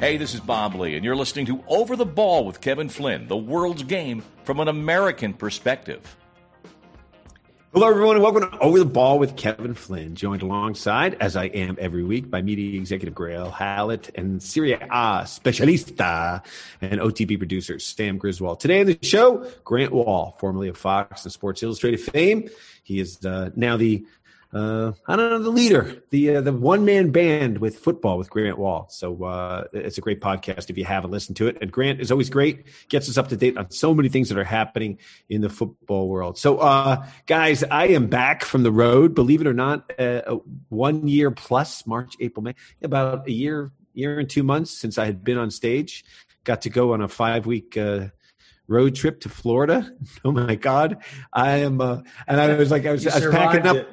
Hey, 0.00 0.16
this 0.16 0.32
is 0.32 0.40
Bob 0.40 0.76
Lee, 0.76 0.96
and 0.96 1.04
you're 1.04 1.14
listening 1.14 1.44
to 1.44 1.62
Over 1.68 1.94
the 1.94 2.06
Ball 2.06 2.46
with 2.46 2.62
Kevin 2.62 2.88
Flynn, 2.88 3.28
the 3.28 3.36
world's 3.36 3.82
game 3.82 4.24
from 4.44 4.58
an 4.58 4.66
American 4.66 5.34
perspective. 5.34 6.16
Hello, 7.74 7.86
everyone, 7.86 8.16
and 8.16 8.22
welcome 8.22 8.50
to 8.50 8.58
Over 8.60 8.78
the 8.78 8.86
Ball 8.86 9.18
with 9.18 9.36
Kevin 9.36 9.74
Flynn, 9.74 10.14
joined 10.14 10.40
alongside, 10.40 11.18
as 11.20 11.36
I 11.36 11.44
am 11.48 11.76
every 11.78 12.02
week, 12.02 12.30
by 12.30 12.40
media 12.40 12.80
executive 12.80 13.14
Grayle 13.14 13.52
Hallett 13.52 14.08
and 14.14 14.42
Serie 14.42 14.72
A 14.72 14.78
specialista 15.26 16.42
and 16.80 16.98
OTB 16.98 17.36
producer 17.36 17.78
Sam 17.78 18.16
Griswold. 18.16 18.58
Today 18.58 18.80
on 18.80 18.86
the 18.86 18.98
show, 19.02 19.46
Grant 19.64 19.92
Wahl, 19.92 20.34
formerly 20.40 20.68
of 20.68 20.78
Fox 20.78 21.24
and 21.24 21.32
Sports 21.32 21.62
Illustrated 21.62 22.00
fame. 22.00 22.48
He 22.84 23.00
is 23.00 23.22
uh, 23.26 23.50
now 23.54 23.76
the 23.76 24.06
uh, 24.52 24.92
I 25.06 25.14
don't 25.14 25.30
know 25.30 25.38
the 25.38 25.50
leader, 25.50 26.02
the 26.10 26.36
uh, 26.36 26.40
the 26.40 26.52
one 26.52 26.84
man 26.84 27.12
band 27.12 27.58
with 27.58 27.82
Fútbol 27.82 28.18
with 28.18 28.30
Grant 28.30 28.58
Wahl. 28.58 28.88
So 28.90 29.22
uh, 29.22 29.64
it's 29.72 29.96
a 29.96 30.00
great 30.00 30.20
podcast 30.20 30.70
if 30.70 30.76
you 30.76 30.84
haven't 30.84 31.12
listened 31.12 31.36
to 31.36 31.46
it. 31.46 31.58
And 31.60 31.70
Grant 31.70 32.00
is 32.00 32.10
always 32.10 32.30
great, 32.30 32.66
gets 32.88 33.08
us 33.08 33.16
up 33.16 33.28
to 33.28 33.36
date 33.36 33.56
on 33.56 33.70
so 33.70 33.94
many 33.94 34.08
things 34.08 34.28
that 34.28 34.38
are 34.38 34.44
happening 34.44 34.98
in 35.28 35.40
the 35.40 35.48
football 35.48 36.08
world. 36.08 36.36
So 36.36 36.58
uh, 36.58 37.06
guys, 37.26 37.62
I 37.62 37.88
am 37.88 38.08
back 38.08 38.44
from 38.44 38.64
the 38.64 38.72
road. 38.72 39.14
Believe 39.14 39.40
it 39.40 39.46
or 39.46 39.54
not, 39.54 39.88
uh, 40.00 40.38
one 40.68 41.06
year 41.06 41.30
plus 41.30 41.86
March, 41.86 42.14
April, 42.18 42.42
May, 42.42 42.56
about 42.82 43.28
a 43.28 43.32
year, 43.32 43.70
year 43.94 44.18
and 44.18 44.28
two 44.28 44.42
months 44.42 44.72
since 44.72 44.98
I 44.98 45.06
had 45.06 45.22
been 45.22 45.38
on 45.38 45.52
stage. 45.52 46.04
Got 46.42 46.62
to 46.62 46.70
go 46.70 46.92
on 46.92 47.02
a 47.02 47.08
five 47.08 47.46
week 47.46 47.76
uh, 47.76 48.08
road 48.66 48.96
trip 48.96 49.20
to 49.20 49.28
Florida. 49.28 49.92
Oh 50.24 50.32
my 50.32 50.56
God. 50.56 50.98
I 51.32 51.58
am, 51.58 51.80
uh, 51.80 52.00
and 52.26 52.40
I 52.40 52.54
was 52.56 52.70
like, 52.70 52.84
I 52.84 52.92
was, 52.92 53.06
I 53.06 53.20
was 53.20 53.34
packing 53.34 53.66
up. 53.66 53.76
It. 53.76 53.88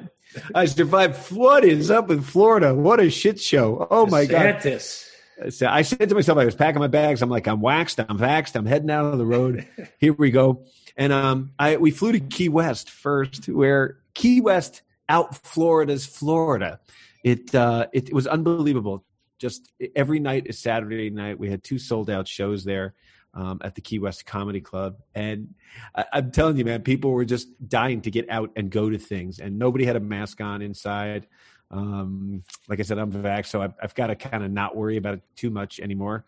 I 0.54 0.66
survived. 0.66 1.16
What 1.32 1.64
is 1.64 1.90
up 1.90 2.08
with 2.08 2.24
Florida? 2.24 2.74
What 2.74 3.00
a 3.00 3.10
shit 3.10 3.40
show! 3.40 3.86
Oh 3.90 4.06
my 4.06 4.26
DeSantis. 4.26 5.04
god! 5.38 5.52
So 5.52 5.66
I 5.68 5.82
said 5.82 6.08
to 6.08 6.14
myself, 6.14 6.38
I 6.38 6.44
was 6.44 6.54
packing 6.54 6.80
my 6.80 6.88
bags. 6.88 7.22
I'm 7.22 7.30
like, 7.30 7.46
I'm 7.46 7.60
waxed. 7.60 8.00
I'm 8.00 8.18
vaxxed. 8.18 8.56
I'm 8.56 8.66
heading 8.66 8.90
out 8.90 9.06
on 9.06 9.18
the 9.18 9.26
road. 9.26 9.66
Here 9.98 10.12
we 10.12 10.30
go. 10.30 10.64
And 10.96 11.12
um, 11.12 11.52
I 11.58 11.76
we 11.76 11.90
flew 11.90 12.12
to 12.12 12.20
Key 12.20 12.48
West 12.48 12.90
first, 12.90 13.48
where 13.48 13.98
Key 14.14 14.40
West 14.40 14.82
out 15.08 15.36
Florida's 15.36 16.06
Florida. 16.06 16.80
It 17.24 17.54
uh, 17.54 17.86
it, 17.92 18.08
it 18.08 18.14
was 18.14 18.26
unbelievable. 18.26 19.04
Just 19.38 19.70
every 19.94 20.18
night 20.18 20.46
is 20.46 20.58
Saturday 20.58 21.10
night. 21.10 21.38
We 21.38 21.50
had 21.50 21.62
two 21.62 21.78
sold 21.78 22.10
out 22.10 22.26
shows 22.26 22.64
there 22.64 22.94
um, 23.34 23.60
at 23.62 23.74
the 23.74 23.80
Key 23.80 23.98
West 23.98 24.26
Comedy 24.26 24.60
Club. 24.60 24.96
And 25.14 25.54
I, 25.94 26.04
am 26.12 26.30
telling 26.30 26.56
you, 26.56 26.64
man, 26.64 26.82
people 26.82 27.10
were 27.10 27.24
just 27.24 27.48
dying 27.68 28.00
to 28.02 28.10
get 28.10 28.28
out 28.30 28.50
and 28.56 28.70
go 28.70 28.90
to 28.90 28.98
things, 28.98 29.38
and 29.38 29.58
nobody 29.58 29.84
had 29.84 29.96
a 29.96 30.00
mask 30.00 30.40
on 30.40 30.62
inside. 30.62 31.26
Um, 31.70 32.44
like 32.66 32.80
I 32.80 32.82
said, 32.82 32.98
I'm 32.98 33.12
vax, 33.12 33.46
so 33.46 33.60
I've, 33.60 33.74
I've 33.82 33.94
got 33.94 34.06
to 34.06 34.16
kind 34.16 34.42
of 34.42 34.50
not 34.50 34.74
worry 34.74 34.96
about 34.96 35.14
it 35.14 35.22
too 35.36 35.50
much 35.50 35.80
anymore. 35.80 36.24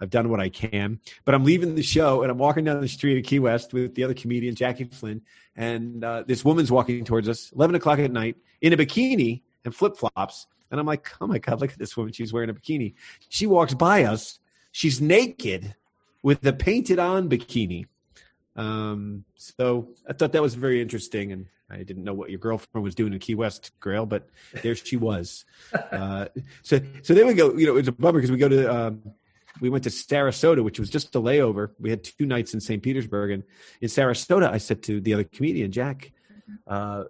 I've 0.00 0.10
done 0.10 0.28
what 0.28 0.38
I 0.38 0.48
can, 0.48 1.00
but 1.24 1.34
I'm 1.34 1.44
leaving 1.44 1.74
the 1.74 1.82
show 1.82 2.22
and 2.22 2.30
I'm 2.30 2.38
walking 2.38 2.64
down 2.64 2.80
the 2.80 2.86
street 2.86 3.18
of 3.18 3.24
Key 3.24 3.40
West 3.40 3.72
with 3.72 3.96
the 3.96 4.04
other 4.04 4.14
comedian, 4.14 4.54
Jackie 4.54 4.84
Flynn, 4.84 5.22
and 5.56 6.04
uh, 6.04 6.22
this 6.26 6.44
woman's 6.44 6.70
walking 6.70 7.04
towards 7.04 7.28
us, 7.28 7.50
11 7.52 7.74
o'clock 7.74 7.98
at 7.98 8.12
night, 8.12 8.36
in 8.60 8.72
a 8.72 8.76
bikini 8.76 9.42
and 9.64 9.74
flip 9.74 9.96
flops. 9.96 10.46
And 10.70 10.80
I'm 10.80 10.86
like, 10.86 11.10
oh 11.20 11.26
my 11.26 11.38
God, 11.38 11.60
look 11.60 11.72
at 11.72 11.78
this 11.78 11.96
woman. 11.96 12.12
She's 12.12 12.32
wearing 12.32 12.50
a 12.50 12.54
bikini. 12.54 12.94
She 13.28 13.46
walks 13.46 13.74
by 13.74 14.04
us. 14.04 14.38
She's 14.72 15.00
naked 15.00 15.74
with 16.24 16.40
the 16.40 16.54
painted 16.54 16.98
on 16.98 17.28
bikini. 17.28 17.86
Um, 18.56 19.24
so 19.36 19.90
I 20.08 20.14
thought 20.14 20.32
that 20.32 20.42
was 20.42 20.54
very 20.54 20.80
interesting, 20.80 21.32
and 21.32 21.46
I 21.70 21.82
didn't 21.82 22.02
know 22.02 22.14
what 22.14 22.30
your 22.30 22.38
girlfriend 22.38 22.82
was 22.82 22.94
doing 22.94 23.12
in 23.12 23.18
Key 23.18 23.34
West, 23.34 23.72
Grayle, 23.78 24.08
but 24.08 24.28
there 24.62 24.74
she 24.74 24.96
was. 24.96 25.44
Uh, 25.92 26.26
so 26.62 26.80
so 27.02 27.14
there 27.14 27.26
we 27.26 27.34
go. 27.34 27.56
You 27.56 27.66
know, 27.66 27.72
it 27.72 27.80
was 27.80 27.88
a 27.88 27.92
bummer 27.92 28.18
because 28.18 28.30
we 28.30 28.36
go 28.36 28.48
to 28.48 28.74
um, 28.74 29.02
we 29.60 29.68
went 29.68 29.84
to 29.84 29.90
Sarasota, 29.90 30.62
which 30.62 30.80
was 30.80 30.90
just 30.90 31.14
a 31.14 31.20
layover. 31.20 31.70
We 31.78 31.90
had 31.90 32.02
two 32.02 32.26
nights 32.26 32.54
in 32.54 32.60
St. 32.60 32.82
Petersburg, 32.82 33.30
and 33.30 33.42
in 33.80 33.88
Sarasota, 33.88 34.50
I 34.50 34.58
said 34.58 34.82
to 34.84 35.00
the 35.00 35.14
other 35.14 35.24
comedian, 35.24 35.70
Jack, 35.70 36.12
uh, 36.66 37.04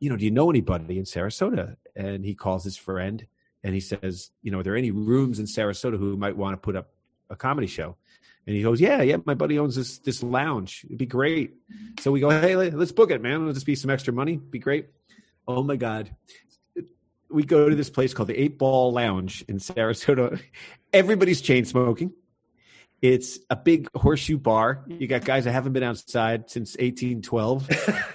you 0.00 0.10
know, 0.10 0.16
do 0.16 0.24
you 0.24 0.30
know 0.30 0.50
anybody 0.50 0.98
in 0.98 1.04
Sarasota? 1.04 1.76
And 1.94 2.24
he 2.24 2.34
calls 2.34 2.64
his 2.64 2.76
friend, 2.76 3.26
and 3.62 3.74
he 3.74 3.80
says, 3.80 4.30
you 4.42 4.50
know, 4.50 4.60
are 4.60 4.62
there 4.62 4.76
any 4.76 4.90
rooms 4.90 5.38
in 5.38 5.46
Sarasota 5.46 5.98
who 5.98 6.16
might 6.16 6.36
want 6.36 6.54
to 6.54 6.58
put 6.58 6.76
up 6.76 6.90
a 7.30 7.36
comedy 7.36 7.66
show? 7.66 7.96
And 8.46 8.54
he 8.54 8.62
goes, 8.62 8.80
yeah, 8.80 9.02
yeah, 9.02 9.16
my 9.24 9.34
buddy 9.34 9.58
owns 9.58 9.74
this 9.74 9.98
this 9.98 10.22
lounge. 10.22 10.82
It'd 10.84 10.98
be 10.98 11.06
great. 11.06 11.54
So 12.00 12.12
we 12.12 12.20
go, 12.20 12.30
hey, 12.30 12.54
let's 12.54 12.92
book 12.92 13.10
it, 13.10 13.20
man. 13.20 13.40
It'll 13.40 13.52
just 13.52 13.66
be 13.66 13.74
some 13.74 13.90
extra 13.90 14.12
money. 14.12 14.36
Be 14.36 14.60
great. 14.60 14.86
Oh 15.48 15.62
my 15.62 15.76
god. 15.76 16.14
We 17.28 17.44
go 17.44 17.68
to 17.68 17.74
this 17.74 17.90
place 17.90 18.14
called 18.14 18.28
the 18.28 18.40
Eight 18.40 18.56
Ball 18.56 18.92
Lounge 18.92 19.44
in 19.48 19.56
Sarasota. 19.56 20.40
Everybody's 20.92 21.40
chain 21.40 21.64
smoking. 21.64 22.12
It's 23.02 23.38
a 23.50 23.56
big 23.56 23.88
horseshoe 23.94 24.38
bar. 24.38 24.84
You 24.86 25.06
got 25.06 25.24
guys 25.24 25.44
that 25.44 25.52
haven't 25.52 25.72
been 25.72 25.82
outside 25.82 26.48
since 26.48 26.76
1812, 26.76 27.68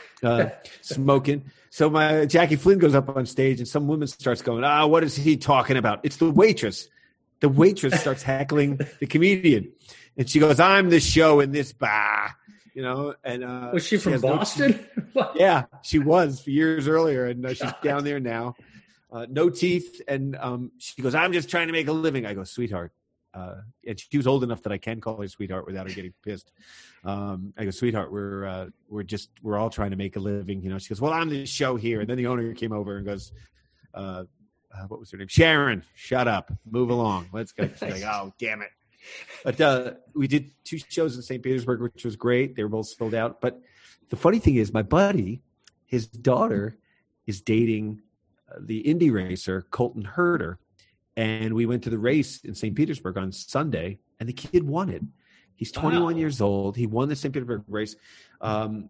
uh, 0.24 0.50
smoking. 0.82 1.52
So 1.70 1.90
my 1.90 2.26
Jackie 2.26 2.56
Flynn 2.56 2.80
goes 2.80 2.96
up 2.96 3.10
on 3.10 3.26
stage, 3.26 3.60
and 3.60 3.68
some 3.68 3.88
woman 3.88 4.08
starts 4.08 4.42
going, 4.42 4.64
"Ah, 4.64 4.86
what 4.88 5.04
is 5.04 5.16
he 5.16 5.38
talking 5.38 5.78
about?" 5.78 6.00
It's 6.04 6.18
the 6.18 6.32
waitress. 6.32 6.88
The 7.42 7.50
waitress 7.50 8.00
starts 8.00 8.24
heckling 8.24 8.80
the 9.00 9.08
comedian 9.08 9.74
and 10.18 10.30
she 10.30 10.40
goes, 10.40 10.60
"I'm 10.60 10.90
the 10.90 11.00
show 11.00 11.40
in 11.40 11.52
this 11.52 11.74
bar." 11.74 12.36
You 12.74 12.84
know, 12.84 13.16
and 13.24 13.44
uh, 13.44 13.72
was 13.74 13.86
she 13.86 13.98
from 13.98 14.14
she 14.14 14.20
Boston? 14.20 14.80
No 15.14 15.30
yeah, 15.36 15.66
she 15.82 16.00
was 16.00 16.48
years 16.48 16.88
earlier, 16.88 17.26
and 17.26 17.46
uh, 17.46 17.54
she's 17.54 17.74
down 17.84 18.06
there 18.06 18.22
now. 18.22 18.56
Uh, 19.12 19.26
no 19.30 19.50
teeth, 19.50 20.02
and 20.08 20.38
um, 20.38 20.72
she 20.78 21.02
goes, 21.02 21.14
"I'm 21.14 21.34
just 21.34 21.50
trying 21.50 21.68
to 21.68 21.74
make 21.74 21.90
a 21.90 21.92
living." 21.92 22.26
I 22.26 22.34
go, 22.34 22.46
"Sweetheart," 22.46 22.94
uh, 23.34 23.56
and 23.86 24.00
she 24.00 24.16
was 24.16 24.26
old 24.26 24.46
enough 24.46 24.64
that 24.64 24.72
I 24.72 24.78
can 24.78 25.02
call 25.02 25.20
her 25.20 25.28
sweetheart 25.28 25.66
without 25.68 25.90
her 25.90 25.94
getting 25.94 26.14
pissed. 26.24 26.50
Um, 27.04 27.54
I 27.58 27.66
go, 27.66 27.72
"Sweetheart, 27.72 28.10
we're 28.10 28.46
uh, 28.46 28.68
we're 28.88 29.04
just 29.04 29.32
we're 29.42 29.58
all 29.58 29.70
trying 29.70 29.92
to 29.92 29.98
make 29.98 30.16
a 30.16 30.22
living." 30.22 30.62
You 30.62 30.70
know, 30.70 30.78
she 30.78 30.88
goes, 30.88 31.02
"Well, 31.02 31.12
I'm 31.12 31.28
the 31.28 31.46
show 31.46 31.76
here," 31.76 32.00
and 32.00 32.10
then 32.10 32.18
the 32.18 32.28
owner 32.28 32.54
came 32.54 32.72
over 32.72 32.96
and 32.96 33.06
goes. 33.06 33.34
Uh, 34.74 34.86
what 34.88 35.00
was 35.00 35.12
her 35.12 35.18
name? 35.18 35.28
Sharon. 35.28 35.84
Shut 35.96 36.28
up. 36.28 36.52
Move 36.70 36.90
along. 36.90 37.30
Let's 37.34 37.52
go. 37.52 37.68
She's 37.68 37.82
like, 37.82 38.04
oh, 38.06 38.34
damn 38.40 38.62
it 38.62 38.70
but 39.44 39.60
uh, 39.60 39.94
we 40.14 40.28
did 40.28 40.52
two 40.64 40.78
shows 40.78 41.16
in 41.16 41.22
St. 41.22 41.42
Petersburg, 41.42 41.82
which 41.82 42.06
was 42.06 42.16
great. 42.16 42.56
They 42.56 42.64
were 42.64 42.70
both 42.70 42.88
sold 42.88 43.14
out. 43.14 43.42
But 43.42 43.60
the 44.10 44.16
funny 44.16 44.40
thing 44.40 44.56
is, 44.56 44.74
my 44.74 44.84
buddy, 44.84 45.42
his 45.86 46.08
daughter, 46.08 46.78
is 47.28 47.42
dating 47.42 48.02
uh, 48.50 48.60
the 48.60 48.80
Indy 48.80 49.10
racer 49.10 49.66
Colton 49.72 50.04
Herta, 50.04 50.58
and 51.16 51.54
we 51.54 51.66
went 51.66 51.84
to 51.84 51.90
the 51.90 52.00
race 52.00 52.42
in 52.44 52.56
St. 52.56 52.76
Petersburg 52.76 53.18
on 53.18 53.32
Sunday, 53.32 54.00
and 54.20 54.28
the 54.28 54.34
kid 54.34 54.64
won 54.64 54.90
it. 54.90 55.02
He's 55.56 55.72
21 55.72 56.14
wow. 56.14 56.20
years 56.20 56.42
old. 56.42 56.76
He 56.76 56.88
won 56.88 57.10
the 57.10 57.16
St. 57.16 57.34
Petersburg 57.34 57.64
race. 57.68 57.96
Um, 58.40 58.90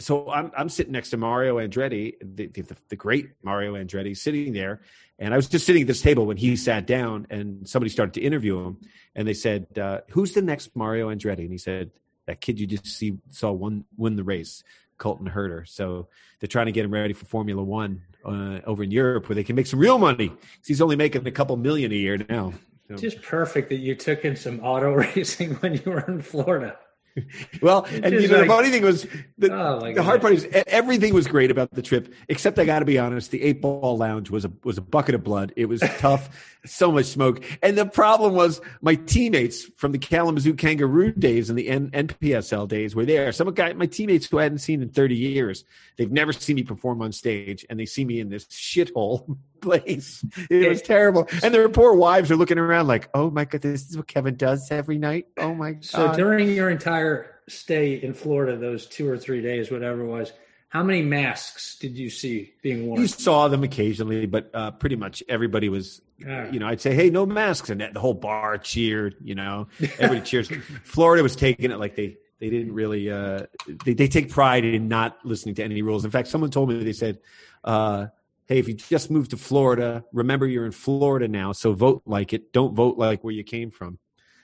so 0.00 0.30
I'm 0.30 0.50
I'm 0.56 0.68
sitting 0.68 0.92
next 0.92 1.10
to 1.10 1.16
Mario 1.16 1.58
Andretti, 1.58 2.14
the, 2.20 2.46
the, 2.48 2.76
the, 2.88 2.96
great 2.96 3.30
Mario 3.42 3.74
Andretti, 3.74 4.16
sitting 4.16 4.52
there, 4.52 4.80
and 5.18 5.32
I 5.32 5.36
was 5.36 5.48
just 5.48 5.66
sitting 5.66 5.82
at 5.82 5.88
this 5.88 6.02
table 6.02 6.26
when 6.26 6.36
he 6.36 6.56
sat 6.56 6.86
down, 6.86 7.26
and 7.30 7.68
somebody 7.68 7.90
started 7.90 8.14
to 8.14 8.20
interview 8.20 8.58
him, 8.58 8.78
and 9.14 9.28
they 9.28 9.34
said, 9.34 9.66
uh, 9.78 10.00
"Who's 10.10 10.32
the 10.32 10.42
next 10.42 10.74
Mario 10.74 11.08
Andretti?" 11.08 11.40
And 11.40 11.52
he 11.52 11.58
said, 11.58 11.90
"That 12.26 12.40
kid 12.40 12.58
you 12.58 12.66
just 12.66 12.86
see 12.86 13.18
saw 13.30 13.52
won 13.52 13.84
win 13.96 14.16
the 14.16 14.24
race, 14.24 14.64
Colton 14.98 15.28
Herta." 15.28 15.68
So 15.68 16.08
they're 16.40 16.48
trying 16.48 16.66
to 16.66 16.72
get 16.72 16.84
him 16.84 16.92
ready 16.92 17.12
for 17.12 17.26
Formula 17.26 17.62
One 17.62 18.02
uh, 18.24 18.60
over 18.64 18.82
in 18.82 18.90
Europe, 18.90 19.28
where 19.28 19.36
they 19.36 19.44
can 19.44 19.56
make 19.56 19.66
some 19.66 19.78
real 19.78 19.98
money. 19.98 20.32
He's 20.66 20.80
only 20.80 20.96
making 20.96 21.26
a 21.26 21.30
couple 21.30 21.56
million 21.56 21.92
a 21.92 21.96
year 21.96 22.18
now. 22.28 22.54
So. 22.88 22.96
Just 22.96 23.22
perfect 23.22 23.68
that 23.68 23.76
you 23.76 23.94
took 23.94 24.24
in 24.24 24.34
some 24.34 24.60
auto 24.60 24.92
racing 25.14 25.54
when 25.56 25.74
you 25.74 25.92
were 25.92 26.04
in 26.08 26.22
Florida. 26.22 26.76
well, 27.62 27.84
and 27.84 28.14
you 28.14 28.28
know, 28.28 28.38
like, 28.38 28.42
the 28.42 28.46
funny 28.46 28.70
thing 28.70 28.82
was 28.82 29.06
the, 29.38 29.52
oh 29.52 29.92
the 29.92 30.02
hard 30.02 30.20
part 30.20 30.34
is 30.34 30.46
everything 30.66 31.12
was 31.14 31.26
great 31.26 31.50
about 31.50 31.70
the 31.72 31.82
trip, 31.82 32.12
except 32.28 32.58
I 32.58 32.64
got 32.64 32.80
to 32.80 32.84
be 32.84 32.98
honest, 32.98 33.30
the 33.30 33.42
eight 33.42 33.60
ball 33.60 33.96
lounge 33.96 34.30
was 34.30 34.44
a 34.44 34.52
was 34.64 34.78
a 34.78 34.80
bucket 34.80 35.14
of 35.14 35.24
blood. 35.24 35.52
It 35.56 35.66
was 35.66 35.80
tough, 35.98 36.58
so 36.64 36.92
much 36.92 37.06
smoke, 37.06 37.42
and 37.62 37.76
the 37.76 37.86
problem 37.86 38.34
was 38.34 38.60
my 38.80 38.94
teammates 38.94 39.64
from 39.76 39.92
the 39.92 39.98
Kalamazoo 39.98 40.54
Kangaroo 40.54 41.12
days 41.12 41.50
and 41.50 41.58
the 41.58 41.68
N- 41.68 41.90
NPSL 41.90 42.68
days 42.68 42.94
were 42.94 43.04
there. 43.04 43.32
Some 43.32 43.52
guy, 43.54 43.72
my 43.72 43.86
teammates 43.86 44.26
who 44.26 44.38
I 44.38 44.44
hadn't 44.44 44.58
seen 44.58 44.82
in 44.82 44.90
thirty 44.90 45.16
years, 45.16 45.64
they've 45.96 46.12
never 46.12 46.32
seen 46.32 46.56
me 46.56 46.62
perform 46.62 47.02
on 47.02 47.12
stage, 47.12 47.66
and 47.68 47.78
they 47.78 47.86
see 47.86 48.04
me 48.04 48.20
in 48.20 48.28
this 48.28 48.46
shithole 48.46 49.36
place. 49.60 50.24
It 50.50 50.68
was 50.68 50.82
terrible, 50.94 51.28
and 51.42 51.54
their 51.54 51.68
poor 51.68 51.94
wives 51.94 52.30
are 52.30 52.36
looking 52.36 52.58
around 52.58 52.86
like, 52.86 53.08
"Oh 53.14 53.30
my 53.30 53.44
god, 53.44 53.62
this 53.62 53.88
is 53.88 53.96
what 53.96 54.06
Kevin 54.06 54.36
does 54.36 54.70
every 54.70 54.98
night." 54.98 55.26
Oh 55.36 55.54
my 55.54 55.72
god! 55.72 55.84
So 55.84 56.12
during 56.14 56.50
your 56.50 56.70
entire 56.70 57.40
stay 57.48 57.94
in 57.94 58.14
Florida, 58.14 58.56
those 58.56 58.86
two 58.86 59.08
or 59.08 59.18
three 59.18 59.42
days, 59.42 59.70
whatever 59.70 60.02
it 60.02 60.06
was, 60.06 60.32
how 60.70 60.84
many 60.84 61.02
masks 61.02 61.76
did 61.78 61.98
you 61.98 62.10
see 62.10 62.54
being 62.62 62.86
worn? 62.86 63.00
You 63.00 63.08
saw 63.08 63.48
them 63.48 63.64
occasionally, 63.64 64.26
but 64.26 64.50
uh, 64.54 64.70
pretty 64.70 64.96
much 64.96 65.22
everybody 65.28 65.68
was. 65.68 66.00
You 66.18 66.60
know, 66.60 66.68
I'd 66.68 66.82
say, 66.82 66.94
"Hey, 66.94 67.08
no 67.10 67.24
masks," 67.24 67.70
and 67.70 67.80
the 67.80 67.98
whole 67.98 68.14
bar 68.14 68.58
cheered. 68.58 69.16
You 69.22 69.34
know, 69.34 69.68
everybody 69.98 70.20
cheers. 70.20 70.48
Florida 70.84 71.22
was 71.22 71.34
taking 71.34 71.70
it 71.70 71.78
like 71.78 71.96
they 71.96 72.18
they 72.40 72.50
didn't 72.50 72.72
really. 72.72 73.10
Uh, 73.10 73.46
they 73.84 73.94
they 73.94 74.06
take 74.06 74.30
pride 74.30 74.64
in 74.64 74.86
not 74.86 75.18
listening 75.24 75.54
to 75.56 75.64
any 75.64 75.82
rules. 75.82 76.04
In 76.04 76.10
fact, 76.10 76.28
someone 76.28 76.50
told 76.50 76.68
me 76.68 76.82
they 76.82 76.92
said. 76.92 77.18
Uh, 77.64 78.06
hey, 78.50 78.58
if 78.58 78.66
you 78.66 78.74
just 78.74 79.12
moved 79.12 79.30
to 79.30 79.36
Florida, 79.36 80.04
remember 80.12 80.44
you're 80.44 80.66
in 80.66 80.72
Florida 80.72 81.28
now, 81.28 81.52
so 81.52 81.72
vote 81.72 82.02
like 82.04 82.32
it. 82.32 82.52
Don't 82.52 82.74
vote 82.74 82.98
like 82.98 83.22
where 83.22 83.32
you 83.32 83.44
came 83.44 83.70
from. 83.70 83.98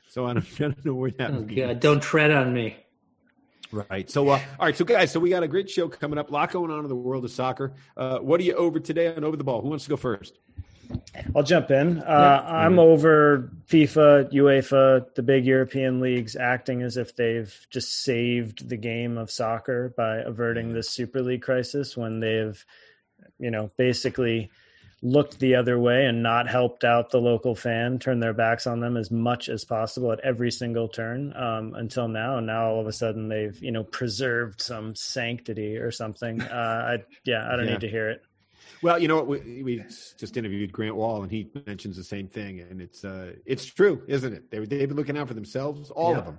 So 0.08 0.24
I 0.24 0.32
don't, 0.32 0.46
I 0.54 0.62
don't 0.62 0.84
know 0.84 0.94
where 0.94 1.10
that. 1.10 1.32
Oh, 1.32 1.42
God, 1.42 1.80
don't 1.80 2.00
tread 2.00 2.30
on 2.30 2.54
me. 2.54 2.76
Right. 3.72 4.08
So, 4.08 4.28
uh, 4.28 4.40
all 4.60 4.66
right. 4.66 4.76
So, 4.76 4.84
guys, 4.84 5.10
so 5.10 5.18
we 5.18 5.28
got 5.28 5.42
a 5.42 5.48
great 5.48 5.68
show 5.68 5.88
coming 5.88 6.20
up. 6.20 6.30
A 6.30 6.32
lot 6.32 6.52
going 6.52 6.70
on 6.70 6.84
in 6.84 6.88
the 6.88 6.94
world 6.94 7.24
of 7.24 7.32
soccer. 7.32 7.74
Uh, 7.96 8.18
what 8.18 8.40
are 8.40 8.44
you 8.44 8.54
over 8.54 8.78
today 8.78 9.12
on 9.12 9.24
Over 9.24 9.36
the 9.36 9.42
Ball? 9.42 9.60
Who 9.60 9.68
wants 9.70 9.84
to 9.84 9.90
go 9.90 9.96
first? 9.96 10.38
I'll 11.34 11.42
jump 11.42 11.72
in. 11.72 11.98
Uh, 11.98 12.44
I'm 12.46 12.78
over 12.78 13.50
FIFA, 13.66 14.32
UEFA, 14.32 15.12
the 15.16 15.22
big 15.22 15.44
European 15.44 16.00
leagues 16.00 16.36
acting 16.36 16.82
as 16.82 16.96
if 16.96 17.16
they've 17.16 17.66
just 17.70 18.04
saved 18.04 18.68
the 18.68 18.76
game 18.76 19.18
of 19.18 19.32
soccer 19.32 19.92
by 19.96 20.18
averting 20.18 20.72
this 20.72 20.88
Super 20.88 21.22
League 21.22 21.42
crisis 21.42 21.96
when 21.96 22.20
they've, 22.20 22.64
you 23.38 23.50
know, 23.50 23.70
basically 23.76 24.50
looked 25.02 25.38
the 25.38 25.54
other 25.54 25.78
way 25.78 26.06
and 26.06 26.22
not 26.22 26.48
helped 26.48 26.82
out 26.82 27.10
the 27.10 27.20
local 27.20 27.54
fan, 27.54 27.98
turned 27.98 28.22
their 28.22 28.32
backs 28.32 28.66
on 28.66 28.80
them 28.80 28.96
as 28.96 29.10
much 29.10 29.48
as 29.48 29.64
possible 29.64 30.10
at 30.10 30.20
every 30.20 30.50
single 30.50 30.88
turn 30.88 31.32
um, 31.36 31.74
until 31.74 32.08
now. 32.08 32.38
And 32.38 32.46
now 32.46 32.70
all 32.70 32.80
of 32.80 32.86
a 32.86 32.92
sudden 32.92 33.28
they've, 33.28 33.56
you 33.62 33.70
know, 33.70 33.84
preserved 33.84 34.60
some 34.60 34.94
sanctity 34.94 35.76
or 35.76 35.90
something. 35.90 36.40
Uh, 36.42 36.98
I, 36.98 37.04
yeah, 37.24 37.46
I 37.46 37.56
don't 37.56 37.66
yeah. 37.66 37.72
need 37.72 37.80
to 37.80 37.88
hear 37.88 38.10
it. 38.10 38.24
Well, 38.82 38.98
you 38.98 39.08
know 39.08 39.16
what? 39.16 39.26
We, 39.26 39.62
we, 39.62 39.76
just 39.78 40.36
interviewed 40.36 40.72
Grant 40.72 40.96
Wahl, 40.96 41.22
and 41.22 41.30
he 41.30 41.50
mentions 41.66 41.96
the 41.96 42.04
same 42.04 42.28
thing, 42.28 42.60
and 42.60 42.80
it's 42.80 43.04
uh, 43.04 43.32
it's 43.44 43.64
true, 43.64 44.02
isn't 44.06 44.32
it? 44.32 44.50
They 44.50 44.58
they've 44.58 44.88
been 44.88 44.96
looking 44.96 45.16
out 45.16 45.28
for 45.28 45.34
themselves, 45.34 45.90
all 45.90 46.12
yeah. 46.12 46.18
of 46.18 46.24
them, 46.26 46.38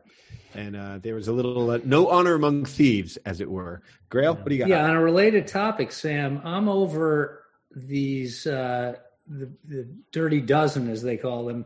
and 0.53 0.75
uh, 0.75 0.99
there 1.01 1.15
was 1.15 1.27
a 1.27 1.33
little 1.33 1.71
uh, 1.71 1.79
no 1.83 2.09
honor 2.09 2.35
among 2.35 2.65
thieves, 2.65 3.17
as 3.25 3.41
it 3.41 3.49
were. 3.49 3.81
Grayle, 4.09 4.35
what 4.35 4.47
do 4.47 4.55
you 4.55 4.59
got? 4.59 4.69
Yeah, 4.69 4.85
on 4.85 4.95
a 4.95 5.01
related 5.01 5.47
topic, 5.47 5.91
Sam, 5.91 6.41
I'm 6.43 6.69
over 6.69 7.43
these 7.75 8.45
uh, 8.47 8.95
the, 9.27 9.51
the 9.65 9.87
dirty 10.11 10.41
dozen, 10.41 10.89
as 10.89 11.01
they 11.01 11.17
call 11.17 11.45
them, 11.45 11.65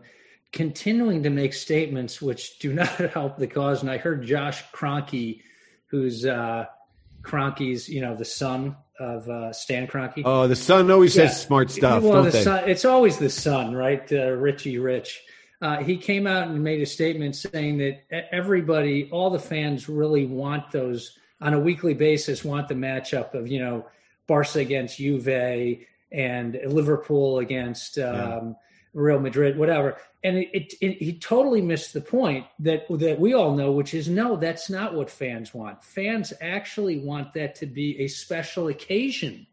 continuing 0.52 1.24
to 1.24 1.30
make 1.30 1.54
statements 1.54 2.22
which 2.22 2.60
do 2.60 2.74
not 2.74 2.90
help 2.90 3.38
the 3.38 3.48
cause. 3.48 3.82
And 3.82 3.92
I 3.92 3.98
heard 3.98 4.26
Josh 4.26 4.64
Kroenke, 4.72 5.42
who's 5.88 6.26
uh, 6.26 6.66
Kroenke's, 7.22 7.88
you 7.90 8.02
know, 8.02 8.16
the 8.16 8.26
son 8.26 8.76
of 9.02 9.28
uh, 9.28 9.52
Stan 9.52 9.88
Kroenke. 9.88 10.22
Oh, 10.24 10.48
the 10.48 10.56
son 10.56 10.92
always 10.92 11.16
yeah. 11.16 11.28
says 11.28 11.42
smart 11.42 11.72
stuff. 11.72 12.04
Well, 12.04 12.24
the 12.24 12.32
son, 12.32 12.70
it's 12.70 12.86
always 12.86 13.18
the 13.18 13.30
son, 13.30 13.74
right? 13.74 14.10
Uh, 14.12 14.32
Richie 14.32 14.78
Rich. 14.78 15.22
Uh, 15.62 15.78
he 15.78 15.98
came 15.98 16.28
out 16.28 16.48
and 16.48 16.64
made 16.64 16.82
a 16.82 16.86
statement 16.86 17.36
saying 17.36 17.78
that 17.80 18.34
everybody, 18.34 19.10
all 19.12 19.30
the 19.30 19.40
fans, 19.40 19.90
really 19.90 20.26
want 20.26 20.72
those 20.72 21.18
on 21.40 21.54
a 21.54 21.60
weekly 21.60 21.94
basis. 21.94 22.46
Want 22.46 22.68
the 22.68 22.76
matchup 22.76 23.34
of 23.34 23.48
you 23.48 23.60
know 23.60 23.86
Barca 24.28 24.60
against 24.60 24.98
Juve 24.98 25.80
and 26.12 26.60
Liverpool 26.66 27.40
against 27.40 27.98
um. 27.98 28.56
Real 28.94 29.20
Madrid, 29.20 29.58
whatever. 29.58 29.98
And 30.24 30.38
it, 30.38 30.50
it, 30.54 30.74
it, 30.82 30.98
he 30.98 31.18
totally 31.18 31.62
missed 31.62 31.94
the 31.94 32.02
point 32.02 32.46
that 32.60 32.86
that 32.90 33.20
we 33.20 33.34
all 33.34 33.56
know, 33.56 33.72
which 33.72 33.94
is 33.94 34.08
no, 34.08 34.36
that's 34.36 34.70
not 34.70 34.94
what 34.94 35.10
fans 35.10 35.54
want. 35.54 35.84
Fans 35.84 36.34
actually 36.42 37.00
want 37.00 37.34
that 37.34 37.56
to 37.56 37.66
be 37.66 38.00
a 38.00 38.08
special 38.08 38.68
occasion 38.68 39.48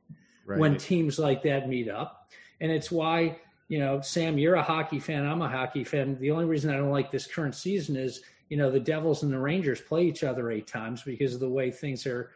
right. 0.45 0.59
when 0.59 0.77
teams 0.77 1.19
like 1.19 1.43
that 1.45 1.69
meet 1.69 1.89
up, 1.89 2.29
and 2.61 2.71
it's 2.71 2.91
why 2.91 3.39
you 3.69 3.79
know, 3.79 4.01
Sam, 4.01 4.39
you're 4.39 4.55
a 4.55 4.63
hockey 4.63 4.99
fan. 4.99 5.27
I'm 5.27 5.43
a 5.43 5.49
hockey 5.49 5.85
fan. 5.85 6.19
The 6.19 6.31
only 6.31 6.47
reason 6.47 6.71
I 6.71 6.79
don't 6.79 6.91
like 6.91 7.11
this 7.11 7.27
current 7.27 7.55
season 7.55 7.97
is 7.97 8.23
you 8.49 8.57
know 8.57 8.71
the 8.71 8.81
Devils 8.81 9.23
and 9.23 9.33
the 9.33 9.39
Rangers 9.39 9.81
play 9.81 10.07
each 10.07 10.25
other 10.25 10.51
eight 10.51 10.67
times 10.67 11.03
because 11.03 11.35
of 11.35 11.41
the 11.41 11.49
way 11.49 11.71
things 11.71 12.07
are 12.07 12.31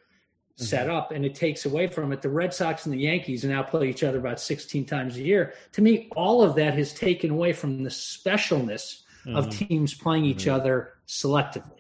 mm-hmm. 0.56 0.64
set 0.64 0.88
up 0.88 1.10
and 1.12 1.24
it 1.24 1.34
takes 1.34 1.64
away 1.64 1.86
from 1.86 2.12
it. 2.12 2.22
The 2.22 2.28
Red 2.28 2.54
Sox 2.54 2.86
and 2.86 2.94
the 2.94 2.98
Yankees 2.98 3.44
now 3.44 3.62
play 3.62 3.88
each 3.88 4.02
other 4.02 4.18
about 4.18 4.40
16 4.40 4.84
times 4.86 5.16
a 5.16 5.22
year. 5.22 5.54
To 5.72 5.82
me, 5.82 6.08
all 6.16 6.42
of 6.42 6.54
that 6.56 6.74
has 6.74 6.92
taken 6.92 7.30
away 7.30 7.52
from 7.52 7.82
the 7.82 7.90
specialness 7.90 9.02
mm-hmm. 9.24 9.36
of 9.36 9.50
teams 9.50 9.94
playing 9.94 10.24
each 10.24 10.44
mm-hmm. 10.44 10.54
other 10.54 10.94
selectively. 11.06 11.78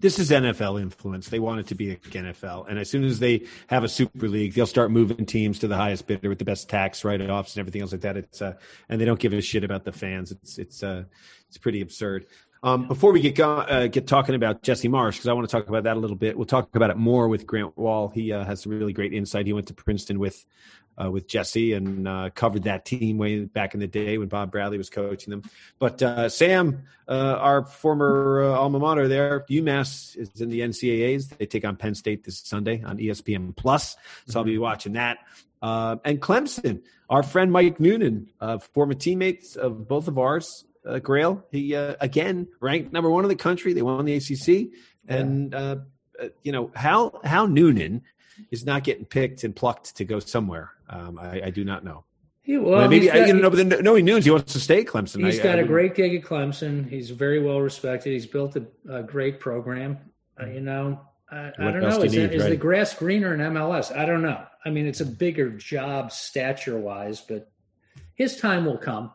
This 0.00 0.18
is 0.18 0.30
NFL 0.30 0.80
influence. 0.80 1.28
They 1.28 1.38
want 1.38 1.60
it 1.60 1.66
to 1.68 1.74
be 1.74 1.90
like 1.90 2.02
NFL. 2.02 2.68
And 2.68 2.78
as 2.78 2.88
soon 2.88 3.04
as 3.04 3.18
they 3.18 3.46
have 3.66 3.84
a 3.84 3.88
super 3.88 4.28
league, 4.28 4.54
they'll 4.54 4.66
start 4.66 4.90
moving 4.90 5.26
teams 5.26 5.58
to 5.58 5.68
the 5.68 5.76
highest 5.76 6.06
bidder 6.06 6.30
with 6.30 6.38
the 6.38 6.44
best 6.44 6.70
tax 6.70 7.04
write-offs 7.04 7.54
and 7.54 7.60
everything 7.60 7.82
else 7.82 7.92
like 7.92 8.00
that. 8.00 8.16
It's 8.16 8.40
uh, 8.40 8.54
and 8.88 8.98
they 8.98 9.04
don't 9.04 9.20
give 9.20 9.34
a 9.34 9.42
shit 9.42 9.62
about 9.62 9.84
the 9.84 9.92
fans. 9.92 10.32
It's 10.32 10.58
it's 10.58 10.82
uh, 10.82 11.04
it's 11.48 11.58
pretty 11.58 11.82
absurd. 11.82 12.26
Um, 12.62 12.88
before 12.88 13.12
we 13.12 13.20
get 13.20 13.36
go, 13.36 13.58
uh, 13.58 13.86
get 13.86 14.06
talking 14.06 14.34
about 14.34 14.62
Jesse 14.62 14.88
Marsch, 14.88 15.12
because 15.12 15.28
I 15.28 15.32
want 15.32 15.48
to 15.48 15.52
talk 15.52 15.68
about 15.68 15.84
that 15.84 15.96
a 15.96 16.00
little 16.00 16.16
bit. 16.16 16.36
We'll 16.36 16.46
talk 16.46 16.74
about 16.76 16.90
it 16.90 16.98
more 16.98 17.26
with 17.28 17.46
Grant 17.46 17.76
Wahl. 17.78 18.08
He 18.08 18.32
uh, 18.32 18.44
has 18.44 18.62
some 18.62 18.72
really 18.72 18.92
great 18.92 19.14
insight. 19.14 19.46
He 19.46 19.54
went 19.54 19.68
to 19.68 19.74
Princeton 19.74 20.18
with 20.18 20.44
uh, 21.02 21.10
with 21.10 21.26
Jesse 21.26 21.72
and 21.72 22.06
uh, 22.06 22.28
covered 22.34 22.64
that 22.64 22.84
team 22.84 23.16
way 23.16 23.44
back 23.44 23.72
in 23.72 23.80
the 23.80 23.86
day 23.86 24.18
when 24.18 24.28
Bob 24.28 24.50
Bradley 24.50 24.76
was 24.76 24.90
coaching 24.90 25.30
them. 25.30 25.42
But 25.78 26.02
uh, 26.02 26.28
Sam, 26.28 26.82
uh, 27.08 27.38
our 27.40 27.64
former 27.64 28.42
alma 28.42 28.78
mater 28.78 29.08
there, 29.08 29.46
UMass 29.48 30.18
is 30.18 30.42
in 30.42 30.50
the 30.50 30.60
NCAA's. 30.60 31.28
They 31.28 31.46
take 31.46 31.64
on 31.64 31.76
Penn 31.76 31.94
State 31.94 32.24
this 32.24 32.40
Sunday 32.40 32.82
on 32.82 32.98
ESPN 32.98 33.56
Plus, 33.56 33.96
so 34.26 34.40
I'll 34.40 34.44
be 34.44 34.54
mm-hmm. 34.54 34.62
watching 34.62 34.92
that. 34.92 35.18
and 35.62 36.20
Clemson, 36.20 36.82
our 37.08 37.22
friend 37.22 37.50
Mike 37.50 37.80
Noonan, 37.80 38.28
former 38.74 38.94
teammates 38.94 39.56
of 39.56 39.88
both 39.88 40.08
of 40.08 40.18
ours, 40.18 40.66
uh, 40.86 40.98
Grayle. 41.00 41.42
He 41.50 41.74
uh, 41.74 41.96
again 42.00 42.48
ranked 42.60 42.92
number 42.92 43.10
one 43.10 43.24
in 43.24 43.28
the 43.28 43.36
country. 43.36 43.72
They 43.72 43.82
won 43.82 44.04
the 44.04 44.14
ACC, 44.14 44.72
and 45.08 45.54
uh, 45.54 45.76
uh, 46.20 46.28
you 46.42 46.52
know 46.52 46.70
how 46.74 47.20
how 47.24 47.46
Noonan 47.46 48.02
is 48.50 48.64
not 48.64 48.84
getting 48.84 49.04
picked 49.04 49.44
and 49.44 49.54
plucked 49.54 49.96
to 49.96 50.04
go 50.04 50.18
somewhere. 50.18 50.70
Um, 50.88 51.18
I, 51.18 51.42
I, 51.46 51.50
do 51.50 51.64
not 51.64 51.84
know. 51.84 52.04
He, 52.42 52.56
well, 52.56 52.88
maybe 52.88 53.06
got, 53.06 53.16
I, 53.16 53.26
you 53.26 53.34
know, 53.34 53.50
but 53.50 53.68
then 53.68 53.84
knowing 53.84 54.04
Noons, 54.04 54.24
he 54.24 54.30
wants 54.30 54.52
to 54.54 54.60
stay 54.60 54.80
at 54.80 54.86
Clemson. 54.86 55.24
He's 55.24 55.38
I, 55.38 55.42
got 55.42 55.58
I, 55.58 55.62
a 55.62 55.66
great 55.66 55.94
gig 55.94 56.14
at 56.14 56.22
Clemson. 56.22 56.88
He's 56.88 57.10
very 57.10 57.40
well 57.40 57.60
respected. 57.60 58.12
He's 58.12 58.26
built 58.26 58.56
a, 58.56 58.66
a 58.90 59.02
great 59.02 59.40
program. 59.40 59.98
Uh, 60.40 60.46
you 60.46 60.60
know, 60.60 61.00
I, 61.30 61.52
I 61.58 61.70
don't 61.70 61.80
know. 61.80 62.02
Is, 62.02 62.12
need, 62.12 62.32
is 62.32 62.42
right? 62.42 62.50
the 62.50 62.56
grass 62.56 62.94
greener 62.94 63.34
in 63.34 63.40
MLS? 63.40 63.94
I 63.94 64.06
don't 64.06 64.22
know. 64.22 64.42
I 64.64 64.70
mean, 64.70 64.86
it's 64.86 65.00
a 65.00 65.06
bigger 65.06 65.50
job 65.50 66.12
stature 66.12 66.78
wise, 66.78 67.20
but 67.20 67.50
his 68.14 68.36
time 68.36 68.64
will 68.64 68.78
come. 68.78 69.12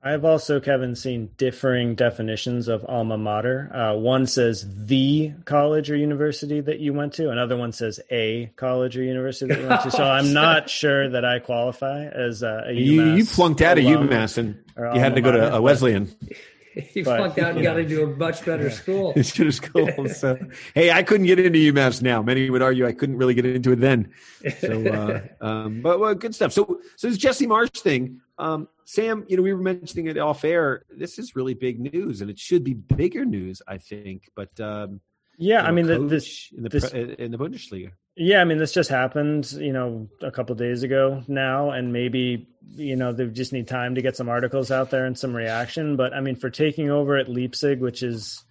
I've 0.00 0.24
also, 0.24 0.60
Kevin, 0.60 0.94
seen 0.94 1.30
differing 1.38 1.96
definitions 1.96 2.68
of 2.68 2.84
alma 2.88 3.18
mater. 3.18 3.70
Uh, 3.74 3.96
one 3.96 4.26
says 4.26 4.64
the 4.86 5.32
college 5.44 5.90
or 5.90 5.96
university 5.96 6.60
that 6.60 6.78
you 6.78 6.92
went 6.92 7.14
to. 7.14 7.30
Another 7.30 7.56
one 7.56 7.72
says 7.72 7.98
a 8.10 8.52
college 8.54 8.96
or 8.96 9.02
university 9.02 9.52
that 9.52 9.60
you 9.60 9.66
went 9.66 9.82
to. 9.82 9.90
So 9.90 10.04
I'm 10.08 10.32
not 10.32 10.70
sure 10.70 11.10
that 11.10 11.24
I 11.24 11.40
qualify 11.40 12.04
as 12.06 12.44
a, 12.44 12.66
a 12.68 12.72
you, 12.72 13.14
you 13.14 13.24
flunked 13.24 13.60
out 13.60 13.76
of 13.76 13.84
UMass 13.84 14.38
and 14.38 14.62
you 14.76 15.00
had 15.00 15.16
to 15.16 15.20
go 15.20 15.32
to 15.32 15.54
a 15.56 15.60
Wesleyan. 15.60 16.14
he 16.74 17.02
but, 17.02 17.16
flunked 17.16 17.38
out 17.40 17.54
and 17.54 17.62
got 17.64 17.78
into 17.80 18.04
a 18.04 18.06
much 18.06 18.44
better 18.44 18.70
school. 18.70 19.10
Into 19.16 19.50
school. 19.50 20.08
So, 20.10 20.38
hey, 20.74 20.92
I 20.92 21.02
couldn't 21.02 21.26
get 21.26 21.40
into 21.40 21.58
UMass 21.72 22.02
now. 22.02 22.22
Many 22.22 22.48
would 22.50 22.62
argue 22.62 22.86
I 22.86 22.92
couldn't 22.92 23.16
really 23.16 23.34
get 23.34 23.46
into 23.46 23.72
it 23.72 23.80
then. 23.80 24.12
So, 24.60 24.86
uh, 24.86 25.44
um, 25.44 25.82
but 25.82 25.98
well, 25.98 26.14
good 26.14 26.36
stuff. 26.36 26.52
So, 26.52 26.80
so 26.94 27.08
this 27.08 27.18
Jesse 27.18 27.48
Marsch 27.48 27.80
thing. 27.80 28.20
Um, 28.38 28.68
Sam, 28.84 29.24
you 29.28 29.36
know, 29.36 29.42
we 29.42 29.52
were 29.52 29.60
mentioning 29.60 30.06
it 30.06 30.16
off 30.16 30.44
air. 30.44 30.84
This 30.90 31.18
is 31.18 31.34
really 31.34 31.54
big 31.54 31.80
news, 31.80 32.20
and 32.20 32.30
it 32.30 32.38
should 32.38 32.64
be 32.64 32.74
bigger 32.74 33.24
news, 33.24 33.60
I 33.66 33.78
think. 33.78 34.30
But 34.34 34.58
um, 34.60 35.00
yeah, 35.36 35.62
I 35.62 35.72
mean, 35.72 35.86
the, 35.86 35.98
this 35.98 36.50
in 36.56 36.62
the 36.62 36.68
this, 36.68 36.90
in 36.92 37.30
the 37.30 37.38
Bundesliga. 37.38 37.92
Yeah, 38.16 38.40
I 38.40 38.44
mean, 38.44 38.58
this 38.58 38.72
just 38.72 38.90
happened, 38.90 39.52
you 39.52 39.72
know, 39.72 40.08
a 40.22 40.30
couple 40.30 40.54
days 40.56 40.82
ago 40.82 41.22
now, 41.28 41.70
and 41.70 41.92
maybe 41.92 42.48
you 42.76 42.96
know 42.96 43.12
they 43.12 43.26
just 43.26 43.52
need 43.52 43.68
time 43.68 43.94
to 43.96 44.02
get 44.02 44.16
some 44.16 44.28
articles 44.28 44.70
out 44.70 44.90
there 44.90 45.06
and 45.06 45.18
some 45.18 45.34
reaction. 45.34 45.96
But 45.96 46.14
I 46.14 46.20
mean, 46.20 46.36
for 46.36 46.50
taking 46.50 46.90
over 46.90 47.16
at 47.16 47.28
Leipzig, 47.28 47.80
which 47.80 48.02
is 48.02 48.44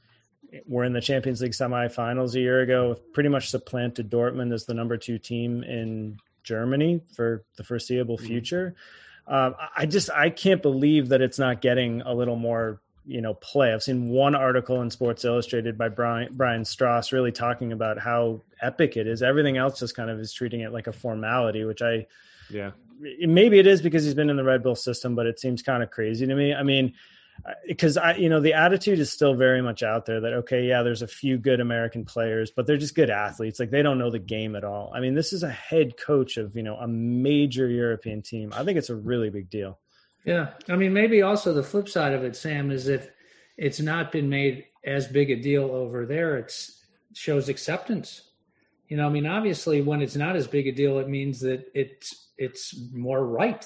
we're 0.66 0.84
in 0.84 0.94
the 0.94 1.02
Champions 1.02 1.42
League 1.42 1.52
semifinals 1.52 2.36
a 2.36 2.40
year 2.40 2.62
ago, 2.62 2.98
pretty 3.14 3.30
much 3.30 3.50
supplanted 3.50 4.10
Dortmund 4.10 4.54
as 4.54 4.66
the 4.66 4.74
number 4.74 4.98
two 4.98 5.18
team 5.18 5.64
in 5.64 6.18
Germany 6.44 7.02
for 7.16 7.44
the 7.58 7.64
foreseeable 7.64 8.18
mm-hmm. 8.18 8.28
future. 8.28 8.76
Mm-hmm 8.76 9.04
um, 9.28 9.56
I 9.76 9.86
just 9.86 10.10
I 10.10 10.30
can't 10.30 10.62
believe 10.62 11.10
that 11.10 11.22
it's 11.22 11.40
not 11.40 11.62
getting 11.62 12.02
a 12.02 12.14
little 12.14 12.36
more 12.36 12.82
you 13.06 13.22
know 13.22 13.34
play. 13.36 13.74
I've 13.74 13.84
seen 13.84 14.10
one 14.10 14.36
article 14.36 14.82
in 14.82 14.90
Sports 14.90 15.26
Illustrated 15.26 15.78
by 15.78 15.90
Brian 15.90 16.30
Brian 16.32 16.64
Straus 16.64 17.12
really 17.12 17.32
talking 17.32 17.72
about 17.72 18.00
how 18.00 18.42
epic 18.62 18.98
it 18.98 19.08
is. 19.08 19.22
Everything 19.22 19.58
else 19.58 19.80
just 19.80 19.96
kind 19.96 20.10
of 20.10 20.20
is 20.20 20.34
treating 20.34 20.62
it 20.62 20.72
like 20.72 20.88
a 20.88 20.94
formality, 20.94 21.64
which 21.66 21.82
I 21.82 22.08
yeah 22.50 22.72
maybe 23.00 23.60
it 23.60 23.68
is 23.68 23.82
because 23.82 24.04
he's 24.04 24.14
been 24.14 24.30
in 24.30 24.38
the 24.38 24.44
Red 24.44 24.64
Bull 24.64 24.76
system, 24.76 25.16
but 25.16 25.26
it 25.26 25.40
seems 25.40 25.62
kind 25.62 25.84
of 25.84 25.92
crazy 25.92 26.26
to 26.26 26.36
me. 26.36 26.54
I 26.54 26.64
mean, 26.64 26.94
Uh, 27.46 27.52
because 27.68 27.98
I, 27.98 28.16
you 28.16 28.30
know, 28.30 28.40
the 28.40 28.54
attitude 28.54 29.00
is 29.00 29.12
still 29.12 29.36
very 29.36 29.62
much 29.62 29.84
out 29.84 30.06
there 30.06 30.20
that 30.22 30.34
okay, 30.34 30.68
yeah, 30.68 30.84
there's 30.84 31.02
a 31.02 31.08
few 31.08 31.38
good 31.38 31.60
American 31.60 32.06
players, 32.06 32.52
but 32.52 32.66
they're 32.66 32.78
just 32.78 32.96
good 32.96 33.10
athletes. 33.10 33.60
Like 33.60 33.70
they 33.70 33.82
don't 33.82 34.00
know 34.00 34.10
the 34.10 34.20
game 34.20 34.56
at 34.56 34.64
all. 34.64 34.92
I 34.94 35.00
mean, 35.00 35.14
this 35.14 35.34
is 35.34 35.44
a 35.44 35.50
head 35.50 35.98
coach 35.98 36.38
of 36.38 36.56
you 36.56 36.64
know 36.64 36.76
a 36.78 36.88
major 36.88 37.68
European 37.68 38.22
team. 38.22 38.54
I 38.56 38.64
think 38.64 38.78
it's 38.78 38.90
a 38.90 38.96
really 38.96 39.30
big 39.30 39.50
deal. 39.50 39.80
Yeah, 40.26 40.50
I 40.68 40.76
mean, 40.76 40.94
maybe 40.94 41.22
also 41.22 41.54
the 41.54 41.64
flip 41.64 41.88
side 41.88 42.14
of 42.14 42.24
it, 42.24 42.36
Sam, 42.36 42.70
is 42.70 42.88
if 42.88 43.10
it's 43.58 43.80
not 43.80 44.12
been 44.12 44.30
made 44.30 44.66
as 44.86 45.08
big 45.08 45.32
a 45.32 45.36
deal 45.36 45.72
over 45.72 46.06
there, 46.06 46.38
it 46.38 46.54
shows 47.14 47.50
acceptance. 47.50 48.24
You 48.88 48.98
know, 48.98 49.06
I 49.06 49.10
mean, 49.10 49.26
obviously, 49.26 49.82
when 49.82 50.02
it's 50.02 50.16
not 50.16 50.36
as 50.36 50.48
big 50.48 50.68
a 50.68 50.72
deal, 50.72 51.00
it 51.00 51.10
means 51.10 51.40
that 51.42 51.70
it's 51.74 52.30
it's 52.38 52.76
more 52.94 53.26
right 53.26 53.66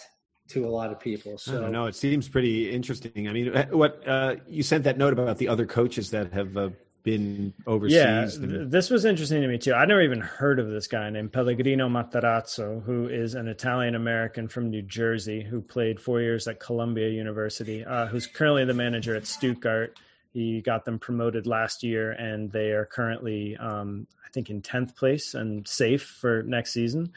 to 0.52 0.66
a 0.66 0.70
lot 0.70 0.92
of 0.92 1.00
people. 1.00 1.38
So 1.38 1.68
no, 1.70 1.86
it 1.86 1.96
seems 1.96 2.30
pretty 2.30 2.72
interesting. 2.72 3.28
I 3.28 3.34
mean, 3.34 3.54
what 3.72 4.08
uh, 4.08 4.36
you 4.48 4.64
sent 4.64 4.84
that 4.86 4.98
note 4.98 5.14
about 5.14 5.38
the 5.38 5.48
other 5.48 5.66
coaches 5.66 6.12
that 6.12 6.34
have 6.34 6.56
uh, 6.58 6.70
been 7.04 7.54
overseas. 7.68 8.38
Yeah, 8.38 8.44
and- 8.44 8.72
this 8.72 8.90
was 8.90 9.06
interesting 9.06 9.42
to 9.42 9.48
me 9.48 9.58
too. 9.58 9.74
I'd 9.74 9.88
never 9.88 10.02
even 10.02 10.22
heard 10.22 10.60
of 10.60 10.70
this 10.70 10.88
guy 10.88 11.10
named 11.10 11.34
Pellegrino 11.34 11.90
Matarazzo, 11.90 12.84
who 12.84 13.08
is 13.08 13.36
an 13.36 13.48
Italian 13.48 13.96
American 13.96 14.48
from 14.48 14.70
New 14.70 14.82
Jersey 14.82 15.42
who 15.42 15.62
played 15.62 16.00
four 16.00 16.22
years 16.22 16.48
at 16.48 16.60
Columbia 16.60 17.10
University, 17.10 17.84
uh, 17.84 18.08
who's 18.08 18.28
currently 18.28 18.66
the 18.66 18.74
manager 18.74 19.16
at 19.16 19.26
Stuttgart. 19.26 19.98
He 20.34 20.62
got 20.62 20.86
them 20.86 20.98
promoted 20.98 21.46
last 21.46 21.84
year, 21.84 22.12
and 22.12 22.50
they 22.52 22.72
are 22.72 22.86
currently, 22.86 23.58
um, 23.58 24.08
I 24.26 24.30
think, 24.30 24.50
in 24.50 24.62
tenth 24.62 24.96
place 24.96 25.34
and 25.34 25.68
safe 25.68 26.04
for 26.04 26.44
next 26.44 26.72
season. 26.72 27.12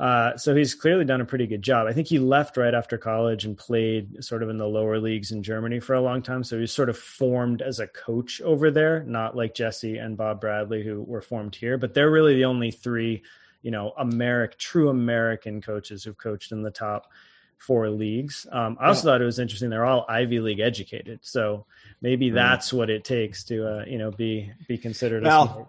Uh, 0.00 0.34
so 0.34 0.56
he's 0.56 0.74
clearly 0.74 1.04
done 1.04 1.20
a 1.20 1.26
pretty 1.26 1.46
good 1.46 1.60
job. 1.60 1.86
I 1.86 1.92
think 1.92 2.08
he 2.08 2.18
left 2.18 2.56
right 2.56 2.72
after 2.72 2.96
college 2.96 3.44
and 3.44 3.56
played 3.56 4.24
sort 4.24 4.42
of 4.42 4.48
in 4.48 4.56
the 4.56 4.66
lower 4.66 4.98
leagues 4.98 5.30
in 5.30 5.42
Germany 5.42 5.78
for 5.78 5.92
a 5.92 6.00
long 6.00 6.22
time. 6.22 6.42
So 6.42 6.58
he's 6.58 6.72
sort 6.72 6.88
of 6.88 6.96
formed 6.96 7.60
as 7.60 7.80
a 7.80 7.86
coach 7.86 8.40
over 8.40 8.70
there, 8.70 9.04
not 9.04 9.36
like 9.36 9.54
Jesse 9.54 9.98
and 9.98 10.16
Bob 10.16 10.40
Bradley 10.40 10.82
who 10.82 11.02
were 11.02 11.20
formed 11.20 11.54
here, 11.54 11.76
but 11.76 11.92
they're 11.92 12.10
really 12.10 12.34
the 12.34 12.46
only 12.46 12.70
three, 12.70 13.22
you 13.60 13.70
know, 13.70 13.92
American 13.98 14.58
true 14.58 14.88
American 14.88 15.60
coaches 15.60 16.02
who've 16.02 16.16
coached 16.16 16.50
in 16.50 16.62
the 16.62 16.70
top 16.70 17.12
four 17.58 17.90
leagues. 17.90 18.46
Um, 18.50 18.78
I 18.80 18.86
also 18.86 19.00
yeah. 19.00 19.12
thought 19.12 19.20
it 19.20 19.26
was 19.26 19.38
interesting. 19.38 19.68
They're 19.68 19.84
all 19.84 20.06
Ivy 20.08 20.40
League 20.40 20.60
educated, 20.60 21.20
so 21.20 21.66
maybe 22.00 22.30
that's 22.30 22.72
what 22.72 22.88
it 22.88 23.04
takes 23.04 23.44
to, 23.44 23.80
uh, 23.80 23.84
you 23.84 23.98
know, 23.98 24.10
be 24.10 24.50
be 24.66 24.78
considered. 24.78 25.24
Well, 25.24 25.68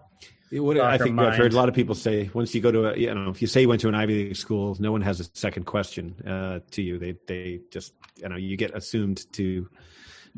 what, 0.60 0.78
I 0.78 0.98
think 0.98 1.14
mind. 1.14 1.30
I've 1.30 1.38
heard 1.38 1.52
a 1.52 1.56
lot 1.56 1.68
of 1.68 1.74
people 1.74 1.94
say 1.94 2.30
once 2.34 2.54
you 2.54 2.60
go 2.60 2.70
to 2.70 2.92
a, 2.92 2.96
you 2.96 3.14
know, 3.14 3.30
if 3.30 3.40
you 3.40 3.48
say 3.48 3.62
you 3.62 3.68
went 3.68 3.80
to 3.82 3.88
an 3.88 3.94
Ivy 3.94 4.24
League 4.24 4.36
school, 4.36 4.76
no 4.78 4.92
one 4.92 5.00
has 5.02 5.20
a 5.20 5.24
second 5.32 5.64
question 5.64 6.14
uh, 6.26 6.60
to 6.72 6.82
you. 6.82 6.98
They 6.98 7.16
they 7.26 7.60
just 7.70 7.94
you 8.16 8.28
know 8.28 8.36
you 8.36 8.56
get 8.56 8.74
assumed 8.74 9.32
to 9.34 9.68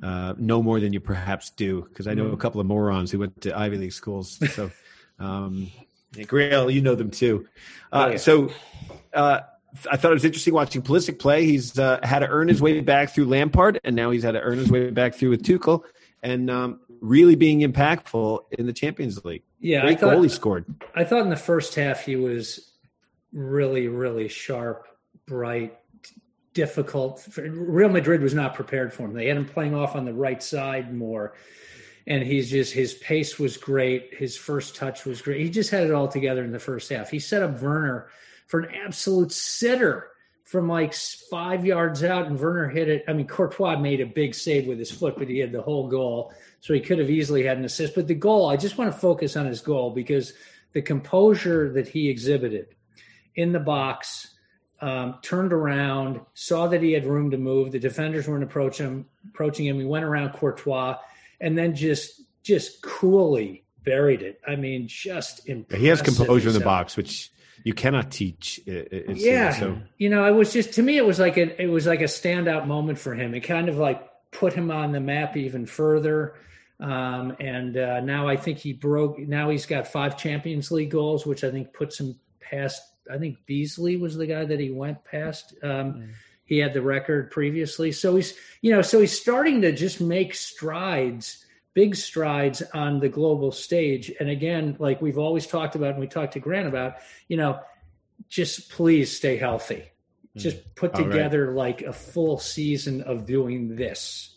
uh, 0.03 0.35
know 0.39 0.63
more 0.63 0.81
than 0.81 0.93
you 0.93 1.01
perhaps 1.01 1.51
do. 1.51 1.83
Because 1.83 2.07
I 2.07 2.15
know 2.15 2.25
mm-hmm. 2.25 2.35
a 2.35 2.39
couple 2.39 2.61
of 2.61 2.67
morons 2.67 3.11
who 3.11 3.19
went 3.19 3.41
to 3.43 3.59
Ivy 3.59 3.79
League 3.79 3.93
schools. 3.93 4.41
So, 4.55 4.71
um, 5.19 5.71
Grayle, 6.13 6.73
you 6.73 6.81
know 6.81 6.95
them 6.95 7.11
too. 7.11 7.47
Uh, 7.93 8.07
oh, 8.07 8.11
yeah. 8.13 8.17
So. 8.19 8.51
Uh, 9.13 9.41
I 9.91 9.97
thought 9.97 10.13
it 10.13 10.15
was 10.15 10.25
interesting 10.25 10.55
watching 10.55 10.83
Pulisic 10.83 11.19
play. 11.19 11.45
He's 11.47 11.77
uh, 11.81 11.99
had 12.05 12.21
to 12.21 12.29
earn 12.29 12.47
his 12.47 12.63
way 12.63 12.81
back 12.81 13.11
through 13.11 13.25
Lampard, 13.25 13.81
and 13.83 13.97
now 13.97 14.13
he's 14.13 14.23
had 14.23 14.33
to 14.33 14.41
earn 14.41 14.59
his 14.59 14.71
way 14.71 14.91
back 14.91 15.17
through 15.17 15.31
with 15.31 15.43
Tuchel, 15.43 15.83
and 16.23 16.49
um, 16.49 16.79
really 17.01 17.35
being 17.35 17.61
impactful 17.61 18.41
in 18.53 18.67
the 18.67 18.73
Champions 18.73 19.25
League. 19.25 19.43
Yeah, 19.65 19.81
great 19.81 19.99
thought, 19.99 20.13
goal 20.13 20.23
he 20.23 20.29
scored. 20.29 20.67
I 20.95 21.05
thought 21.05 21.23
in 21.23 21.31
the 21.31 21.37
first 21.37 21.75
half 21.75 22.05
he 22.05 22.17
was 22.17 22.71
really, 23.33 23.89
really 23.89 24.29
sharp, 24.29 24.87
bright, 25.25 25.79
difficult. 26.53 27.27
Real 27.39 27.89
Madrid 27.89 28.21
was 28.21 28.35
not 28.35 28.55
prepared 28.55 28.93
for 28.93 29.05
him. 29.05 29.15
They 29.15 29.27
had 29.27 29.39
him 29.39 29.47
playing 29.47 29.75
off 29.75 29.97
on 29.97 30.05
the 30.05 30.13
right 30.13 30.43
side 30.43 30.95
more, 30.95 31.33
and 32.07 32.23
he's 32.23 32.51
just 32.51 32.75
his 32.75 32.93
pace 32.93 33.39
was 33.39 33.57
great. 33.57 34.13
His 34.13 34.37
first 34.37 34.77
touch 34.77 35.07
was 35.07 35.23
great. 35.23 35.41
He 35.41 35.49
just 35.49 35.71
had 35.71 35.85
it 35.85 35.93
all 35.93 36.09
together 36.09 36.45
in 36.45 36.53
the 36.53 36.59
first 36.59 36.91
half. 36.91 37.09
He 37.09 37.19
set 37.19 37.43
up 37.43 37.63
Werner 37.63 38.09
for 38.47 38.61
an 38.61 38.75
absolute 38.85 39.33
sitter 39.33 40.11
from 40.43 40.69
like 40.69 40.93
five 40.93 41.65
yards 41.65 42.05
out, 42.05 42.27
and 42.27 42.39
Werner 42.39 42.69
hit 42.69 42.91
it. 42.91 43.05
I 43.09 43.15
mean, 43.15 43.27
Courtois 43.27 43.79
made 43.79 44.03
a 44.03 44.07
big 44.07 44.35
save 44.35 44.67
with 44.67 44.79
his 44.79 44.91
foot, 44.91 45.15
but 45.17 45.29
he 45.29 45.39
had 45.39 45.53
the 45.53 45.63
whole 45.63 45.89
goal 45.89 46.35
so 46.65 46.73
he 46.73 46.81
could 46.81 46.99
have 46.99 47.11
easily 47.11 47.43
had 47.45 47.59
an 47.59 47.65
assist. 47.67 47.95
But 47.95 48.07
the 48.07 48.15
goal, 48.15 48.49
I 48.49 48.57
just 48.57 48.79
want 48.79 48.91
to 48.91 48.99
focus 48.99 49.37
on 49.37 49.45
his 49.45 49.61
goal 49.61 49.91
because 49.91 50.33
the 50.73 50.81
composure 50.81 51.71
that 51.75 51.87
he 51.87 52.09
exhibited 52.09 52.69
in 53.35 53.53
the 53.53 53.61
box, 53.61 54.35
um, 54.81 55.19
turned 55.21 55.53
around, 55.53 56.23
saw 56.33 56.67
that 56.69 56.81
he 56.81 56.93
had 56.93 57.05
room 57.05 57.33
to 57.33 57.37
move. 57.37 57.73
The 57.73 57.79
defenders 57.79 58.27
weren't 58.27 58.45
approaching 58.45 58.87
him. 58.87 59.07
Approaching 59.29 59.67
him, 59.67 59.79
he 59.79 59.85
went 59.85 60.07
around 60.07 60.33
Courtois, 60.33 60.97
and 61.39 61.59
then 61.59 61.75
just 61.75 62.23
just 62.43 62.81
coolly 62.81 63.65
buried 63.83 64.23
it. 64.23 64.41
I 64.49 64.57
mean, 64.57 64.89
just 64.89 65.47
impressive. 65.47 65.83
He 65.83 65.89
has 65.89 66.01
composure 66.01 66.49
in 66.49 66.55
the 66.55 66.61
box, 66.61 66.97
which 66.97 67.31
you 67.63 67.75
cannot 67.75 68.11
teach. 68.11 68.59
It, 68.65 69.19
yeah, 69.19 69.53
so. 69.53 69.79
you 69.99 70.09
know, 70.09 70.25
it 70.25 70.33
was 70.35 70.51
just 70.51 70.73
to 70.75 70.83
me, 70.83 70.97
it 70.97 71.05
was 71.05 71.19
like 71.19 71.37
a 71.37 71.63
it 71.63 71.69
was 71.69 71.87
like 71.87 72.01
a 72.01 72.05
standout 72.05 72.67
moment 72.67 72.99
for 72.99 73.15
him. 73.15 73.35
It 73.35 73.41
kind 73.41 73.69
of 73.69 73.77
like 73.77 74.03
put 74.31 74.55
him 74.55 74.71
on 74.71 74.93
the 74.93 75.01
map 75.01 75.37
even 75.37 75.67
further. 75.67 76.37
Um, 76.81 77.37
and 77.41 77.77
uh, 77.77 78.01
now 78.01 78.27
I 78.27 78.37
think 78.37 78.59
he 78.59 78.73
broke. 78.73 79.19
Now 79.19 79.51
he's 79.51 79.67
got 79.67 79.87
five 79.87 80.19
Champions 80.19 80.71
League 80.71 80.91
goals, 80.91 81.25
which 81.25 81.45
I 81.45 81.51
think 81.51 81.73
puts 81.73 82.01
him 82.01 82.19
past. 82.41 82.83
I 83.11 83.19
think 83.19 83.39
Beasley 83.47 83.97
was 83.97 84.17
the 84.17 84.27
guy 84.27 84.45
that 84.45 84.61
he 84.61 84.71
went 84.71 85.05
past. 85.05 85.55
Um, 85.63 85.71
mm. 85.71 86.09
He 86.45 86.59
had 86.59 86.75
the 86.75 86.83
record 86.83 87.31
previously, 87.31 87.93
so 87.93 88.17
he's 88.17 88.35
you 88.61 88.71
know 88.71 88.83
so 88.83 89.01
he's 89.01 89.19
starting 89.19 89.63
to 89.63 89.73
just 89.73 90.01
make 90.01 90.35
strides, 90.35 91.45
big 91.73 91.97
strides 91.97 92.63
on 92.75 93.01
the 93.01 93.09
global 93.09 93.51
stage. 93.51 94.13
And 94.21 94.29
again, 94.29 94.77
like 94.79 95.01
we've 95.01 95.19
always 95.19 95.47
talked 95.47 95.75
about, 95.75 95.93
and 95.93 96.01
we 96.01 96.07
talked 96.07 96.35
to 96.35 96.41
Grant 96.41 96.69
about, 96.69 96.97
you 97.29 97.39
know, 97.39 97.61
just 98.29 98.69
please 98.71 99.17
stay 99.17 99.39
healthy. 99.39 99.85
Mm. 100.37 100.41
Just 100.41 100.75
put 100.75 100.95
together 100.95 101.47
right. 101.47 101.57
like 101.57 101.83
a 101.83 101.95
full 101.95 102.39
season 102.39 103.01
of 103.03 103.25
doing 103.27 103.77
this 103.77 104.34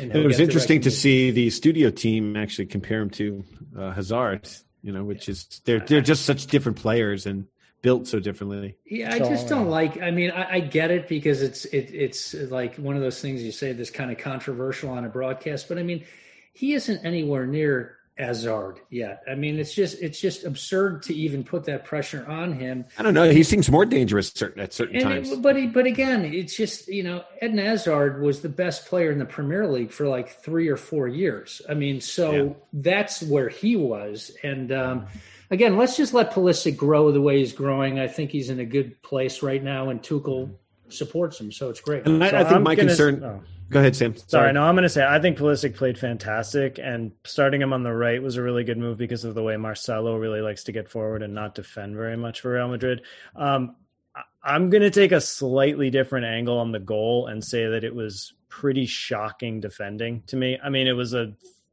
it 0.00 0.26
was 0.26 0.40
interesting 0.40 0.80
to 0.82 0.90
see 0.90 1.30
the 1.30 1.50
studio 1.50 1.90
team 1.90 2.36
actually 2.36 2.66
compare 2.66 3.00
him 3.02 3.10
to 3.10 3.44
uh, 3.78 3.92
Hazard. 3.92 4.48
You 4.82 4.92
know, 4.92 5.04
which 5.04 5.28
is 5.28 5.60
they're 5.64 5.80
they're 5.80 6.00
just 6.00 6.24
such 6.24 6.46
different 6.46 6.78
players 6.78 7.26
and 7.26 7.46
built 7.82 8.06
so 8.06 8.18
differently. 8.18 8.76
Yeah, 8.86 9.12
I 9.12 9.18
just 9.18 9.48
don't 9.48 9.68
like. 9.68 10.00
I 10.00 10.10
mean, 10.10 10.30
I, 10.30 10.54
I, 10.54 10.60
get 10.60 10.90
it 10.90 11.08
because 11.08 11.42
it's 11.42 11.64
it, 11.66 11.90
it's 11.92 12.34
like 12.34 12.76
one 12.76 12.96
of 12.96 13.02
those 13.02 13.20
things 13.20 13.42
you 13.42 13.52
say 13.52 13.72
that's 13.72 13.90
kind 13.90 14.10
of 14.10 14.18
controversial 14.18 14.90
on 14.90 15.04
a 15.04 15.08
broadcast. 15.08 15.68
But 15.68 15.78
I 15.78 15.82
mean, 15.82 16.04
he 16.52 16.74
isn't 16.74 17.04
anywhere 17.04 17.46
near 17.46 17.96
Hazard 18.20 18.80
yet. 18.90 19.22
I 19.28 19.34
mean, 19.34 19.58
it's 19.58 19.74
just 19.74 20.00
it's 20.00 20.20
just 20.20 20.44
absurd 20.44 21.02
to 21.04 21.14
even 21.14 21.42
put 21.42 21.64
that 21.64 21.84
pressure 21.84 22.24
on 22.28 22.52
him. 22.52 22.84
I 22.98 23.02
don't 23.02 23.14
know. 23.14 23.30
He 23.30 23.42
seems 23.42 23.70
more 23.70 23.84
dangerous 23.84 24.28
certain, 24.28 24.62
at 24.62 24.72
certain 24.72 24.96
and 24.96 25.04
times. 25.04 25.30
It, 25.32 25.42
but 25.42 25.56
he, 25.56 25.66
but 25.66 25.86
again, 25.86 26.24
it's 26.24 26.56
just 26.56 26.88
you 26.88 27.02
know 27.02 27.24
Eden 27.42 27.58
Hazard 27.58 28.20
was 28.22 28.42
the 28.42 28.48
best 28.48 28.86
player 28.86 29.10
in 29.10 29.18
the 29.18 29.24
Premier 29.24 29.66
League 29.66 29.90
for 29.90 30.06
like 30.06 30.28
three 30.28 30.68
or 30.68 30.76
four 30.76 31.08
years. 31.08 31.62
I 31.68 31.74
mean, 31.74 32.00
so 32.00 32.32
yeah. 32.32 32.52
that's 32.72 33.22
where 33.22 33.48
he 33.48 33.76
was. 33.76 34.30
And 34.42 34.70
um, 34.72 35.06
again, 35.50 35.76
let's 35.76 35.96
just 35.96 36.14
let 36.14 36.32
Pulisic 36.32 36.76
grow 36.76 37.12
the 37.12 37.20
way 37.20 37.38
he's 37.38 37.52
growing. 37.52 37.98
I 37.98 38.08
think 38.08 38.30
he's 38.30 38.50
in 38.50 38.60
a 38.60 38.66
good 38.66 39.02
place 39.02 39.42
right 39.42 39.62
now, 39.62 39.90
and 39.90 40.02
Tuchel 40.02 40.50
supports 40.88 41.40
him, 41.40 41.52
so 41.52 41.70
it's 41.70 41.80
great. 41.80 42.06
And 42.06 42.22
I, 42.22 42.28
I 42.28 42.44
think 42.44 42.52
I'm 42.52 42.62
my 42.62 42.74
gonna, 42.74 42.88
concern. 42.88 43.24
Oh. 43.24 43.42
Go 43.70 43.78
ahead, 43.78 43.94
Sam. 43.94 44.16
Sorry. 44.16 44.28
Sorry, 44.28 44.52
no, 44.52 44.64
I'm 44.64 44.74
going 44.74 44.82
to 44.82 44.88
say 44.88 45.06
I 45.06 45.20
think 45.20 45.38
Pulisic 45.38 45.76
played 45.76 45.96
fantastic, 45.96 46.80
and 46.82 47.12
starting 47.24 47.62
him 47.62 47.72
on 47.72 47.84
the 47.84 47.92
right 47.92 48.20
was 48.20 48.36
a 48.36 48.42
really 48.42 48.64
good 48.64 48.78
move 48.78 48.98
because 48.98 49.24
of 49.24 49.34
the 49.34 49.42
way 49.42 49.56
Marcelo 49.56 50.16
really 50.16 50.40
likes 50.40 50.64
to 50.64 50.72
get 50.72 50.88
forward 50.88 51.22
and 51.22 51.34
not 51.34 51.54
defend 51.54 51.94
very 51.94 52.16
much 52.16 52.40
for 52.40 52.52
Real 52.52 52.68
Madrid. 52.68 53.02
Um, 53.36 53.76
I'm 54.42 54.70
going 54.70 54.82
to 54.82 54.90
take 54.90 55.12
a 55.12 55.20
slightly 55.20 55.88
different 55.88 56.26
angle 56.26 56.58
on 56.58 56.72
the 56.72 56.80
goal 56.80 57.28
and 57.28 57.44
say 57.44 57.66
that 57.66 57.84
it 57.84 57.94
was 57.94 58.34
pretty 58.48 58.86
shocking 58.86 59.60
defending 59.60 60.22
to 60.26 60.36
me. 60.36 60.58
I 60.62 60.68
mean, 60.68 60.88
it 60.88 60.92
was 60.92 61.14
a 61.14 61.32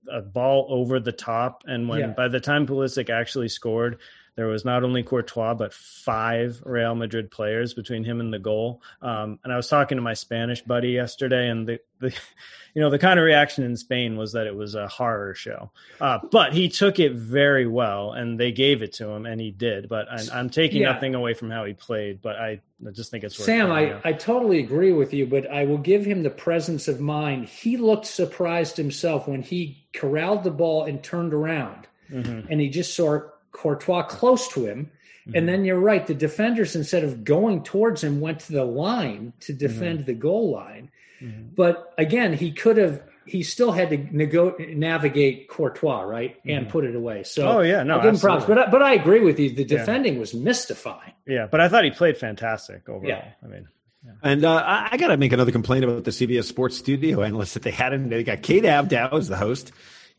a 0.10 0.22
ball 0.22 0.68
over 0.70 1.00
the 1.00 1.12
top, 1.12 1.64
and 1.66 1.90
when 1.90 2.00
yeah. 2.00 2.08
by 2.08 2.28
the 2.28 2.40
time 2.40 2.68
Pulisic 2.68 3.10
actually 3.10 3.50
scored, 3.50 4.00
there 4.38 4.46
was 4.46 4.64
not 4.64 4.84
only 4.84 5.04
Courtois 5.04 5.56
but 5.56 5.74
five 5.74 6.62
Real 6.64 6.96
Madrid 6.96 7.32
players 7.32 7.74
between 7.74 8.04
him 8.04 8.22
and 8.22 8.32
the 8.32 8.40
goal. 8.40 8.84
Um, 9.02 9.40
and 9.44 9.52
I 9.52 9.58
was 9.58 9.68
talking 9.68 9.98
to 9.98 10.02
my 10.02 10.14
Spanish 10.14 10.62
buddy 10.62 10.92
yesterday, 10.92 11.50
and 11.50 11.68
the, 11.68 11.80
the 12.00 12.16
you 12.76 12.82
know 12.82 12.92
the 12.92 13.00
kind 13.00 13.20
of 13.20 13.26
reaction 13.26 13.64
in 13.64 13.76
Spain 13.76 14.16
was 14.16 14.34
that 14.34 14.46
it 14.46 14.56
was 14.56 14.76
a 14.76 14.88
horror 14.88 15.34
show. 15.34 15.72
Uh, 16.00 16.20
but 16.32 16.54
he 16.54 16.70
took 16.70 17.00
it 17.00 17.14
very 17.14 17.66
well, 17.66 18.12
and 18.12 18.40
they 18.40 18.52
gave 18.52 18.84
it 18.84 18.94
to 18.94 19.10
him, 19.10 19.26
and 19.26 19.42
he 19.42 19.50
did. 19.50 19.90
But 19.90 20.08
I, 20.08 20.40
am 20.40 20.52
taking 20.52 20.84
yeah. 20.84 20.92
nothing 20.92 21.16
away 21.16 21.34
from 21.34 21.50
how 21.50 21.66
he 21.66 21.74
played, 21.74 22.22
but 22.22 22.36
I, 22.36 22.62
I 22.86 22.92
just 22.92 23.10
think 23.10 23.24
it's 23.24 23.44
Sam. 23.44 23.72
I, 23.72 24.00
I 24.04 24.14
totally 24.14 24.60
agree 24.60 24.94
with 24.94 25.16
you, 25.16 25.26
but 25.26 25.50
I 25.50 25.66
will 25.66 25.80
give 25.80 26.06
him 26.06 26.22
the 26.22 26.30
presence 26.30 26.88
of 26.88 27.02
mind. 27.02 27.46
He 27.46 27.76
looked 27.78 28.06
surprised 28.06 28.78
himself 28.78 29.28
when 29.28 29.42
he 29.42 29.88
corralled 29.94 30.44
the 30.44 30.52
ball 30.52 30.84
and 30.84 31.04
turned 31.04 31.34
around, 31.34 31.88
mm-hmm. 32.12 32.52
and 32.52 32.62
he 32.62 32.70
just 32.70 32.96
saw 32.96 33.22
Courtois 33.58 34.04
close 34.04 34.48
to 34.50 34.66
him. 34.66 34.92
Mm-hmm. 35.28 35.38
And 35.38 35.50
then 35.50 35.66
you're 35.66 35.80
right. 35.80 36.06
The 36.06 36.14
defenders, 36.14 36.76
instead 36.76 37.04
of 37.04 37.24
going 37.24 37.64
towards 37.64 38.04
him, 38.04 38.22
went 38.22 38.40
to 38.42 38.54
the 38.54 38.64
line 38.64 39.34
to 39.42 39.54
defend 39.54 40.00
mm-hmm. 40.00 40.06
the 40.06 40.14
goal 40.14 40.52
line. 40.52 40.92
Mm-hmm. 41.22 41.56
But 41.56 41.94
again, 41.98 42.34
he 42.34 42.52
could 42.52 42.78
have. 42.78 43.04
He 43.26 43.44
still 43.44 43.74
had 43.74 43.90
to 43.90 43.98
nego- 43.98 44.56
navigate 44.58 45.50
Courtois, 45.50 46.04
right, 46.04 46.38
and 46.46 46.62
mm-hmm. 46.62 46.72
put 46.72 46.86
it 46.86 46.96
away. 46.96 47.24
So, 47.24 47.46
oh 47.46 47.60
yeah, 47.60 47.84
no, 47.84 48.02
give 48.02 48.14
him 48.14 48.20
props. 48.22 48.46
But 48.46 48.58
I, 48.58 48.70
but 48.70 48.82
I 48.82 48.94
agree 48.94 49.20
with 49.20 49.38
you. 49.38 49.54
The 49.54 49.66
defending 49.66 50.14
yeah. 50.14 50.20
was 50.22 50.34
mystifying. 50.34 51.12
Yeah, 51.26 51.46
but 51.52 51.60
I 51.60 51.68
thought 51.68 51.84
he 51.84 51.92
played 51.92 52.18
fantastic 52.18 52.88
overall. 52.88 53.10
Yeah. 53.10 53.26
I 53.44 53.48
mean, 53.48 53.68
yeah. 54.06 54.12
And 54.24 54.46
uh, 54.46 54.64
I, 54.66 54.90
I 54.94 54.98
got 54.98 55.08
to 55.08 55.18
make 55.18 55.34
another 55.34 55.52
complaint 55.52 55.84
about 55.84 56.06
the 56.06 56.12
CBS 56.12 56.46
Sports 56.46 56.78
Studio 56.78 57.22
analysts 57.22 57.56
that 57.56 57.64
they 57.64 57.72
had. 57.72 57.92
In, 57.92 58.08
they 58.08 58.24
got 58.24 58.44
Kate 58.44 58.64
Abdo 58.64 59.12
as 59.12 59.28
the 59.28 59.36
host. 59.36 59.74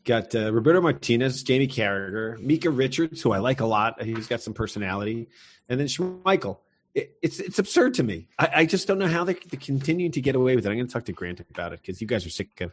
Got 0.05 0.33
uh, 0.35 0.51
Roberto 0.53 0.81
Martinez, 0.81 1.43
Jamie 1.43 1.67
Carragher, 1.67 2.39
Micah 2.41 2.69
Richards, 2.69 3.21
who 3.21 3.31
I 3.31 3.39
like 3.39 3.59
a 3.59 3.65
lot. 3.65 4.01
He's 4.01 4.27
got 4.27 4.41
some 4.41 4.53
personality, 4.53 5.27
and 5.67 5.79
then 5.79 5.87
Schmeichel. 5.87 6.57
It, 6.95 7.15
it's 7.21 7.39
it's 7.39 7.59
absurd 7.59 7.93
to 7.95 8.03
me. 8.03 8.27
I, 8.39 8.49
I 8.55 8.65
just 8.65 8.87
don't 8.87 8.97
know 8.97 9.07
how 9.07 9.23
they, 9.23 9.33
they're 9.33 9.59
continuing 9.59 10.11
to 10.13 10.21
get 10.21 10.35
away 10.35 10.55
with 10.55 10.65
it. 10.65 10.69
I'm 10.69 10.75
going 10.75 10.87
to 10.87 10.91
talk 10.91 11.05
to 11.05 11.11
Grant 11.13 11.39
about 11.39 11.71
it 11.71 11.81
because 11.81 12.01
you 12.01 12.07
guys 12.07 12.25
are 12.25 12.31
sick 12.31 12.61
of. 12.61 12.71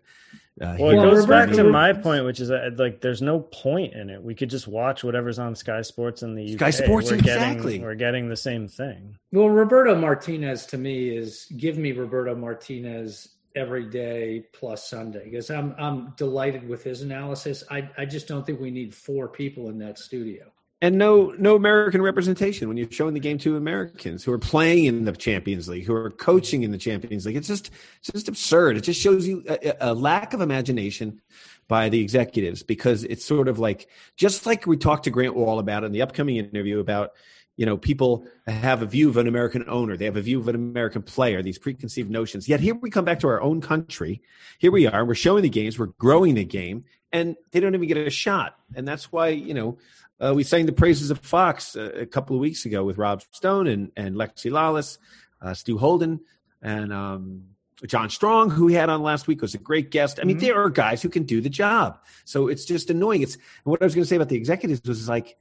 Uh, 0.59 0.75
well, 0.81 0.91
it 0.91 1.11
goes 1.11 1.27
back 1.27 1.51
to 1.51 1.65
my 1.65 1.93
point, 1.93 2.25
which 2.25 2.41
is 2.41 2.49
that, 2.49 2.79
like 2.79 3.03
there's 3.03 3.21
no 3.21 3.41
point 3.41 3.93
in 3.93 4.09
it. 4.09 4.23
We 4.23 4.35
could 4.35 4.49
just 4.49 4.67
watch 4.67 5.05
whatever's 5.05 5.39
on 5.39 5.55
Sky 5.55 5.83
Sports 5.83 6.23
in 6.23 6.35
the 6.35 6.57
Sky 6.57 6.69
UK. 6.69 6.73
Sports, 6.73 7.11
we're 7.11 7.19
exactly. 7.19 7.73
Getting, 7.73 7.83
we're 7.83 7.95
getting 7.95 8.29
the 8.31 8.37
same 8.37 8.69
thing. 8.69 9.19
Well, 9.33 9.51
Roberto 9.51 9.95
Martinez 9.95 10.65
to 10.67 10.79
me 10.79 11.15
is 11.15 11.47
give 11.55 11.77
me 11.77 11.93
Roberto 11.93 12.35
Martinez 12.35 13.36
every 13.57 13.87
day 13.87 14.45
plus 14.53 14.89
Sunday 14.89 15.25
because 15.25 15.51
I'm 15.51 15.75
I'm 15.79 16.13
delighted 16.17 16.69
with 16.69 16.85
his 16.85 17.03
analysis. 17.03 17.65
I 17.71 17.91
I 17.97 18.05
just 18.05 18.29
don't 18.29 18.45
think 18.45 18.61
we 18.61 18.71
need 18.71 18.95
four 18.95 19.29
people 19.29 19.69
in 19.69 19.79
that 19.79 19.99
studio. 19.99 20.53
And 20.83 20.99
no 20.99 21.35
no 21.39 21.57
American 21.57 22.03
representation 22.03 22.69
when 22.69 22.77
you're 22.77 22.91
showing 22.91 23.15
the 23.15 23.21
game 23.21 23.39
to 23.39 23.57
Americans 23.57 24.23
who 24.23 24.33
are 24.33 24.39
playing 24.39 24.85
in 24.85 25.07
the 25.07 25.13
Champions 25.13 25.69
League, 25.69 25.87
who 25.87 25.95
are 25.95 26.11
coaching 26.11 26.63
in 26.63 26.71
the 26.71 26.79
Champions 26.79 27.25
League. 27.25 27.37
It's 27.37 27.49
just 27.49 27.71
it's 27.99 28.13
just 28.13 28.29
absurd. 28.29 28.77
It 28.77 28.83
just 28.83 29.01
shows 29.01 29.27
you 29.27 29.43
a, 29.49 29.75
a 29.81 29.95
lack 29.95 30.35
of 30.35 30.43
imagination 30.43 31.23
by 31.67 31.89
the 31.89 32.01
executives 32.01 32.63
because 32.63 33.05
it's 33.05 33.25
sort 33.25 33.49
of 33.49 33.59
like 33.59 33.89
just 34.17 34.45
like 34.45 34.67
we 34.67 34.77
talked 34.77 35.05
to 35.05 35.11
Grant 35.11 35.35
Wahl 35.35 35.59
about 35.59 35.83
in 35.83 35.93
the 35.93 36.03
upcoming 36.03 36.37
interview 36.37 36.79
about 36.79 37.13
you 37.57 37.67
know 37.67 37.77
people 37.77 38.27
have 38.47 38.83
a 38.83 38.87
view 38.87 39.09
of 39.09 39.17
an 39.17 39.27
american 39.27 39.65
owner 39.69 39.97
they 39.97 40.05
have 40.05 40.17
a 40.17 40.23
view 40.23 40.39
of 40.39 40.49
an 40.49 40.55
american 40.55 41.03
player 41.03 41.43
these 41.43 41.59
preconceived 41.59 42.11
notions 42.11 42.49
yet 42.49 42.61
here 42.61 42.75
we 42.75 42.91
come 42.91 43.05
back 43.05 43.21
to 43.21 43.29
our 43.29 43.41
own 43.41 43.61
country 43.61 44.23
here 44.59 44.71
we 44.71 44.87
are 44.87 45.05
we're 45.05 45.15
showing 45.15 45.43
the 45.43 45.49
games 45.49 45.79
we're 45.79 45.87
growing 45.87 46.35
the 46.35 46.45
game 46.45 46.85
and 47.13 47.37
they 47.51 47.61
don't 47.61 47.75
even 47.75 47.89
get 47.89 47.97
a 47.97 48.11
shot 48.11 48.57
and 48.75 48.87
that's 48.87 49.11
why 49.11 49.29
you 49.29 49.55
know 49.55 49.79
uh, 50.19 50.33
we 50.35 50.43
sang 50.43 50.65
the 50.65 50.73
praises 50.73 51.11
of 51.11 51.19
fox 51.19 51.77
a, 51.77 52.03
a, 52.03 52.07
couple 52.07 52.35
of 52.35 52.41
weeks 52.41 52.65
ago 52.65 52.85
with 52.85 52.99
rob 52.99 53.23
stone 53.33 53.67
and, 53.67 53.91
and 53.97 54.17
lexi 54.17 54.51
lalas 54.51 54.99
uh, 55.43 55.53
stu 55.53 55.79
holden 55.79 56.21
and 56.63 56.93
um, 56.93 57.45
John 57.87 58.09
Strong, 58.09 58.51
who 58.51 58.65
we 58.65 58.73
had 58.73 58.89
on 58.89 59.03
last 59.03 59.27
week, 59.27 59.43
was 59.43 59.55
a 59.55 59.59
great 59.59 59.91
guest. 59.91 60.19
I 60.19 60.25
mean, 60.25 60.37
mm-hmm. 60.37 60.47
there 60.47 60.63
are 60.63 60.71
guys 60.71 61.03
who 61.03 61.11
can 61.11 61.25
do 61.25 61.43
the 61.43 61.51
job. 61.51 61.99
So 62.25 62.49
it's 62.49 62.65
just 62.65 62.89
annoying. 62.89 63.21
It's 63.21 63.37
what 63.65 63.83
I 63.83 63.85
was 63.85 63.95
going 63.95 64.05
to 64.05 64.09
say 64.09 64.17
about 64.17 64.31
the 64.31 64.37
executives 64.37 64.81
was 64.89 65.09
like, 65.09 65.37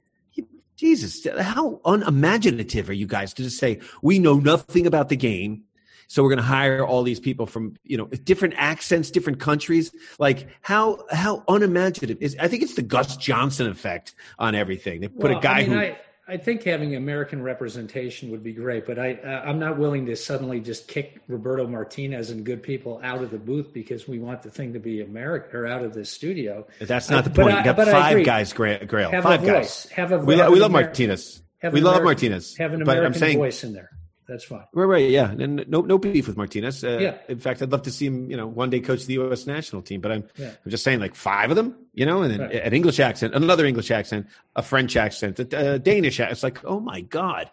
Jesus, 0.76 1.26
how 1.38 1.80
unimaginative 1.84 2.88
are 2.88 2.94
you 2.94 3.06
guys 3.06 3.32
to 3.34 3.42
just 3.42 3.58
say 3.58 3.80
we 4.02 4.18
know 4.18 4.36
nothing 4.36 4.86
about 4.86 5.08
the 5.08 5.16
game, 5.16 5.64
so 6.08 6.22
we're 6.22 6.28
going 6.28 6.38
to 6.38 6.44
hire 6.44 6.84
all 6.84 7.02
these 7.02 7.20
people 7.20 7.46
from 7.46 7.76
you 7.84 7.96
know 7.96 8.06
different 8.06 8.54
accents, 8.56 9.10
different 9.10 9.40
countries. 9.40 9.92
Like 10.18 10.48
how 10.62 11.04
how 11.10 11.44
unimaginative 11.48 12.18
is? 12.20 12.36
I 12.38 12.48
think 12.48 12.62
it's 12.62 12.74
the 12.74 12.82
Gus 12.82 13.16
Johnson 13.16 13.68
effect 13.68 14.14
on 14.38 14.54
everything. 14.54 15.00
They 15.00 15.08
put 15.08 15.30
well, 15.30 15.38
a 15.38 15.42
guy 15.42 15.58
I 15.58 15.62
mean, 15.62 15.70
who. 15.70 15.78
I, 15.78 15.98
I 16.28 16.36
think 16.36 16.64
having 16.64 16.96
American 16.96 17.40
representation 17.40 18.32
would 18.32 18.42
be 18.42 18.52
great, 18.52 18.84
but 18.84 18.98
I 18.98 19.14
uh, 19.14 19.44
I'm 19.44 19.60
not 19.60 19.78
willing 19.78 20.06
to 20.06 20.16
suddenly 20.16 20.58
just 20.58 20.88
kick 20.88 21.20
Roberto 21.28 21.68
Martinez 21.68 22.30
and 22.30 22.44
good 22.44 22.64
people 22.64 23.00
out 23.04 23.22
of 23.22 23.30
the 23.30 23.38
booth 23.38 23.72
because 23.72 24.08
we 24.08 24.18
want 24.18 24.42
the 24.42 24.50
thing 24.50 24.72
to 24.72 24.80
be 24.80 25.02
American 25.02 25.56
or 25.56 25.66
out 25.66 25.84
of 25.84 25.94
the 25.94 26.04
studio. 26.04 26.66
That's 26.80 27.08
not 27.10 27.22
the 27.22 27.30
point. 27.30 27.54
I, 27.54 27.58
you 27.58 27.64
got 27.64 27.76
five 27.76 28.24
guys, 28.24 28.52
Grayle. 28.52 29.10
Have 29.10 29.22
five 29.22 29.42
a 29.44 29.46
voice. 29.46 29.86
guys. 29.86 29.92
Have 29.92 30.12
a 30.12 30.18
we, 30.18 30.34
we 30.34 30.58
love 30.58 30.72
Martinez. 30.72 31.42
we 31.62 31.80
love 31.80 32.02
Martinez. 32.02 32.56
Have 32.56 32.72
an 32.72 32.82
American 32.82 33.36
voice 33.36 33.62
in 33.62 33.72
there. 33.72 33.90
That's 34.28 34.44
fine. 34.44 34.64
Right, 34.72 34.84
right, 34.84 35.10
yeah, 35.10 35.30
and 35.30 35.64
no, 35.68 35.82
no 35.82 35.98
beef 35.98 36.26
with 36.26 36.36
Martinez. 36.36 36.82
Uh, 36.82 36.98
yeah. 37.00 37.18
In 37.28 37.38
fact, 37.38 37.62
I'd 37.62 37.70
love 37.70 37.82
to 37.82 37.92
see 37.92 38.06
him, 38.06 38.28
you 38.28 38.36
know, 38.36 38.46
one 38.46 38.70
day 38.70 38.80
coach 38.80 39.06
the 39.06 39.14
U.S. 39.14 39.46
national 39.46 39.82
team. 39.82 40.00
But 40.00 40.12
I'm, 40.12 40.24
yeah. 40.36 40.52
I'm 40.64 40.70
just 40.70 40.82
saying, 40.82 40.98
like 40.98 41.14
five 41.14 41.50
of 41.50 41.56
them, 41.56 41.76
you 41.94 42.04
know, 42.04 42.22
and 42.22 42.32
then 42.32 42.40
right. 42.40 42.54
an 42.54 42.74
English 42.74 42.98
accent, 42.98 43.34
another 43.34 43.64
English 43.64 43.90
accent, 43.92 44.26
a 44.56 44.62
French 44.62 44.96
accent, 44.96 45.38
a, 45.38 45.74
a 45.74 45.78
Danish 45.78 46.18
accent. 46.18 46.32
It's 46.32 46.42
like, 46.42 46.64
oh 46.64 46.80
my 46.80 47.02
god, 47.02 47.50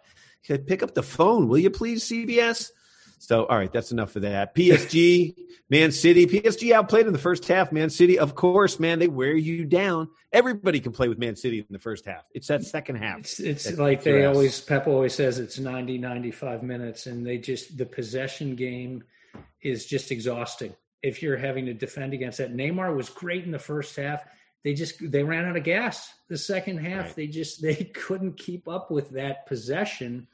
pick 0.47 0.81
up 0.81 0.95
the 0.95 1.03
phone, 1.03 1.47
will 1.47 1.59
you 1.59 1.69
please, 1.69 2.03
CBS? 2.03 2.71
So, 3.23 3.45
all 3.45 3.55
right, 3.55 3.71
that's 3.71 3.93
enough 3.93 4.17
of 4.17 4.23
that. 4.23 4.53
PSG, 4.53 5.33
Man 5.69 5.93
City. 5.93 6.27
PSG 6.27 6.73
outplayed 6.73 7.07
in 7.07 7.13
the 7.13 7.19
first 7.19 7.47
half. 7.47 7.71
Man 7.71 7.89
City, 7.89 8.19
of 8.19 8.35
course, 8.35 8.81
man, 8.81 8.99
they 8.99 9.07
wear 9.07 9.33
you 9.33 9.63
down. 9.63 10.09
Everybody 10.33 10.81
can 10.81 10.91
play 10.91 11.07
with 11.07 11.17
Man 11.17 11.37
City 11.37 11.59
in 11.59 11.65
the 11.69 11.79
first 11.79 12.05
half. 12.05 12.25
It's 12.33 12.47
that 12.47 12.65
second 12.65 12.97
half. 12.97 13.19
It's, 13.19 13.39
it's 13.39 13.77
like 13.77 14.03
they 14.03 14.25
always, 14.25 14.59
Pep 14.59 14.87
always 14.87 15.15
says 15.15 15.39
it's 15.39 15.57
90, 15.57 15.99
95 15.99 16.63
minutes, 16.63 17.05
and 17.05 17.25
they 17.25 17.37
just, 17.37 17.77
the 17.77 17.85
possession 17.85 18.57
game 18.57 19.05
is 19.61 19.85
just 19.85 20.11
exhausting. 20.11 20.75
If 21.01 21.23
you're 21.23 21.37
having 21.37 21.65
to 21.67 21.73
defend 21.73 22.13
against 22.13 22.39
that, 22.39 22.53
Neymar 22.53 22.93
was 22.93 23.09
great 23.09 23.45
in 23.45 23.51
the 23.51 23.57
first 23.57 23.95
half. 23.95 24.25
They 24.65 24.73
just, 24.73 24.95
they 24.99 25.23
ran 25.23 25.45
out 25.45 25.55
of 25.55 25.63
gas 25.63 26.11
the 26.27 26.37
second 26.37 26.79
half. 26.79 27.05
Right. 27.05 27.15
They 27.15 27.27
just, 27.27 27.61
they 27.61 27.85
couldn't 27.93 28.37
keep 28.37 28.67
up 28.67 28.91
with 28.91 29.11
that 29.11 29.45
possession. 29.45 30.27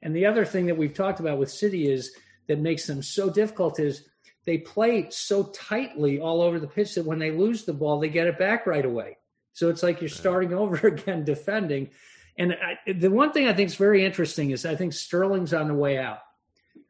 And 0.00 0.14
the 0.14 0.26
other 0.26 0.44
thing 0.44 0.66
that 0.66 0.76
we've 0.76 0.94
talked 0.94 1.18
about 1.18 1.38
with 1.38 1.50
City 1.50 1.90
is, 1.90 2.14
that 2.48 2.58
makes 2.58 2.86
them 2.86 3.02
so 3.02 3.30
difficult 3.30 3.78
is 3.80 4.04
they 4.44 4.58
play 4.58 5.08
so 5.10 5.44
tightly 5.44 6.20
all 6.20 6.40
over 6.40 6.60
the 6.60 6.68
pitch 6.68 6.94
that 6.94 7.04
when 7.04 7.18
they 7.18 7.32
lose 7.32 7.64
the 7.64 7.72
ball, 7.72 7.98
they 7.98 8.08
get 8.08 8.28
it 8.28 8.38
back 8.38 8.66
right 8.66 8.84
away. 8.84 9.16
So 9.52 9.70
it's 9.70 9.82
like 9.82 10.00
you're 10.00 10.08
starting 10.08 10.54
over 10.54 10.86
again 10.86 11.24
defending. 11.24 11.90
And 12.38 12.52
I, 12.54 12.92
the 12.92 13.10
one 13.10 13.32
thing 13.32 13.48
I 13.48 13.52
think 13.52 13.68
is 13.68 13.76
very 13.76 14.04
interesting 14.04 14.50
is 14.50 14.64
I 14.64 14.76
think 14.76 14.92
Sterling's 14.92 15.54
on 15.54 15.68
the 15.68 15.74
way 15.74 15.98
out. 15.98 16.18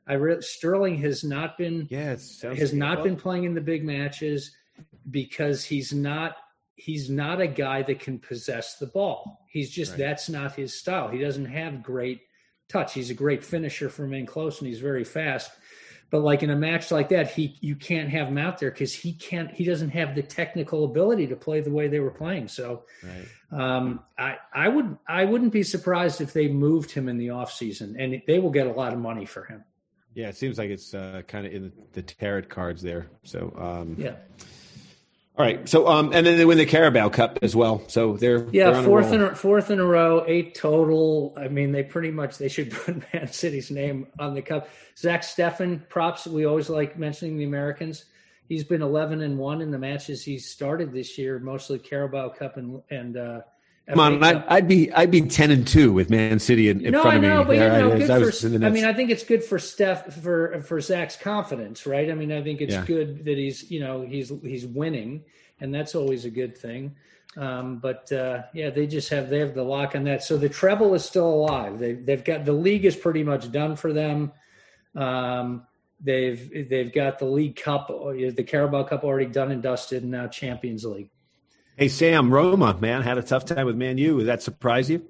I 0.07 0.15
re- 0.15 0.41
Sterling 0.41 0.99
has 0.99 1.25
not 1.25 1.59
been 1.59 1.89
yeah, 1.91 2.17
has 2.43 2.73
not 2.73 3.03
been 3.03 3.17
playing 3.17 3.45
in 3.45 3.55
the 3.55 3.61
big 3.61 3.85
matches 3.85 4.55
because 5.11 5.65
he's 5.65 5.93
not 5.93 6.37
he's 6.77 7.11
not 7.11 7.41
a 7.41 7.47
guy 7.47 7.83
that 7.83 8.01
can 8.01 8.19
possess 8.19 8.77
the 8.77 8.87
ball. 8.87 9.41
He's 9.49 9.71
just 9.71 9.93
right. 9.93 9.99
that's 9.99 10.29
not 10.29 10.55
his 10.55 10.79
style. 10.79 11.09
He 11.09 11.19
doesn't 11.19 11.47
have 11.47 11.83
great 11.83 12.21
touch. 12.69 12.95
He's 12.95 13.11
a 13.11 13.15
great 13.15 13.45
finisher 13.45 13.89
from 13.89 14.13
in 14.13 14.27
close 14.27 14.61
and 14.61 14.69
he's 14.69 14.81
very 14.81 15.05
fast. 15.05 15.51
But 16.11 16.21
like 16.21 16.43
in 16.43 16.51
a 16.51 16.57
match 16.57 16.91
like 16.91 17.09
that, 17.09 17.33
he 17.33 17.59
you 17.61 17.75
can't 17.75 18.09
have 18.11 18.29
him 18.29 18.39
out 18.39 18.59
there 18.59 18.71
because 18.71 18.95
he 18.95 19.13
can't. 19.13 19.51
He 19.51 19.65
doesn't 19.65 19.91
have 19.91 20.15
the 20.15 20.23
technical 20.23 20.85
ability 20.85 21.27
to 21.27 21.37
play 21.37 21.61
the 21.61 21.73
way 21.73 21.89
they 21.89 21.99
were 21.99 22.13
playing. 22.13 22.47
So, 22.47 22.85
right. 23.03 23.61
um, 23.61 24.01
I 24.17 24.37
I 24.55 24.69
would 24.69 24.97
I 25.09 25.25
wouldn't 25.25 25.53
be 25.53 25.65
surprised 25.65 26.21
if 26.21 26.33
they 26.33 26.47
moved 26.47 26.93
him 26.93 27.09
in 27.09 27.19
the 27.19 27.31
off 27.31 27.53
season, 27.53 27.97
and 27.99 28.23
they 28.29 28.39
will 28.39 28.51
get 28.51 28.69
a 28.69 28.73
lot 28.73 28.93
of 28.93 29.01
money 29.01 29.27
for 29.27 29.45
him. 29.47 29.65
Yeah, 30.15 30.29
it 30.29 30.37
seems 30.37 30.59
like 30.59 30.71
it's 30.71 30.95
uh, 30.95 31.23
kind 31.27 31.45
of 31.45 31.53
in 31.53 31.65
the, 31.65 31.73
the 31.95 32.03
tarot 32.03 32.43
cards 32.43 32.83
there. 32.83 33.09
So 33.25 33.53
um, 33.59 33.97
yeah. 33.99 34.15
All 35.39 35.45
right. 35.45 35.69
So, 35.69 35.87
um, 35.87 36.13
and 36.15 36.27
then 36.27 36.39
they 36.39 36.47
win 36.47 36.57
the 36.57 36.65
Carabao 36.65 37.11
Cup 37.11 37.39
as 37.43 37.55
well. 37.55 37.83
So 37.89 38.17
they're 38.17 38.49
yeah 38.53 38.71
they're 38.71 38.83
fourth 38.83 39.13
in 39.13 39.23
a, 39.23 39.35
fourth 39.35 39.71
in 39.71 39.81
a 39.81 39.85
row, 39.85 40.25
eight 40.27 40.55
total. 40.55 41.35
I 41.37 41.49
mean, 41.49 41.73
they 41.73 41.83
pretty 41.83 42.11
much 42.11 42.39
they 42.39 42.49
should 42.49 42.71
put 42.85 43.03
Man 43.13 43.31
City's 43.31 43.71
name 43.71 44.07
on 44.19 44.35
the 44.35 44.41
cup. 44.41 44.69
Zach 44.97 45.23
Steffen, 45.23 45.87
props. 45.91 46.27
We 46.27 46.47
always 46.47 46.71
like 46.71 46.99
mentioning 46.99 47.37
the 47.37 47.45
Americans. 47.45 48.07
He's 48.49 48.65
been 48.65 48.81
eleven 48.81 49.21
and 49.21 49.37
one 49.37 49.61
in 49.61 49.71
the 49.71 49.79
matches 49.79 50.25
he's 50.25 50.49
started 50.49 50.93
this 50.93 51.19
year, 51.19 51.39
mostly 51.39 51.79
Carabao 51.79 52.31
Cup 52.31 52.57
and 52.57 52.83
and. 52.91 53.17
Uh, 53.17 53.41
Come 53.89 54.01
on, 54.01 54.25
I'd, 54.25 54.45
I'd, 54.49 54.69
be 54.69 54.93
I'd 54.93 55.13
be 55.13 55.23
ten 55.23 55.53
and 55.53 55.67
two 55.67 55.93
with 55.93 56.11
Man 56.11 56.41
City 56.41 56.69
in, 56.69 56.85
in 56.85 56.91
no, 56.91 57.03
front 57.03 57.19
of 57.19 57.23
me. 57.23 57.29
No, 57.29 57.35
I 57.35 57.37
know, 57.37 57.45
but 57.45 57.53
you 57.53 57.61
know, 57.61 57.97
good 57.97 58.11
I, 58.11 58.31
for, 58.31 58.67
I 58.67 58.71
mean, 58.71 58.85
I 58.85 58.93
think 58.93 59.11
it's 59.11 59.23
good 59.23 59.45
for 59.45 59.61
Steph 59.61 60.13
for 60.13 60.61
for 60.63 60.81
Zach's 60.81 61.15
confidence, 61.17 61.87
right? 61.87 62.11
I 62.11 62.15
mean, 62.15 62.33
I 62.33 62.43
think 62.43 62.61
it's 62.61 62.75
yeah. 62.75 62.85
good 62.85 63.25
that 63.25 63.39
he's 63.39 63.71
you 63.71 63.79
know 63.79 64.03
he's 64.03 64.33
he's 64.43 64.67
winning, 64.67 65.23
and 65.61 65.73
that's 65.73 65.95
always 65.95 66.25
a 66.25 66.31
good 66.31 66.59
thing. 66.59 66.97
Um, 67.37 67.79
but 67.79 68.11
uh, 68.11 68.43
yeah, 68.55 68.71
they 68.71 68.89
just 68.89 69.09
have 69.11 69.31
they 69.31 69.39
have 69.39 69.55
the 69.55 69.63
lock 69.63 69.95
on 69.95 70.03
that. 70.05 70.25
So 70.25 70.37
the 70.37 70.49
treble 70.49 70.95
is 70.95 71.05
still 71.05 71.29
alive. 71.29 71.79
They, 71.79 71.93
they've 71.93 72.25
got 72.25 72.45
the 72.45 72.53
league 72.53 72.87
is 72.87 72.97
pretty 72.97 73.23
much 73.23 73.53
done 73.53 73.77
for 73.77 73.93
them. 73.93 74.33
Um, 74.97 75.67
they've 76.01 76.69
they've 76.69 76.93
got 76.93 77.19
the 77.19 77.27
League 77.27 77.57
Cup, 77.57 77.89
the 77.89 78.45
Carabao 78.45 78.85
Cup 78.85 79.05
already 79.05 79.31
done 79.31 79.53
and 79.53 79.63
dusted, 79.63 80.03
and 80.03 80.11
now 80.11 80.27
Champions 80.27 80.85
League. 80.85 81.11
Hey 81.79 81.89
Sam, 81.89 82.33
Roma 82.33 82.75
man 82.81 83.03
had 83.03 83.19
a 83.19 83.23
tough 83.23 83.45
time 83.45 83.67
with 83.67 83.77
Man 83.77 83.99
U. 83.99 84.21
Did 84.21 84.29
that 84.29 84.43
surprise 84.43 84.89
you? 84.89 85.07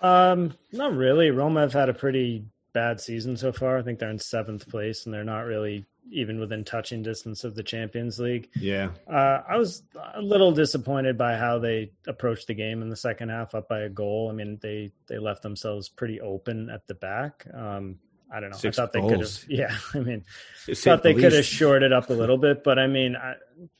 Um, 0.00 0.54
not 0.72 0.94
really. 0.94 1.30
Roma 1.30 1.60
have 1.60 1.74
had 1.74 1.90
a 1.90 1.94
pretty 1.94 2.46
bad 2.72 3.02
season 3.02 3.36
so 3.36 3.52
far. 3.52 3.76
I 3.76 3.82
think 3.82 3.98
they're 3.98 4.08
in 4.08 4.18
seventh 4.18 4.66
place, 4.66 5.04
and 5.04 5.12
they're 5.12 5.24
not 5.24 5.40
really 5.40 5.84
even 6.10 6.40
within 6.40 6.64
touching 6.64 7.02
distance 7.02 7.44
of 7.44 7.54
the 7.54 7.62
Champions 7.62 8.18
League. 8.18 8.48
Yeah, 8.54 8.92
uh, 9.06 9.42
I 9.46 9.58
was 9.58 9.82
a 10.14 10.22
little 10.22 10.52
disappointed 10.52 11.18
by 11.18 11.36
how 11.36 11.58
they 11.58 11.92
approached 12.06 12.46
the 12.46 12.54
game 12.54 12.80
in 12.80 12.88
the 12.88 12.96
second 12.96 13.28
half, 13.28 13.54
up 13.54 13.68
by 13.68 13.80
a 13.80 13.90
goal. 13.90 14.30
I 14.30 14.32
mean, 14.32 14.58
they 14.62 14.92
they 15.08 15.18
left 15.18 15.42
themselves 15.42 15.90
pretty 15.90 16.22
open 16.22 16.70
at 16.70 16.86
the 16.86 16.94
back. 16.94 17.46
Um, 17.52 17.98
I 18.32 18.40
don't 18.40 18.50
know. 18.50 18.56
Six 18.56 18.78
I 18.78 18.82
thought 18.86 18.92
goals. 18.92 19.04
they 19.04 19.16
could 19.16 19.20
have. 19.26 19.44
Yeah, 19.48 19.76
I 20.00 20.04
mean, 20.04 20.24
thought 20.74 21.02
they 21.02 21.14
could 21.14 21.32
have 21.32 21.44
shored 21.44 21.82
it 21.82 21.92
up 21.92 22.10
a 22.10 22.12
little 22.12 22.38
bit, 22.38 22.64
but 22.64 22.78
I 22.78 22.86
mean, 22.86 23.14
I, 23.16 23.34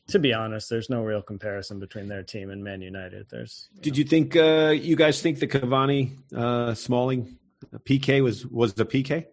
to 0.09 0.19
be 0.19 0.33
honest, 0.33 0.71
there's 0.71 0.89
no 0.89 1.03
real 1.03 1.21
comparison 1.23 1.81
between 1.81 2.07
their 2.09 2.23
team 2.23 2.51
and 2.51 2.63
Man 2.63 2.81
United. 2.81 3.27
There's. 3.29 3.69
You 3.75 3.81
Did 3.83 3.93
know. 3.95 3.99
you 3.99 4.05
think 4.05 4.37
uh, 4.37 4.71
you 4.77 4.95
guys 4.97 5.21
think 5.21 5.41
the 5.41 5.49
Cavani 5.49 6.13
uh, 6.35 6.75
Smalling 6.75 7.39
PK 7.85 8.23
was 8.23 8.47
was 8.47 8.75
the 8.75 8.85
PK? 8.87 9.27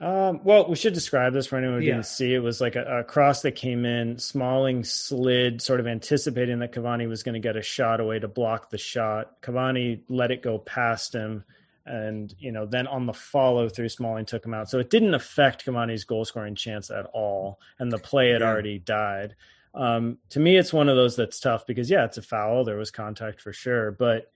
Um, 0.00 0.40
well, 0.42 0.68
we 0.68 0.74
should 0.74 0.92
describe 0.92 1.32
this 1.32 1.46
for 1.46 1.56
anyone 1.56 1.78
who 1.80 1.86
Yeah. 1.86 1.94
didn't 1.94 2.06
see. 2.06 2.34
It 2.34 2.40
was 2.40 2.60
like 2.60 2.74
a, 2.74 2.98
a 3.00 3.04
cross 3.04 3.42
that 3.42 3.52
came 3.52 3.84
in. 3.84 4.18
Smalling 4.18 4.82
slid, 4.82 5.62
sort 5.62 5.78
of 5.78 5.86
anticipating 5.86 6.58
that 6.60 6.72
Cavani 6.72 7.08
was 7.08 7.22
going 7.22 7.34
to 7.34 7.40
get 7.40 7.56
a 7.56 7.62
shot 7.62 8.00
away 8.00 8.18
to 8.18 8.26
block 8.28 8.70
the 8.70 8.78
shot. 8.78 9.40
Cavani 9.40 10.00
let 10.08 10.32
it 10.32 10.42
go 10.42 10.58
past 10.58 11.14
him, 11.14 11.44
and 11.86 12.34
you 12.38 12.50
know, 12.52 12.66
then 12.66 12.86
on 12.86 13.06
the 13.06 13.12
follow 13.12 13.68
through, 13.68 13.88
Smalling 13.90 14.24
took 14.26 14.44
him 14.44 14.54
out. 14.54 14.70
So 14.70 14.78
it 14.78 14.90
didn't 14.90 15.14
affect 15.14 15.66
Cavani's 15.66 16.04
goal 16.04 16.24
scoring 16.24 16.54
chance 16.54 16.90
at 16.90 17.06
all, 17.12 17.58
and 17.78 17.90
the 17.92 17.98
play 17.98 18.30
had 18.30 18.40
Yeah. 18.40 18.48
already 18.48 18.78
died. 18.78 19.34
Um, 19.74 20.18
to 20.30 20.38
me, 20.40 20.56
it's 20.56 20.72
one 20.72 20.88
of 20.88 20.96
those 20.96 21.16
that's 21.16 21.40
tough 21.40 21.66
because 21.66 21.90
yeah, 21.90 22.04
it's 22.04 22.16
a 22.18 22.22
foul. 22.22 22.64
There 22.64 22.76
was 22.76 22.90
contact 22.90 23.40
for 23.40 23.52
sure, 23.52 23.90
but 23.90 24.30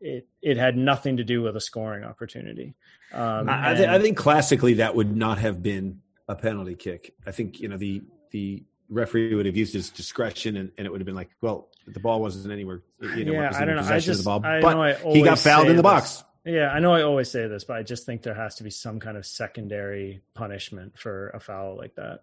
it 0.00 0.26
it 0.42 0.56
had 0.56 0.76
nothing 0.76 1.16
to 1.18 1.24
do 1.24 1.42
with 1.42 1.56
a 1.56 1.60
scoring 1.60 2.04
opportunity. 2.04 2.74
Um, 3.12 3.48
I, 3.48 3.72
I, 3.72 3.74
th- 3.74 3.88
I 3.88 3.98
think 3.98 4.16
classically 4.16 4.74
that 4.74 4.94
would 4.94 5.16
not 5.16 5.38
have 5.38 5.62
been 5.62 6.00
a 6.28 6.34
penalty 6.34 6.74
kick. 6.74 7.14
I 7.26 7.32
think 7.32 7.60
you 7.60 7.68
know 7.68 7.76
the 7.76 8.02
the 8.30 8.62
referee 8.88 9.34
would 9.34 9.46
have 9.46 9.56
used 9.56 9.72
his 9.72 9.90
discretion, 9.90 10.56
and, 10.56 10.70
and 10.78 10.86
it 10.86 10.90
would 10.90 11.00
have 11.00 11.06
been 11.06 11.14
like, 11.14 11.30
well, 11.40 11.68
the 11.86 12.00
ball 12.00 12.20
wasn't 12.20 12.52
anywhere. 12.52 12.82
You 13.00 13.24
know, 13.24 13.32
Yeah, 13.32 13.50
I 13.54 13.64
don't 13.64 13.76
know. 13.76 13.82
I 13.82 13.98
just- 13.98 14.20
the 14.20 14.24
ball, 14.24 14.44
I 14.44 14.60
but 14.60 14.74
know 14.74 14.82
I 14.82 14.94
he 15.12 15.22
got 15.22 15.38
fouled 15.38 15.66
in 15.68 15.76
the 15.76 15.82
this. 15.82 15.90
box. 15.90 16.24
Yeah, 16.44 16.68
I 16.70 16.78
know 16.78 16.92
I 16.92 17.02
always 17.02 17.30
say 17.30 17.48
this, 17.48 17.64
but 17.64 17.76
I 17.76 17.82
just 17.82 18.04
think 18.04 18.22
there 18.22 18.34
has 18.34 18.54
to 18.56 18.64
be 18.64 18.70
some 18.70 19.00
kind 19.00 19.16
of 19.16 19.24
secondary 19.24 20.20
punishment 20.34 20.98
for 20.98 21.30
a 21.30 21.40
foul 21.40 21.76
like 21.76 21.94
that. 21.94 22.20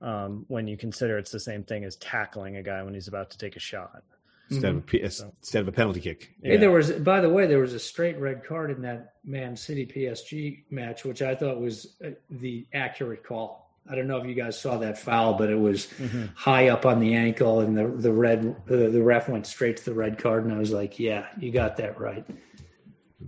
Um, 0.00 0.44
when 0.48 0.66
you 0.66 0.76
consider 0.76 1.16
it's 1.16 1.30
the 1.30 1.38
same 1.38 1.62
thing 1.62 1.84
as 1.84 1.94
tackling 1.96 2.56
a 2.56 2.62
guy 2.62 2.82
when 2.82 2.92
he's 2.92 3.06
about 3.06 3.30
to 3.30 3.38
take 3.38 3.54
a 3.54 3.60
shot. 3.60 4.02
Instead, 4.50 4.70
of 4.70 4.76
a, 4.78 4.80
P- 4.80 5.08
So- 5.08 5.32
instead 5.40 5.62
of 5.62 5.68
a 5.68 5.72
penalty 5.72 6.00
kick. 6.00 6.32
Hey, 6.42 6.56
there 6.56 6.72
was, 6.72 6.90
by 6.90 7.20
the 7.20 7.28
way, 7.30 7.46
there 7.46 7.60
was 7.60 7.72
a 7.72 7.78
straight 7.78 8.18
red 8.18 8.44
card 8.44 8.70
in 8.72 8.82
that 8.82 9.14
Man 9.24 9.56
City 9.56 9.86
PSG 9.86 10.64
match, 10.70 11.04
which 11.04 11.22
I 11.22 11.36
thought 11.36 11.60
was 11.60 11.94
uh, 12.04 12.10
the 12.30 12.66
accurate 12.74 13.22
call. 13.24 13.70
I 13.88 13.94
don't 13.94 14.08
know 14.08 14.18
if 14.18 14.26
you 14.26 14.34
guys 14.34 14.60
saw 14.60 14.76
that 14.78 14.98
foul, 14.98 15.34
but 15.34 15.50
it 15.50 15.58
was 15.58 15.88
high 16.34 16.68
up 16.68 16.84
on 16.84 17.00
the 17.00 17.14
ankle, 17.14 17.60
and 17.60 17.76
the 17.76 17.88
the 17.88 18.12
red 18.12 18.54
uh, 18.70 18.76
the 18.76 19.02
ref 19.02 19.28
went 19.28 19.44
straight 19.46 19.78
to 19.78 19.84
the 19.84 19.94
red 19.94 20.18
card, 20.18 20.44
and 20.44 20.52
I 20.52 20.58
was 20.58 20.70
like, 20.70 21.00
"Yeah, 21.00 21.26
you 21.38 21.50
got 21.50 21.78
that 21.78 21.98
right." 21.98 22.24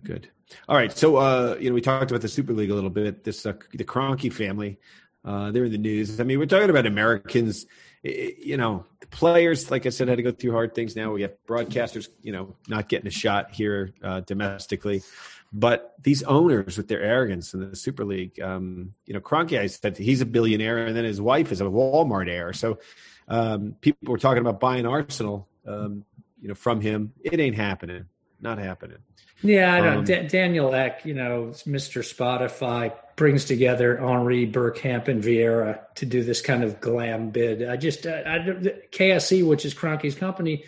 Good. 0.02 0.28
All 0.68 0.76
right. 0.76 0.96
So, 0.96 1.16
uh, 1.16 1.56
you 1.60 1.70
know, 1.70 1.74
we 1.74 1.80
talked 1.80 2.10
about 2.10 2.20
the 2.20 2.28
Super 2.28 2.52
League 2.52 2.70
a 2.70 2.74
little 2.74 2.90
bit. 2.90 3.24
This, 3.24 3.46
uh, 3.46 3.54
the 3.72 3.84
Kroenke 3.84 4.32
family, 4.32 4.78
uh, 5.24 5.50
they're 5.50 5.64
in 5.64 5.72
the 5.72 5.78
news. 5.78 6.20
I 6.20 6.24
mean, 6.24 6.38
we're 6.38 6.46
talking 6.46 6.70
about 6.70 6.86
Americans. 6.86 7.66
You 8.02 8.58
know, 8.58 8.84
the 9.00 9.06
players, 9.06 9.70
like 9.70 9.86
I 9.86 9.88
said, 9.88 10.08
had 10.08 10.18
to 10.18 10.22
go 10.22 10.32
through 10.32 10.52
hard 10.52 10.74
things. 10.74 10.94
Now 10.94 11.12
we 11.12 11.22
have 11.22 11.32
broadcasters, 11.48 12.08
you 12.22 12.32
know, 12.32 12.54
not 12.68 12.88
getting 12.90 13.06
a 13.06 13.10
shot 13.10 13.52
here 13.52 13.94
uh, 14.02 14.20
domestically. 14.20 15.02
But 15.52 15.94
these 16.02 16.22
owners 16.24 16.76
with 16.76 16.88
their 16.88 17.00
arrogance 17.00 17.54
in 17.54 17.70
the 17.70 17.76
Super 17.76 18.04
League, 18.04 18.40
um, 18.40 18.92
you 19.06 19.14
know, 19.14 19.20
Kroenke, 19.20 19.58
I 19.58 19.68
said 19.68 19.96
he's 19.96 20.20
a 20.20 20.26
billionaire, 20.26 20.84
and 20.84 20.96
then 20.96 21.04
his 21.04 21.20
wife 21.20 21.52
is 21.52 21.60
a 21.60 21.64
Walmart 21.64 22.28
heir. 22.28 22.52
So 22.52 22.78
um, 23.28 23.76
people 23.80 24.12
were 24.12 24.18
talking 24.18 24.40
about 24.40 24.58
buying 24.60 24.84
Arsenal, 24.84 25.48
um, 25.66 26.04
you 26.42 26.48
know, 26.48 26.54
from 26.54 26.80
him. 26.80 27.12
It 27.22 27.38
ain't 27.40 27.56
happening. 27.56 28.06
Not 28.40 28.58
happening. 28.58 28.98
Yeah, 29.44 29.74
I 29.74 29.80
know. 29.80 29.98
Um, 29.98 30.04
Da- 30.04 30.26
Daniel 30.26 30.74
Ek, 30.74 31.04
you 31.04 31.12
know, 31.14 31.48
Mr. 31.66 32.02
Spotify 32.02 32.92
brings 33.14 33.44
together 33.44 33.98
Henry 33.98 34.46
Bergkamp 34.50 35.06
and 35.06 35.22
Vieira 35.22 35.80
to 35.96 36.06
do 36.06 36.24
this 36.24 36.40
kind 36.40 36.64
of 36.64 36.80
glam 36.80 37.30
bid. 37.30 37.62
I 37.68 37.76
just, 37.76 38.06
I, 38.06 38.22
I, 38.22 38.38
KSE, 38.90 39.46
which 39.46 39.64
is 39.66 39.74
Kroenke's 39.74 40.14
company, 40.14 40.64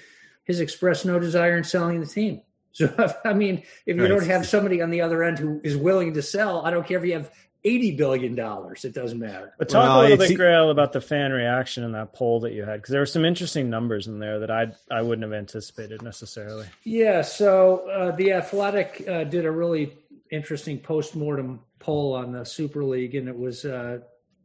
has 0.47 0.61
expressed 0.61 1.07
no 1.07 1.19
desire 1.19 1.57
in 1.57 1.65
selling 1.65 2.01
the 2.01 2.07
team. 2.07 2.43
So, 2.77 2.93
I 3.25 3.33
mean, 3.33 3.62
if 3.87 3.97
you 3.97 4.03
Right. 4.03 4.09
don't 4.09 4.27
have 4.27 4.47
somebody 4.47 4.83
on 4.83 4.91
the 4.91 5.01
other 5.01 5.25
end 5.25 5.39
who 5.39 5.62
is 5.65 5.79
willing 5.79 6.12
to 6.12 6.21
sell, 6.21 6.61
I 6.61 6.71
don't 6.71 6.87
care 6.87 6.99
if 6.99 7.07
you 7.07 7.15
have 7.15 7.31
$80 7.66 7.96
billion. 7.96 8.38
It 8.38 8.94
doesn't 8.94 9.18
matter. 9.18 9.52
But 9.59 9.68
talk 9.68 9.83
Well, 9.83 10.00
a 10.00 10.02
little 10.02 10.16
bit, 10.18 10.38
Grayle, 10.38 10.70
about 10.70 10.92
the 10.92 11.00
fan 11.00 11.33
reaction 11.33 11.83
in 11.83 11.92
that 11.92 12.12
poll 12.12 12.40
that 12.40 12.52
you 12.52 12.64
had, 12.64 12.76
because 12.81 12.92
there 12.92 13.00
were 13.00 13.07
some 13.07 13.24
interesting 13.24 13.68
numbers 13.68 14.07
in 14.07 14.20
there 14.20 14.38
that 14.38 14.50
I 14.50 14.72
I 14.90 15.02
wouldn't 15.02 15.24
have 15.24 15.33
anticipated 15.33 16.02
necessarily. 16.02 16.66
Yeah, 16.85 17.22
so 17.22 17.88
uh, 17.90 18.14
the 18.14 18.33
Athletic 18.33 19.05
uh, 19.09 19.24
did 19.24 19.44
a 19.44 19.50
really 19.50 19.92
interesting 20.31 20.79
post-mortem 20.79 21.61
poll 21.81 22.14
on 22.14 22.33
the 22.33 22.44
Super 22.44 22.85
League, 22.85 23.16
and 23.16 23.29
it 23.29 23.37
was 23.37 23.64
uh, 23.64 23.98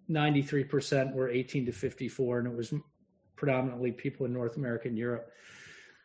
93% 0.09 1.13
were 1.13 1.29
18 1.29 1.67
to 1.67 1.71
54, 1.71 2.39
and 2.39 2.47
it 2.47 2.55
was 2.55 2.73
predominantly 3.35 3.91
people 3.91 4.25
in 4.25 4.33
North 4.33 4.57
America 4.57 4.87
and 4.87 4.97
Europe. 4.97 5.31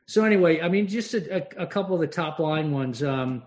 So 0.06 0.24
anyway, 0.24 0.60
I 0.60 0.68
mean, 0.68 0.86
just 0.86 1.14
a, 1.14 1.36
a, 1.36 1.64
a 1.64 1.66
couple 1.66 1.94
of 1.94 2.00
the 2.00 2.06
top 2.06 2.38
line 2.38 2.72
ones. 2.72 3.02
Um, 3.02 3.42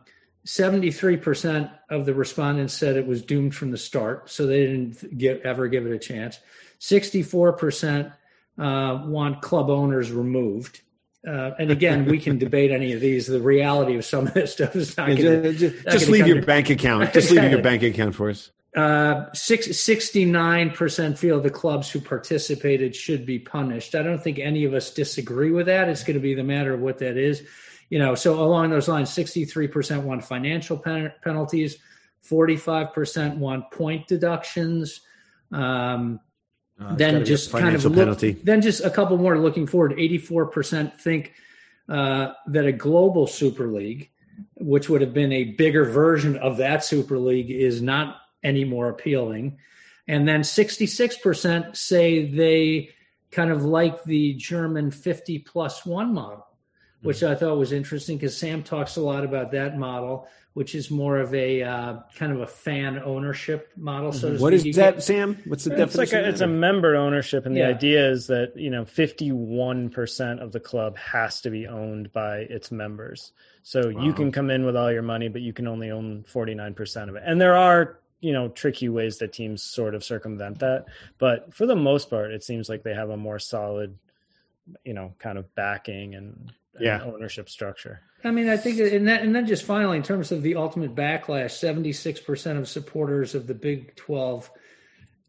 73% 0.46 1.72
of 1.90 2.06
the 2.06 2.14
respondents 2.14 2.74
said 2.74 2.96
it 2.96 3.06
was 3.08 3.22
doomed 3.22 3.54
from 3.56 3.72
the 3.72 3.78
start, 3.78 4.30
so 4.30 4.46
they 4.46 4.66
didn't 4.66 5.18
give, 5.18 5.42
ever 5.42 5.68
give 5.68 5.86
it 5.86 5.92
a 5.94 6.00
chance. 6.00 6.40
64% 6.80 8.12
uh, 8.58 9.04
want 9.06 9.42
club 9.42 9.70
owners 9.70 10.12
removed. 10.12 10.82
Uh, 11.28 11.52
and 11.60 11.70
again, 11.70 12.06
we 12.06 12.18
can 12.18 12.38
debate 12.38 12.72
any 12.72 12.94
of 12.94 13.02
these. 13.02 13.28
The 13.28 13.42
reality 13.42 13.98
of 13.98 14.06
some 14.06 14.28
of 14.28 14.34
this 14.34 14.54
stuff 14.54 14.76
is 14.76 14.96
not 14.98 15.10
Yeah, 15.10 15.16
going 15.24 15.44
ju- 15.44 15.70
ju- 15.72 15.82
not 15.86 15.92
just 15.92 16.08
leave 16.08 16.28
your 16.28 16.40
to- 16.40 16.46
bank 16.46 16.70
account. 16.70 17.12
Just 17.14 17.32
leave 17.32 17.52
your 17.52 17.62
bank 17.62 17.84
account 17.84 18.16
for 18.16 18.30
us. 18.30 18.52
uh, 18.76 19.26
six, 19.34 19.68
69% 19.68 21.18
feel 21.18 21.42
the 21.42 21.50
clubs 21.50 21.92
who 21.92 22.00
participated 22.00 22.96
should 22.96 23.26
be 23.26 23.38
punished. 23.40 23.96
I 23.96 24.04
don't 24.04 24.24
think 24.24 24.40
any 24.40 24.64
of 24.64 24.74
us 24.74 24.92
disagree 24.94 25.52
with 25.52 25.66
that. 25.66 25.90
It's 25.90 26.04
going 26.04 26.16
to 26.16 26.22
be 26.22 26.36
the 26.36 26.44
matter 26.44 26.74
of 26.74 26.80
what 26.80 27.00
that 27.00 27.18
is. 27.18 27.44
You 27.90 28.00
know, 28.00 28.16
so 28.16 28.44
along 28.44 28.70
those 28.70 28.88
lines, 28.88 29.10
63% 29.10 30.04
want 30.04 30.24
financial 30.24 30.78
pen- 30.78 31.12
penalties, 31.24 31.78
45% 32.28 33.38
want 33.38 33.72
point 33.72 34.08
deductions. 34.08 35.02
Um, 35.52 36.20
Uh, 36.80 36.96
then 36.96 37.16
gotta 37.16 37.18
be 37.18 37.24
a 37.24 37.36
just 37.36 37.52
kind 37.52 37.76
of 37.76 37.84
look, 37.84 37.96
penalty. 37.96 38.32
then 38.42 38.62
just 38.62 38.86
a 38.86 38.90
couple 38.90 39.18
more 39.18 39.38
looking 39.38 39.68
forward 39.68 39.92
84% 39.98 40.98
think 41.02 41.34
uh, 41.90 42.32
that 42.48 42.66
a 42.66 42.72
global 42.72 43.28
super 43.28 43.68
league 43.68 44.10
which 44.56 44.88
would 44.88 45.02
have 45.02 45.14
been 45.14 45.34
a 45.34 45.44
bigger 45.44 45.84
version 45.84 46.38
of 46.38 46.56
that 46.56 46.82
super 46.86 47.18
league 47.18 47.52
is 47.52 47.82
not 47.82 48.22
any 48.44 48.64
more 48.64 48.88
appealing 48.88 49.58
and 50.08 50.26
then 50.26 50.42
66% 50.42 51.76
say 51.76 52.32
they 52.32 52.92
kind 53.32 53.52
of 53.52 53.66
like 53.66 54.02
the 54.06 54.36
german 54.36 54.90
50 54.90 55.40
plus 55.40 55.86
one 55.86 56.14
model 56.14 56.48
which 57.02 57.24
i 57.24 57.34
thought 57.36 57.58
was 57.58 57.72
interesting 57.72 58.18
because 58.18 58.38
sam 58.38 58.62
talks 58.64 58.96
a 58.98 59.02
lot 59.02 59.24
about 59.24 59.52
that 59.52 59.78
model 59.78 60.28
which 60.54 60.74
is 60.76 60.90
more 60.92 61.20
of 61.20 61.34
a 61.36 61.62
uh, 61.62 61.98
kind 62.18 62.32
of 62.34 62.42
a 62.42 62.48
fan 62.48 63.00
ownership 63.06 63.70
model 63.78 64.12
so 64.12 64.36
to 64.36 64.42
What 64.42 64.60
speak. 64.60 64.76
that, 64.76 64.96
get- 64.96 65.04
Sam? 65.04 65.38
What's 65.46 65.64
the 65.64 65.82
It's 65.82 65.96
like 65.96 66.12
a, 66.12 66.28
it's 66.28 66.42
a 66.42 66.48
member 66.48 66.96
ownership, 66.96 67.46
and 67.46 67.56
the 67.56 67.64
idea 67.64 68.10
is 68.10 68.28
that 68.28 68.54
you 68.58 68.70
know 68.72 68.84
fifty 68.84 69.32
one 69.32 69.90
percent 69.90 70.42
of 70.42 70.52
the 70.52 70.60
club 70.60 70.98
has 70.98 71.40
to 71.42 71.50
be 71.52 71.68
owned 71.68 72.12
by 72.12 72.40
its 72.40 72.72
members. 72.72 73.32
So 73.62 73.90
you 73.90 74.12
can 74.12 74.32
come 74.32 74.50
in 74.50 74.66
with 74.66 74.76
all 74.76 74.92
your 74.92 75.04
money, 75.04 75.30
but 75.30 75.42
you 75.42 75.54
can 75.54 75.68
only 75.68 75.92
own 75.92 76.24
forty 76.24 76.56
nine 76.56 76.74
percent 76.74 77.10
of 77.12 77.16
it. 77.16 77.24
And 77.26 77.40
there 77.40 77.56
are 77.56 78.00
you 78.20 78.34
know 78.34 78.50
tricky 78.50 78.90
ways 78.90 79.20
that 79.20 79.32
teams 79.32 79.62
sort 79.64 79.94
of 79.96 80.04
circumvent 80.04 80.60
that, 80.60 80.86
but 81.20 81.54
for 81.54 81.68
the 81.68 81.76
most 81.76 82.10
part, 82.10 82.32
it 82.32 82.44
seems 82.44 82.68
like 82.68 82.84
they 82.84 82.96
have 82.96 83.12
a 83.12 83.18
more 83.18 83.40
solid, 83.40 83.98
you 84.84 84.94
know, 84.96 85.14
kind 85.20 85.38
of 85.38 85.54
backing 85.56 86.16
and, 86.16 86.52
and 86.69 86.69
Yeah. 86.82 87.04
ownership 87.04 87.50
structure. 87.50 88.02
I 88.24 88.32
mean, 88.32 88.50
I 88.50 88.58
think, 88.58 88.80
and, 88.80 89.08
that, 89.08 89.22
and 89.22 89.34
then 89.36 89.48
just 89.48 89.64
finally, 89.64 89.98
in 89.98 90.04
terms 90.04 90.32
of 90.32 90.42
the 90.42 90.56
ultimate 90.56 90.94
backlash, 90.96 91.52
76% 91.52 92.58
of 92.58 92.68
supporters 92.68 93.34
of 93.36 93.48
the 93.48 93.54
Big 93.54 93.96
12 93.96 94.52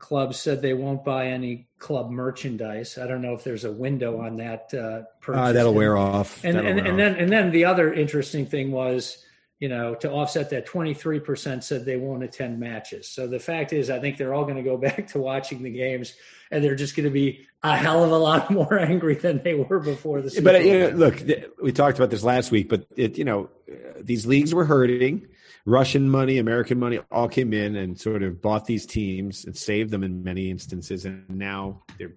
clubs 0.01 0.39
said 0.39 0.63
they 0.63 0.75
won't 0.75 1.05
buy 1.05 1.27
any 1.29 1.69
club 1.79 2.11
merchandise. 2.11 2.99
I 2.99 3.07
don't 3.07 3.23
know 3.23 3.35
if 3.35 3.45
there's 3.45 3.65
a 3.65 3.71
window 3.71 4.21
on 4.21 4.39
that 4.39 4.73
uh, 4.75 5.03
purchase. 5.21 5.41
Uh, 5.41 5.53
that'll 5.53 5.75
wear 5.75 5.97
off. 5.97 6.45
And, 6.45 6.57
That'll 6.57 6.71
and, 6.71 6.81
and 6.81 6.89
off. 6.89 6.97
then 6.97 7.15
and 7.17 7.31
then 7.31 7.51
the 7.53 7.67
other 7.67 7.93
interesting 7.93 8.47
thing 8.47 8.73
was, 8.73 9.25
you 9.61 9.69
know, 9.69 9.95
to 9.97 10.11
offset 10.11 10.51
that, 10.51 10.67
23% 10.67 11.63
said 11.63 11.85
they 11.85 11.99
won't 11.99 12.25
attend 12.25 12.59
matches. 12.59 13.09
So 13.09 13.27
the 13.27 13.39
fact 13.39 13.75
is, 13.75 13.91
I 13.91 14.01
think 14.01 14.17
they're 14.17 14.33
all 14.33 14.45
going 14.45 14.57
to 14.57 14.63
go 14.63 14.77
back 14.79 15.09
to 15.09 15.19
watching 15.21 15.63
the 15.63 15.71
games, 15.71 16.15
and 16.51 16.65
they're 16.65 16.75
just 16.75 16.97
going 16.97 17.05
to 17.05 17.11
be 17.11 17.47
a 17.63 17.77
hell 17.77 18.03
of 18.03 18.11
a 18.11 18.19
lot 18.19 18.51
more 18.51 18.79
angry 18.79 19.15
than 19.15 19.43
they 19.43 19.55
were 19.55 19.79
before 19.79 20.23
the. 20.23 20.31
Super 20.31 20.53
but 20.53 20.65
you 20.65 20.79
know, 20.79 20.89
look, 20.89 21.23
we 21.63 21.73
talked 21.73 21.99
about 21.99 22.11
this 22.11 22.25
last 22.25 22.51
week, 22.51 22.71
but 22.71 22.87
it, 22.97 23.19
you 23.19 23.25
know, 23.25 23.51
these 24.01 24.27
leagues 24.27 24.55
were 24.55 24.65
hurting. 24.65 25.29
Russian 25.67 26.09
money, 26.09 26.39
American 26.39 26.79
money, 26.79 27.01
all 27.13 27.29
came 27.29 27.53
in 27.53 27.77
and 27.77 28.01
sort 28.01 28.23
of 28.23 28.41
bought 28.41 28.65
these 28.65 28.87
teams 28.87 29.45
and 29.45 29.55
saved 29.55 29.91
them 29.91 30.03
in 30.03 30.25
many 30.25 30.51
instances, 30.51 31.05
and 31.05 31.29
now 31.29 31.83
they're 31.99 32.15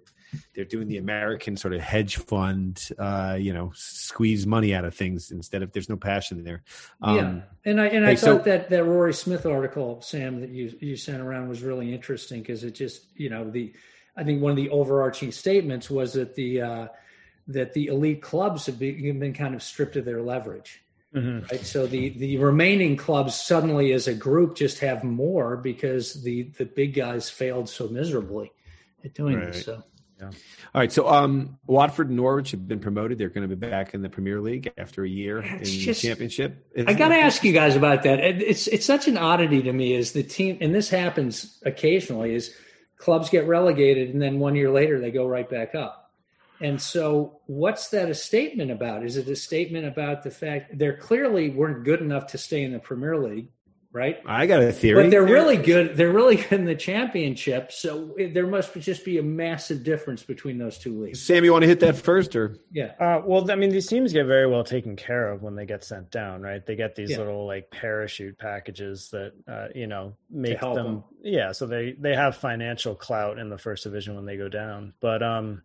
they're 0.56 0.66
doing 0.66 0.88
the 0.88 0.98
American 0.98 1.58
sort 1.58 1.74
of 1.74 1.82
hedge 1.82 2.18
fund, 2.18 2.90
uh, 3.00 3.38
you 3.40 3.54
know, 3.54 3.72
squeeze 3.76 4.46
money 4.46 4.74
out 4.74 4.86
of 4.86 4.94
things 4.96 5.32
instead 5.32 5.64
of 5.64 5.72
there's 5.72 5.90
no 5.90 5.98
passion 5.98 6.44
there. 6.44 6.64
Um, 7.02 7.16
yeah, 7.16 7.72
and 7.72 7.82
I 7.82 7.88
and 7.88 8.06
I 8.06 8.10
hey, 8.12 8.16
so- 8.16 8.36
thought 8.36 8.46
that 8.46 8.70
that 8.70 8.84
Rory 8.84 9.14
Smith 9.14 9.46
article, 9.46 10.02
Sam, 10.02 10.42
that 10.42 10.50
you 10.50 10.74
you 10.80 10.96
sent 10.96 11.22
around 11.22 11.50
was 11.50 11.62
really 11.62 11.94
interesting 11.94 12.42
because 12.42 12.64
it 12.64 12.76
just 12.76 13.06
you 13.16 13.30
know 13.30 13.50
the 13.50 13.74
I 14.16 14.24
think 14.24 14.42
one 14.42 14.52
of 14.52 14.58
the 14.58 14.70
overarching 14.70 15.32
statements 15.32 15.90
was 15.90 16.14
that 16.14 16.36
the 16.36 16.62
uh, 16.62 16.88
that 17.48 17.74
the 17.74 17.88
elite 17.88 18.22
clubs 18.22 18.66
have 18.68 18.80
been, 18.80 19.20
been 19.20 19.34
kind 19.34 19.56
of 19.56 19.64
stripped 19.64 19.96
of 19.96 20.06
their 20.06 20.22
leverage. 20.22 20.82
Mm-hmm. 21.16 21.46
Right. 21.52 21.66
So 21.66 21.86
the 21.86 22.10
the 22.10 22.38
remaining 22.38 22.98
clubs 22.98 23.36
suddenly, 23.36 23.92
as 23.94 24.08
a 24.08 24.16
group, 24.16 24.56
just 24.56 24.80
have 24.80 25.04
more 25.04 25.58
because 25.58 26.24
the 26.24 26.44
the 26.58 26.66
big 26.66 26.96
guys 26.96 27.30
failed 27.30 27.70
so 27.70 27.88
miserably 27.88 28.52
at 29.04 29.14
doing 29.14 29.38
right. 29.38 29.54
this. 29.54 29.66
So. 29.66 29.84
Yeah. 30.32 30.38
All 30.74 30.82
right. 30.82 30.92
So, 30.92 31.08
um, 31.08 31.58
Watford 31.66 32.08
and 32.08 32.18
Norwich 32.18 32.52
have 32.52 32.68
been 32.68 32.80
promoted. 32.80 33.18
They're 33.18 33.30
going 33.30 33.48
to 33.48 33.56
be 33.56 33.68
back 33.68 33.94
in 33.94 34.02
the 34.02 34.10
Premier 34.10 34.40
League 34.42 34.72
after 34.78 35.04
a 35.04 35.10
year 35.10 35.40
it's 35.40 35.74
in 35.74 35.80
just, 35.80 36.02
the 36.02 36.08
championship. 36.08 36.66
Isn't 36.74 36.90
I 36.90 36.94
got 36.94 37.10
to 37.10 37.16
ask 37.16 37.44
you 37.44 37.54
guys 37.54 37.76
about 37.76 38.04
that. 38.04 38.20
It's 38.20 38.68
it's 38.68 38.86
such 38.86 39.08
an 39.08 39.18
oddity 39.18 39.62
to 39.64 39.74
me. 39.74 39.94
Is 39.94 40.14
the 40.14 40.24
team, 40.24 40.58
and 40.62 40.74
this 40.74 40.90
happens 40.90 41.62
occasionally, 41.66 42.34
is 42.34 42.56
clubs 42.98 43.30
get 43.30 43.48
relegated 43.48 44.14
and 44.14 44.22
then 44.22 44.40
one 44.40 44.56
year 44.56 44.72
later 44.72 45.00
they 45.00 45.12
go 45.12 45.28
right 45.28 45.50
back 45.50 45.76
up. 45.76 46.12
And 46.62 46.82
so, 46.82 47.42
what's 47.48 47.90
that 47.90 48.10
a 48.10 48.16
statement 48.16 48.72
about? 48.72 49.04
Is 49.04 49.18
it 49.18 49.28
a 49.28 49.36
statement 49.36 49.86
about 49.86 50.24
the 50.24 50.32
fact 50.32 50.78
they're 50.78 50.96
clearly 50.96 51.50
weren't 51.50 51.84
good 51.84 52.00
enough 52.00 52.28
to 52.28 52.38
stay 52.38 52.64
in 52.64 52.72
the 52.72 52.80
Premier 52.80 53.18
League, 53.18 53.50
right? 53.94 54.20
I 54.26 54.48
got 54.48 54.62
a 54.62 54.74
theory. 54.74 55.04
But 55.04 55.12
they're 55.12 55.24
really 55.24 55.56
good. 55.56 55.96
They're 55.96 56.12
really 56.12 56.36
good 56.36 56.54
in 56.54 56.66
the 56.66 56.76
championship. 56.76 57.72
So 57.72 58.16
there 58.34 58.48
must 58.48 58.74
just 58.74 59.06
be 59.06 59.20
a 59.20 59.24
massive 59.24 59.84
difference 59.84 60.24
between 60.24 60.58
those 60.58 60.80
two 60.80 61.00
leagues. 61.00 61.22
Sam, 61.22 61.46
you 61.46 61.52
want 61.52 61.62
to 61.62 61.68
hit 61.68 61.80
that 61.82 61.96
first, 61.96 62.36
or 62.36 62.58
yeah? 62.72 62.94
Uh, 63.00 63.22
well, 63.24 63.50
I 63.50 63.56
mean, 63.56 63.70
these 63.70 63.88
teams 63.88 64.12
get 64.12 64.26
very 64.26 64.48
well 64.48 64.64
taken 64.64 64.96
care 64.96 65.32
of 65.32 65.44
when 65.44 65.56
they 65.56 65.68
get 65.68 65.84
sent 65.84 66.10
down, 66.10 66.42
right? 66.42 66.66
They 66.66 66.76
get 66.76 66.96
these 66.96 67.12
yeah. 67.12 67.20
little 67.20 67.46
like 67.46 67.70
parachute 67.70 68.38
packages 68.40 69.10
that 69.12 69.34
uh, 69.48 69.68
you 69.76 69.88
know 69.88 70.16
make 70.30 70.60
them, 70.60 70.76
them, 70.76 71.04
yeah. 71.22 71.52
So 71.52 71.68
they 71.68 71.96
they 71.98 72.16
have 72.16 72.36
financial 72.36 72.96
clout 72.96 73.38
in 73.38 73.50
the 73.50 73.60
first 73.60 73.84
division 73.84 74.16
when 74.16 74.26
they 74.26 74.38
go 74.38 74.50
down, 74.50 74.94
but 75.00 75.22
um 75.22 75.62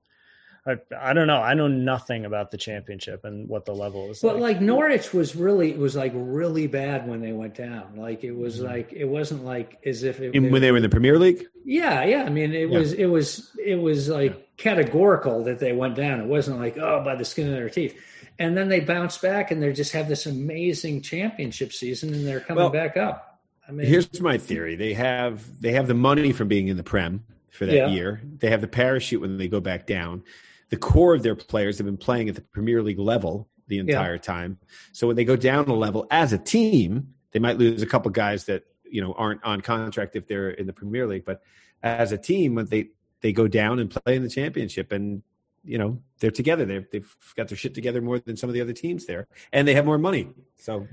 I, 0.66 0.76
I 0.96 1.12
don't 1.12 1.26
know. 1.26 1.40
I 1.40 1.54
know 1.54 1.68
nothing 1.68 2.24
about 2.24 2.50
the 2.50 2.58
championship 2.58 3.24
and 3.24 3.48
what 3.48 3.64
the 3.64 3.74
level 3.74 4.10
is. 4.10 4.20
But 4.20 4.34
like. 4.34 4.56
like 4.56 4.60
Norwich 4.60 5.12
was 5.12 5.34
really 5.34 5.70
it 5.70 5.78
was 5.78 5.96
like 5.96 6.12
really 6.14 6.66
bad 6.66 7.08
when 7.08 7.20
they 7.20 7.32
went 7.32 7.54
down. 7.54 7.94
Like 7.96 8.24
it 8.24 8.32
was 8.32 8.56
mm-hmm. 8.56 8.66
like 8.66 8.92
it 8.92 9.06
wasn't 9.06 9.44
like 9.44 9.78
as 9.86 10.02
if 10.02 10.20
it, 10.20 10.38
when 10.38 10.60
they 10.60 10.70
were 10.70 10.76
in 10.76 10.82
the 10.82 10.88
Premier 10.88 11.18
League. 11.18 11.46
Yeah, 11.64 12.04
yeah. 12.04 12.24
I 12.24 12.28
mean, 12.28 12.52
it 12.52 12.70
yeah. 12.70 12.78
was 12.78 12.92
it 12.92 13.06
was 13.06 13.50
it 13.64 13.76
was 13.76 14.08
like 14.08 14.32
yeah. 14.32 14.42
categorical 14.56 15.44
that 15.44 15.58
they 15.58 15.72
went 15.72 15.94
down. 15.94 16.20
It 16.20 16.26
wasn't 16.26 16.58
like 16.58 16.76
oh 16.76 17.02
by 17.04 17.14
the 17.14 17.24
skin 17.24 17.48
of 17.48 17.54
their 17.54 17.70
teeth. 17.70 17.98
And 18.40 18.56
then 18.56 18.68
they 18.68 18.80
bounce 18.80 19.18
back 19.18 19.50
and 19.50 19.60
they 19.60 19.72
just 19.72 19.92
have 19.92 20.06
this 20.06 20.26
amazing 20.26 21.02
championship 21.02 21.72
season 21.72 22.14
and 22.14 22.26
they're 22.26 22.38
coming 22.40 22.62
well, 22.62 22.70
back 22.70 22.96
up. 22.96 23.40
I 23.68 23.72
mean, 23.72 23.86
here's 23.86 24.20
my 24.20 24.38
theory: 24.38 24.76
they 24.76 24.94
have 24.94 25.60
they 25.60 25.72
have 25.72 25.88
the 25.88 25.94
money 25.94 26.32
from 26.32 26.48
being 26.48 26.68
in 26.68 26.76
the 26.76 26.82
Prem 26.82 27.24
for 27.50 27.66
that 27.66 27.74
yeah. 27.74 27.88
year. 27.88 28.20
They 28.38 28.50
have 28.50 28.60
the 28.60 28.68
parachute 28.68 29.20
when 29.20 29.38
they 29.38 29.48
go 29.48 29.60
back 29.60 29.86
down 29.86 30.24
the 30.70 30.76
core 30.76 31.14
of 31.14 31.22
their 31.22 31.35
players 31.35 31.78
have 31.78 31.87
been 31.87 31.96
playing 31.96 32.28
at 32.28 32.35
the 32.35 32.42
Premier 32.42 32.83
League 32.83 32.98
level 32.98 33.48
the 33.68 33.78
entire 33.78 34.14
yeah. 34.14 34.20
time. 34.20 34.59
So 34.92 35.07
when 35.07 35.16
they 35.16 35.24
go 35.24 35.37
down 35.37 35.68
a 35.68 35.74
level 35.74 36.07
as 36.11 36.33
a 36.33 36.38
team, 36.38 37.14
they 37.33 37.38
might 37.38 37.59
lose 37.59 37.83
a 37.83 37.87
couple 37.87 38.11
guys 38.11 38.44
that 38.44 38.64
you 38.90 39.02
know 39.02 39.12
aren't 39.14 39.42
on 39.44 39.61
contract 39.61 40.16
if 40.16 40.26
they're 40.26 40.50
in 40.50 40.66
the 40.66 40.72
Premier 40.72 41.07
League, 41.07 41.24
but 41.24 41.42
as 41.83 42.12
a 42.12 42.18
team, 42.18 42.54
when 42.54 42.66
they 42.66 42.90
they 43.20 43.33
go 43.33 43.48
down 43.48 43.78
and 43.78 43.90
play 43.90 44.16
in 44.16 44.22
the 44.22 44.28
championship, 44.28 44.92
and 44.92 45.22
you 45.64 45.78
know 45.78 46.00
they're 46.20 46.31
together, 46.31 46.64
they've 46.64 46.90
they've 46.90 47.16
got 47.37 47.48
their 47.48 47.57
shit 47.57 47.74
together 47.74 48.00
more 48.00 48.18
than 48.18 48.37
some 48.37 48.48
of 48.50 48.54
the 48.54 48.61
other 48.61 48.72
teams 48.72 49.07
there, 49.07 49.28
and 49.52 49.66
they 49.66 49.74
have 49.74 49.85
more 49.85 49.98
money. 49.98 50.28
So 50.57 50.87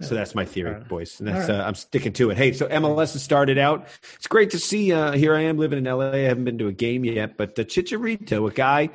so 0.00 0.14
that's 0.14 0.34
my 0.34 0.44
theory, 0.44 0.72
right. 0.72 0.88
boys. 0.88 1.18
And 1.20 1.28
that's 1.28 1.48
right. 1.48 1.60
uh, 1.60 1.64
I'm 1.64 1.74
sticking 1.74 2.12
to 2.14 2.30
it. 2.30 2.36
Hey, 2.36 2.52
so 2.52 2.68
MLS 2.68 3.14
has 3.14 3.22
started 3.22 3.58
out. 3.58 3.88
It's 4.14 4.26
great 4.26 4.50
to 4.50 4.58
see. 4.58 4.92
Uh, 4.92 5.12
here 5.12 5.34
I 5.34 5.42
am 5.42 5.56
living 5.58 5.78
in 5.78 5.84
LA. 5.84 6.10
I 6.10 6.18
haven't 6.18 6.44
been 6.44 6.58
to 6.58 6.68
a 6.68 6.72
game 6.72 7.04
yet, 7.04 7.36
but 7.36 7.56
Chicharito, 7.56 8.50
a 8.50 8.52
guy 8.52 8.90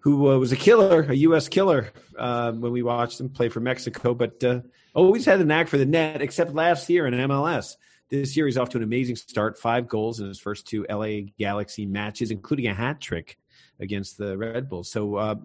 who 0.00 0.30
uh, 0.30 0.38
was 0.38 0.52
a 0.52 0.56
killer, 0.56 1.02
a 1.02 1.14
U.S. 1.14 1.48
killer 1.48 1.92
uh, 2.18 2.52
when 2.52 2.72
we 2.72 2.82
watched 2.82 3.20
him 3.20 3.30
play 3.30 3.48
for 3.48 3.60
Mexico, 3.60 4.14
but 4.14 4.42
uh, 4.44 4.60
always 4.94 5.24
had 5.24 5.40
a 5.40 5.44
knack 5.44 5.68
for 5.68 5.78
the 5.78 5.86
net. 5.86 6.22
Except 6.22 6.54
last 6.54 6.88
year 6.88 7.06
in 7.06 7.14
MLS. 7.14 7.76
This 8.10 8.36
year 8.36 8.46
he's 8.46 8.58
off 8.58 8.68
to 8.70 8.76
an 8.76 8.84
amazing 8.84 9.16
start. 9.16 9.58
Five 9.58 9.88
goals 9.88 10.20
in 10.20 10.28
his 10.28 10.38
first 10.38 10.68
two 10.68 10.86
LA 10.88 11.30
Galaxy 11.38 11.86
matches, 11.86 12.30
including 12.30 12.66
a 12.68 12.74
hat 12.74 13.00
trick 13.00 13.38
against 13.80 14.18
the 14.18 14.36
Red 14.36 14.68
Bulls. 14.68 14.90
So 14.90 15.40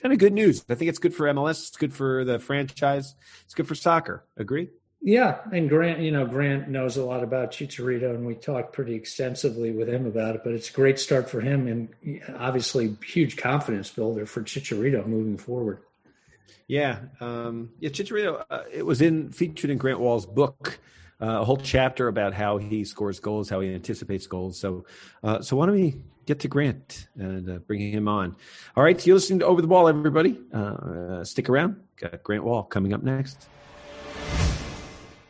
kind 0.00 0.12
of 0.12 0.18
good 0.18 0.32
news. 0.32 0.64
I 0.68 0.74
think 0.74 0.88
it's 0.88 0.98
good 0.98 1.14
for 1.14 1.26
MLS. 1.26 1.68
It's 1.68 1.76
good 1.76 1.92
for 1.92 2.24
the 2.24 2.38
franchise. 2.38 3.14
It's 3.44 3.54
good 3.54 3.68
for 3.68 3.74
soccer. 3.74 4.24
Agree? 4.36 4.68
Yeah, 5.00 5.38
and 5.52 5.68
Grant, 5.68 6.00
you 6.00 6.10
know, 6.10 6.26
Grant 6.26 6.68
knows 6.68 6.96
a 6.96 7.04
lot 7.04 7.22
about 7.22 7.52
Chicharito, 7.52 8.14
and 8.14 8.26
we 8.26 8.34
talked 8.34 8.72
pretty 8.72 8.94
extensively 8.94 9.70
with 9.70 9.88
him 9.88 10.06
about 10.06 10.34
it. 10.34 10.40
But 10.42 10.54
it's 10.54 10.70
a 10.70 10.72
great 10.72 10.98
start 10.98 11.30
for 11.30 11.40
him, 11.40 11.68
and 11.68 12.20
obviously 12.36 12.96
huge 13.06 13.36
confidence 13.36 13.90
builder 13.90 14.26
for 14.26 14.42
Chicharito 14.42 15.06
moving 15.06 15.38
forward. 15.38 15.78
Yeah, 16.66 16.98
um, 17.20 17.70
yeah, 17.78 17.90
Chicharito. 17.90 18.44
Uh, 18.50 18.62
it 18.72 18.84
was 18.84 19.00
in 19.00 19.30
featured 19.30 19.70
in 19.70 19.78
Grant 19.78 20.00
Wahl's 20.00 20.26
book 20.26 20.80
uh, 21.20 21.40
a 21.40 21.44
whole 21.44 21.56
chapter 21.56 22.08
about 22.08 22.34
how 22.34 22.58
he 22.58 22.84
scores 22.84 23.20
goals, 23.20 23.48
how 23.48 23.60
he 23.60 23.74
anticipates 23.74 24.26
goals. 24.26 24.58
So, 24.58 24.84
uh, 25.22 25.40
so 25.42 25.56
why 25.56 25.66
don't 25.66 25.74
we 25.74 25.96
get 26.26 26.40
to 26.40 26.48
Grant 26.48 27.08
and 27.16 27.50
uh, 27.50 27.58
bring 27.58 27.80
him 27.80 28.08
on? 28.08 28.36
All 28.76 28.82
right, 28.82 29.04
you're 29.06 29.16
listening 29.16 29.40
to 29.40 29.46
Over 29.46 29.62
the 29.62 29.68
Ball, 29.68 29.88
everybody. 29.88 30.38
Uh, 30.52 31.24
stick 31.24 31.48
around. 31.48 31.76
Got 31.96 32.22
Grant 32.22 32.44
Wahl 32.44 32.62
coming 32.64 32.92
up 32.92 33.02
next. 33.02 33.48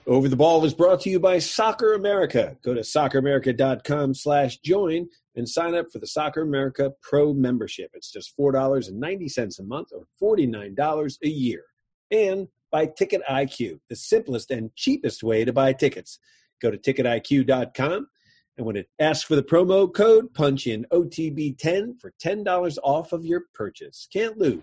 Over 0.09 0.29
the 0.31 0.37
Ball 0.37 0.65
is 0.65 0.73
brought 0.73 1.03
to 1.03 1.11
you 1.11 1.21
by 1.21 1.39
Soccer 1.39 1.93
America. 1.93 2.57
Go 2.63 2.73
to 2.73 2.81
socceramerica.com 2.81 4.15
slash 4.15 4.57
join 4.59 5.07
and 5.37 5.47
sign 5.47 5.75
up 5.75 5.93
for 5.93 5.99
the 5.99 6.07
Soccer 6.07 6.41
America 6.41 6.93
Pro 7.03 7.35
membership. 7.35 7.91
It's 7.93 8.11
just 8.11 8.35
$4.90 8.39 9.59
a 9.59 9.63
month 9.65 9.89
or 9.93 10.07
$49 10.37 11.19
a 11.23 11.29
year. 11.29 11.65
And 12.11 12.49
by 12.71 12.87
Ticket 12.87 13.23
IQ, 13.29 13.81
the 13.89 13.97
simplest 13.97 14.51
and 14.51 14.75
cheapest 14.75 15.23
way 15.23 15.45
to 15.45 15.53
buy 15.53 15.73
tickets. 15.73 16.19
Go 16.61 16.71
to 16.71 16.79
ticketiq.com 16.79 18.07
and 18.59 18.67
when 18.67 18.77
it 18.77 18.89
asks 18.99 19.25
for 19.25 19.37
the 19.37 19.43
promo 19.43 19.93
code, 19.93 20.35
punch 20.35 20.67
in 20.67 20.85
OTB10 20.93 22.01
for 22.01 22.13
$10 22.21 22.79
off 22.83 23.13
of 23.13 23.25
your 23.25 23.45
purchase. 23.55 24.09
Can't 24.13 24.37
lose. 24.37 24.61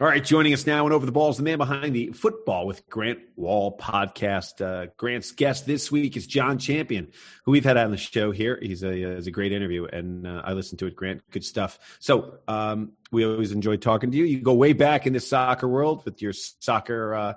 All 0.00 0.08
right, 0.08 0.22
joining 0.22 0.52
us 0.52 0.66
now 0.66 0.84
and 0.84 0.92
over 0.92 1.06
the 1.06 1.12
balls, 1.12 1.36
the 1.36 1.44
man 1.44 1.56
behind 1.56 1.94
the 1.94 2.08
Fútbol 2.08 2.66
with 2.66 2.86
Grant 2.90 3.20
Wahl 3.36 3.78
podcast. 3.78 4.60
Uh, 4.60 4.90
Grant's 4.96 5.30
guest 5.30 5.66
this 5.66 5.92
week 5.92 6.16
is 6.16 6.26
John 6.26 6.58
Champion, 6.58 7.12
who 7.44 7.52
we've 7.52 7.64
had 7.64 7.76
on 7.76 7.92
the 7.92 7.96
show 7.96 8.32
here. 8.32 8.58
He's 8.60 8.82
a, 8.82 9.14
he's 9.14 9.28
a 9.28 9.30
great 9.30 9.52
interview, 9.52 9.84
and 9.84 10.26
uh, 10.26 10.42
I 10.44 10.54
listened 10.54 10.80
to 10.80 10.86
it. 10.86 10.96
Grant, 10.96 11.22
good 11.30 11.44
stuff. 11.44 11.78
So, 12.00 12.38
um, 12.48 12.94
we 13.14 13.24
always 13.24 13.52
enjoy 13.52 13.76
talking 13.76 14.10
to 14.10 14.16
you. 14.16 14.24
You 14.24 14.40
go 14.40 14.52
way 14.52 14.72
back 14.72 15.06
in 15.06 15.12
the 15.12 15.20
soccer 15.20 15.66
world 15.66 16.04
with 16.04 16.20
your 16.20 16.32
soccer, 16.32 17.14
uh, 17.14 17.32
I 17.32 17.34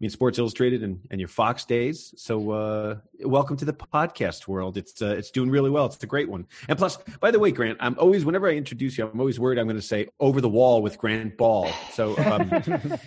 mean, 0.00 0.10
Sports 0.10 0.38
Illustrated 0.38 0.82
and, 0.82 1.06
and 1.10 1.20
your 1.20 1.28
Fox 1.28 1.64
days. 1.64 2.14
So, 2.16 2.50
uh, 2.50 2.96
welcome 3.20 3.56
to 3.58 3.64
the 3.64 3.72
podcast 3.72 4.48
world. 4.48 4.76
It's 4.76 5.00
uh, 5.00 5.14
it's 5.16 5.30
doing 5.30 5.50
really 5.50 5.70
well. 5.70 5.86
It's 5.86 6.02
a 6.02 6.06
great 6.06 6.28
one. 6.28 6.46
And 6.68 6.76
plus, 6.76 6.96
by 7.20 7.30
the 7.30 7.38
way, 7.38 7.52
Grant, 7.52 7.78
I'm 7.80 7.96
always 7.98 8.24
whenever 8.24 8.48
I 8.48 8.54
introduce 8.54 8.98
you, 8.98 9.06
I'm 9.06 9.20
always 9.20 9.38
worried 9.38 9.58
I'm 9.58 9.66
going 9.66 9.76
to 9.76 9.82
say 9.82 10.08
over 10.18 10.40
the 10.40 10.48
wall 10.48 10.82
with 10.82 10.98
Grant 10.98 11.36
Ball. 11.36 11.70
So. 11.92 12.16
Um, 12.18 12.50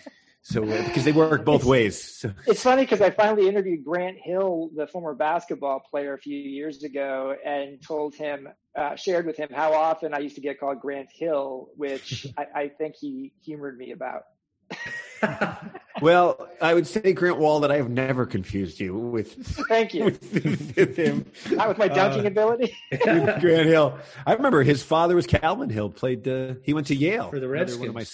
So 0.43 0.63
uh, 0.63 0.83
because 0.85 1.05
they 1.05 1.11
work 1.11 1.45
both 1.45 1.61
it's, 1.61 1.65
ways. 1.65 2.17
So. 2.17 2.33
It's 2.47 2.63
funny 2.63 2.83
because 2.83 3.01
I 3.01 3.11
finally 3.11 3.47
interviewed 3.47 3.85
Grant 3.85 4.17
Hill, 4.17 4.71
the 4.75 4.87
former 4.87 5.13
basketball 5.13 5.81
player, 5.89 6.13
a 6.13 6.17
few 6.17 6.37
years 6.37 6.83
ago, 6.83 7.35
and 7.45 7.81
told 7.81 8.15
him, 8.15 8.47
uh, 8.75 8.95
shared 8.95 9.25
with 9.25 9.37
him 9.37 9.49
how 9.53 9.73
often 9.73 10.13
I 10.13 10.19
used 10.19 10.35
to 10.35 10.41
get 10.41 10.59
called 10.59 10.79
Grant 10.79 11.09
Hill, 11.13 11.69
which 11.75 12.25
I, 12.37 12.45
I 12.55 12.67
think 12.69 12.95
he 12.99 13.33
humored 13.43 13.77
me 13.77 13.91
about. 13.91 14.23
well, 16.01 16.47
I 16.61 16.73
would 16.73 16.87
say 16.87 17.13
Grant 17.13 17.37
Wahl 17.37 17.59
that 17.61 17.71
I 17.71 17.77
have 17.77 17.89
never 17.89 18.25
confused 18.25 18.79
you 18.79 18.95
with. 18.95 19.33
Thank 19.67 19.93
you. 19.93 20.05
With, 20.05 20.75
with 20.75 20.97
him, 20.97 21.25
not 21.51 21.67
with 21.67 21.77
my 21.77 21.87
dunking 21.87 22.25
uh, 22.25 22.29
ability. 22.29 22.75
Grant 23.03 23.67
Hill. 23.67 23.99
I 24.25 24.33
remember 24.33 24.63
his 24.63 24.81
father 24.83 25.15
was 25.15 25.27
Calvin 25.27 25.69
Hill. 25.69 25.89
Played. 25.89 26.27
Uh, 26.27 26.55
he 26.63 26.73
went 26.73 26.87
to 26.87 26.95
Yale 26.95 27.29
for 27.29 27.39
the 27.39 27.47
Redskins. 27.47 27.79
One 27.79 27.89
of 27.89 27.95
my, 27.95 28.05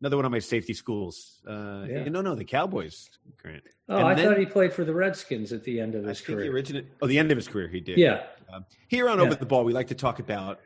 another 0.00 0.16
one 0.16 0.24
of 0.24 0.32
my 0.32 0.38
safety 0.38 0.74
schools. 0.74 1.40
Uh, 1.46 1.84
yeah. 1.88 2.04
No, 2.04 2.20
no, 2.20 2.34
the 2.34 2.44
Cowboys. 2.44 3.10
Grant. 3.40 3.62
Oh, 3.88 3.96
and 3.96 4.06
I 4.06 4.14
then, 4.14 4.28
thought 4.28 4.38
he 4.38 4.46
played 4.46 4.72
for 4.72 4.84
the 4.84 4.94
Redskins 4.94 5.52
at 5.52 5.64
the 5.64 5.80
end 5.80 5.94
of 5.94 6.04
his 6.04 6.20
career. 6.20 6.44
The 6.44 6.48
original, 6.48 6.82
oh, 7.02 7.06
the 7.06 7.18
end 7.18 7.30
of 7.30 7.36
his 7.36 7.48
career, 7.48 7.68
he 7.68 7.80
did. 7.80 7.98
Yeah. 7.98 8.22
Um, 8.52 8.64
here 8.88 9.08
on 9.08 9.18
yeah. 9.18 9.24
Over 9.24 9.34
the 9.34 9.46
Ball, 9.46 9.64
we 9.64 9.72
like 9.72 9.88
to 9.88 9.94
talk 9.94 10.18
about, 10.18 10.60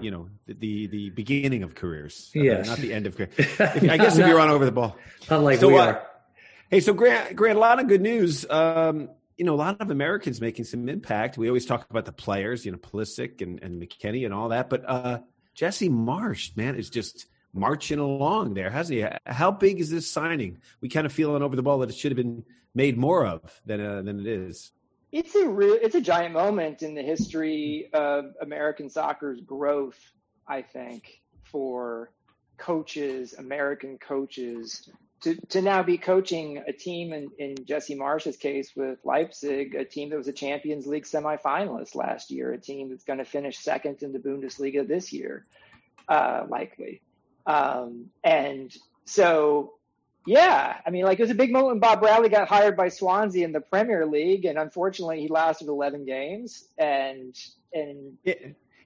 you 0.00 0.10
know, 0.10 0.28
the 0.46 0.54
the, 0.54 0.86
the 0.86 1.10
beginning 1.10 1.62
of 1.62 1.74
careers. 1.74 2.30
Uh, 2.36 2.40
yes. 2.40 2.66
not 2.66 2.78
the 2.78 2.92
end 2.92 3.06
of 3.06 3.16
career. 3.16 3.30
If, 3.38 3.60
I 3.60 3.96
guess 3.96 4.16
if 4.16 4.26
you're 4.26 4.40
on 4.40 4.50
Over 4.50 4.64
the 4.64 4.72
Ball. 4.72 4.96
Unlike 5.28 5.60
so, 5.60 5.68
we 5.68 5.78
uh, 5.78 5.86
are. 5.86 6.06
Hey, 6.70 6.80
so 6.80 6.92
Grant, 6.92 7.36
Grant, 7.36 7.56
a 7.56 7.60
lot 7.60 7.80
of 7.80 7.88
good 7.88 8.00
news. 8.00 8.48
Um, 8.48 9.10
you 9.36 9.44
know, 9.44 9.54
a 9.54 9.56
lot 9.56 9.80
of 9.80 9.90
Americans 9.90 10.40
making 10.40 10.64
some 10.64 10.88
impact. 10.88 11.36
We 11.36 11.48
always 11.48 11.66
talk 11.66 11.86
about 11.90 12.06
the 12.06 12.12
players, 12.12 12.64
you 12.64 12.72
know, 12.72 12.78
Pulisic 12.78 13.42
and, 13.42 13.62
and 13.62 13.80
McKennie 13.80 14.24
and 14.24 14.32
all 14.32 14.48
that, 14.48 14.70
but 14.70 14.82
uh, 14.88 15.18
Jesse 15.54 15.90
Marsch, 15.90 16.56
man, 16.56 16.74
is 16.76 16.88
just– 16.90 17.26
marching 17.56 17.98
along 17.98 18.54
there, 18.54 18.70
hasn't 18.70 18.98
he? 18.98 19.06
How 19.26 19.50
big 19.50 19.80
is 19.80 19.90
this 19.90 20.10
signing? 20.10 20.58
We 20.80 20.88
kind 20.88 21.06
of 21.06 21.12
feel 21.12 21.26
feeling 21.26 21.42
over 21.42 21.56
the 21.56 21.62
ball 21.62 21.78
that 21.78 21.90
it 21.90 21.96
should 21.96 22.12
have 22.12 22.16
been 22.16 22.44
made 22.74 22.96
more 22.96 23.26
of 23.26 23.60
than 23.64 23.80
uh, 23.80 24.02
than 24.02 24.20
it 24.20 24.26
is. 24.26 24.72
It's 25.12 25.34
a 25.34 25.48
real, 25.48 25.78
it's 25.80 25.94
a 25.94 26.00
giant 26.00 26.34
moment 26.34 26.82
in 26.82 26.94
the 26.94 27.02
history 27.02 27.88
of 27.92 28.34
American 28.40 28.90
soccer's 28.90 29.40
growth. 29.40 29.98
I 30.46 30.62
think 30.62 31.22
for 31.44 32.12
coaches, 32.58 33.34
American 33.34 33.98
coaches, 33.98 34.88
to, 35.22 35.34
to 35.48 35.62
now 35.62 35.82
be 35.82 35.96
coaching 35.98 36.62
a 36.68 36.72
team 36.72 37.12
in, 37.12 37.30
in 37.38 37.56
Jesse 37.64 37.94
Marsch's 37.94 38.36
case 38.36 38.72
with 38.76 38.98
Leipzig, 39.04 39.74
a 39.74 39.84
team 39.84 40.10
that 40.10 40.16
was 40.16 40.28
a 40.28 40.32
Champions 40.32 40.86
League 40.86 41.04
semifinalist 41.04 41.94
last 41.94 42.30
year, 42.30 42.52
a 42.52 42.58
team 42.58 42.90
that's 42.90 43.04
going 43.04 43.18
to 43.18 43.24
finish 43.24 43.58
second 43.58 44.02
in 44.02 44.12
the 44.12 44.18
Bundesliga 44.18 44.86
this 44.86 45.12
year, 45.12 45.46
uh, 46.08 46.44
likely. 46.48 47.02
Um, 47.46 48.06
and 48.24 48.74
so, 49.04 49.74
yeah, 50.26 50.78
I 50.84 50.90
mean, 50.90 51.04
like 51.04 51.18
it 51.18 51.22
was 51.22 51.30
a 51.30 51.34
big 51.34 51.52
moment 51.52 51.68
when 51.68 51.80
Bob 51.80 52.00
Bradley 52.00 52.28
got 52.28 52.48
hired 52.48 52.76
by 52.76 52.88
Swansea 52.88 53.44
in 53.44 53.52
the 53.52 53.60
Premier 53.60 54.04
League, 54.06 54.44
and 54.44 54.58
unfortunately, 54.58 55.20
he 55.20 55.28
lasted 55.28 55.68
11 55.68 56.04
games. 56.04 56.64
And 56.78 57.38
and 57.72 58.14
yeah. 58.24 58.34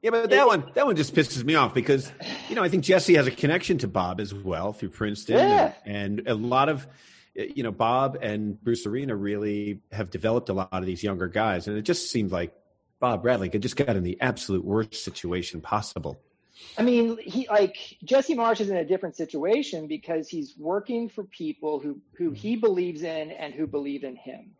Yeah, 0.02 0.10
but 0.10 0.30
that 0.30 0.46
one 0.46 0.70
that 0.74 0.86
one 0.86 0.96
just 0.96 1.14
pisses 1.14 1.44
me 1.44 1.56
off 1.56 1.74
because 1.74 2.10
you 2.48 2.54
know 2.54 2.62
I 2.62 2.70
think 2.70 2.84
Jesse 2.84 3.16
has 3.16 3.26
a 3.26 3.30
connection 3.30 3.76
to 3.78 3.88
Bob 3.88 4.18
as 4.18 4.32
well 4.32 4.72
through 4.72 4.90
Princeton, 4.90 5.36
yeah. 5.36 5.74
and, 5.84 6.20
and, 6.20 6.28
a 6.28 6.34
lot 6.34 6.70
of 6.70 6.86
you 7.34 7.62
know 7.62 7.70
Bob 7.70 8.16
and 8.22 8.58
Bruce 8.62 8.86
Arena 8.86 9.14
really 9.14 9.80
have 9.92 10.08
developed 10.08 10.48
a 10.48 10.54
lot 10.54 10.70
of 10.72 10.86
these 10.86 11.02
younger 11.02 11.28
guys, 11.28 11.68
and 11.68 11.76
it 11.76 11.82
just 11.82 12.10
seemed 12.10 12.32
like 12.32 12.54
Bob 12.98 13.22
Bradley 13.22 13.50
just 13.50 13.76
got 13.76 13.94
in 13.94 14.02
the 14.02 14.18
absolute 14.22 14.64
worst 14.64 15.04
situation 15.04 15.60
possible. 15.60 16.18
I 16.78 16.82
mean, 16.82 17.18
he 17.18 17.46
like 17.48 17.76
Jesse 18.04 18.34
Marsch 18.34 18.60
is 18.60 18.70
in 18.70 18.76
a 18.76 18.84
different 18.84 19.16
situation 19.16 19.86
because 19.86 20.28
he's 20.28 20.54
working 20.56 21.08
for 21.08 21.24
people 21.24 21.78
who 21.80 22.00
who 22.16 22.26
mm-hmm. 22.26 22.34
he 22.34 22.56
believes 22.56 23.02
in 23.02 23.30
and 23.30 23.52
who 23.52 23.66
believe 23.66 24.04
in 24.04 24.16
him, 24.16 24.52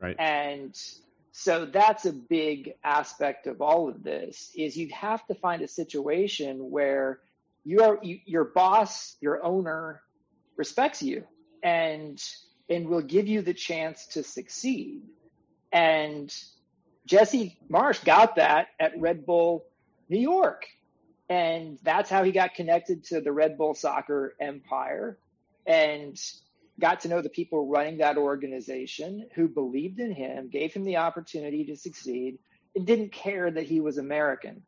right? 0.00 0.16
And 0.18 0.76
so 1.32 1.64
that's 1.64 2.04
a 2.04 2.12
big 2.12 2.74
aspect 2.84 3.46
of 3.46 3.60
all 3.60 3.88
of 3.88 4.04
this 4.04 4.52
is 4.54 4.76
you 4.76 4.88
have 4.90 5.26
to 5.26 5.34
find 5.34 5.62
a 5.62 5.68
situation 5.68 6.70
where 6.70 7.20
your 7.64 7.98
you, 8.02 8.20
your 8.24 8.44
boss 8.44 9.16
your 9.20 9.42
owner 9.44 10.02
respects 10.56 11.02
you 11.02 11.24
and 11.62 12.22
and 12.68 12.88
will 12.88 13.02
give 13.02 13.26
you 13.26 13.42
the 13.42 13.54
chance 13.54 14.06
to 14.08 14.22
succeed. 14.22 15.02
And 15.72 16.32
jesse 17.06 17.58
Marsch 17.70 18.02
got 18.04 18.36
that 18.36 18.68
at 18.80 18.98
red 18.98 19.26
bull 19.26 19.66
new 20.08 20.18
york 20.18 20.66
and 21.28 21.78
that's 21.82 22.10
how 22.10 22.22
he 22.22 22.32
got 22.32 22.54
connected 22.54 23.04
to 23.04 23.20
the 23.20 23.32
red 23.32 23.56
bull 23.56 23.74
soccer 23.74 24.34
empire 24.40 25.18
and 25.66 26.20
got 26.80 27.00
to 27.00 27.08
know 27.08 27.22
the 27.22 27.28
people 27.28 27.68
running 27.68 27.98
that 27.98 28.16
organization 28.16 29.28
who 29.34 29.48
believed 29.48 30.00
in 30.00 30.12
him, 30.12 30.48
gave 30.48 30.74
him 30.74 30.84
the 30.84 30.96
opportunity 30.96 31.64
to 31.64 31.76
succeed, 31.76 32.38
and 32.74 32.86
didn't 32.86 33.12
care 33.12 33.50
that 33.50 33.64
he 33.64 33.80
was 33.80 33.98
American. 33.98 34.62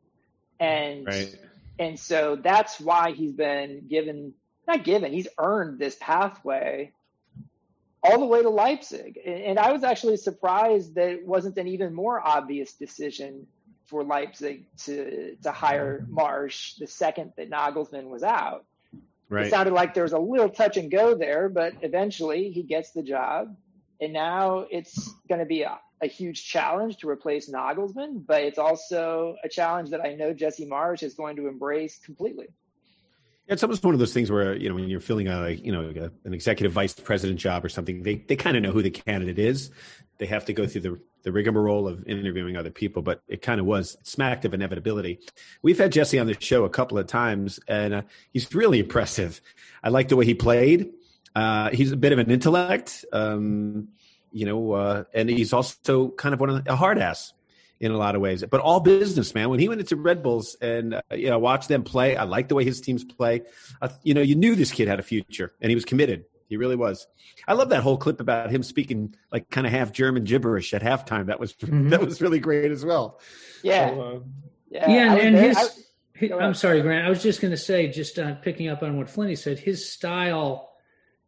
And 0.59 1.05
right. 1.05 1.35
and 1.77 1.99
so 1.99 2.37
that's 2.41 2.79
why 2.79 3.11
he's 3.11 3.33
been 3.33 3.87
given 3.87 4.33
not 4.67 4.83
given, 4.83 5.13
he's 5.13 5.27
earned 5.37 5.79
this 5.79 5.95
pathway 5.99 6.91
all 8.03 8.19
the 8.19 8.25
way 8.25 8.41
to 8.41 8.49
Leipzig. 8.49 9.19
And, 9.25 9.41
and 9.41 9.59
I 9.59 9.71
was 9.71 9.83
actually 9.83 10.17
surprised 10.17 10.95
that 10.95 11.09
it 11.09 11.27
wasn't 11.27 11.57
an 11.57 11.67
even 11.67 11.93
more 11.93 12.19
obvious 12.25 12.73
decision 12.73 13.47
for 13.87 14.03
Leipzig 14.03 14.65
to 14.85 15.35
to 15.43 15.51
hire 15.51 16.05
Marsch 16.09 16.77
the 16.77 16.87
second 16.87 17.33
that 17.37 17.49
Nagelsmann 17.49 18.09
was 18.09 18.23
out. 18.23 18.65
Right. 19.29 19.47
It 19.47 19.49
sounded 19.49 19.73
like 19.73 19.93
there 19.93 20.03
was 20.03 20.13
a 20.13 20.19
little 20.19 20.49
touch 20.49 20.77
and 20.77 20.89
go 20.89 21.15
there, 21.15 21.49
but 21.49 21.73
eventually 21.81 22.51
he 22.51 22.63
gets 22.63 22.91
the 22.91 23.03
job. 23.03 23.55
And 23.99 24.13
now 24.13 24.65
it's 24.69 25.11
going 25.27 25.39
to 25.39 25.45
be 25.45 25.63
a, 25.63 25.79
a 26.01 26.07
huge 26.07 26.45
challenge 26.45 26.97
to 26.97 27.09
replace 27.09 27.49
Nagelsmann, 27.49 28.25
but 28.25 28.43
it's 28.43 28.59
also 28.59 29.35
a 29.43 29.49
challenge 29.49 29.89
that 29.89 30.01
I 30.01 30.13
know 30.13 30.33
Jesse 30.33 30.65
Marsch 30.65 31.03
is 31.03 31.15
going 31.15 31.35
to 31.37 31.47
embrace 31.47 31.97
completely. 31.97 32.47
It's 33.47 33.63
almost 33.63 33.83
one 33.83 33.93
of 33.93 33.99
those 33.99 34.13
things 34.13 34.29
where 34.29 34.55
you 34.55 34.67
know 34.67 34.75
when 34.75 34.89
you're 34.89 34.99
filling 34.99 35.27
a 35.27 35.51
you 35.51 35.71
know 35.71 35.93
a, 35.95 36.27
an 36.27 36.33
executive 36.33 36.73
vice 36.73 36.93
president 36.93 37.39
job 37.39 37.63
or 37.63 37.69
something, 37.69 38.03
they 38.03 38.15
they 38.15 38.35
kind 38.35 38.57
of 38.57 38.63
know 38.63 38.71
who 38.71 38.81
the 38.81 38.89
candidate 38.89 39.39
is. 39.39 39.71
They 40.17 40.25
have 40.25 40.45
to 40.45 40.53
go 40.53 40.67
through 40.67 40.81
the 40.81 40.99
the 41.23 41.31
rigmarole 41.31 41.87
of 41.87 42.07
interviewing 42.07 42.55
other 42.57 42.69
people, 42.69 43.01
but 43.01 43.21
it 43.27 43.41
kind 43.41 43.59
of 43.59 43.65
was 43.65 43.97
smacked 44.03 44.45
of 44.45 44.53
inevitability. 44.53 45.19
We've 45.61 45.77
had 45.77 45.91
Jesse 45.91 46.19
on 46.19 46.27
the 46.27 46.35
show 46.39 46.65
a 46.65 46.69
couple 46.69 46.97
of 46.97 47.07
times, 47.07 47.59
and 47.67 47.93
uh, 47.93 48.01
he's 48.31 48.53
really 48.53 48.79
impressive. 48.79 49.41
I 49.83 49.89
like 49.89 50.07
the 50.07 50.15
way 50.15 50.25
he 50.25 50.33
played. 50.33 50.93
Uh, 51.35 51.69
he's 51.69 51.91
a 51.91 51.97
bit 51.97 52.13
of 52.13 52.19
an 52.19 52.31
intellect, 52.31 53.05
um, 53.13 53.89
you 54.31 54.45
know, 54.45 54.71
uh, 54.71 55.03
and 55.13 55.29
he's 55.29 55.53
also 55.53 56.09
kind 56.09 56.33
of 56.33 56.39
one 56.39 56.49
of 56.49 56.63
the, 56.63 56.71
a 56.71 56.75
hard 56.75 56.97
ass 56.97 57.33
in 57.79 57.91
a 57.91 57.97
lot 57.97 58.15
of 58.15 58.21
ways. 58.21 58.43
But 58.49 58.61
all 58.61 58.79
business, 58.79 59.33
man. 59.35 59.49
When 59.49 59.59
he 59.59 59.69
went 59.69 59.81
into 59.81 59.95
Red 59.95 60.23
Bulls 60.23 60.55
and 60.61 60.95
uh, 60.95 61.01
you 61.11 61.29
know 61.29 61.39
watched 61.39 61.67
them 61.67 61.83
play, 61.83 62.15
I 62.15 62.23
like 62.23 62.47
the 62.47 62.55
way 62.55 62.63
his 62.63 62.81
teams 62.81 63.03
play. 63.03 63.43
Uh, 63.81 63.89
you 64.03 64.13
know, 64.13 64.21
you 64.21 64.35
knew 64.35 64.55
this 64.55 64.71
kid 64.71 64.87
had 64.87 64.99
a 64.99 65.03
future, 65.03 65.53
and 65.61 65.69
he 65.69 65.75
was 65.75 65.85
committed. 65.85 66.25
He 66.49 66.57
really 66.57 66.75
was. 66.75 67.07
I 67.47 67.53
love 67.53 67.69
that 67.69 67.83
whole 67.83 67.97
clip 67.97 68.19
about 68.19 68.49
him 68.49 68.63
speaking 68.63 69.15
like 69.31 69.49
kind 69.49 69.67
of 69.67 69.73
half 69.73 69.91
German 69.91 70.23
gibberish 70.23 70.73
at 70.73 70.81
halftime. 70.81 71.27
That 71.27 71.39
was 71.39 71.53
mm-hmm. 71.53 71.89
that 71.89 72.01
was 72.01 72.21
really 72.21 72.39
great 72.39 72.71
as 72.71 72.83
well. 72.83 73.19
Yeah, 73.63 73.89
so, 73.89 74.01
uh, 74.01 74.19
yeah, 74.69 74.89
yeah, 74.89 75.13
and, 75.13 75.35
and 75.35 75.37
his. 75.37 75.57
I, 75.57 76.33
I'm 76.33 76.55
sorry, 76.55 76.81
Grant. 76.81 77.05
I 77.05 77.09
was 77.09 77.21
just 77.21 77.41
going 77.41 77.51
to 77.51 77.57
say, 77.57 77.89
just 77.89 78.17
uh, 78.17 78.35
picking 78.35 78.69
up 78.69 78.81
on 78.81 78.97
what 78.97 79.07
Flinty 79.07 79.35
said, 79.35 79.59
his 79.59 79.87
style 79.91 80.71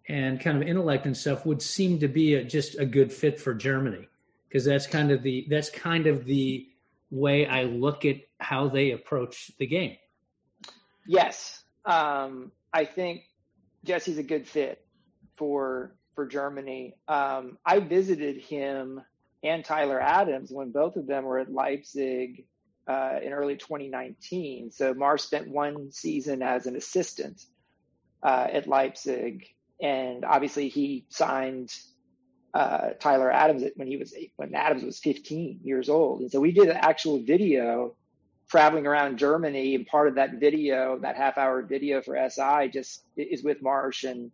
and 0.08 0.40
kind 0.40 0.60
of 0.60 0.68
intellect 0.68 1.06
and 1.06 1.16
stuff 1.16 1.46
would 1.46 1.62
seem 1.62 2.00
to 2.00 2.08
be 2.08 2.34
a, 2.34 2.44
just 2.44 2.80
a 2.80 2.86
good 2.88 3.14
fit 3.14 3.40
for 3.40 3.54
Germany 3.54 4.08
because 4.50 4.66
that's 4.66 4.88
kind 4.88 5.12
of 5.12 5.22
the 5.22 5.46
that's 5.50 5.70
kind 5.70 6.08
of 6.08 6.26
the 6.26 6.68
way 7.12 7.46
I 7.46 7.64
look 7.64 8.06
at 8.06 8.18
how 8.40 8.68
they 8.68 8.92
approach 8.92 9.52
the 9.60 9.68
game. 9.68 9.96
Yes, 11.06 11.64
um, 11.86 12.52
I 12.74 12.86
think 12.86 13.24
Jesse's 13.84 14.18
a 14.18 14.24
good 14.24 14.48
fit 14.48 14.84
for 15.38 15.96
for 16.16 16.26
Germany. 16.26 16.96
Um, 17.08 17.58
I 17.66 17.80
visited 17.80 18.42
him 18.42 19.02
and 19.44 19.64
Tyler 19.64 20.00
Adams 20.02 20.52
when 20.52 20.72
both 20.72 20.96
of 20.98 21.08
them 21.08 21.24
were 21.24 21.40
at 21.40 21.52
Leipzig 21.52 22.46
uh, 22.88 23.20
in 23.22 23.32
early 23.32 23.56
2019. 23.56 24.72
So 24.72 24.94
Marsch 24.94 25.22
spent 25.22 25.50
one 25.50 25.92
season 25.92 26.42
as 26.42 26.66
an 26.66 26.76
assistant 26.76 27.42
uh, 28.22 28.48
at 28.52 28.68
Leipzig, 28.68 29.46
and 29.82 30.26
obviously 30.26 30.68
he 30.68 31.06
signed 31.10 31.74
uh, 32.54 32.90
Tyler 33.00 33.32
Adams 33.32 33.64
when 33.76 33.88
he 33.88 33.98
was 33.98 34.14
when 34.38 34.54
Adams 34.56 34.84
was 34.84 35.00
15 35.00 35.60
years 35.64 35.90
old. 35.90 36.22
And 36.22 36.32
so 36.32 36.40
we 36.40 36.52
did 36.52 36.70
an 36.70 36.78
actual 36.78 37.20
video 37.20 37.96
traveling 38.50 38.88
around 38.88 39.18
Germany, 39.18 39.76
and 39.76 39.86
part 39.86 40.08
of 40.08 40.16
that 40.16 40.40
video, 40.40 40.98
that 41.00 41.16
half 41.16 41.38
hour 41.38 41.62
video 41.62 42.02
for 42.02 42.18
SI, 42.30 42.70
just 42.70 43.04
is 43.16 43.44
with 43.44 43.62
Marsch 43.62 44.10
and 44.10 44.32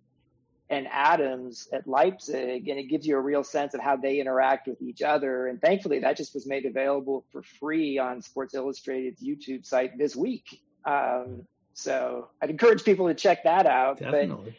and 0.67 0.87
Adams 0.89 1.67
at 1.71 1.87
Leipzig, 1.87 2.67
and 2.69 2.79
it 2.79 2.89
gives 2.89 3.05
you 3.05 3.15
a 3.17 3.21
real 3.21 3.43
sense 3.43 3.75
of 3.75 3.81
how 3.81 3.95
they 3.97 4.19
interact 4.19 4.67
with 4.67 4.81
each 4.81 5.03
other. 5.03 5.47
And 5.47 5.61
thankfully, 5.61 5.99
that 5.99 6.17
just 6.17 6.33
was 6.33 6.47
made 6.47 6.65
available 6.65 7.23
for 7.31 7.43
free 7.59 7.99
on 7.99 8.21
Sports 8.21 8.55
Illustrated's 8.55 9.21
YouTube 9.21 9.63
site 9.63 9.95
this 9.97 10.15
week. 10.15 10.63
Um, 10.83 11.43
so 11.73 12.29
I'd 12.41 12.49
encourage 12.49 12.83
people 12.83 13.07
to 13.09 13.13
check 13.13 13.43
that 13.43 13.67
out. 13.67 13.99
Definitely. 13.99 14.55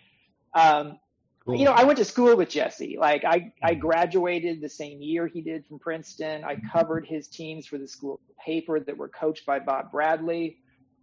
But, 0.55 0.61
um, 0.61 1.01
cool. 1.47 1.57
you 1.57 1.65
know, 1.65 1.73
I 1.73 1.85
went 1.85 1.99
to 1.99 2.05
school 2.05 2.37
with 2.37 2.49
Jesse. 2.49 2.97
Like 2.99 3.25
I, 3.25 3.53
I 3.63 3.75
hmm. 3.75 3.81
graduated 3.81 4.61
the 4.61 4.69
same 4.69 5.01
year 5.01 5.27
he 5.27 5.41
did 5.41 5.67
from 5.67 5.79
Princeton. 5.79 6.45
I 6.45 6.57
hmm. 6.57 6.67
covered 6.73 7.07
his 7.07 7.29
teams 7.29 7.67
for 7.67 7.79
the 7.79 7.89
school 7.89 8.21
paper 8.45 8.81
that 8.81 8.97
were 8.97 9.09
coached 9.09 9.47
by 9.47 9.59
Bob 9.59 9.93
Bradley. 9.93 10.59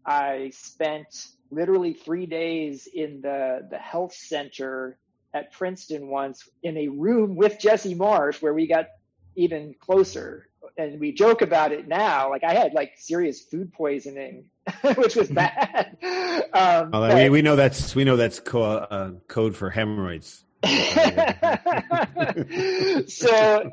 I 0.06 0.52
spent 0.54 1.28
literally 1.50 1.94
three 1.94 2.26
days 2.26 2.88
in 2.94 3.22
the, 3.22 3.68
the 3.70 3.78
health 3.78 4.14
center 4.14 4.98
at 5.34 5.52
Princeton 5.52 6.08
once 6.08 6.48
in 6.62 6.78
a 6.78 6.88
room 6.90 7.36
with 7.36 7.60
Jesse 7.60 7.96
Marsch 7.96 8.42
where 8.42 8.54
we 8.54 8.68
got 8.68 8.88
even 9.36 9.74
closer. 9.80 10.50
And 10.78 11.00
we 11.00 11.12
joke 11.12 11.42
about 11.42 11.72
it 11.72 11.88
now. 11.88 12.30
Like 12.30 12.44
I 12.44 12.54
had 12.54 12.74
like 12.74 12.94
serious 12.98 13.42
food 13.42 13.74
poisoning, 13.74 14.46
which 14.96 15.16
was 15.16 15.30
bad. 15.30 15.98
Um, 16.02 16.92
well, 16.92 16.92
but, 16.92 17.16
we, 17.16 17.30
we 17.30 17.42
know 17.42 17.56
that's 17.56 17.96
we 17.96 18.04
know 18.04 18.16
that's 18.16 18.40
co- 18.40 18.64
uh, 18.64 19.12
code 19.28 19.56
for 19.56 19.70
hemorrhoids. 19.70 20.44
so 20.64 20.70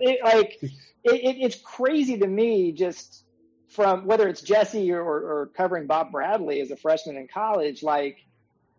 it, 0.00 0.24
like 0.24 0.58
it, 0.62 0.74
it, 1.04 1.36
it's 1.40 1.56
crazy 1.56 2.18
to 2.18 2.26
me 2.26 2.72
just 2.72 3.24
from 3.68 4.04
whether 4.04 4.28
it's 4.28 4.42
Jesse 4.42 4.90
or, 4.92 5.00
or 5.02 5.50
covering 5.56 5.86
Bob 5.86 6.10
Bradley 6.10 6.60
as 6.60 6.70
a 6.70 6.76
freshman 6.76 7.16
in 7.16 7.28
college, 7.28 7.82
like 7.82 8.18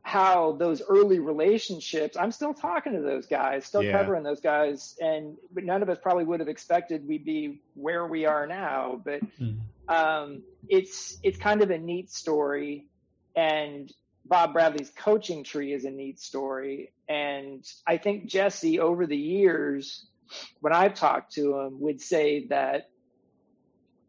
how 0.04 0.54
those 0.54 0.82
early 0.82 1.20
relationships, 1.20 2.18
I'm 2.18 2.32
still 2.32 2.54
talking 2.54 2.94
to 2.94 3.02
those 3.02 3.28
guys, 3.28 3.66
still 3.66 3.84
yeah. 3.84 3.92
covering 3.92 4.24
those 4.24 4.42
guys. 4.42 4.96
And 5.00 5.38
but 5.54 5.64
none 5.64 5.84
of 5.84 5.90
us 5.90 5.98
probably 6.02 6.26
would 6.26 6.40
have 6.40 6.50
expected 6.50 7.08
we'd 7.08 7.26
be 7.26 7.62
where 7.76 8.08
we 8.08 8.26
are 8.26 8.48
now. 8.48 9.02
But 9.04 9.22
mm-hmm. 9.40 9.94
um, 9.94 10.44
it's 10.68 11.18
it's 11.24 11.38
kind 11.38 11.62
of 11.62 11.70
a 11.70 11.78
neat 11.78 12.12
story. 12.12 12.88
And 13.36 13.92
Bob 14.26 14.54
Bradley's 14.54 14.90
coaching 14.90 15.44
tree 15.44 15.74
is 15.74 15.86
a 15.86 15.92
neat 15.92 16.20
story. 16.20 16.94
And 17.08 17.66
I 17.86 17.98
think 17.98 18.26
Jesse 18.26 18.80
over 18.80 19.06
the 19.06 19.18
years, 19.18 20.06
when 20.62 20.74
I've 20.74 20.96
talked 20.96 21.34
to 21.34 21.60
him, 21.60 21.80
would 21.82 22.02
say 22.02 22.48
that 22.48 22.90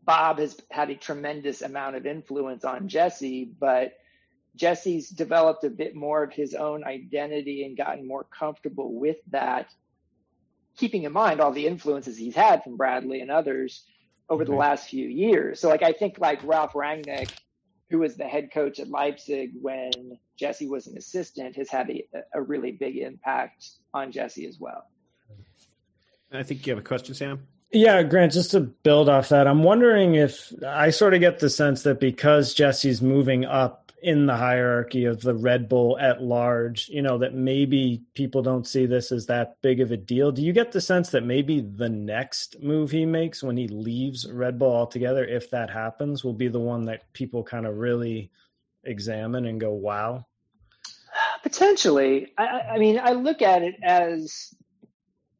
Bob 0.05 0.38
has 0.38 0.57
had 0.70 0.90
a 0.90 0.97
tremendous 0.97 1.62
amount 1.62 1.97
of 1.97 2.07
influence 2.07 2.64
on 2.64 2.88
Jesse, 2.88 3.45
but 3.45 3.93
Jesse's 4.57 5.09
developed 5.09 5.64
a 5.64 5.70
bit 5.70 5.94
more 5.94 6.22
of 6.22 6.32
his 6.32 6.55
own 6.55 6.84
identity 6.84 7.64
and 7.64 7.76
gotten 7.76 8.07
more 8.07 8.24
comfortable 8.24 8.92
with 8.92 9.16
that, 9.30 9.72
keeping 10.76 11.05
in 11.05 11.12
mind 11.12 11.40
all 11.40 11.53
the 11.53 11.66
influences 11.66 12.16
he's 12.16 12.34
had 12.34 12.62
from 12.62 12.76
Bradley 12.76 13.20
and 13.20 13.30
others 13.30 13.84
over 14.28 14.44
the 14.44 14.55
last 14.55 14.88
few 14.88 15.09
years. 15.09 15.61
So 15.61 15.68
like 15.68 15.82
I 15.82 15.92
think 15.92 16.18
like 16.18 16.42
Ralph 16.44 16.72
Rangnick, 16.72 17.30
who 17.90 17.98
was 17.98 18.16
the 18.16 18.24
head 18.24 18.50
coach 18.53 18.78
at 18.78 18.88
Leipzig 18.88 19.53
when 19.61 19.90
Jesse 20.38 20.68
was 20.68 20.86
an 20.86 20.96
assistant, 20.96 21.57
has 21.57 21.68
had 21.68 21.90
a, 21.90 22.05
a 22.34 22.40
really 22.40 22.72
big 22.72 22.96
impact 22.96 23.68
on 23.92 24.12
Jesse 24.12 24.46
as 24.46 24.59
well. 24.59 24.86
I 26.30 26.42
think 26.42 26.66
you 26.66 26.72
have 26.72 26.78
a 26.78 26.86
question, 26.86 27.14
Sam. 27.14 27.46
Yeah, 27.72 28.03
Grant, 28.03 28.32
just 28.32 28.50
to 28.50 28.61
build 28.61 29.09
off 29.09 29.30
that, 29.30 29.46
I'm 29.46 29.62
wondering 29.62 30.14
if 30.14 30.53
I 30.66 30.90
sort 30.90 31.14
of 31.14 31.20
get 31.20 31.38
the 31.38 31.48
sense 31.48 31.82
that 31.82 32.00
because 32.00 32.53
Jesse's 32.53 33.00
moving 33.00 33.46
up 33.46 33.82
in 34.03 34.26
the 34.26 34.36
hierarchy 34.36 35.05
of 35.05 35.20
the 35.20 35.34
Red 35.34 35.68
Bull 35.68 35.96
at 35.98 36.22
large, 36.22 36.88
you 36.88 37.03
know, 37.03 37.18
that 37.18 37.34
maybe 37.34 38.03
people 38.14 38.42
don't 38.42 38.66
see 38.66 38.84
this 38.84 39.12
as 39.12 39.26
that 39.26 39.57
big 39.62 39.80
of 39.80 39.92
a 39.92 39.96
deal. 39.96 40.32
Do 40.32 40.42
you 40.42 40.53
get 40.53 40.72
the 40.72 40.80
sense 40.80 41.11
that 41.11 41.24
maybe 41.24 41.61
the 41.61 41.88
next 41.88 42.61
move 42.61 42.90
he 42.90 43.07
makes 43.07 43.42
when 43.42 43.57
he 43.57 43.68
leaves 43.68 44.28
Red 44.28 44.59
Bull 44.59 44.74
altogether, 44.74 45.24
if 45.24 45.50
that 45.50 45.70
happens, 45.70 46.24
will 46.24 46.32
be 46.32 46.48
the 46.48 46.59
one 46.59 46.84
that 46.86 47.12
people 47.12 47.44
kind 47.44 47.64
of 47.64 47.78
really 47.78 48.32
examine 48.84 49.46
and 49.46 49.61
go, 49.61 49.70
wow? 49.70 50.26
Potentially. 51.44 52.32
I, 52.36 52.44
I 52.74 52.78
mean, 52.78 53.00
I 53.03 53.12
look 53.12 53.40
at 53.40 53.62
it 53.62 53.76
as 53.82 54.53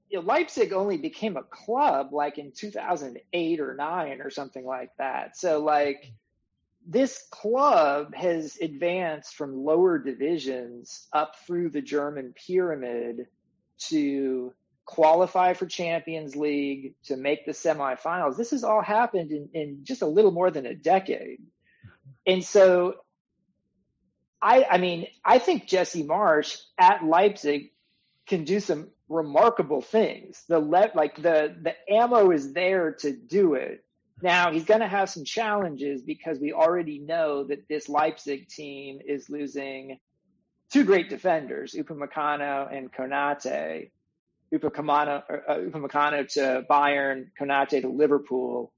you 0.09 0.21
know, 0.21 0.25
Leipzig 0.25 0.73
only 0.73 0.99
became 0.99 1.37
a 1.37 1.43
club 1.43 2.13
like 2.13 2.39
in 2.39 2.53
2008 2.53 3.61
or 3.61 3.75
9 3.75 4.21
or 4.21 4.31
something 4.31 4.65
like 4.65 4.91
that. 4.99 5.37
So, 5.37 5.61
like, 5.65 6.13
this 6.87 7.25
club 7.31 8.15
has 8.15 8.57
advanced 8.61 9.35
from 9.35 9.65
lower 9.65 9.99
divisions 9.99 11.07
up 11.13 11.37
through 11.47 11.71
the 11.71 11.83
German 11.83 12.35
pyramid 12.35 13.27
to 13.89 14.53
qualify 14.85 15.53
for 15.55 15.67
Champions 15.67 16.37
League, 16.37 16.95
to 17.05 17.17
make 17.17 17.47
the 17.47 17.53
semifinals. 17.53 18.37
This 18.37 18.51
has 18.51 18.65
all 18.65 18.83
happened 18.83 19.31
in, 19.31 19.49
in 19.55 19.79
just 19.85 20.03
a 20.03 20.07
little 20.07 20.33
more 20.33 20.51
than 20.51 20.67
a 20.67 20.75
decade. 20.75 21.41
And 22.27 22.45
so 22.45 22.97
I 24.41 24.67
I 24.69 24.79
mean, 24.79 25.07
I 25.25 25.39
think 25.39 25.67
Jesse 25.69 26.05
Marsch 26.05 26.61
at 26.77 27.05
Leipzig 27.05 27.71
can 28.27 28.45
do 28.45 28.61
some 28.61 28.89
remarkable 29.09 29.83
things. 29.83 30.43
The 30.49 30.59
le- 30.59 30.91
like 30.95 31.17
the 31.17 31.55
the 31.63 31.75
ammo 31.89 32.31
is 32.33 32.53
there 32.53 32.93
to 33.01 33.13
do 33.13 33.55
it. 33.55 33.85
Now 34.23 34.53
he's 34.53 34.65
going 34.65 34.81
to 34.81 34.89
have 34.89 35.11
some 35.11 35.25
challenges 35.25 36.03
because 36.03 36.39
we 36.39 36.53
already 36.53 37.01
know 37.01 37.45
that 37.45 37.69
this 37.69 37.89
Leipzig 37.89 38.49
team 38.49 39.01
is 39.05 39.29
losing 39.29 39.99
two 40.73 40.85
great 40.85 41.11
defenders, 41.11 41.75
Upamecano 41.75 42.75
and 42.75 42.93
Konate. 42.93 43.91
Upamecano, 44.55 45.23
uh, 45.49 45.55
Upamecano 45.55 46.33
to 46.35 46.65
Bayern, 46.71 47.27
Konate 47.39 47.81
to 47.83 47.89
Liverpool. 47.89 48.73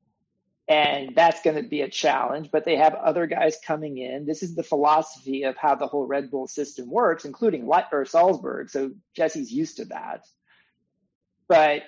And 0.67 1.15
that's 1.15 1.43
going 1.43 1.63
to 1.63 1.69
be 1.69 1.83
a 1.83 1.91
challenge, 1.91 2.49
but 2.51 2.65
they 2.65 2.77
have 2.77 2.95
other 2.95 3.27
guys 3.27 3.59
coming 3.67 3.99
in. 3.99 4.25
This 4.25 4.43
is 4.43 4.55
the 4.55 4.63
philosophy 4.63 5.43
of 5.43 5.59
how 5.59 5.75
the 5.75 5.87
whole 5.87 6.07
Red 6.07 6.31
Bull 6.31 6.47
system 6.47 6.91
works, 6.91 7.27
including 7.27 7.69
or 7.93 8.07
Salzburg. 8.07 8.71
So 8.71 8.93
Jesse's 9.15 9.53
used 9.53 9.77
to 9.77 9.85
that. 9.87 10.25
But 11.49 11.83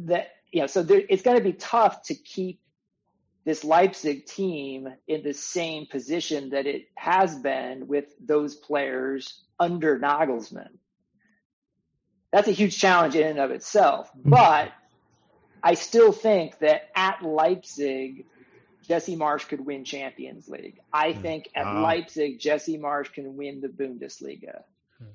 that 0.00 0.32
you 0.52 0.60
know, 0.60 0.66
so 0.66 0.82
there, 0.82 1.02
it's 1.08 1.22
going 1.22 1.38
to 1.38 1.42
be 1.42 1.54
tough 1.54 2.02
to 2.04 2.14
keep 2.14 2.60
this 3.44 3.64
Leipzig 3.64 4.26
team 4.26 4.88
in 5.08 5.22
the 5.22 5.32
same 5.32 5.86
position 5.86 6.50
that 6.50 6.66
it 6.66 6.86
has 6.94 7.34
been 7.34 7.88
with 7.88 8.04
those 8.24 8.54
players 8.54 9.42
under 9.58 9.98
Nagelsmann. 9.98 10.68
That's 12.30 12.48
a 12.48 12.52
huge 12.52 12.78
challenge 12.78 13.16
in 13.16 13.26
and 13.26 13.38
of 13.38 13.50
itself. 13.50 14.10
Mm-hmm. 14.10 14.30
But 14.30 14.72
I 15.62 15.74
still 15.74 16.12
think 16.12 16.58
that 16.58 16.90
at 16.94 17.22
Leipzig, 17.22 18.26
Jesse 18.86 19.16
Marsch 19.16 19.48
could 19.48 19.64
win 19.64 19.84
Champions 19.84 20.48
League. 20.48 20.80
I 20.92 21.12
mm. 21.12 21.22
think 21.22 21.48
at 21.54 21.66
wow. 21.66 21.82
Leipzig, 21.82 22.40
Jesse 22.40 22.78
Marsch 22.78 23.12
can 23.12 23.36
win 23.36 23.60
the 23.60 23.68
Bundesliga. 23.68 24.62
Hmm. 24.98 25.10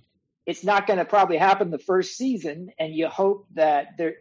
It's 0.45 0.63
not 0.63 0.88
going 0.88 0.99
to 0.99 1.05
probably 1.05 1.35
happen 1.35 1.69
the 1.69 1.77
first 1.77 2.15
season, 2.15 2.71
and 2.79 2.95
you 2.95 3.09
hope 3.09 3.45
that 3.55 3.97
there 3.97 4.15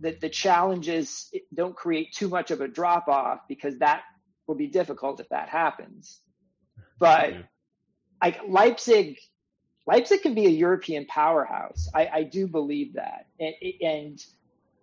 that 0.00 0.20
the 0.20 0.28
challenges 0.28 1.32
don't 1.54 1.76
create 1.76 2.12
too 2.12 2.28
much 2.28 2.50
of 2.50 2.60
a 2.60 2.68
drop 2.68 3.08
off 3.08 3.40
because 3.48 3.78
that 3.78 4.02
will 4.46 4.54
be 4.54 4.66
difficult 4.66 5.20
if 5.20 5.28
that 5.28 5.48
happens. 5.48 6.20
But 6.98 7.34
like 8.22 8.40
Leipzig, 8.48 9.18
Leipzig 9.86 10.22
can 10.22 10.34
be 10.34 10.46
a 10.46 10.50
European 10.50 11.06
powerhouse. 11.06 11.88
I, 11.94 12.08
I 12.12 12.22
do 12.24 12.46
believe 12.46 12.94
that. 12.94 13.26
And, 13.38 13.54
and, 13.80 14.24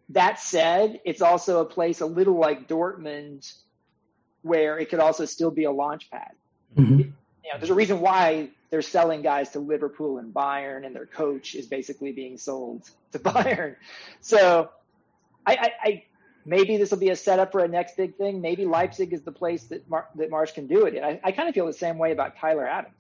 that 0.10 0.40
said, 0.40 1.00
it's 1.06 1.22
also 1.22 1.62
a 1.62 1.66
place 1.66 2.02
a 2.02 2.06
little 2.06 2.40
like 2.40 2.68
Dortmund 2.68 3.54
where 4.42 4.80
it 4.80 4.90
could 4.90 5.00
also 5.00 5.26
still 5.26 5.52
be 5.52 5.66
a 5.66 5.72
launch 5.72 6.10
pad. 6.10 6.32
Mm-hmm. 6.76 7.00
You 7.00 7.54
know, 7.54 7.60
there's 7.60 7.70
a 7.70 7.76
reason 7.76 8.02
why 8.02 8.50
they're 8.70 8.82
selling 8.82 9.22
guys 9.22 9.50
to 9.52 9.60
Liverpool 9.60 10.18
and 10.18 10.34
Bayern, 10.34 10.86
and 10.86 10.96
their 10.96 11.06
coach 11.06 11.56
is 11.56 11.68
basically 11.68 12.12
being 12.12 12.38
sold 12.38 12.90
to 13.12 13.20
Bayern. 13.20 13.76
So 14.22 14.70
I, 15.46 15.54
I, 15.54 15.72
I 15.84 16.04
maybe 16.46 16.78
this 16.78 16.92
will 16.92 16.98
be 16.98 17.10
a 17.10 17.16
setup 17.16 17.52
for 17.52 17.64
a 17.64 17.68
next 17.68 17.98
big 17.98 18.16
thing. 18.16 18.42
Maybe 18.42 18.66
Leipzig 18.66 19.14
is 19.14 19.22
the 19.22 19.32
place 19.32 19.66
that 19.66 19.90
Mar- 19.90 20.10
that 20.16 20.32
Marsch 20.32 20.54
can 20.54 20.68
do 20.68 20.86
it. 20.86 20.96
And 20.96 21.06
I, 21.06 21.20
I 21.24 21.32
kind 21.32 21.48
of 21.48 21.56
feel 21.56 21.66
the 21.66 21.74
same 21.74 21.98
way 21.98 22.12
about 22.12 22.38
Tyler 22.38 22.68
Adams. 22.68 22.96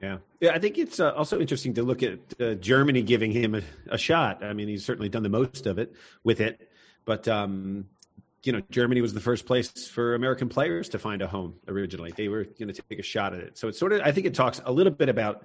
Yeah, 0.00 0.18
yeah. 0.40 0.50
I 0.52 0.58
think 0.58 0.78
it's 0.78 0.98
uh, 0.98 1.12
also 1.12 1.40
interesting 1.40 1.74
to 1.74 1.82
look 1.82 2.02
at 2.02 2.18
uh, 2.40 2.54
Germany 2.54 3.02
giving 3.02 3.30
him 3.30 3.54
a, 3.54 3.62
a, 3.88 3.98
shot. 3.98 4.42
I 4.42 4.52
mean, 4.52 4.66
he's 4.66 4.84
certainly 4.84 5.08
done 5.08 5.22
the 5.22 5.28
most 5.28 5.66
of 5.66 5.78
it 5.78 5.94
with 6.24 6.40
it, 6.40 6.68
but 7.04 7.28
um, 7.28 7.86
you 8.42 8.52
know, 8.52 8.60
Germany 8.70 9.00
was 9.00 9.14
the 9.14 9.20
first 9.20 9.46
place 9.46 9.70
for 9.86 10.16
American 10.16 10.48
players 10.48 10.88
to 10.90 10.98
find 10.98 11.22
a 11.22 11.28
home 11.28 11.54
originally. 11.68 12.12
They 12.16 12.28
were 12.28 12.44
going 12.44 12.72
to 12.72 12.82
take 12.88 12.98
a 12.98 13.02
shot 13.02 13.32
at 13.32 13.40
it. 13.40 13.56
So 13.56 13.68
it's 13.68 13.78
sort 13.78 13.92
of. 13.92 14.00
I 14.00 14.10
think 14.10 14.26
it 14.26 14.34
talks 14.34 14.60
a 14.64 14.72
little 14.72 14.92
bit 14.92 15.08
about 15.08 15.44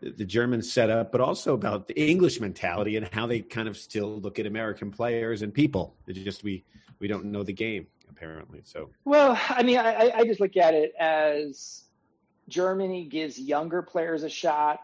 the 0.00 0.24
German 0.24 0.62
setup, 0.62 1.12
but 1.12 1.20
also 1.20 1.54
about 1.54 1.86
the 1.86 1.98
English 2.00 2.40
mentality 2.40 2.96
and 2.96 3.08
how 3.12 3.26
they 3.26 3.40
kind 3.40 3.68
of 3.68 3.76
still 3.76 4.20
look 4.20 4.38
at 4.38 4.46
American 4.46 4.90
players 4.90 5.42
and 5.42 5.52
people. 5.52 5.94
It's 6.06 6.18
just 6.18 6.42
we 6.42 6.64
we 6.98 7.08
don't 7.08 7.26
know 7.26 7.42
the 7.42 7.52
game 7.52 7.86
apparently. 8.10 8.62
So 8.64 8.90
well, 9.04 9.38
I 9.48 9.62
mean, 9.62 9.78
I, 9.78 10.10
I 10.14 10.24
just 10.24 10.40
look 10.40 10.56
at 10.56 10.74
it 10.74 10.94
as 10.98 11.84
Germany 12.48 13.04
gives 13.04 13.38
younger 13.38 13.82
players 13.82 14.22
a 14.22 14.28
shot, 14.28 14.80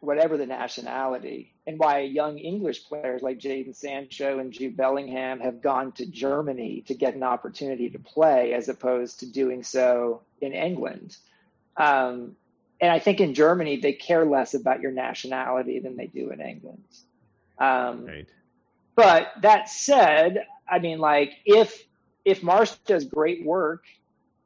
whatever 0.00 0.36
the 0.36 0.46
nationality, 0.46 1.54
and 1.66 1.78
why 1.78 2.00
young 2.00 2.38
English 2.38 2.86
players 2.86 3.22
like 3.22 3.38
Jadon 3.38 3.74
Sancho 3.74 4.38
and 4.38 4.52
Jude 4.52 4.76
Bellingham 4.76 5.40
have 5.40 5.62
gone 5.62 5.92
to 5.92 6.06
Germany 6.06 6.82
to 6.86 6.94
get 6.94 7.14
an 7.14 7.22
opportunity 7.22 7.88
to 7.90 7.98
play 7.98 8.52
as 8.52 8.68
opposed 8.68 9.20
to 9.20 9.26
doing 9.26 9.62
so 9.62 10.22
in 10.40 10.52
England. 10.52 11.16
Um, 11.76 12.36
and 12.82 12.90
I 12.90 12.98
think 12.98 13.20
in 13.20 13.32
Germany 13.32 13.76
they 13.76 13.92
care 13.92 14.26
less 14.26 14.54
about 14.54 14.80
your 14.80 14.90
nationality 14.90 15.78
than 15.78 15.96
they 15.96 16.08
do 16.08 16.30
in 16.30 16.40
England. 16.40 16.82
Um, 17.58 18.04
right. 18.04 18.28
But 18.96 19.28
that 19.40 19.70
said, 19.70 20.44
I 20.68 20.80
mean, 20.80 20.98
like 20.98 21.32
if 21.46 21.82
if 22.24 22.42
Marsch 22.42 22.76
does 22.84 23.04
great 23.04 23.44
work 23.44 23.84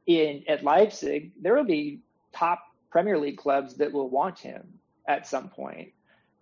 in 0.06 0.44
at 0.48 0.62
Leipzig, 0.62 1.32
there 1.40 1.56
will 1.56 1.64
be 1.64 2.00
top 2.32 2.60
Premier 2.90 3.18
League 3.18 3.38
clubs 3.38 3.74
that 3.76 3.92
will 3.92 4.08
want 4.08 4.38
him 4.38 4.78
at 5.08 5.26
some 5.26 5.48
point. 5.48 5.92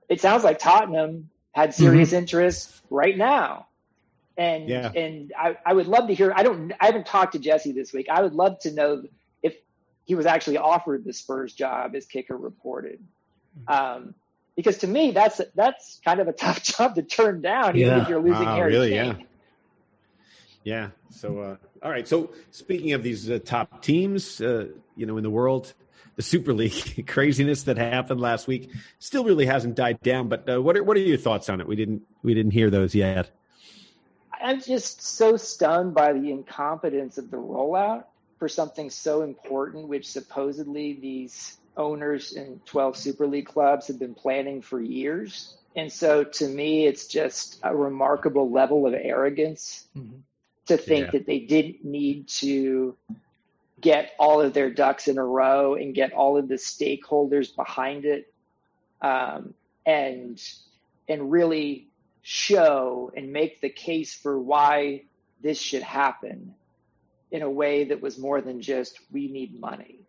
It 0.09 0.21
sounds 0.21 0.45
like 0.45 0.59
Tottenham 0.59 1.31
had 1.53 1.75
serious 1.75 2.09
mm-hmm. 2.09 2.19
interest 2.19 2.83
right 2.91 3.17
now. 3.17 3.69
And 4.37 4.69
yeah. 4.69 4.91
and 4.91 5.33
I, 5.39 5.57
I 5.65 5.73
would 5.73 5.87
love 5.87 6.09
to 6.09 6.15
hear 6.15 6.33
I 6.35 6.43
don't 6.43 6.73
I 6.81 6.87
haven't 6.87 7.07
talked 7.07 7.35
to 7.35 7.39
Jesse 7.39 7.71
this 7.71 7.93
week. 7.93 8.09
I 8.11 8.21
would 8.21 8.35
love 8.35 8.59
to 8.61 8.73
know 8.73 9.05
he 10.05 10.15
was 10.15 10.27
actually 10.27 10.59
offered 10.59 11.05
the 11.05 11.13
Spurs 11.13 11.53
job, 11.53 11.95
as 11.95 12.07
Kicker 12.07 12.37
reported. 12.37 13.01
Um, 13.67 14.15
because 14.57 14.79
to 14.79 14.87
me, 14.87 15.11
that's 15.11 15.41
that's 15.55 16.01
kind 16.05 16.21
of 16.21 16.29
a 16.29 16.33
tough 16.45 16.63
job 16.63 16.95
to 16.97 17.03
turn 17.03 17.41
down, 17.41 17.77
yeah. 17.77 17.87
even 17.87 18.01
if 18.01 18.09
you're 18.09 18.23
losing 18.23 18.45
wow, 18.45 18.57
Harry 18.57 18.73
really, 18.73 18.91
Kane. 18.91 19.17
Yeah. 19.19 19.27
Yeah. 20.65 20.89
So, 21.11 21.41
uh, 21.41 21.57
all 21.83 21.91
right. 21.91 22.09
So, 22.09 22.31
speaking 22.51 22.93
of 22.95 23.03
these 23.03 23.31
uh, 23.31 23.39
top 23.45 23.83
teams, 23.83 24.41
uh, 24.41 24.69
you 24.97 25.05
know, 25.05 25.19
in 25.19 25.23
the 25.23 25.31
world, 25.31 25.75
the 26.17 26.23
Super 26.23 26.55
League 26.55 27.07
craziness 27.07 27.65
that 27.65 27.77
happened 27.77 28.21
last 28.21 28.47
week 28.47 28.71
still 28.99 29.25
really 29.25 29.45
hasn't 29.45 29.75
died 29.75 30.01
down. 30.01 30.29
But 30.29 30.49
uh, 30.49 30.63
what 30.63 30.77
are 30.77 30.83
what 30.83 30.97
are 30.97 31.01
your 31.01 31.19
thoughts 31.19 31.49
on 31.49 31.61
it? 31.61 31.67
We 31.67 31.77
didn't 31.77 32.03
we 32.23 32.35
didn't 32.35 32.53
hear 32.53 32.71
those 32.71 32.95
yet. 32.95 33.31
I'm 34.41 34.61
just 34.61 35.03
so 35.03 35.37
stunned 35.37 35.95
by 35.95 36.13
the 36.13 36.31
incompetence 36.31 37.19
of 37.19 37.31
the 37.31 37.37
rollout 37.37 38.05
for 38.45 38.49
something 38.51 38.91
so 38.91 39.23
important, 39.23 39.89
which 39.89 40.07
supposedly 40.07 40.93
these 40.93 41.57
owners 41.79 42.35
in 42.35 42.61
12 42.67 42.95
Super 42.95 43.27
League 43.27 43.47
clubs 43.47 43.87
have 43.87 43.99
been 43.99 44.15
planning 44.15 44.61
for 44.61 44.83
years. 44.83 45.57
And 45.75 45.91
so 45.91 46.25
to 46.25 46.47
me, 46.47 46.85
it's 46.85 47.07
just 47.07 47.59
a 47.63 47.75
remarkable 47.75 48.51
level 48.51 48.87
of 48.87 48.93
arrogance 48.93 49.87
mm-hmm. 49.97 50.19
to 50.67 50.77
think 50.77 51.07
yeah. 51.07 51.11
that 51.13 51.27
they 51.27 51.39
didn't 51.39 51.87
need 51.87 52.29
to 52.45 52.95
get 53.81 54.11
all 54.19 54.43
of 54.43 54.53
their 54.53 54.69
ducks 54.69 55.09
in 55.09 55.17
a 55.17 55.25
row 55.25 55.77
and 55.77 55.95
get 55.95 56.13
all 56.13 56.37
of 56.37 56.47
the 56.47 56.57
stakeholders 56.57 57.57
behind 57.57 58.05
it 58.05 58.31
um, 59.01 59.55
and 59.87 60.39
and 61.09 61.33
really 61.33 61.89
show 62.21 63.11
and 63.17 63.33
make 63.33 63.63
the 63.63 63.71
case 63.71 64.15
for 64.15 64.39
why 64.39 65.01
this 65.41 65.59
should 65.59 65.83
happen 65.83 66.55
in 67.31 67.43
a 67.43 67.51
way 67.51 67.85
that 67.85 68.01
was 68.01 68.19
more 68.19 68.41
than 68.41 68.61
just 68.61 68.99
we 69.13 69.29
need 69.29 69.59
money 69.59 70.05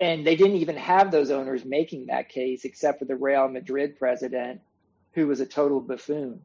and 0.00 0.26
they 0.26 0.34
didn't 0.34 0.56
even 0.56 0.76
have 0.76 1.10
those 1.10 1.30
owners 1.30 1.64
making 1.64 2.06
that 2.06 2.30
case 2.30 2.64
except 2.64 2.98
for 2.98 3.04
the 3.04 3.16
Real 3.16 3.48
Madrid 3.48 3.98
president 3.98 4.62
who 5.12 5.26
was 5.26 5.40
a 5.40 5.46
total 5.46 5.80
buffoon 5.80 6.40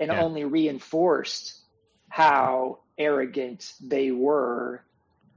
and 0.00 0.10
yeah. 0.10 0.22
only 0.22 0.44
reinforced 0.44 1.60
how 2.08 2.78
arrogant 2.96 3.72
they 3.82 4.10
were 4.10 4.82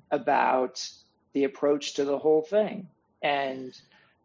about 0.10 0.88
the 1.34 1.44
approach 1.44 1.96
to 1.96 2.06
the 2.06 2.18
whole 2.18 2.42
thing. 2.42 2.88
And 3.22 3.74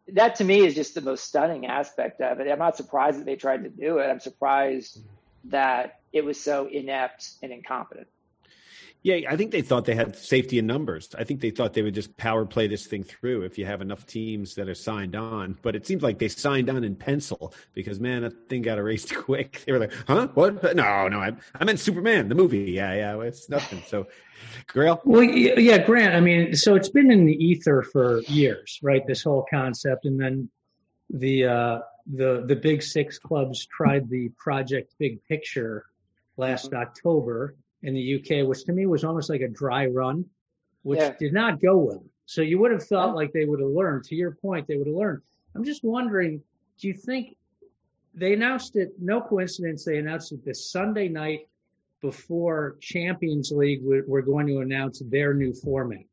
that 0.09 0.35
to 0.35 0.43
me 0.43 0.65
is 0.65 0.75
just 0.75 0.95
the 0.95 1.01
most 1.01 1.25
stunning 1.25 1.65
aspect 1.65 2.21
of 2.21 2.39
it. 2.39 2.49
I'm 2.49 2.59
not 2.59 2.77
surprised 2.77 3.19
that 3.19 3.25
they 3.25 3.35
tried 3.35 3.63
to 3.63 3.69
do 3.69 3.97
it. 3.97 4.07
I'm 4.07 4.19
surprised 4.19 4.99
mm-hmm. 4.99 5.49
that 5.49 5.99
it 6.13 6.23
was 6.23 6.39
so 6.39 6.67
inept 6.67 7.31
and 7.43 7.51
incompetent. 7.51 8.07
Yeah, 9.05 9.29
I 9.29 9.35
think 9.35 9.51
they 9.51 9.61
thought 9.61 9.85
they 9.85 9.93
had 9.93 10.15
safety 10.15 10.57
in 10.57 10.65
numbers. 10.65 11.09
I 11.15 11.25
think 11.25 11.39
they 11.39 11.51
thought 11.51 11.73
they 11.73 11.83
would 11.83 11.93
just 11.93 12.17
power 12.17 12.43
play 12.43 12.65
this 12.65 12.87
thing 12.87 13.03
through 13.03 13.43
if 13.43 13.55
you 13.55 13.63
have 13.67 13.79
enough 13.79 14.07
teams 14.07 14.55
that 14.55 14.67
are 14.67 14.73
signed 14.73 15.15
on. 15.15 15.59
But 15.61 15.75
it 15.75 15.85
seems 15.85 16.01
like 16.01 16.17
they 16.17 16.27
signed 16.27 16.71
on 16.71 16.83
in 16.83 16.95
pencil 16.95 17.53
because 17.75 17.99
man, 17.99 18.23
that 18.23 18.49
thing 18.49 18.63
got 18.63 18.79
erased 18.79 19.13
quick. 19.15 19.61
They 19.63 19.73
were 19.73 19.77
like, 19.77 19.93
"Huh? 20.07 20.29
What? 20.33 20.75
No, 20.75 21.07
no, 21.07 21.19
I, 21.19 21.33
I 21.53 21.65
meant 21.65 21.79
Superman, 21.79 22.29
the 22.29 22.33
movie. 22.33 22.71
Yeah, 22.71 22.95
yeah, 22.95 23.21
it's 23.21 23.47
nothing." 23.47 23.83
So, 23.85 24.07
Grayle. 24.67 24.99
Well, 25.05 25.21
yeah, 25.21 25.77
Grant. 25.77 26.15
I 26.15 26.19
mean, 26.19 26.55
so 26.55 26.73
it's 26.73 26.89
been 26.89 27.11
in 27.11 27.27
the 27.27 27.33
ether 27.33 27.83
for 27.83 28.21
years, 28.21 28.79
right? 28.81 29.05
This 29.05 29.21
whole 29.21 29.45
concept, 29.51 30.05
and 30.05 30.19
then 30.19 30.49
the 31.11 31.45
uh, 31.45 31.79
the 32.11 32.43
the 32.47 32.55
big 32.55 32.81
six 32.81 33.19
clubs 33.19 33.67
tried 33.67 34.09
the 34.09 34.29
project 34.29 34.95
Big 34.97 35.23
Picture 35.25 35.85
last. 36.37 36.73
October 36.73 37.53
in 37.85 37.93
the 37.93 38.15
UK, 38.15 38.47
which 38.47 38.65
to 38.65 38.73
me 38.73 38.87
was 38.87 39.03
almost 39.03 39.29
like 39.29 39.41
a 39.41 39.47
dry 39.47 39.85
run, 39.85 40.25
which 40.81 40.99
yeah. 40.99 41.13
did 41.19 41.33
not 41.33 41.61
go 41.61 41.77
well. 41.77 42.03
So 42.25 42.41
you 42.41 42.57
would 42.59 42.71
have 42.71 42.83
thought 42.83 43.15
like 43.15 43.31
they 43.31 43.45
would 43.45 43.59
have 43.59 43.69
learned. 43.69 44.03
To 44.05 44.15
your 44.15 44.31
point, 44.31 44.67
they 44.67 44.75
would 44.75 44.87
have 44.87 44.95
learned. 44.95 45.21
I'm 45.53 45.63
just 45.63 45.83
wondering, 45.83 46.41
do 46.79 46.87
you 46.87 46.93
think 46.95 47.37
they 48.15 48.33
announced 48.33 48.75
it? 48.75 48.93
No 48.99 49.21
coincidence, 49.21 49.85
they 49.85 49.99
announced 49.99 50.31
it 50.31 50.43
this 50.43 50.71
Sunday 50.71 51.07
night 51.07 51.47
before 52.01 52.77
Champions 52.81 53.51
League. 53.51 53.81
We're 53.83 54.21
going 54.21 54.47
to 54.47 54.59
announce 54.59 55.01
their 55.05 55.33
new 55.35 55.53
format. 55.53 56.05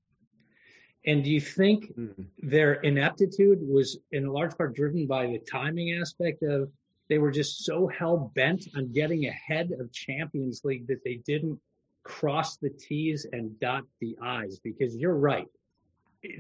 And 1.07 1.25
do 1.25 1.31
you 1.31 1.41
think 1.41 1.97
mm-hmm. 1.97 2.23
their 2.49 2.75
ineptitude 2.75 3.59
was 3.67 3.99
in 4.13 4.27
a 4.27 4.33
large 4.33 4.57
part 4.57 4.77
driven 4.77 5.07
by 5.07 5.27
the 5.27 5.39
timing 5.51 5.99
aspect 6.01 6.43
of 6.43 6.71
they 7.09 7.19
were 7.19 7.31
just 7.31 7.65
so 7.65 7.87
hell 7.89 8.33
bent 8.35 8.69
on 8.77 8.93
getting 8.93 9.27
ahead 9.27 9.71
of 9.79 9.93
Champions 9.93 10.63
League 10.65 10.87
that 10.87 11.05
they 11.05 11.21
didn't 11.27 11.61
cross 12.05 12.57
the 12.57 12.71
T's 12.71 13.27
and 13.31 13.59
dot 13.61 13.85
the 14.01 14.17
I's 14.23 14.59
because 14.59 14.97
you're 14.97 15.17
right. 15.17 15.47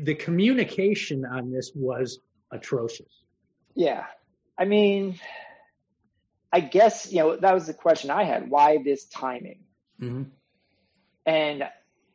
The 0.02 0.14
communication 0.14 1.24
on 1.24 1.50
this 1.50 1.72
was 1.74 2.18
atrocious. 2.50 3.22
Yeah. 3.74 4.06
I 4.58 4.64
mean, 4.64 5.18
I 6.52 6.60
guess, 6.60 7.10
you 7.12 7.18
know, 7.18 7.36
that 7.36 7.54
was 7.54 7.66
the 7.66 7.74
question 7.74 8.10
I 8.10 8.24
had. 8.24 8.50
Why 8.50 8.78
this 8.82 9.04
timing? 9.06 9.60
Mm-hmm. 10.00 10.24
And 11.26 11.64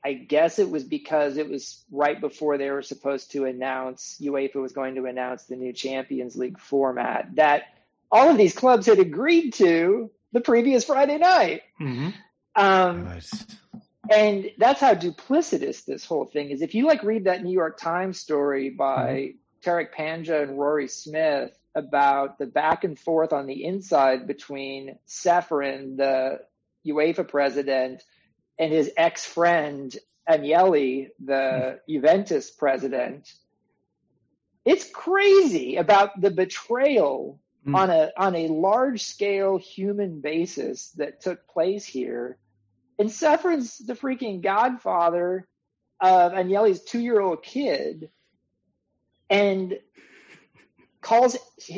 I 0.03 0.13
guess 0.13 0.59
it 0.59 0.69
was 0.69 0.83
because 0.83 1.37
it 1.37 1.49
was 1.49 1.83
right 1.91 2.19
before 2.19 2.57
they 2.57 2.69
were 2.69 2.81
supposed 2.81 3.31
to 3.31 3.45
announce, 3.45 4.17
UEFA 4.21 4.55
was 4.55 4.71
going 4.71 4.95
to 4.95 5.05
announce 5.05 5.45
the 5.45 5.55
new 5.55 5.73
Champions 5.73 6.35
League 6.35 6.59
format. 6.59 7.35
That 7.35 7.63
all 8.11 8.29
of 8.29 8.37
these 8.37 8.55
clubs 8.55 8.85
had 8.85 8.99
agreed 8.99 9.51
to 9.55 10.11
the 10.33 10.41
previous 10.41 10.85
Friday 10.85 11.17
night. 11.17 11.61
Mm-hmm. 11.81 12.09
Um, 12.55 13.05
nice. 13.05 13.45
And 14.09 14.51
that's 14.57 14.79
how 14.79 14.93
duplicitous 14.93 15.83
this 15.85 16.05
whole 16.05 16.25
thing 16.25 16.49
is. 16.49 16.61
If 16.61 16.75
you 16.75 16.87
like 16.87 17.03
read 17.03 17.25
that 17.25 17.43
New 17.43 17.51
York 17.51 17.77
Times 17.77 18.19
story 18.19 18.69
by 18.69 19.33
mm-hmm. 19.65 19.69
Tariq 19.69 19.93
Panja 19.93 20.43
and 20.43 20.57
Rory 20.57 20.87
Smith 20.87 21.51
about 21.75 22.39
the 22.39 22.45
back 22.45 22.83
and 22.83 22.97
forth 22.97 23.33
on 23.33 23.45
the 23.45 23.65
inside 23.65 24.27
between 24.27 24.97
Ceferin, 25.07 25.97
the 25.97 26.39
UEFA 26.87 27.27
president, 27.27 28.03
and 28.57 28.71
his 28.71 28.91
ex 28.97 29.25
friend 29.25 29.95
Agnelli, 30.27 31.09
the 31.23 31.33
mm-hmm. 31.33 31.93
Juventus 31.93 32.49
president, 32.51 33.31
it's 34.65 34.89
crazy 34.89 35.77
about 35.77 36.19
the 36.19 36.31
betrayal 36.31 37.39
mm. 37.67 37.75
on 37.75 37.89
a 37.89 38.11
on 38.17 38.35
a 38.35 38.47
large 38.47 39.03
scale 39.03 39.57
human 39.57 40.21
basis 40.21 40.91
that 40.91 41.21
took 41.21 41.47
place 41.47 41.85
here. 41.85 42.37
And 42.99 43.09
Ceferin's 43.11 43.77
the 43.77 43.93
freaking 43.93 44.41
godfather 44.41 45.47
of 45.99 46.31
Agnelli's 46.31 46.83
two 46.83 46.99
year 46.99 47.19
old 47.19 47.43
kid, 47.43 48.09
and 49.29 49.77
calls 51.01 51.37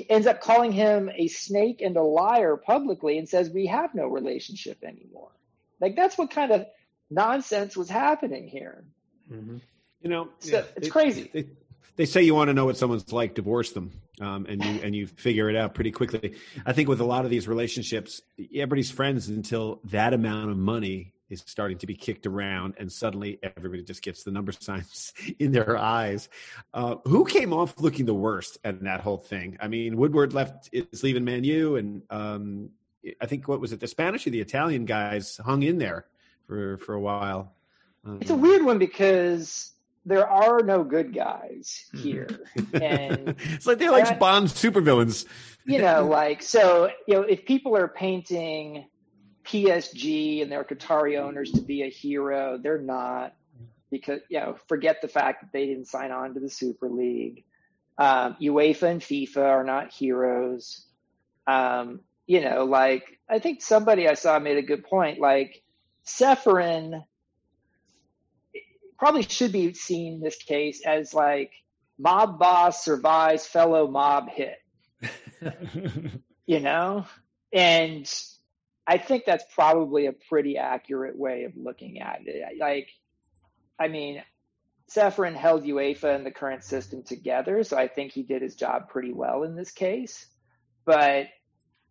ends 0.10 0.28
up 0.28 0.42
calling 0.42 0.72
him 0.72 1.10
a 1.14 1.28
snake 1.28 1.82
and 1.82 1.98
a 1.98 2.04
liar 2.04 2.56
publicly 2.58 3.18
and 3.18 3.28
says 3.28 3.50
we 3.50 3.68
have 3.68 3.94
no 3.94 4.08
relationship 4.08 4.84
anymore. 4.84 5.32
Like 5.82 5.96
that's 5.96 6.18
what 6.18 6.32
kind 6.32 6.52
of 6.52 6.66
nonsense 7.10 7.76
was 7.76 7.90
happening 7.90 8.48
here. 8.48 8.86
Mm-hmm. 9.32 9.58
You 10.02 10.10
know, 10.10 10.30
so 10.40 10.58
yeah, 10.58 10.64
it's 10.78 10.88
it, 10.88 10.92
crazy. 10.92 11.30
It, 11.34 11.50
they 11.96 12.06
say 12.06 12.22
you 12.22 12.34
want 12.34 12.48
to 12.50 12.54
know 12.54 12.66
what 12.66 12.78
someone's 12.78 13.12
like, 13.12 13.36
divorce 13.36 13.72
them, 13.72 13.92
um, 14.22 14.46
and 14.48 14.64
you 14.64 14.80
and 14.84 14.96
you 14.96 15.08
figure 15.08 15.50
it 15.50 15.56
out 15.56 15.74
pretty 15.74 15.92
quickly. 15.92 16.36
I 16.66 16.74
think 16.74 16.88
with 16.88 17.02
a 17.02 17.06
lot 17.06 17.26
of 17.26 17.32
these 17.32 17.48
relationships, 17.48 18.22
everybody's 18.56 18.92
friends 18.92 19.28
until 19.30 19.82
that 19.86 20.14
amount 20.14 20.50
of 20.50 20.58
money 20.58 21.14
is 21.30 21.44
starting 21.46 21.78
to 21.78 21.88
be 21.88 21.96
kicked 21.96 22.26
around, 22.26 22.76
and 22.78 22.92
suddenly 22.92 23.40
everybody 23.44 23.84
just 23.84 24.02
gets 24.02 24.24
the 24.24 24.32
number 24.32 24.52
signs 24.60 25.14
in 25.38 25.52
their 25.52 25.78
eyes. 25.78 26.30
Uh, 26.74 26.96
who 27.06 27.26
came 27.26 27.54
off 27.54 27.80
looking 27.80 28.06
the 28.06 28.14
worst 28.14 28.58
at 28.64 28.82
that 28.84 29.02
whole 29.02 29.18
thing? 29.18 29.58
I 29.60 29.68
mean, 29.68 29.98
Woodward 29.98 30.34
left 30.34 30.70
is 30.72 31.04
leaving 31.04 31.26
Man 31.26 31.44
U, 31.44 31.76
and 31.76 32.02
um, 32.10 32.70
I 33.22 33.26
think 33.26 33.48
what 33.48 33.62
was 33.62 33.72
it, 33.72 33.80
the 33.80 33.88
Spanish 33.88 34.26
or 34.26 34.32
the 34.32 34.42
Italian 34.42 34.86
guys 34.86 35.40
hung 35.44 35.64
in 35.64 35.78
there 35.78 36.06
for 36.48 36.78
for 36.78 36.94
a 36.94 37.02
while. 37.02 37.54
Um, 38.06 38.20
it's 38.22 38.32
a 38.32 38.36
weird 38.36 38.64
one 38.64 38.80
because 38.80 39.74
there 40.10 40.28
are 40.28 40.62
no 40.64 40.84
good 40.84 41.14
guys 41.14 41.86
hmm. 41.92 41.98
here. 41.98 42.28
And 42.74 43.36
it's 43.40 43.66
like 43.66 43.78
they're 43.78 43.92
like 43.92 44.20
Bond 44.20 44.48
supervillains. 44.48 45.26
You 45.66 45.80
know, 45.80 46.06
like 46.10 46.42
so, 46.42 46.90
you 47.08 47.16
know, 47.16 47.22
if 47.22 47.46
people 47.46 47.76
are 47.76 47.88
painting 47.88 48.86
PSG 49.46 50.42
and 50.42 50.52
their 50.52 50.64
Qatari 50.64 51.20
owners 51.20 51.52
to 51.52 51.62
be 51.62 51.84
a 51.84 51.90
hero, 51.90 52.60
they're 52.62 52.82
not 52.82 53.34
because 53.92 54.22
you 54.30 54.40
know, 54.40 54.56
forget 54.68 55.02
the 55.02 55.08
fact 55.08 55.42
that 55.42 55.52
they 55.52 55.66
didn't 55.66 55.86
sign 55.86 56.12
on 56.12 56.34
to 56.34 56.40
the 56.40 56.50
Super 56.50 56.90
League. 56.90 57.46
Um, 57.98 58.38
UEFA 58.42 58.84
and 58.84 59.02
FIFA 59.02 59.44
are 59.44 59.64
not 59.64 59.92
heroes. 59.92 60.86
Um, 61.48 62.02
you 62.28 62.42
know, 62.42 62.66
like 62.66 63.20
I 63.30 63.40
think 63.40 63.62
somebody 63.62 64.08
I 64.08 64.14
saw 64.14 64.40
made 64.40 64.58
a 64.58 64.62
good 64.62 64.84
point. 64.84 65.20
Like 65.20 65.64
Ceferin 66.06 67.04
probably 69.00 69.24
should 69.24 69.52
be 69.52 69.74
seen 69.74 70.20
this 70.20 70.36
case 70.36 70.82
as 70.86 71.14
like 71.14 71.52
mob 71.98 72.38
boss 72.38 72.84
survives 72.84 73.48
fellow 73.48 73.88
mob 73.88 74.30
hit. 74.30 74.58
you 76.46 76.60
know? 76.60 77.06
And 77.54 78.12
I 78.86 78.98
think 78.98 79.24
that's 79.26 79.46
probably 79.56 80.08
a 80.08 80.14
pretty 80.14 80.58
accurate 80.58 81.18
way 81.18 81.46
of 81.46 81.54
looking 81.56 82.02
at 82.02 82.22
it. 82.26 82.58
Like, 82.60 82.90
I 83.80 83.88
mean, 83.88 84.22
Ceferin 84.90 85.36
held 85.36 85.64
UEFA 85.64 86.16
and 86.16 86.26
the 86.26 86.32
current 86.32 86.64
system 86.64 87.04
together, 87.04 87.64
so 87.64 87.78
I 87.78 87.88
think 87.88 88.12
he 88.12 88.24
did 88.24 88.42
his 88.42 88.56
job 88.56 88.90
pretty 88.90 89.14
well 89.14 89.44
in 89.44 89.56
this 89.56 89.72
case. 89.72 90.26
But 90.86 91.28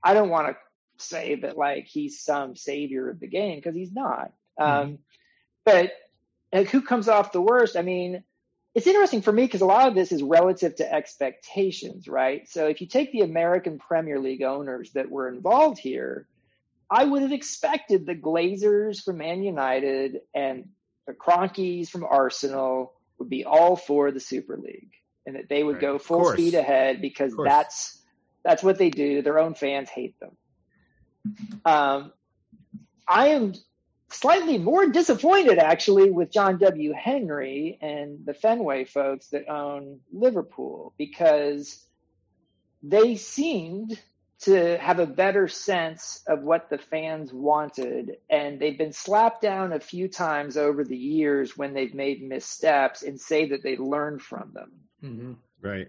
I 0.02 0.14
don't 0.14 0.28
want 0.28 0.48
to 0.48 0.56
say 1.04 1.36
that 1.36 1.56
like 1.56 1.86
he's 1.86 2.20
some 2.20 2.56
savior 2.56 3.08
of 3.08 3.20
the 3.20 3.28
game 3.28 3.58
because 3.58 3.76
he's 3.76 3.92
not. 3.92 4.32
Mm-hmm. 4.58 4.90
Um, 4.90 4.98
but 5.64 5.92
like 6.52 6.68
who 6.68 6.82
comes 6.82 7.08
off 7.08 7.32
the 7.32 7.42
worst? 7.42 7.76
I 7.76 7.82
mean, 7.82 8.22
it's 8.74 8.86
interesting 8.86 9.22
for 9.22 9.32
me 9.32 9.44
because 9.44 9.60
a 9.60 9.66
lot 9.66 9.88
of 9.88 9.94
this 9.94 10.12
is 10.12 10.22
relative 10.22 10.76
to 10.76 10.92
expectations, 10.92 12.06
right? 12.08 12.48
So 12.48 12.66
if 12.66 12.80
you 12.80 12.86
take 12.86 13.12
the 13.12 13.22
American 13.22 13.78
Premier 13.78 14.20
League 14.20 14.42
owners 14.42 14.92
that 14.92 15.10
were 15.10 15.28
involved 15.28 15.78
here, 15.78 16.26
I 16.90 17.04
would 17.04 17.22
have 17.22 17.32
expected 17.32 18.06
the 18.06 18.14
Glazers 18.14 19.02
from 19.02 19.18
Man 19.18 19.42
United 19.42 20.20
and 20.34 20.68
the 21.06 21.12
Kroenkes 21.12 21.88
from 21.88 22.04
Arsenal 22.04 22.94
would 23.18 23.28
be 23.28 23.44
all 23.44 23.76
for 23.76 24.10
the 24.10 24.20
Super 24.20 24.56
League 24.56 24.92
and 25.26 25.36
that 25.36 25.48
they 25.48 25.62
would 25.62 25.76
right. 25.76 25.82
go 25.82 25.98
full 25.98 26.32
speed 26.32 26.54
ahead 26.54 27.02
because 27.02 27.34
that's 27.36 28.00
that's 28.44 28.62
what 28.62 28.78
they 28.78 28.90
do. 28.90 29.20
Their 29.22 29.38
own 29.38 29.54
fans 29.54 29.90
hate 29.90 30.14
them. 30.20 30.36
Um, 31.64 32.12
I 33.06 33.28
am 33.28 33.54
slightly 34.10 34.58
more 34.58 34.86
disappointed 34.86 35.58
actually 35.58 36.10
with 36.10 36.30
John 36.30 36.58
W. 36.58 36.92
Henry 36.92 37.78
and 37.80 38.24
the 38.24 38.34
Fenway 38.34 38.84
folks 38.84 39.28
that 39.28 39.48
own 39.48 40.00
Liverpool 40.12 40.94
because 40.96 41.84
they 42.82 43.16
seemed 43.16 44.00
to 44.40 44.78
have 44.78 45.00
a 45.00 45.06
better 45.06 45.48
sense 45.48 46.22
of 46.26 46.42
what 46.42 46.70
the 46.70 46.78
fans 46.78 47.32
wanted. 47.32 48.18
And 48.30 48.60
they've 48.60 48.78
been 48.78 48.92
slapped 48.92 49.42
down 49.42 49.72
a 49.72 49.80
few 49.80 50.08
times 50.08 50.56
over 50.56 50.84
the 50.84 50.96
years 50.96 51.56
when 51.56 51.74
they've 51.74 51.94
made 51.94 52.22
missteps 52.22 53.02
and 53.02 53.20
say 53.20 53.48
that 53.48 53.62
they 53.62 53.76
learned 53.76 54.22
from 54.22 54.52
them. 54.54 54.72
Mm-hmm. 55.02 55.32
Right. 55.60 55.88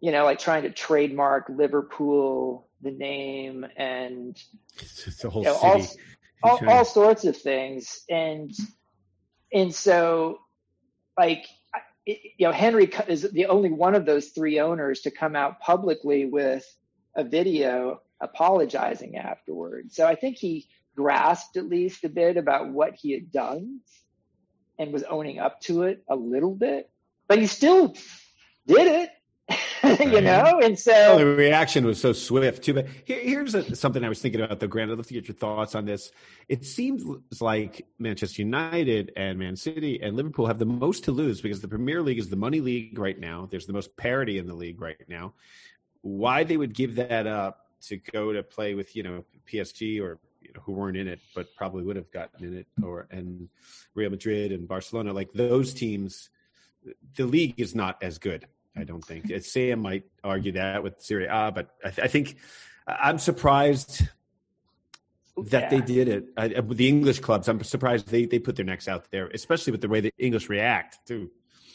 You 0.00 0.12
know, 0.12 0.24
like 0.24 0.38
trying 0.38 0.62
to 0.62 0.70
trademark 0.70 1.48
Liverpool, 1.48 2.66
the 2.80 2.90
name, 2.90 3.66
and 3.76 4.38
it's 4.78 5.24
a 5.24 5.30
whole 5.30 5.42
you 5.42 5.48
know, 5.48 5.80
city. 5.80 6.00
All, 6.42 6.58
all, 6.62 6.68
all 6.68 6.84
sorts 6.84 7.24
of 7.24 7.36
things. 7.36 8.02
And, 8.08 8.52
and 9.52 9.74
so, 9.74 10.38
like, 11.18 11.46
you 12.06 12.16
know, 12.40 12.52
Henry 12.52 12.90
is 13.08 13.22
the 13.22 13.46
only 13.46 13.70
one 13.70 13.94
of 13.94 14.04
those 14.04 14.28
three 14.28 14.60
owners 14.60 15.02
to 15.02 15.10
come 15.10 15.36
out 15.36 15.60
publicly 15.60 16.26
with 16.26 16.64
a 17.16 17.24
video 17.24 18.02
apologizing 18.20 19.16
afterwards. 19.16 19.96
So 19.96 20.06
I 20.06 20.14
think 20.14 20.36
he 20.36 20.68
grasped 20.96 21.56
at 21.56 21.68
least 21.68 22.04
a 22.04 22.08
bit 22.08 22.36
about 22.36 22.70
what 22.70 22.94
he 22.94 23.12
had 23.12 23.32
done 23.32 23.80
and 24.78 24.92
was 24.92 25.04
owning 25.04 25.38
up 25.38 25.60
to 25.62 25.84
it 25.84 26.04
a 26.08 26.16
little 26.16 26.54
bit, 26.54 26.90
but 27.28 27.38
he 27.38 27.46
still 27.46 27.94
did 28.66 28.86
it. 28.86 29.10
you 30.00 30.20
know, 30.20 30.60
and 30.62 30.78
so 30.78 30.92
oh, 31.12 31.18
the 31.18 31.26
reaction 31.26 31.84
was 31.84 32.00
so 32.00 32.12
swift 32.12 32.64
too. 32.64 32.74
But 32.74 32.86
here, 33.04 33.20
here's 33.20 33.54
a, 33.54 33.74
something 33.74 34.04
I 34.04 34.08
was 34.08 34.20
thinking 34.20 34.40
about, 34.40 34.60
though. 34.60 34.66
Grant, 34.66 34.90
I'd 34.90 34.96
love 34.96 35.06
to 35.06 35.14
get 35.14 35.28
your 35.28 35.36
thoughts 35.36 35.74
on 35.74 35.84
this. 35.84 36.10
It 36.48 36.64
seems 36.64 37.04
like 37.40 37.86
Manchester 37.98 38.42
United 38.42 39.12
and 39.16 39.38
Man 39.38 39.56
City 39.56 40.00
and 40.02 40.16
Liverpool 40.16 40.46
have 40.46 40.58
the 40.58 40.66
most 40.66 41.04
to 41.04 41.12
lose 41.12 41.40
because 41.40 41.60
the 41.60 41.68
Premier 41.68 42.02
League 42.02 42.18
is 42.18 42.28
the 42.28 42.36
money 42.36 42.60
league 42.60 42.98
right 42.98 43.18
now. 43.18 43.48
There's 43.50 43.66
the 43.66 43.72
most 43.72 43.96
parity 43.96 44.38
in 44.38 44.46
the 44.46 44.54
league 44.54 44.80
right 44.80 44.96
now 45.08 45.34
why 46.04 46.44
they 46.44 46.58
would 46.58 46.74
give 46.74 46.96
that 46.96 47.26
up 47.26 47.70
to 47.80 47.96
go 47.96 48.32
to 48.32 48.42
play 48.42 48.74
with 48.74 48.94
you 48.94 49.02
know 49.02 49.24
PSG 49.50 50.00
or 50.00 50.18
you 50.42 50.52
know 50.54 50.60
who 50.62 50.72
weren't 50.72 50.98
in 50.98 51.08
it 51.08 51.18
but 51.34 51.46
probably 51.56 51.82
would 51.82 51.96
have 51.96 52.10
gotten 52.12 52.44
in 52.44 52.58
it 52.58 52.66
or 52.82 53.08
and 53.10 53.48
Real 53.94 54.10
Madrid 54.10 54.52
and 54.52 54.68
Barcelona 54.68 55.14
like 55.14 55.32
those 55.32 55.72
teams 55.72 56.28
the 57.16 57.24
league 57.24 57.54
is 57.56 57.74
not 57.74 58.02
as 58.02 58.18
good 58.18 58.46
I 58.76 58.84
don't 58.84 59.04
think 59.04 59.32
Sam 59.42 59.80
might 59.80 60.04
argue 60.22 60.52
that 60.52 60.82
with 60.82 61.00
Serie 61.00 61.26
A 61.26 61.52
but 61.52 61.70
I, 61.84 61.90
th- 61.90 62.04
I 62.04 62.08
think 62.08 62.36
I'm 62.86 63.18
surprised 63.18 64.02
that 65.36 65.62
yeah. 65.62 65.68
they 65.68 65.80
did 65.80 66.08
it 66.08 66.24
I, 66.36 66.48
the 66.48 66.88
English 66.88 67.20
clubs 67.20 67.48
I'm 67.48 67.62
surprised 67.64 68.08
they 68.08 68.26
they 68.26 68.38
put 68.38 68.56
their 68.56 68.64
necks 68.64 68.88
out 68.88 69.10
there 69.10 69.28
especially 69.28 69.72
with 69.72 69.80
the 69.80 69.88
way 69.88 70.00
the 70.00 70.12
English 70.18 70.48
react 70.48 71.06
too 71.06 71.30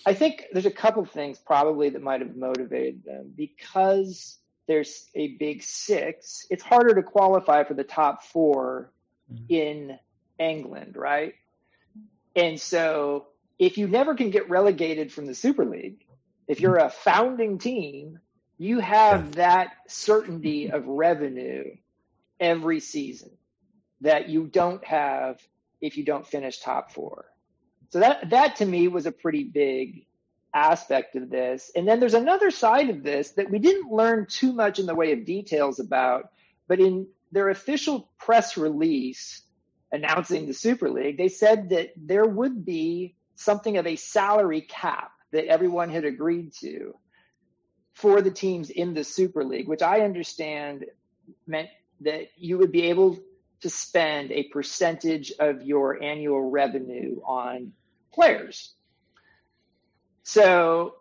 I 0.05 0.13
think 0.13 0.45
there's 0.51 0.65
a 0.65 0.71
couple 0.71 1.03
of 1.03 1.11
things 1.11 1.37
probably 1.37 1.89
that 1.89 2.01
might 2.01 2.21
have 2.21 2.35
motivated 2.35 3.03
them 3.03 3.33
because 3.35 4.37
there's 4.67 5.07
a 5.15 5.29
big 5.37 5.63
six. 5.63 6.45
It's 6.49 6.63
harder 6.63 6.95
to 6.95 7.03
qualify 7.03 7.63
for 7.63 7.73
the 7.73 7.83
top 7.83 8.23
4 8.23 8.91
mm-hmm. 9.31 9.43
in 9.49 9.99
England, 10.37 10.95
right? 10.95 11.33
And 12.35 12.59
so 12.59 13.27
if 13.57 13.77
you 13.77 13.87
never 13.87 14.15
can 14.15 14.29
get 14.29 14.49
relegated 14.49 15.11
from 15.11 15.25
the 15.25 15.35
Super 15.35 15.65
League, 15.65 16.05
if 16.49 16.59
you're 16.59 16.77
a 16.77 16.89
founding 16.89 17.59
team, 17.59 18.19
you 18.57 18.79
have 18.79 19.33
that 19.33 19.71
certainty 19.87 20.71
of 20.71 20.87
revenue 20.87 21.75
every 22.39 22.79
season 22.79 23.29
that 24.01 24.29
you 24.29 24.47
don't 24.47 24.83
have 24.83 25.39
if 25.79 25.95
you 25.95 26.03
don't 26.03 26.25
finish 26.25 26.59
top 26.59 26.91
four. 26.91 27.25
So 27.89 27.99
that 27.99 28.31
that 28.31 28.57
to 28.57 28.65
me 28.65 28.87
was 28.87 29.05
a 29.05 29.11
pretty 29.11 29.43
big 29.43 30.07
aspect 30.53 31.15
of 31.15 31.29
this. 31.29 31.71
And 31.75 31.87
then 31.87 31.99
there's 31.99 32.15
another 32.15 32.49
side 32.49 32.89
of 32.89 33.03
this 33.03 33.31
that 33.33 33.51
we 33.51 33.59
didn't 33.59 33.91
learn 33.91 34.25
too 34.27 34.51
much 34.51 34.79
in 34.79 34.87
the 34.87 34.95
way 34.95 35.13
of 35.13 35.25
details 35.25 35.79
about, 35.79 36.31
but 36.67 36.79
in 36.79 37.07
their 37.31 37.49
official 37.49 38.09
press 38.17 38.57
release 38.57 39.43
announcing 39.91 40.47
the 40.47 40.53
Super 40.55 40.89
League, 40.89 41.17
they 41.17 41.29
said 41.29 41.69
that 41.69 41.91
there 41.95 42.25
would 42.25 42.65
be 42.65 43.15
something 43.35 43.77
of 43.77 43.85
a 43.85 43.95
salary 43.95 44.61
cap 44.61 45.11
that 45.31 45.45
everyone 45.45 45.89
had 45.89 46.05
agreed 46.05 46.53
to 46.61 46.95
for 47.93 48.21
the 48.21 48.31
teams 48.31 48.69
in 48.69 48.93
the 48.93 49.03
Super 49.03 49.43
League, 49.43 49.67
which 49.67 49.81
I 49.81 50.01
understand 50.01 50.85
meant 51.45 51.69
that 52.01 52.29
you 52.37 52.57
would 52.57 52.71
be 52.71 52.83
able 52.83 53.19
to 53.61 53.69
spend 53.69 54.31
a 54.31 54.43
percentage 54.43 55.33
of 55.39 55.63
your 55.63 56.01
annual 56.01 56.49
revenue 56.49 57.19
on 57.25 57.73
players. 58.13 58.73
So 60.23 60.95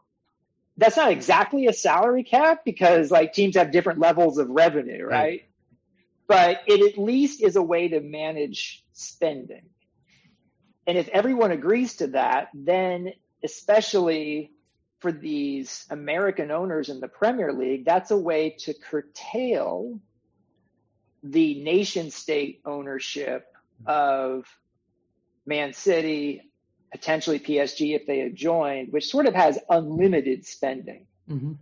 that's 0.76 0.96
not 0.96 1.12
exactly 1.12 1.66
a 1.66 1.72
salary 1.72 2.24
cap 2.24 2.64
because 2.64 3.10
like 3.10 3.32
teams 3.32 3.56
have 3.56 3.70
different 3.70 4.00
levels 4.00 4.38
of 4.38 4.48
revenue, 4.48 5.04
right? 5.04 5.10
right? 5.10 5.44
But 6.26 6.60
it 6.66 6.92
at 6.92 6.98
least 6.98 7.42
is 7.42 7.56
a 7.56 7.62
way 7.62 7.88
to 7.88 8.00
manage 8.00 8.84
spending. 8.92 9.62
And 10.86 10.96
if 10.98 11.08
everyone 11.08 11.50
agrees 11.50 11.96
to 11.96 12.08
that, 12.08 12.48
then 12.54 13.12
especially 13.44 14.52
for 14.98 15.12
these 15.12 15.86
American 15.90 16.50
owners 16.50 16.88
in 16.88 17.00
the 17.00 17.08
Premier 17.08 17.52
League, 17.52 17.84
that's 17.84 18.10
a 18.10 18.16
way 18.16 18.50
to 18.60 18.74
curtail 18.74 20.00
the 21.22 21.62
nation 21.62 22.10
state 22.10 22.60
ownership 22.64 23.46
of 23.86 24.46
Man 25.46 25.72
City, 25.72 26.50
potentially 26.90 27.38
PSG 27.38 27.94
if 27.94 28.06
they 28.06 28.18
had 28.18 28.34
joined, 28.34 28.92
which 28.92 29.06
sort 29.06 29.26
of 29.26 29.34
has 29.34 29.58
unlimited 29.68 30.44
spending. 30.46 31.06
Mm-hmm. 31.30 31.52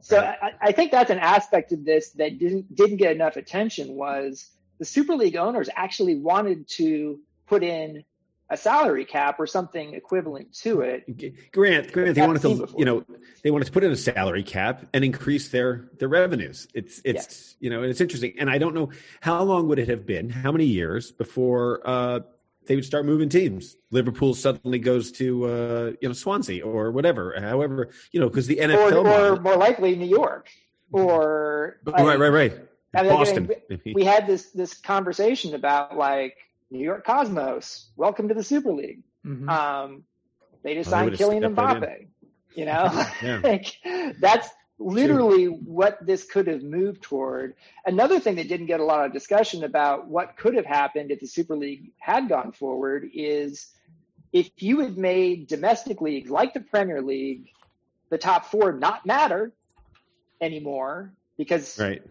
So 0.00 0.20
I, 0.20 0.52
I, 0.60 0.72
think 0.72 0.92
that's 0.92 1.10
an 1.10 1.18
aspect 1.18 1.72
of 1.72 1.84
this 1.84 2.10
that 2.10 2.38
didn't 2.38 2.74
didn't 2.74 2.98
get 2.98 3.12
enough 3.12 3.36
attention 3.36 3.94
was 3.94 4.50
the 4.78 4.84
Super 4.84 5.16
League 5.16 5.36
owners 5.36 5.68
actually 5.74 6.16
wanted 6.16 6.68
to 6.76 7.18
put 7.46 7.64
in 7.64 8.04
a 8.48 8.56
salary 8.56 9.04
cap 9.04 9.40
or 9.40 9.46
something 9.46 9.94
equivalent 9.94 10.52
to 10.52 10.80
it. 10.80 11.52
Grant, 11.52 11.92
Grant, 11.92 12.14
they 12.14 12.26
wanted 12.26 12.42
to, 12.42 12.54
before. 12.54 12.78
you 12.78 12.84
know, 12.84 13.04
they 13.42 13.50
wanted 13.50 13.64
to 13.64 13.72
put 13.72 13.82
in 13.82 13.90
a 13.90 13.96
salary 13.96 14.42
cap 14.42 14.86
and 14.94 15.04
increase 15.04 15.48
their 15.48 15.88
their 15.98 16.08
revenues. 16.08 16.68
It's 16.74 17.00
it's 17.04 17.56
you 17.58 17.70
know, 17.70 17.82
it's 17.82 18.00
interesting, 18.00 18.34
and 18.38 18.48
I 18.48 18.58
don't 18.58 18.74
know 18.74 18.90
how 19.20 19.42
long 19.42 19.68
would 19.68 19.78
it 19.78 19.88
have 19.88 20.06
been, 20.06 20.30
how 20.30 20.52
many 20.52 20.64
years 20.64 21.10
before 21.10 21.80
uh, 21.84 22.20
they 22.66 22.76
would 22.76 22.84
start 22.84 23.04
moving 23.04 23.28
teams. 23.28 23.76
Liverpool 23.90 24.34
suddenly 24.34 24.78
goes 24.78 25.10
to 25.12 25.44
uh, 25.44 25.92
you 26.00 26.08
know 26.08 26.12
Swansea 26.12 26.64
or 26.64 26.92
whatever. 26.92 27.34
However, 27.40 27.90
you 28.12 28.20
know 28.20 28.28
because 28.28 28.46
the 28.46 28.56
NFL 28.56 28.92
or, 28.92 28.98
or 28.98 29.04
model, 29.04 29.40
more 29.40 29.56
likely 29.56 29.96
New 29.96 30.06
York 30.06 30.48
or 30.92 31.80
right, 31.84 32.18
right, 32.18 32.28
right. 32.28 32.52
I 32.94 33.02
mean, 33.02 33.12
Boston. 33.12 33.50
we, 33.84 33.94
we 33.94 34.04
had 34.04 34.26
this 34.26 34.50
this 34.50 34.74
conversation 34.74 35.54
about 35.54 35.96
like 35.96 36.36
New 36.70 36.82
York 36.82 37.04
Cosmos. 37.04 37.90
Welcome 37.96 38.28
to 38.28 38.34
the 38.34 38.42
Super 38.42 38.72
League. 38.72 39.02
Mm-hmm. 39.24 39.48
Um, 39.48 40.04
they 40.62 40.74
just 40.74 40.88
oh, 40.88 40.92
signed 40.92 41.12
Kylian 41.12 41.54
Mbappe. 41.54 42.08
You 42.54 42.64
know, 42.64 43.06
like, 43.44 43.76
that's 44.20 44.48
literally 44.78 45.46
what 45.46 46.04
this 46.04 46.24
could 46.24 46.46
have 46.46 46.62
moved 46.62 47.02
toward. 47.02 47.54
Another 47.84 48.20
thing 48.20 48.36
that 48.36 48.48
didn't 48.48 48.66
get 48.66 48.80
a 48.80 48.84
lot 48.84 49.06
of 49.06 49.12
discussion 49.12 49.64
about 49.64 50.08
what 50.08 50.36
could 50.36 50.54
have 50.54 50.66
happened 50.66 51.10
if 51.10 51.20
the 51.20 51.26
Super 51.26 51.56
League 51.56 51.92
had 51.98 52.28
gone 52.28 52.52
forward 52.52 53.08
is 53.14 53.68
if 54.32 54.50
you 54.58 54.80
had 54.80 54.98
made 54.98 55.46
domestic 55.46 56.00
leagues 56.00 56.30
like 56.30 56.52
the 56.52 56.60
Premier 56.60 57.00
League, 57.00 57.48
the 58.10 58.18
top 58.18 58.46
four 58.50 58.72
not 58.72 59.06
matter 59.06 59.52
anymore 60.40 61.12
because 61.38 61.78
right. 61.78 62.02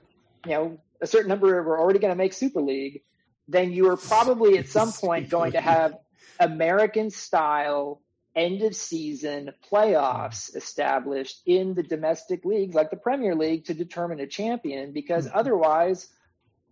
you 0.45 0.51
know 0.51 0.79
a 1.01 1.07
certain 1.07 1.29
number 1.29 1.61
were 1.61 1.79
already 1.79 1.99
going 1.99 2.11
to 2.11 2.17
make 2.17 2.33
Super 2.33 2.61
League, 2.61 3.03
then 3.47 3.71
you 3.71 3.89
are 3.89 3.97
probably 3.97 4.57
at 4.57 4.67
some 4.67 4.91
point 5.01 5.29
going 5.29 5.53
to 5.53 5.61
have 5.61 5.95
American 6.39 7.09
style 7.11 8.01
end 8.35 8.61
of 8.63 8.75
season 8.75 9.51
playoffs 9.71 10.55
established 10.55 11.41
in 11.45 11.73
the 11.73 11.83
domestic 11.83 12.43
leagues 12.43 12.75
like 12.75 12.89
the 12.89 12.97
Premier 12.97 13.33
League 13.33 13.65
to 13.65 13.73
determine 13.73 14.19
a 14.19 14.27
champion 14.27 14.91
because 14.91 15.25
mm-hmm. 15.25 15.37
otherwise, 15.37 16.09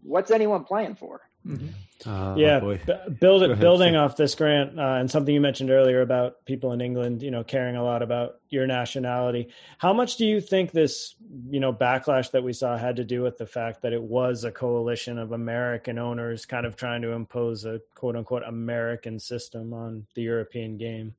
what's 0.02 0.30
anyone 0.30 0.66
playing 0.66 0.96
for? 0.96 1.22
Mm-hmm. 1.48 1.68
Uh, 2.06 2.36
yeah, 2.38 2.60
b- 2.60 2.94
build 3.20 3.44
it, 3.44 3.60
building 3.60 3.96
off 3.96 4.16
this 4.16 4.36
grant 4.36 4.80
uh, 4.80 4.96
and 5.00 5.10
something 5.10 5.34
you 5.34 5.42
mentioned 5.42 5.72
earlier 5.72 6.02
about 6.02 6.46
people 6.46 6.72
in 6.74 6.82
England, 6.82 7.22
you 7.22 7.32
know, 7.32 7.44
caring 7.44 7.76
a 7.76 7.84
lot 7.84 8.02
about 8.02 8.40
your 8.50 8.68
nationality. 8.68 9.50
How 9.78 9.94
much 9.94 10.18
do 10.18 10.26
you 10.26 10.42
think 10.42 10.72
this, 10.72 11.16
you 11.50 11.60
know, 11.60 11.74
backlash 11.74 12.32
that 12.32 12.44
we 12.44 12.54
saw 12.54 12.78
had 12.78 12.96
to 12.98 13.04
do 13.04 13.22
with 13.22 13.38
the 13.38 13.46
fact 13.46 13.82
that 13.82 13.94
it 13.94 14.02
was 14.02 14.44
a 14.44 14.52
coalition 14.52 15.18
of 15.18 15.32
American 15.32 15.98
owners 15.98 16.46
kind 16.46 16.66
of 16.66 16.76
trying 16.76 17.02
to 17.02 17.12
impose 17.12 17.66
a 17.66 17.82
quote 17.96 18.16
unquote 18.16 18.44
American 18.44 19.20
system 19.20 19.74
on 19.74 20.06
the 20.16 20.22
European 20.22 20.78
game? 20.78 21.16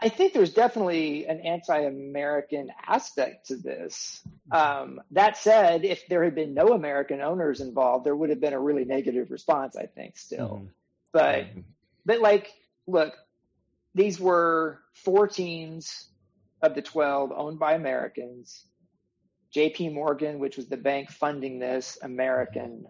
I 0.00 0.10
think 0.10 0.34
there's 0.34 0.52
definitely 0.52 1.26
an 1.26 1.40
anti-American 1.40 2.70
aspect 2.86 3.46
to 3.46 3.56
this. 3.56 4.22
Um, 4.50 5.00
that 5.12 5.38
said, 5.38 5.84
if 5.84 6.06
there 6.08 6.22
had 6.22 6.34
been 6.34 6.52
no 6.52 6.68
American 6.68 7.22
owners 7.22 7.60
involved, 7.60 8.04
there 8.04 8.14
would 8.14 8.30
have 8.30 8.40
been 8.40 8.52
a 8.52 8.60
really 8.60 8.84
negative 8.84 9.30
response. 9.30 9.76
I 9.76 9.86
think 9.86 10.18
still, 10.18 10.48
mm-hmm. 10.48 10.66
But 11.12 11.44
mm-hmm. 11.46 11.60
but 12.04 12.20
like, 12.20 12.52
look, 12.86 13.14
these 13.94 14.20
were 14.20 14.80
four 14.92 15.26
teams 15.28 16.08
of 16.60 16.74
the 16.74 16.82
12 16.82 17.32
owned 17.34 17.58
by 17.58 17.74
Americans. 17.74 18.66
JP 19.54 19.94
Morgan, 19.94 20.38
which 20.38 20.58
was 20.58 20.66
the 20.66 20.76
bank 20.76 21.10
funding 21.10 21.58
this, 21.58 21.96
American. 22.02 22.86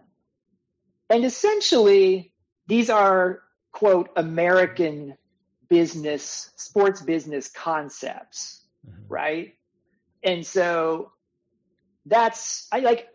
And 1.09 1.23
essentially, 1.23 2.33
these 2.67 2.89
are, 2.89 3.41
quote, 3.71 4.09
American 4.17 5.17
business, 5.69 6.51
sports 6.55 7.01
business 7.01 7.49
concepts, 7.49 8.65
mm-hmm. 8.87 9.01
right? 9.07 9.53
And 10.23 10.45
so 10.45 11.11
that's, 12.05 12.67
I 12.71 12.79
like, 12.79 13.07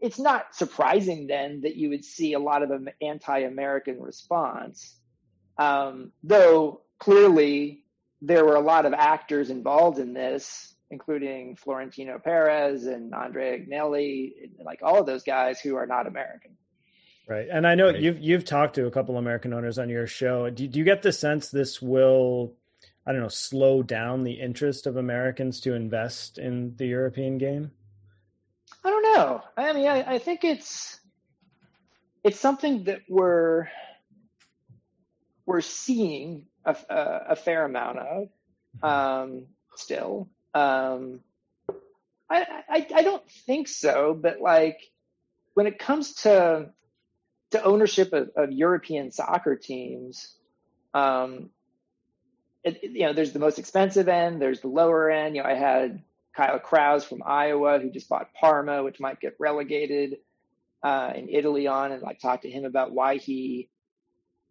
it's 0.00 0.18
not 0.18 0.54
surprising 0.54 1.26
then 1.26 1.62
that 1.62 1.76
you 1.76 1.90
would 1.90 2.04
see 2.04 2.32
a 2.32 2.38
lot 2.38 2.62
of 2.62 2.70
an 2.70 2.90
anti-American 3.02 4.00
response. 4.00 4.96
Um, 5.58 6.12
though 6.22 6.82
clearly 6.98 7.84
there 8.22 8.44
were 8.44 8.56
a 8.56 8.60
lot 8.60 8.86
of 8.86 8.92
actors 8.94 9.50
involved 9.50 9.98
in 9.98 10.14
this, 10.14 10.74
including 10.90 11.56
Florentino 11.56 12.18
Perez 12.18 12.86
and 12.86 13.14
Andre 13.14 13.60
Agnelli, 13.60 14.50
like 14.64 14.80
all 14.82 15.00
of 15.00 15.06
those 15.06 15.22
guys 15.22 15.60
who 15.60 15.76
are 15.76 15.86
not 15.86 16.06
American. 16.06 16.52
Right, 17.28 17.46
and 17.50 17.66
I 17.66 17.74
know 17.74 17.90
right. 17.90 18.00
you've 18.00 18.18
you've 18.20 18.46
talked 18.46 18.76
to 18.76 18.86
a 18.86 18.90
couple 18.90 19.18
American 19.18 19.52
owners 19.52 19.78
on 19.78 19.90
your 19.90 20.06
show. 20.06 20.48
Do, 20.48 20.66
do 20.66 20.78
you 20.78 20.84
get 20.84 21.02
the 21.02 21.12
sense 21.12 21.50
this 21.50 21.82
will, 21.82 22.54
I 23.06 23.12
don't 23.12 23.20
know, 23.20 23.28
slow 23.28 23.82
down 23.82 24.24
the 24.24 24.32
interest 24.32 24.86
of 24.86 24.96
Americans 24.96 25.60
to 25.60 25.74
invest 25.74 26.38
in 26.38 26.74
the 26.76 26.86
European 26.86 27.36
game? 27.36 27.70
I 28.82 28.88
don't 28.88 29.02
know. 29.02 29.42
I 29.58 29.72
mean, 29.74 29.88
I, 29.88 30.14
I 30.14 30.18
think 30.18 30.42
it's 30.42 31.00
it's 32.24 32.40
something 32.40 32.84
that 32.84 33.00
we're 33.10 33.68
we're 35.44 35.60
seeing 35.60 36.46
a, 36.64 36.74
a, 36.88 37.20
a 37.30 37.36
fair 37.36 37.66
amount 37.66 37.98
of 37.98 38.28
mm-hmm. 38.82 38.86
um, 38.86 39.46
still. 39.76 40.30
Um, 40.54 41.20
I, 42.30 42.62
I 42.70 42.86
I 42.94 43.02
don't 43.02 43.28
think 43.46 43.68
so, 43.68 44.18
but 44.18 44.40
like 44.40 44.80
when 45.52 45.66
it 45.66 45.78
comes 45.78 46.14
to 46.22 46.70
to 47.50 47.62
ownership 47.62 48.12
of, 48.12 48.30
of 48.36 48.52
European 48.52 49.10
soccer 49.10 49.56
teams, 49.56 50.34
um, 50.94 51.50
it, 52.64 52.80
you 52.82 53.06
know, 53.06 53.12
there's 53.12 53.32
the 53.32 53.38
most 53.38 53.58
expensive 53.58 54.08
end, 54.08 54.40
there's 54.40 54.60
the 54.60 54.68
lower 54.68 55.10
end. 55.10 55.36
You 55.36 55.42
know, 55.42 55.48
I 55.48 55.54
had 55.54 56.02
Kyle 56.36 56.58
Krause 56.58 57.04
from 57.04 57.22
Iowa 57.24 57.78
who 57.78 57.90
just 57.90 58.08
bought 58.08 58.34
Parma, 58.34 58.82
which 58.82 59.00
might 59.00 59.20
get 59.20 59.36
relegated 59.38 60.18
uh, 60.82 61.12
in 61.14 61.28
Italy 61.28 61.66
on, 61.66 61.92
and 61.92 62.02
like 62.02 62.20
talked 62.20 62.42
to 62.42 62.50
him 62.50 62.64
about 62.64 62.92
why 62.92 63.16
he 63.16 63.68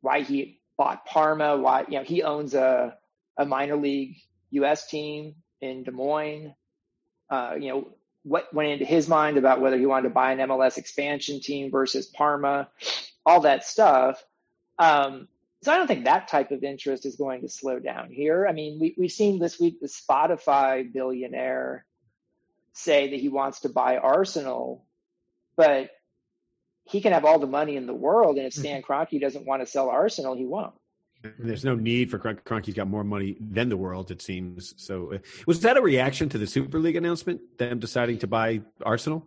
why 0.01 0.21
he 0.21 0.59
bought 0.77 1.05
Parma, 1.05 1.57
why 1.57 1.85
you 1.87 1.97
know 1.97 2.03
he 2.03 2.23
owns 2.23 2.53
a 2.53 2.97
a 3.37 3.45
minor 3.45 3.77
league 3.77 4.17
U.S. 4.51 4.87
team 4.87 5.35
in 5.61 5.83
Des 5.83 5.91
Moines. 5.91 6.53
Uh, 7.29 7.55
you 7.59 7.69
know, 7.69 7.89
what 8.27 8.53
went 8.53 8.69
into 8.69 8.85
his 8.85 9.07
mind 9.07 9.37
about 9.37 9.61
whether 9.61 9.77
he 9.77 9.85
wanted 9.85 10.09
to 10.09 10.13
buy 10.13 10.33
an 10.33 10.39
MLS 10.39 10.77
expansion 10.77 11.39
team 11.39 11.71
versus 11.71 12.07
Parma, 12.07 12.69
all 13.25 13.41
that 13.41 13.63
stuff. 13.63 14.23
Um, 14.77 15.27
so 15.63 15.71
I 15.71 15.77
don't 15.77 15.87
think 15.87 16.05
that 16.05 16.27
type 16.27 16.51
of 16.51 16.63
interest 16.63 17.05
is 17.05 17.15
going 17.15 17.41
to 17.41 17.49
slow 17.49 17.79
down 17.79 18.09
here. 18.11 18.45
I 18.47 18.51
mean, 18.51 18.79
we, 18.79 18.95
we've 18.97 19.11
seen 19.11 19.39
this 19.39 19.59
week 19.59 19.79
the 19.79 19.87
Spotify 19.87 20.91
billionaire 20.91 21.85
say 22.73 23.09
that 23.09 23.19
he 23.19 23.29
wants 23.29 23.61
to 23.61 23.69
buy 23.69 23.97
Arsenal, 23.97 24.85
but 25.55 25.89
he 26.83 27.01
can 27.01 27.13
have 27.13 27.25
all 27.25 27.39
the 27.39 27.47
money 27.47 27.75
in 27.75 27.87
the 27.87 27.93
world, 27.93 28.37
and 28.37 28.45
if 28.45 28.53
Stan 28.53 28.81
Kroenke 28.81 29.19
doesn't 29.19 29.45
want 29.45 29.61
to 29.61 29.65
sell 29.65 29.89
Arsenal, 29.89 30.35
he 30.35 30.45
won't. 30.45 30.73
There's 31.37 31.65
no 31.65 31.75
need 31.75 32.11
for 32.11 32.19
Kroenke's 32.19 32.73
got 32.73 32.87
more 32.87 33.03
money 33.03 33.37
than 33.39 33.69
the 33.69 33.77
world, 33.77 34.11
it 34.11 34.21
seems. 34.21 34.73
So, 34.77 35.13
uh, 35.13 35.17
was 35.45 35.61
that 35.61 35.77
a 35.77 35.81
reaction 35.81 36.29
to 36.29 36.37
the 36.37 36.47
Super 36.47 36.79
League 36.79 36.95
announcement? 36.95 37.57
Them 37.57 37.79
deciding 37.79 38.19
to 38.19 38.27
buy 38.27 38.61
Arsenal? 38.85 39.25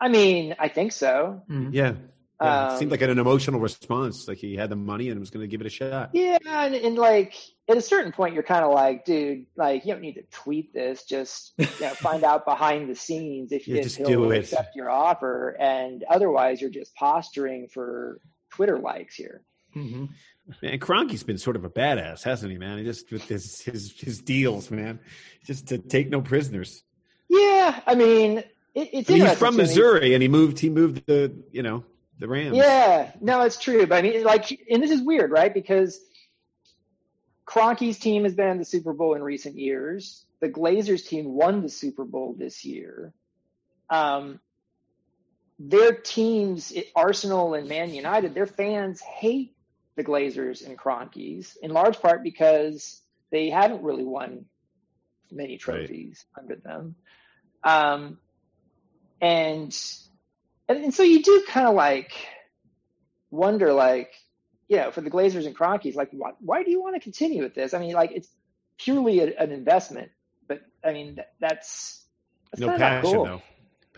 I 0.00 0.08
mean, 0.08 0.54
I 0.58 0.68
think 0.68 0.92
so. 0.92 1.42
Mm-hmm. 1.50 1.72
Yeah. 1.72 1.94
yeah 2.40 2.66
um, 2.68 2.74
it 2.74 2.78
seemed 2.78 2.90
like 2.90 3.02
an 3.02 3.18
emotional 3.18 3.60
response. 3.60 4.28
Like 4.28 4.38
he 4.38 4.56
had 4.56 4.70
the 4.70 4.76
money 4.76 5.10
and 5.10 5.18
was 5.18 5.30
going 5.30 5.42
to 5.42 5.48
give 5.48 5.60
it 5.60 5.66
a 5.66 5.70
shot. 5.70 6.10
Yeah, 6.12 6.38
and, 6.46 6.74
and 6.74 6.96
like 6.96 7.34
at 7.68 7.76
a 7.76 7.82
certain 7.82 8.12
point, 8.12 8.34
you're 8.34 8.42
kind 8.42 8.64
of 8.64 8.72
like, 8.72 9.04
dude, 9.04 9.46
like 9.56 9.84
you 9.84 9.92
don't 9.92 10.02
need 10.02 10.14
to 10.14 10.22
tweet 10.30 10.72
this. 10.72 11.04
Just 11.04 11.52
you 11.58 11.66
know, 11.80 11.88
find 11.94 12.24
out 12.24 12.44
behind 12.44 12.88
the 12.88 12.94
scenes 12.94 13.52
if 13.52 13.66
you 13.66 13.76
yeah, 13.76 13.82
just 13.82 14.02
do 14.04 14.30
it. 14.30 14.38
accept 14.38 14.76
your 14.76 14.90
offer, 14.90 15.56
and 15.58 16.04
otherwise, 16.08 16.60
you're 16.60 16.70
just 16.70 16.94
posturing 16.94 17.68
for 17.68 18.20
Twitter 18.50 18.78
likes 18.78 19.14
here. 19.14 19.42
Mm-hmm. 19.78 20.04
Man, 20.62 20.78
Kroenke's 20.78 21.22
been 21.22 21.38
sort 21.38 21.56
of 21.56 21.64
a 21.64 21.70
badass, 21.70 22.22
hasn't 22.22 22.50
he, 22.50 22.58
man? 22.58 22.78
He 22.78 22.84
just 22.84 23.10
with 23.12 23.28
his 23.28 23.60
his 23.60 23.92
his 23.92 24.20
deals, 24.20 24.70
man, 24.70 24.98
just 25.44 25.68
to 25.68 25.78
take 25.78 26.08
no 26.08 26.22
prisoners. 26.22 26.82
Yeah, 27.28 27.80
I 27.86 27.94
mean, 27.94 28.38
it, 28.74 28.90
it's 28.92 29.10
I 29.10 29.14
mean, 29.14 29.26
he's 29.26 29.38
from 29.38 29.56
Missouri, 29.56 30.14
and 30.14 30.22
he 30.22 30.28
moved. 30.28 30.58
He 30.58 30.70
moved 30.70 31.06
the 31.06 31.34
you 31.52 31.62
know 31.62 31.84
the 32.18 32.28
Rams. 32.28 32.56
Yeah, 32.56 33.12
no, 33.20 33.42
it's 33.42 33.58
true. 33.58 33.86
But 33.86 33.98
I 33.98 34.02
mean, 34.02 34.24
like, 34.24 34.50
and 34.70 34.82
this 34.82 34.90
is 34.90 35.02
weird, 35.02 35.30
right? 35.30 35.52
Because 35.52 36.00
Kroenke's 37.46 37.98
team 37.98 38.24
has 38.24 38.34
been 38.34 38.48
in 38.48 38.58
the 38.58 38.64
Super 38.64 38.92
Bowl 38.92 39.14
in 39.14 39.22
recent 39.22 39.56
years. 39.56 40.24
The 40.40 40.48
Glazers 40.48 41.06
team 41.06 41.26
won 41.26 41.62
the 41.62 41.68
Super 41.68 42.04
Bowl 42.04 42.34
this 42.38 42.64
year. 42.64 43.12
Um, 43.90 44.40
their 45.58 45.92
teams, 45.92 46.72
Arsenal 46.94 47.54
and 47.54 47.68
Man 47.68 47.92
United, 47.92 48.34
their 48.34 48.46
fans 48.46 49.00
hate 49.00 49.54
the 49.98 50.04
Glazers 50.04 50.64
and 50.64 50.78
Kroenkes, 50.78 51.56
in 51.60 51.70
large 51.72 52.00
part 52.00 52.22
because 52.22 53.02
they 53.30 53.50
haven't 53.50 53.82
really 53.82 54.04
won 54.04 54.46
many 55.30 55.58
trophies 55.58 56.24
right. 56.34 56.42
under 56.42 56.56
them. 56.56 56.94
Um, 57.62 58.18
and, 59.20 59.76
and, 60.68 60.84
and 60.84 60.94
so 60.94 61.02
you 61.02 61.22
do 61.22 61.44
kind 61.48 61.66
of 61.66 61.74
like 61.74 62.12
wonder, 63.30 63.72
like, 63.72 64.14
you 64.68 64.76
know, 64.76 64.90
for 64.92 65.00
the 65.02 65.10
Glazers 65.10 65.46
and 65.46 65.56
Kroenkes, 65.56 65.96
like, 65.96 66.10
why, 66.12 66.30
why 66.40 66.62
do 66.62 66.70
you 66.70 66.80
want 66.80 66.94
to 66.94 67.00
continue 67.00 67.42
with 67.42 67.54
this? 67.54 67.74
I 67.74 67.78
mean, 67.80 67.94
like, 67.94 68.12
it's 68.12 68.28
purely 68.78 69.20
a, 69.20 69.36
an 69.36 69.50
investment, 69.50 70.10
but 70.46 70.60
I 70.84 70.92
mean, 70.92 71.16
that, 71.16 71.32
that's, 71.40 72.04
that's 72.52 72.60
no 72.60 72.78
passion 72.78 73.12
cool. 73.12 73.24
though 73.24 73.42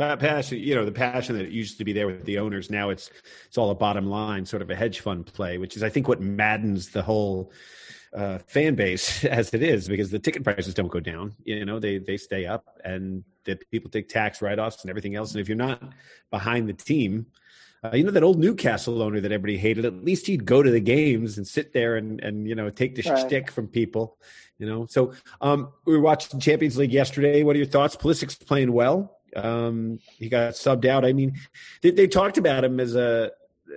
passion 0.01 0.59
you 0.59 0.75
know 0.75 0.85
the 0.85 0.93
passion 0.93 1.37
that 1.37 1.51
used 1.51 1.79
to 1.79 1.85
be 1.85 1.93
there 1.93 2.07
with 2.07 2.25
the 2.25 2.39
owners 2.39 2.71
now 2.71 2.91
it's 2.91 3.11
it's 3.47 3.59
all 3.59 3.71
a 3.71 3.75
bottom 3.75 4.09
line 4.09 4.45
sort 4.45 4.63
of 4.63 4.71
a 4.71 4.75
hedge 4.75 5.01
fund 5.01 5.27
play 5.27 5.59
which 5.59 5.77
is 5.77 5.83
i 5.83 5.89
think 5.89 6.09
what 6.09 6.21
maddens 6.21 6.91
the 6.91 7.03
whole 7.03 7.53
uh, 8.13 8.39
fan 8.39 8.75
base 8.75 9.25
as 9.27 9.55
it 9.55 9.63
is 9.63 9.89
because 9.89 10.11
the 10.11 10.19
ticket 10.19 10.43
prices 10.43 10.75
don't 10.75 10.89
go 10.89 11.01
down 11.01 11.35
you 11.45 11.65
know 11.65 11.79
they 11.79 11.99
they 11.99 12.17
stay 12.17 12.47
up 12.47 12.79
and 12.85 13.23
the 13.45 13.57
people 13.71 13.91
take 13.91 14.09
tax 14.09 14.43
write-offs 14.43 14.83
and 14.83 14.91
everything 14.91 15.15
else 15.15 15.33
and 15.33 15.41
if 15.41 15.49
you're 15.49 15.57
not 15.57 15.83
behind 16.31 16.69
the 16.69 16.73
team 16.73 17.27
uh, 17.83 17.91
you 17.95 18.05
know 18.05 18.11
that 18.11 18.23
old 18.23 18.39
Newcastle 18.39 19.01
owner 19.01 19.21
that 19.21 19.33
everybody 19.33 19.57
hated. 19.57 19.87
At 19.87 20.05
least 20.05 20.27
he'd 20.27 20.45
go 20.45 20.63
to 20.63 20.71
the 20.71 20.81
games 20.81 21.39
and 21.39 21.47
sit 21.47 21.73
there 21.73 21.97
and 21.97 22.21
and 22.21 22.47
you 22.47 22.55
know 22.55 22.69
take 22.69 22.95
the 22.95 23.09
right. 23.09 23.27
shtick 23.27 23.51
from 23.51 23.69
people. 23.69 24.19
You 24.59 24.67
know, 24.67 24.87
so 24.87 25.15
um, 25.41 25.73
we 25.87 25.95
were 25.95 26.03
watching 26.03 26.39
Champions 26.39 26.77
League 26.77 26.93
yesterday. 26.93 27.43
What 27.43 27.57
are 27.57 27.59
your 27.59 27.67
thoughts? 27.67 27.97
Pulisic's 27.97 28.35
playing 28.35 28.73
well. 28.73 29.20
Um, 29.37 30.01
he 30.19 30.29
got 30.29 30.55
subbed 30.55 30.85
out. 30.85 31.05
I 31.05 31.13
mean, 31.13 31.39
they, 31.83 31.91
they 31.91 32.07
talked 32.07 32.39
about 32.39 32.65
him 32.65 32.81
as 32.81 32.95
a 32.97 33.33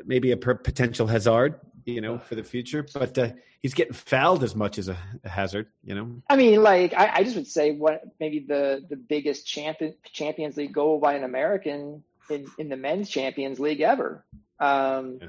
maybe 0.05 0.31
a 0.31 0.37
potential 0.37 1.07
hazard, 1.07 1.59
you 1.85 2.01
know, 2.01 2.17
for 2.17 2.35
the 2.35 2.43
future, 2.43 2.85
but 2.93 3.17
uh, 3.17 3.29
he's 3.61 3.73
getting 3.73 3.93
fouled 3.93 4.43
as 4.43 4.55
much 4.55 4.77
as 4.77 4.89
a, 4.89 4.97
a 5.23 5.29
hazard, 5.29 5.67
you 5.83 5.95
know. 5.95 6.21
I 6.29 6.35
mean, 6.35 6.61
like 6.61 6.93
I, 6.93 7.11
I, 7.15 7.23
just 7.23 7.35
would 7.35 7.47
say 7.47 7.71
what 7.71 8.03
maybe 8.19 8.39
the 8.39 8.85
the 8.87 8.95
biggest 8.95 9.47
champion 9.47 9.95
Champions 10.11 10.57
League 10.57 10.73
goal 10.73 10.99
by 10.99 11.13
an 11.15 11.23
American 11.23 12.03
in 12.29 12.45
in 12.57 12.69
the 12.69 12.77
men's 12.77 13.09
Champions 13.09 13.59
League 13.59 13.81
ever. 13.81 14.23
Um, 14.59 15.19
yeah. 15.21 15.27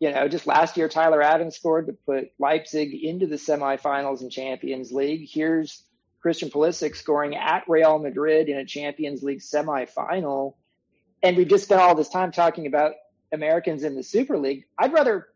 You 0.00 0.12
know, 0.12 0.28
just 0.28 0.46
last 0.46 0.76
year 0.76 0.88
Tyler 0.88 1.20
Adams 1.20 1.56
scored 1.56 1.88
to 1.88 1.92
put 1.92 2.30
Leipzig 2.38 2.94
into 2.94 3.26
the 3.26 3.34
semifinals 3.34 4.22
in 4.22 4.30
Champions 4.30 4.92
League. 4.92 5.28
Here's 5.28 5.82
Christian 6.20 6.50
Pulisic 6.50 6.96
scoring 6.96 7.36
at 7.36 7.64
Real 7.68 7.98
Madrid 7.98 8.48
in 8.48 8.56
a 8.56 8.64
Champions 8.64 9.22
League 9.22 9.40
semifinal. 9.40 10.54
And 11.22 11.36
we've 11.36 11.48
just 11.48 11.64
spent 11.64 11.80
all 11.80 11.94
this 11.94 12.08
time 12.08 12.32
talking 12.32 12.66
about 12.66 12.92
Americans 13.32 13.84
in 13.84 13.94
the 13.94 14.02
Super 14.02 14.38
League. 14.38 14.64
I'd 14.78 14.92
rather 14.92 15.28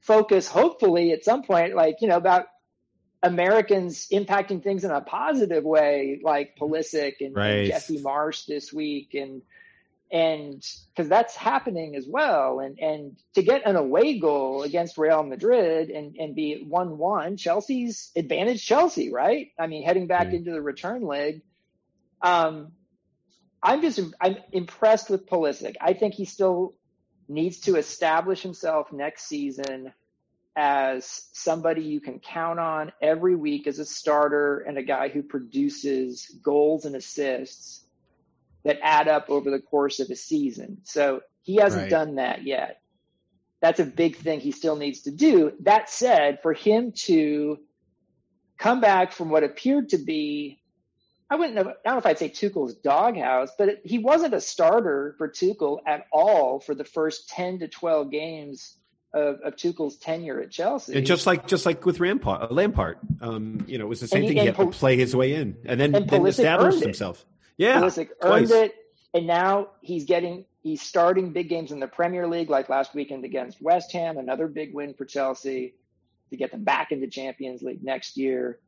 focus, 0.00 0.48
hopefully, 0.48 1.12
at 1.12 1.24
some 1.24 1.42
point, 1.42 1.74
like, 1.74 1.96
you 2.00 2.08
know, 2.08 2.16
about 2.16 2.46
Americans 3.22 4.08
impacting 4.12 4.62
things 4.62 4.84
in 4.84 4.90
a 4.90 5.00
positive 5.00 5.64
way, 5.64 6.20
like 6.22 6.56
Pulisic 6.56 7.14
and, 7.20 7.34
right. 7.34 7.50
and 7.50 7.68
Jesse 7.68 7.98
Marsch 7.98 8.46
this 8.46 8.72
week 8.72 9.14
and 9.14 9.42
and 10.10 10.64
because 10.94 11.08
that's 11.08 11.36
happening 11.36 11.96
as 11.96 12.06
well. 12.08 12.60
And 12.60 12.78
and 12.78 13.16
to 13.34 13.42
get 13.42 13.66
an 13.66 13.76
away 13.76 14.18
goal 14.18 14.62
against 14.62 14.98
Real 14.98 15.22
Madrid 15.22 15.90
and 15.90 16.16
and 16.16 16.34
be 16.34 16.64
one 16.66 16.98
one, 16.98 17.36
Chelsea's 17.36 18.10
advantage 18.16 18.64
Chelsea, 18.64 19.12
right? 19.12 19.50
I 19.58 19.66
mean, 19.66 19.84
heading 19.84 20.06
back 20.06 20.28
mm. 20.28 20.34
into 20.34 20.52
the 20.52 20.62
return 20.62 21.02
leg. 21.02 21.42
Um, 22.22 22.72
I'm 23.62 23.82
just 23.82 24.00
I'm 24.20 24.36
impressed 24.52 25.10
with 25.10 25.26
Pulisic. 25.26 25.76
I 25.80 25.92
think 25.92 26.14
he 26.14 26.24
still 26.24 26.74
needs 27.28 27.60
to 27.60 27.76
establish 27.76 28.42
himself 28.42 28.92
next 28.92 29.26
season 29.28 29.92
as 30.56 31.28
somebody 31.32 31.82
you 31.82 32.00
can 32.00 32.18
count 32.18 32.58
on 32.58 32.92
every 33.00 33.36
week 33.36 33.66
as 33.66 33.78
a 33.78 33.84
starter 33.84 34.58
and 34.58 34.76
a 34.76 34.82
guy 34.82 35.08
who 35.08 35.22
produces 35.22 36.26
goals 36.42 36.84
and 36.84 36.96
assists 36.96 37.84
that 38.68 38.78
add 38.82 39.08
up 39.08 39.30
over 39.30 39.50
the 39.50 39.60
course 39.60 39.98
of 39.98 40.10
a 40.10 40.14
season. 40.14 40.76
So 40.84 41.22
he 41.40 41.56
hasn't 41.56 41.84
right. 41.84 41.90
done 41.90 42.16
that 42.16 42.44
yet. 42.44 42.82
That's 43.62 43.80
a 43.80 43.84
big 43.84 44.16
thing 44.16 44.40
he 44.40 44.52
still 44.52 44.76
needs 44.76 45.00
to 45.02 45.10
do. 45.10 45.54
That 45.60 45.88
said, 45.88 46.40
for 46.42 46.52
him 46.52 46.92
to 47.06 47.58
come 48.58 48.82
back 48.82 49.12
from 49.12 49.30
what 49.30 49.42
appeared 49.42 49.88
to 49.90 49.98
be, 49.98 50.60
I 51.30 51.36
wouldn't 51.36 51.54
know, 51.54 51.62
I 51.62 51.64
don't 51.64 51.94
know 51.94 51.96
if 51.96 52.04
I'd 52.04 52.18
say 52.18 52.28
Tuchel's 52.28 52.74
doghouse, 52.74 53.52
but 53.56 53.70
it, 53.70 53.80
he 53.84 53.98
wasn't 53.98 54.34
a 54.34 54.40
starter 54.40 55.14
for 55.16 55.30
Tuchel 55.30 55.78
at 55.86 56.04
all 56.12 56.60
for 56.60 56.74
the 56.74 56.84
first 56.84 57.30
10 57.30 57.60
to 57.60 57.68
12 57.68 58.10
games 58.10 58.76
of, 59.14 59.36
of 59.42 59.56
Tuchel's 59.56 59.96
tenure 59.96 60.42
at 60.42 60.50
Chelsea. 60.50 60.94
And 60.94 61.06
just 61.06 61.26
like 61.26 61.46
just 61.46 61.64
like 61.64 61.86
with 61.86 62.00
Lampard, 62.00 62.42
uh, 62.42 62.48
Lampard 62.50 62.98
um, 63.22 63.64
you 63.66 63.78
know, 63.78 63.86
it 63.86 63.88
was 63.88 64.00
the 64.00 64.08
same 64.08 64.24
he, 64.24 64.28
thing. 64.28 64.36
He 64.36 64.46
had 64.46 64.56
Pol- 64.56 64.70
to 64.70 64.78
play 64.78 64.96
his 64.98 65.16
way 65.16 65.32
in, 65.32 65.56
and 65.64 65.80
then, 65.80 65.94
and 65.94 66.10
then 66.10 66.26
established 66.26 66.82
himself. 66.82 67.24
Yeah, 67.58 67.80
Pulisic 67.80 68.08
earned 68.22 68.50
it, 68.50 68.74
and 69.12 69.26
now 69.26 69.68
he's 69.82 70.04
getting 70.04 70.46
he's 70.62 70.80
starting 70.80 71.32
big 71.32 71.48
games 71.48 71.72
in 71.72 71.80
the 71.80 71.86
Premier 71.86 72.26
League, 72.26 72.48
like 72.48 72.68
last 72.68 72.94
weekend 72.94 73.24
against 73.24 73.60
West 73.60 73.92
Ham, 73.92 74.16
another 74.16 74.48
big 74.48 74.72
win 74.72 74.94
for 74.94 75.04
Chelsea 75.04 75.74
to 76.30 76.36
get 76.36 76.50
them 76.50 76.64
back 76.64 76.92
into 76.92 77.06
Champions 77.08 77.62
League 77.62 77.82
next 77.82 78.16
year. 78.16 78.58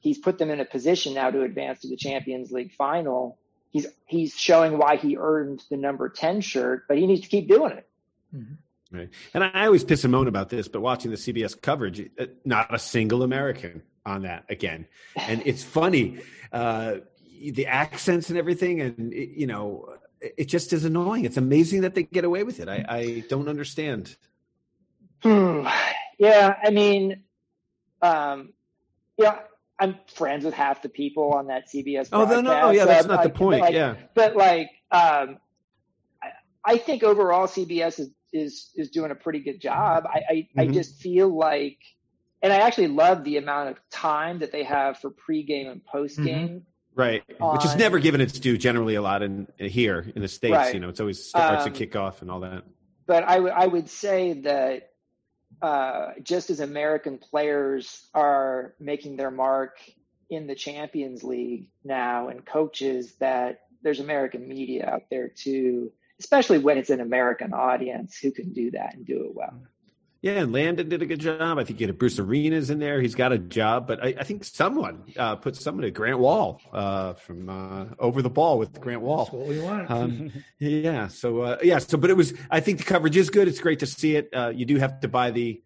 He's 0.00 0.18
put 0.18 0.38
them 0.38 0.50
in 0.50 0.60
a 0.60 0.64
position 0.64 1.14
now 1.14 1.30
to 1.30 1.42
advance 1.42 1.80
to 1.80 1.88
the 1.88 1.96
Champions 1.96 2.50
League 2.50 2.72
final. 2.74 3.38
He's 3.70 3.86
he's 4.06 4.36
showing 4.36 4.78
why 4.78 4.96
he 4.96 5.16
earned 5.16 5.62
the 5.70 5.76
number 5.76 6.08
ten 6.08 6.40
shirt, 6.40 6.84
but 6.88 6.98
he 6.98 7.06
needs 7.06 7.22
to 7.22 7.28
keep 7.28 7.48
doing 7.48 7.72
it. 7.72 7.88
Mm-hmm. 8.34 8.54
Right. 8.92 9.10
And 9.34 9.44
I 9.44 9.66
always 9.66 9.84
piss 9.84 10.02
and 10.02 10.10
moan 10.10 10.26
about 10.26 10.48
this, 10.48 10.66
but 10.66 10.80
watching 10.80 11.12
the 11.12 11.16
CBS 11.16 11.60
coverage, 11.60 12.10
uh, 12.18 12.26
not 12.44 12.74
a 12.74 12.78
single 12.78 13.22
American 13.22 13.82
on 14.04 14.22
that 14.22 14.46
again. 14.48 14.86
And 15.14 15.42
it's 15.46 15.62
funny, 15.62 16.18
uh, 16.52 16.96
the 17.40 17.66
accents 17.66 18.28
and 18.28 18.38
everything, 18.38 18.80
and 18.80 19.12
it, 19.12 19.30
you 19.30 19.46
know, 19.46 19.96
it 20.20 20.46
just 20.46 20.72
is 20.72 20.84
annoying. 20.84 21.24
It's 21.24 21.36
amazing 21.36 21.82
that 21.82 21.94
they 21.94 22.02
get 22.02 22.24
away 22.24 22.42
with 22.44 22.60
it. 22.60 22.68
I, 22.68 22.84
I 22.88 23.24
don't 23.28 23.48
understand. 23.48 24.16
Hmm. 25.22 25.66
Yeah, 26.18 26.54
I 26.62 26.70
mean, 26.70 27.22
um, 28.02 28.52
yeah, 29.16 29.38
I'm 29.78 29.96
friends 30.14 30.44
with 30.44 30.54
half 30.54 30.82
the 30.82 30.90
people 30.90 31.32
on 31.32 31.46
that 31.46 31.68
CBS. 31.72 32.10
Oh, 32.12 32.24
no, 32.24 32.42
no, 32.42 32.70
yeah, 32.70 32.84
that's 32.84 33.06
not 33.06 33.22
the 33.22 33.30
point. 33.30 33.62
Like, 33.62 33.72
yeah, 33.72 33.96
but 34.14 34.36
like, 34.36 34.70
um, 34.90 35.38
I, 36.22 36.32
I 36.64 36.76
think 36.76 37.02
overall 37.02 37.46
CBS 37.46 38.00
is 38.00 38.10
is 38.32 38.70
is 38.76 38.90
doing 38.90 39.10
a 39.10 39.14
pretty 39.14 39.40
good 39.40 39.60
job. 39.60 40.04
I 40.06 40.18
I, 40.28 40.34
mm-hmm. 40.34 40.60
I 40.60 40.66
just 40.66 40.96
feel 41.00 41.34
like, 41.34 41.78
and 42.42 42.52
I 42.52 42.56
actually 42.58 42.88
love 42.88 43.24
the 43.24 43.38
amount 43.38 43.70
of 43.70 43.78
time 43.90 44.40
that 44.40 44.52
they 44.52 44.64
have 44.64 44.98
for 44.98 45.10
pregame 45.10 45.70
and 45.70 45.80
postgame. 45.82 46.26
Mm-hmm. 46.26 46.58
Right, 46.94 47.22
on, 47.40 47.54
which 47.54 47.64
is 47.64 47.76
never 47.76 47.98
given 47.98 48.20
its 48.20 48.38
due 48.38 48.58
generally 48.58 48.94
a 48.96 49.02
lot 49.02 49.22
in 49.22 49.46
here 49.56 50.10
in 50.14 50.22
the 50.22 50.28
states. 50.28 50.52
Right. 50.52 50.74
You 50.74 50.80
know, 50.80 50.88
it's 50.88 51.00
always 51.00 51.24
starts 51.24 51.64
um, 51.64 51.72
to 51.72 51.78
kick 51.78 51.96
off 51.96 52.20
and 52.22 52.30
all 52.30 52.40
that. 52.40 52.64
But 53.06 53.24
I, 53.24 53.36
w- 53.36 53.54
I 53.54 53.66
would 53.66 53.88
say 53.88 54.34
that 54.42 54.90
uh, 55.62 56.12
just 56.22 56.50
as 56.50 56.60
American 56.60 57.18
players 57.18 58.08
are 58.12 58.74
making 58.80 59.16
their 59.16 59.30
mark 59.30 59.78
in 60.28 60.46
the 60.46 60.54
Champions 60.54 61.24
League 61.24 61.68
now, 61.84 62.28
and 62.28 62.44
coaches, 62.44 63.14
that 63.16 63.62
there's 63.82 64.00
American 64.00 64.46
media 64.46 64.88
out 64.88 65.04
there 65.10 65.28
too 65.28 65.92
especially 66.20 66.58
when 66.58 66.76
it's 66.76 66.90
an 66.90 67.00
American 67.00 67.52
audience 67.54 68.18
who 68.18 68.30
can 68.30 68.52
do 68.52 68.70
that 68.70 68.94
and 68.94 69.06
do 69.06 69.24
it 69.24 69.34
well. 69.34 69.58
Yeah, 70.22 70.32
and 70.32 70.52
Landon 70.52 70.90
did 70.90 71.00
a 71.00 71.06
good 71.06 71.20
job. 71.20 71.58
I 71.58 71.64
think 71.64 71.80
you 71.80 71.86
know 71.86 71.94
Bruce 71.94 72.18
Arena's 72.18 72.68
in 72.68 72.78
there. 72.78 73.00
He's 73.00 73.14
got 73.14 73.32
a 73.32 73.38
job, 73.38 73.86
but 73.86 74.04
I, 74.04 74.14
I 74.18 74.24
think 74.24 74.44
someone 74.44 75.04
uh, 75.16 75.36
put 75.36 75.56
someone 75.56 75.82
to 75.82 75.90
Grant 75.90 76.18
Wahl 76.18 76.60
uh, 76.72 77.14
from 77.14 77.48
uh, 77.48 77.86
Over 77.98 78.20
the 78.20 78.28
Ball 78.28 78.58
with 78.58 78.78
Grant 78.80 79.00
Wahl. 79.00 79.24
That's 79.24 79.32
what 79.32 79.46
we 79.46 79.60
want. 79.60 79.90
Um, 79.90 80.30
yeah. 80.58 81.08
So 81.08 81.40
uh, 81.40 81.58
yeah. 81.62 81.78
So, 81.78 81.96
but 81.96 82.10
it 82.10 82.18
was. 82.18 82.34
I 82.50 82.60
think 82.60 82.78
the 82.78 82.84
coverage 82.84 83.16
is 83.16 83.30
good. 83.30 83.48
It's 83.48 83.60
great 83.60 83.78
to 83.78 83.86
see 83.86 84.16
it. 84.16 84.28
Uh, 84.34 84.52
you 84.54 84.66
do 84.66 84.76
have 84.76 85.00
to 85.00 85.08
buy 85.08 85.30
the 85.30 85.62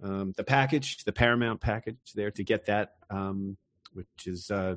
um, 0.00 0.32
the 0.36 0.44
package, 0.44 1.02
the 1.02 1.12
Paramount 1.12 1.60
package 1.60 1.96
there 2.14 2.30
to 2.30 2.44
get 2.44 2.66
that, 2.66 2.92
um, 3.10 3.56
which 3.92 4.26
is 4.26 4.52
uh, 4.52 4.76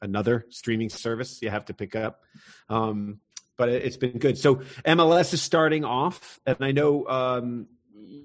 another 0.00 0.46
streaming 0.48 0.88
service 0.88 1.42
you 1.42 1.50
have 1.50 1.66
to 1.66 1.74
pick 1.74 1.94
up. 1.94 2.22
Um, 2.70 3.20
but 3.58 3.68
it's 3.68 3.98
been 3.98 4.16
good. 4.16 4.38
So 4.38 4.62
MLS 4.86 5.34
is 5.34 5.42
starting 5.42 5.84
off, 5.84 6.40
and 6.46 6.56
I 6.60 6.72
know 6.72 7.06
um, 7.06 7.66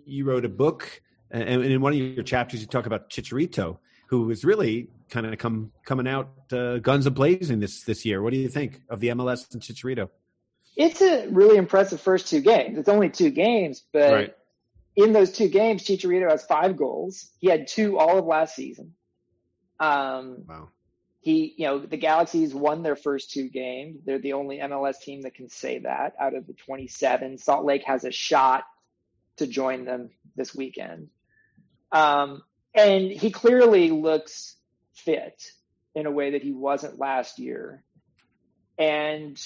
you 0.05 0.25
wrote 0.25 0.45
a 0.45 0.49
book, 0.49 1.01
and 1.31 1.63
in 1.63 1.81
one 1.81 1.93
of 1.93 1.99
your 1.99 2.23
chapters 2.23 2.61
you 2.61 2.67
talk 2.67 2.85
about 2.85 3.09
Chicharito, 3.09 3.77
who 4.07 4.29
is 4.29 4.43
really 4.43 4.89
kind 5.09 5.25
of 5.25 5.37
come 5.37 5.71
coming 5.85 6.07
out 6.07 6.29
uh, 6.51 6.77
guns 6.77 7.05
a 7.05 7.11
blazing 7.11 7.59
this 7.59 7.83
this 7.83 8.05
year. 8.05 8.21
What 8.21 8.33
do 8.33 8.39
you 8.39 8.49
think 8.49 8.81
of 8.89 8.99
the 8.99 9.09
MLS 9.09 9.51
and 9.53 9.61
Chicharito? 9.61 10.09
It's 10.75 11.01
a 11.01 11.27
really 11.27 11.57
impressive 11.57 12.01
first 12.01 12.27
two 12.27 12.41
games. 12.41 12.77
It's 12.77 12.89
only 12.89 13.09
two 13.09 13.29
games, 13.29 13.83
but 13.93 14.11
right. 14.11 14.35
in 14.95 15.13
those 15.13 15.31
two 15.31 15.47
games, 15.47 15.83
Chicharito 15.83 16.29
has 16.29 16.45
five 16.45 16.75
goals. 16.75 17.29
He 17.39 17.49
had 17.49 17.67
two 17.67 17.97
all 17.97 18.17
of 18.17 18.25
last 18.25 18.55
season. 18.55 18.93
Um, 19.79 20.43
wow 20.47 20.69
he, 21.25 21.55
you 21.57 21.65
know, 21.65 21.79
the 21.79 21.97
Galaxies 21.97 22.53
won 22.53 22.83
their 22.83 22.95
first 22.95 23.31
two 23.31 23.49
games. 23.49 23.99
They're 24.05 24.19
the 24.19 24.33
only 24.33 24.59
MLS 24.59 24.99
team 24.99 25.23
that 25.23 25.33
can 25.33 25.49
say 25.49 25.79
that 25.79 26.13
out 26.19 26.35
of 26.35 26.45
the 26.45 26.53
27. 26.53 27.39
Salt 27.39 27.65
Lake 27.65 27.83
has 27.85 28.03
a 28.03 28.11
shot 28.11 28.63
to 29.37 29.47
join 29.47 29.85
them 29.85 30.09
this 30.35 30.55
weekend. 30.55 31.09
Um, 31.91 32.43
and 32.73 33.11
he 33.11 33.31
clearly 33.31 33.89
looks 33.91 34.55
fit 34.93 35.51
in 35.93 36.05
a 36.05 36.11
way 36.11 36.31
that 36.31 36.43
he 36.43 36.51
wasn't 36.51 36.99
last 36.99 37.39
year. 37.39 37.83
And 38.77 39.41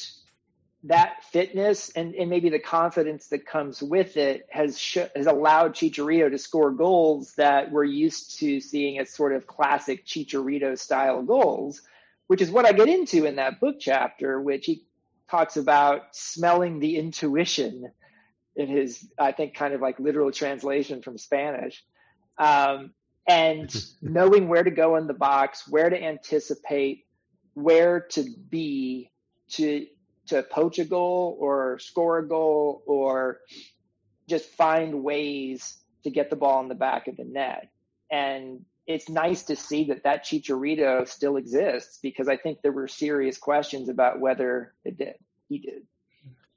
that 0.84 1.24
fitness 1.32 1.90
and, 1.90 2.16
and 2.16 2.30
maybe 2.30 2.50
the 2.50 2.60
confidence 2.60 3.28
that 3.28 3.46
comes 3.46 3.84
with 3.84 4.16
it 4.16 4.48
has 4.50 4.80
sh- 4.80 4.98
has 5.16 5.28
allowed 5.28 5.76
Chicharito 5.76 6.32
to 6.32 6.38
score 6.38 6.72
goals 6.72 7.34
that 7.34 7.72
we're 7.72 7.84
used 7.84 8.40
to 8.40 8.62
seeing 8.62 8.98
as 8.98 9.10
sort 9.10 9.34
of 9.36 9.46
classic 9.46 10.06
Chicharito 10.06 10.80
style 10.80 11.22
goals, 11.22 11.82
which 12.28 12.42
is 12.42 12.50
what 12.50 12.66
I 12.66 12.72
get 12.72 12.88
into 12.88 13.26
in 13.26 13.36
that 13.36 13.60
book 13.60 13.76
chapter, 13.80 14.42
which 14.42 14.66
he 14.66 14.86
talks 15.30 15.58
about 15.58 16.16
smelling 16.16 16.80
the 16.80 16.96
intuition 16.96 17.92
in 18.60 18.68
his, 18.68 19.08
I 19.18 19.32
think, 19.32 19.56
kind 19.56 19.74
of 19.74 19.82
like 19.82 20.00
literal 20.00 20.32
translation 20.32 21.02
from 21.02 21.18
Spanish. 21.18 21.84
Um, 22.38 22.92
and 23.28 23.74
knowing 24.02 24.50
where 24.50 24.64
to 24.64 24.72
go 24.72 24.98
in 24.98 25.08
the 25.08 25.14
box, 25.14 25.68
where 25.68 25.90
to 25.90 26.02
anticipate, 26.02 27.06
where 27.54 28.02
to 28.12 28.26
be 28.50 29.12
to 29.52 29.86
to 30.28 30.44
poach 30.44 30.78
a 30.78 30.86
goal 30.86 31.38
or 31.40 31.80
score 31.80 32.20
a 32.20 32.28
goal 32.28 32.84
or 32.86 33.40
just 34.28 34.48
find 34.52 35.04
ways 35.04 35.78
to 36.04 36.12
get 36.12 36.30
the 36.30 36.36
ball 36.36 36.62
in 36.62 36.70
the 36.70 36.76
back 36.76 37.08
of 37.08 37.18
the 37.18 37.24
net. 37.24 37.70
And 38.12 38.64
it's 38.86 39.10
nice 39.10 39.44
to 39.44 39.56
see 39.56 39.86
that 39.86 40.04
that 40.04 40.26
Chicharito 40.26 41.08
still 41.08 41.38
exists 41.38 41.98
because 42.02 42.28
I 42.28 42.38
think 42.38 42.62
there 42.62 42.72
were 42.72 42.88
serious 42.88 43.38
questions 43.38 43.90
about 43.90 44.20
whether 44.20 44.74
it 44.86 44.98
did. 44.98 45.16
He 45.48 45.60
did. 45.60 45.84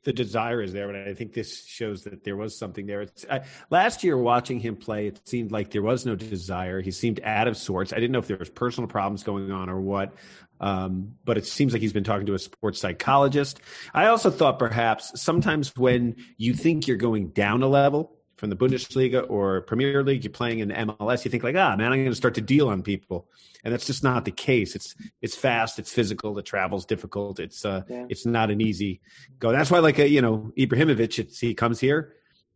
The 0.04 0.12
desire 0.12 0.60
is 0.62 0.72
there, 0.72 0.88
but 0.88 0.96
I 0.96 1.14
think 1.14 1.32
this 1.32 1.64
shows 1.64 2.02
that 2.04 2.24
there 2.24 2.36
was 2.36 2.58
something 2.58 2.86
there. 2.86 3.06
I, 3.30 3.42
last 3.70 4.02
year, 4.02 4.16
watching 4.18 4.58
him 4.58 4.76
play, 4.76 5.06
it 5.06 5.20
seemed 5.28 5.52
like 5.52 5.70
there 5.70 5.82
was 5.82 6.04
no 6.04 6.16
desire. 6.16 6.80
He 6.80 6.90
seemed 6.90 7.20
out 7.22 7.46
of 7.46 7.56
sorts. 7.56 7.92
I 7.92 7.96
didn't 7.96 8.10
know 8.10 8.18
if 8.18 8.26
there 8.26 8.36
was 8.36 8.50
personal 8.50 8.88
problems 8.88 9.22
going 9.22 9.52
on 9.52 9.68
or 9.68 9.80
what. 9.80 10.12
Um, 10.60 11.16
but 11.24 11.38
it 11.38 11.44
seems 11.44 11.72
like 11.72 11.82
he's 11.82 11.92
been 11.92 12.04
talking 12.04 12.26
to 12.26 12.34
a 12.34 12.38
sports 12.38 12.80
psychologist. 12.80 13.60
I 13.92 14.06
also 14.06 14.30
thought 14.30 14.58
perhaps 14.58 15.20
sometimes 15.20 15.76
when 15.76 16.16
you 16.36 16.54
think 16.54 16.86
you're 16.86 16.96
going 16.96 17.28
down 17.28 17.62
a 17.62 17.68
level 17.68 18.16
from 18.42 18.50
the 18.50 18.56
Bundesliga 18.56 19.24
or 19.30 19.60
Premier 19.60 20.02
League, 20.02 20.24
you're 20.24 20.32
playing 20.32 20.58
in 20.58 20.70
MLS, 20.70 21.24
you 21.24 21.30
think 21.30 21.44
like, 21.44 21.54
ah, 21.54 21.76
man, 21.76 21.92
I'm 21.92 22.00
going 22.00 22.10
to 22.10 22.14
start 22.16 22.34
to 22.34 22.40
deal 22.40 22.68
on 22.70 22.82
people, 22.82 23.28
and 23.62 23.72
that's 23.72 23.86
just 23.86 24.02
not 24.02 24.24
the 24.24 24.32
case. 24.32 24.74
It's 24.74 24.96
it's 25.20 25.36
fast, 25.36 25.78
it's 25.78 25.92
physical, 25.92 26.34
the 26.34 26.42
travel's 26.42 26.84
difficult. 26.84 27.38
It's 27.38 27.64
uh, 27.64 27.82
yeah. 27.88 28.06
it's 28.08 28.26
not 28.26 28.50
an 28.50 28.60
easy 28.60 29.00
go. 29.38 29.52
That's 29.52 29.70
why, 29.70 29.78
like, 29.78 30.00
a, 30.00 30.02
uh, 30.02 30.06
you 30.06 30.20
know, 30.20 30.50
Ibrahimovic, 30.58 31.20
it's, 31.20 31.38
he 31.38 31.54
comes 31.54 31.78
here, 31.78 32.14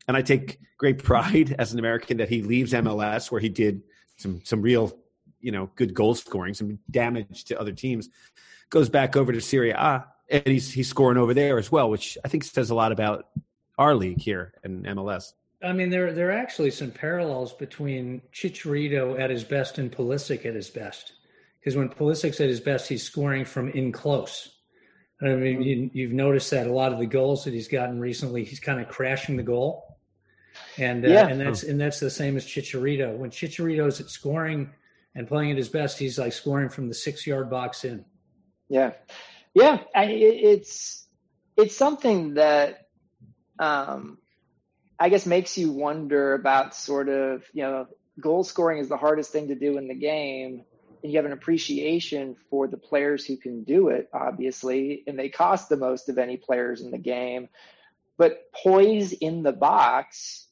and 0.08 0.16
I 0.16 0.22
take 0.22 0.58
great 0.76 1.04
pride 1.04 1.54
as 1.56 1.72
an 1.72 1.78
American 1.78 2.16
that 2.16 2.30
he 2.30 2.42
leaves 2.42 2.72
MLS 2.72 3.30
where 3.30 3.40
he 3.40 3.48
did 3.48 3.82
some 4.16 4.40
some 4.44 4.62
real 4.62 4.92
you 5.40 5.52
know 5.52 5.70
good 5.76 5.94
goal 5.94 6.16
scoring, 6.16 6.54
some 6.54 6.80
damage 6.90 7.44
to 7.44 7.60
other 7.60 7.70
teams, 7.70 8.08
goes 8.70 8.88
back 8.88 9.14
over 9.14 9.30
to 9.30 9.40
Serie 9.40 9.70
A, 9.70 10.04
and 10.30 10.48
he's 10.48 10.72
he's 10.72 10.88
scoring 10.88 11.16
over 11.16 11.32
there 11.32 11.58
as 11.58 11.70
well, 11.70 11.88
which 11.88 12.18
I 12.24 12.28
think 12.28 12.42
says 12.42 12.70
a 12.70 12.74
lot 12.74 12.90
about 12.90 13.28
our 13.78 13.94
league 13.94 14.20
here 14.20 14.52
in 14.64 14.82
MLS. 14.82 15.32
I 15.66 15.72
mean, 15.72 15.90
there 15.90 16.12
there 16.12 16.28
are 16.28 16.38
actually 16.38 16.70
some 16.70 16.90
parallels 16.90 17.52
between 17.52 18.22
Chicharito 18.32 19.20
at 19.20 19.30
his 19.30 19.44
best 19.44 19.78
and 19.78 19.90
Pulisic 19.90 20.46
at 20.46 20.54
his 20.54 20.70
best. 20.70 21.12
Because 21.58 21.76
when 21.76 21.88
Pulisic's 21.88 22.40
at 22.40 22.48
his 22.48 22.60
best, 22.60 22.88
he's 22.88 23.02
scoring 23.02 23.44
from 23.44 23.70
in 23.70 23.90
close. 23.90 24.56
I 25.20 25.26
mean, 25.34 25.90
you, 25.92 26.06
have 26.06 26.14
noticed 26.14 26.50
that 26.50 26.66
a 26.66 26.72
lot 26.72 26.92
of 26.92 26.98
the 26.98 27.06
goals 27.06 27.44
that 27.44 27.54
he's 27.54 27.68
gotten 27.68 27.98
recently, 27.98 28.44
he's 28.44 28.60
kind 28.60 28.80
of 28.80 28.88
crashing 28.88 29.36
the 29.36 29.42
goal. 29.42 29.96
and 30.78 31.04
uh, 31.04 31.08
yeah. 31.08 31.26
and 31.26 31.40
that's 31.40 31.62
and 31.62 31.80
that's 31.80 32.00
the 32.00 32.10
same 32.10 32.36
as 32.36 32.46
Chicharito. 32.46 33.16
When 33.16 33.30
Chicharito's 33.30 34.00
at 34.00 34.10
scoring 34.10 34.70
and 35.14 35.26
playing 35.26 35.50
at 35.50 35.56
his 35.56 35.68
best, 35.68 35.98
he's 35.98 36.18
like 36.18 36.32
scoring 36.32 36.68
from 36.68 36.88
the 36.88 36.94
six 36.94 37.26
yard 37.26 37.50
box 37.50 37.84
in. 37.84 38.04
Yeah, 38.68 38.92
yeah, 39.54 39.80
I, 39.94 40.04
it's 40.04 41.06
it's 41.56 41.74
something 41.74 42.34
that 42.34 42.88
um, 43.58 44.18
I 44.98 45.08
guess 45.08 45.26
makes 45.26 45.58
you 45.58 45.72
wonder 45.72 46.34
about 46.34 46.74
sort 46.74 47.08
of 47.08 47.44
you 47.52 47.62
know 47.62 47.86
goal 48.20 48.44
scoring 48.44 48.78
is 48.78 48.88
the 48.88 48.96
hardest 48.96 49.30
thing 49.30 49.48
to 49.48 49.54
do 49.54 49.76
in 49.78 49.88
the 49.88 49.94
game 49.94 50.62
and 51.02 51.12
you 51.12 51.18
have 51.18 51.26
an 51.26 51.32
appreciation 51.32 52.36
for 52.48 52.66
the 52.66 52.78
players 52.78 53.24
who 53.26 53.36
can 53.36 53.64
do 53.64 53.88
it 53.88 54.08
obviously 54.12 55.02
and 55.06 55.18
they 55.18 55.28
cost 55.28 55.68
the 55.68 55.76
most 55.76 56.08
of 56.08 56.18
any 56.18 56.36
players 56.36 56.80
in 56.80 56.90
the 56.90 56.98
game. 56.98 57.48
But 58.18 58.50
poise 58.52 59.12
in 59.12 59.42
the 59.42 59.52
box 59.52 60.46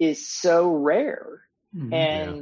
is 0.00 0.28
so 0.28 0.70
rare. 0.70 1.42
Mm-hmm, 1.74 1.94
and 1.94 2.36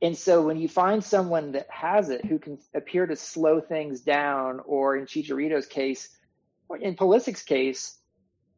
yeah. 0.00 0.08
and 0.08 0.18
so 0.18 0.42
when 0.42 0.58
you 0.58 0.68
find 0.68 1.02
someone 1.02 1.52
that 1.52 1.66
has 1.70 2.10
it 2.10 2.24
who 2.24 2.38
can 2.38 2.58
appear 2.74 3.06
to 3.06 3.16
slow 3.16 3.60
things 3.60 4.00
down 4.00 4.60
or 4.66 4.96
in 4.96 5.06
Chicharito's 5.06 5.66
case 5.66 6.08
or 6.68 6.76
in 6.76 6.96
Pulisic's 6.96 7.42
case 7.42 7.96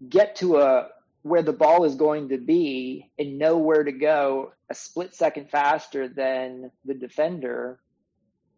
get 0.09 0.37
to 0.37 0.59
a 0.59 0.89
where 1.23 1.43
the 1.43 1.53
ball 1.53 1.85
is 1.85 1.95
going 1.95 2.31
to 2.31 2.39
be 2.39 3.11
and 3.19 3.39
know 3.39 3.57
where 3.57 3.85
to 3.85 3.93
go 3.93 4.53
a 4.71 4.75
split 4.75 5.15
second 5.15 5.51
faster 5.51 6.09
than 6.09 6.71
the 6.85 6.95
defender, 6.95 7.79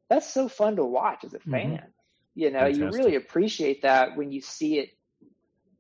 that's 0.09 0.33
so 0.33 0.49
fun 0.49 0.77
to 0.77 0.85
watch 0.85 1.25
as 1.25 1.35
a 1.35 1.39
mm-hmm. 1.39 1.51
fan. 1.51 1.71
Mm-hmm. 1.71 1.89
You 2.37 2.51
know, 2.51 2.61
Fantastic. 2.61 2.83
you 2.83 2.91
really 2.91 3.17
appreciate 3.17 3.83
that 3.83 4.17
when 4.17 4.33
you 4.33 4.41
see 4.41 4.79
it 4.79 4.91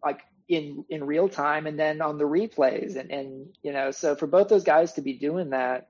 like 0.04 0.20
in 0.48 0.84
in 0.88 1.04
real 1.04 1.28
time 1.28 1.66
and 1.66 1.78
then 1.78 2.00
on 2.02 2.18
the 2.18 2.24
replays 2.24 2.96
and 2.96 3.10
and 3.10 3.46
you 3.62 3.72
know, 3.72 3.90
so 3.90 4.14
for 4.14 4.26
both 4.26 4.48
those 4.48 4.62
guys 4.62 4.92
to 4.92 5.02
be 5.02 5.14
doing 5.14 5.50
that, 5.50 5.88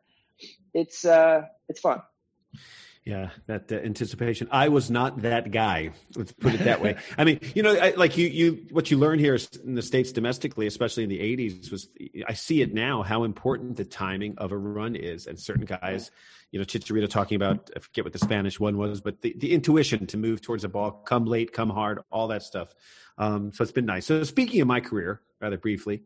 it's 0.73 1.05
uh 1.05 1.43
it's 1.69 1.81
fun. 1.81 2.01
Yeah, 3.05 3.31
that 3.49 3.71
uh, 3.71 3.75
anticipation. 3.75 4.49
I 4.51 4.69
was 4.69 4.91
not 4.91 5.23
that 5.23 5.51
guy. 5.51 5.91
Let's 6.17 6.33
put 6.33 6.55
it 6.55 6.65
that 6.65 6.81
way. 6.81 6.97
I 7.19 7.25
mean, 7.25 7.39
you 7.55 7.63
know, 7.63 7.77
I, 7.77 7.91
like 7.91 8.17
you, 8.17 8.27
you, 8.29 8.67
what 8.71 8.91
you 8.91 8.97
learn 8.97 9.19
here 9.19 9.37
in 9.63 9.75
the 9.75 9.83
states 9.83 10.11
domestically, 10.11 10.67
especially 10.67 11.03
in 11.03 11.11
the 11.11 11.19
'80s, 11.21 11.71
was 11.71 11.89
I 12.27 12.33
see 12.33 12.63
it 12.63 12.73
now 12.73 13.03
how 13.03 13.25
important 13.25 13.77
the 13.77 13.85
timing 13.85 14.39
of 14.39 14.53
a 14.53 14.57
run 14.57 14.97
is, 14.97 15.27
and 15.27 15.39
certain 15.39 15.67
guys, 15.67 16.11
you 16.51 16.59
know, 16.59 16.65
Chicharito 16.65 17.11
talking 17.11 17.37
about 17.37 17.71
I 17.77 17.81
forget 17.81 18.05
what 18.05 18.15
the 18.15 18.19
Spanish 18.19 18.59
one 18.59 18.79
was, 18.79 19.03
but 19.03 19.21
the, 19.21 19.35
the 19.37 19.53
intuition 19.53 20.07
to 20.07 20.17
move 20.17 20.41
towards 20.41 20.63
the 20.63 20.71
ball, 20.71 20.91
come 20.91 21.27
late, 21.27 21.53
come 21.53 21.69
hard, 21.69 22.01
all 22.11 22.29
that 22.29 22.43
stuff. 22.43 22.75
Um, 23.19 23.53
so 23.53 23.63
it's 23.63 23.73
been 23.73 23.87
nice. 23.87 24.07
So 24.07 24.25
speaking 24.25 24.63
of 24.63 24.67
my 24.67 24.81
career, 24.81 25.21
rather 25.45 25.59
briefly, 25.59 26.03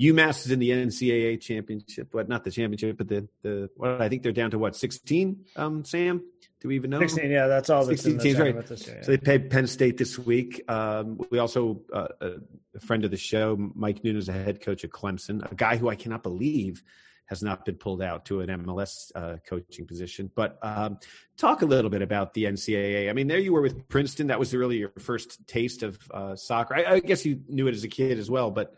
UMass 0.00 0.44
is 0.44 0.50
in 0.50 0.58
the 0.58 0.70
NCAA 0.70 1.40
championship, 1.40 2.08
but 2.12 2.28
not 2.28 2.44
the 2.44 2.50
championship, 2.50 2.98
but 2.98 3.08
the 3.08 3.28
the 3.42 3.70
what 3.76 4.00
I 4.00 4.08
think 4.08 4.22
they're 4.22 4.32
down 4.32 4.50
to 4.50 4.58
what 4.58 4.76
sixteen. 4.76 5.44
Um, 5.56 5.84
Sam, 5.84 6.22
do 6.60 6.68
we 6.68 6.76
even 6.76 6.90
know? 6.90 7.00
16, 7.00 7.30
yeah, 7.30 7.48
that's 7.48 7.70
all. 7.70 7.84
That's 7.84 8.02
16 8.02 8.20
teams, 8.20 8.38
right? 8.38 8.54
Year, 8.54 8.64
yeah. 8.68 9.02
So 9.02 9.10
they 9.10 9.18
played 9.18 9.50
Penn 9.50 9.66
State 9.66 9.98
this 9.98 10.16
week. 10.16 10.62
Um, 10.68 11.20
we 11.30 11.38
also, 11.40 11.80
uh, 11.92 12.08
a 12.20 12.80
friend 12.80 13.04
of 13.04 13.10
the 13.10 13.16
show, 13.16 13.56
Mike 13.74 14.04
Noonan, 14.04 14.20
is 14.20 14.28
a 14.28 14.32
head 14.32 14.60
coach 14.60 14.84
at 14.84 14.90
Clemson, 14.90 15.50
a 15.50 15.54
guy 15.56 15.76
who 15.76 15.88
I 15.88 15.96
cannot 15.96 16.22
believe 16.22 16.84
has 17.32 17.42
not 17.42 17.64
been 17.64 17.76
pulled 17.76 18.02
out 18.02 18.26
to 18.26 18.42
an 18.42 18.50
MLS 18.50 19.10
uh, 19.14 19.36
coaching 19.46 19.86
position. 19.86 20.30
But 20.34 20.58
um, 20.60 20.98
talk 21.38 21.62
a 21.62 21.64
little 21.64 21.90
bit 21.90 22.02
about 22.02 22.34
the 22.34 22.44
NCAA. 22.44 23.08
I 23.08 23.14
mean, 23.14 23.26
there 23.26 23.38
you 23.38 23.54
were 23.54 23.62
with 23.62 23.88
Princeton. 23.88 24.26
That 24.26 24.38
was 24.38 24.54
really 24.54 24.76
your 24.76 24.92
first 24.98 25.46
taste 25.46 25.82
of 25.82 25.98
uh, 26.10 26.36
soccer. 26.36 26.74
I, 26.74 26.84
I, 26.84 27.00
guess 27.00 27.24
you 27.24 27.40
knew 27.48 27.68
it 27.68 27.74
as 27.74 27.84
a 27.84 27.88
kid 27.88 28.18
as 28.18 28.30
well. 28.30 28.50
But 28.50 28.74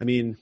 I 0.00 0.04
mean, 0.04 0.38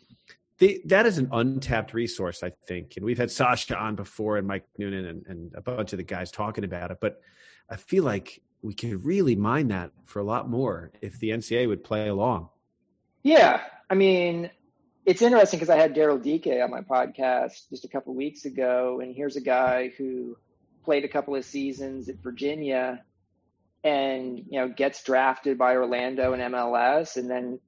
the, 0.58 0.80
that 0.84 1.06
is 1.06 1.18
an 1.18 1.28
untapped 1.32 1.92
resource, 1.92 2.44
I 2.44 2.50
think. 2.68 2.92
And 2.96 3.04
we've 3.04 3.18
had 3.18 3.32
Sasha 3.32 3.76
on 3.76 3.96
before 3.96 4.36
and 4.36 4.46
Mike 4.46 4.68
Noonan 4.78 5.04
and, 5.04 5.26
and 5.26 5.52
a 5.56 5.60
bunch 5.60 5.92
of 5.92 5.96
the 5.96 6.04
guys 6.04 6.30
talking 6.30 6.62
about 6.62 6.92
it. 6.92 6.98
But 7.00 7.20
I 7.68 7.74
feel 7.74 8.04
like 8.04 8.42
we 8.62 8.74
could 8.74 9.04
really 9.04 9.34
mine 9.34 9.68
that 9.68 9.90
for 10.04 10.20
a 10.20 10.24
lot 10.24 10.48
more 10.48 10.92
if 11.02 11.18
the 11.18 11.30
NCAA 11.30 11.66
would 11.66 11.82
play 11.82 12.06
along. 12.06 12.48
Yeah. 13.24 13.60
I 13.90 13.94
mean, 13.96 14.50
it's 15.06 15.22
interesting 15.22 15.60
because 15.60 15.70
I 15.70 15.76
had 15.76 15.94
Daryl 15.94 16.22
Dike 16.22 16.60
on 16.62 16.70
my 16.70 16.80
podcast 16.80 17.70
just 17.70 17.84
a 17.84 17.88
couple 17.88 18.12
weeks 18.14 18.44
ago, 18.44 19.00
and 19.00 19.14
here's 19.14 19.36
a 19.36 19.40
guy 19.40 19.92
who 19.96 20.36
played 20.84 21.04
a 21.04 21.08
couple 21.08 21.36
of 21.36 21.44
seasons 21.44 22.08
at 22.08 22.16
Virginia 22.16 23.02
and 23.84 24.38
you 24.38 24.60
know 24.60 24.68
gets 24.68 25.04
drafted 25.04 25.58
by 25.58 25.76
Orlando 25.76 26.32
and 26.32 26.42
MLS 26.42 27.16
and 27.16 27.30
then 27.30 27.60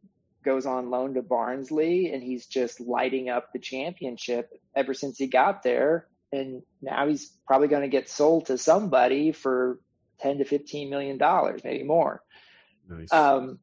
goes 0.44 0.66
on 0.66 0.90
loan 0.90 1.14
to 1.14 1.22
Barnsley 1.22 2.12
and 2.12 2.22
he's 2.22 2.46
just 2.46 2.80
lighting 2.80 3.28
up 3.28 3.52
the 3.52 3.58
championship 3.60 4.50
ever 4.74 4.92
since 4.94 5.18
he 5.18 5.28
got 5.28 5.62
there. 5.62 6.06
And 6.32 6.62
now 6.82 7.06
he's 7.06 7.32
probably 7.46 7.68
going 7.68 7.82
to 7.82 7.88
get 7.88 8.08
sold 8.08 8.46
to 8.46 8.58
somebody 8.58 9.32
for 9.32 9.78
10 10.20 10.38
to 10.38 10.44
15 10.44 10.90
million 10.90 11.18
dollars, 11.18 11.62
maybe 11.62 11.84
more. 11.84 12.22
Nice. 12.88 13.12
Um, 13.12 13.60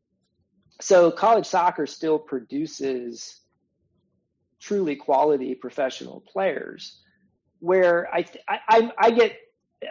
so 0.80 1.11
college 1.11 1.45
soccer 1.45 1.88
still 1.88 2.19
produces 2.19 3.41
truly 4.66 4.95
quality 4.95 5.53
professional 5.53 6.22
players 6.22 6.99
where 7.59 8.09
I, 8.13 8.26
I, 8.47 8.91
I 8.97 9.11
get 9.11 9.38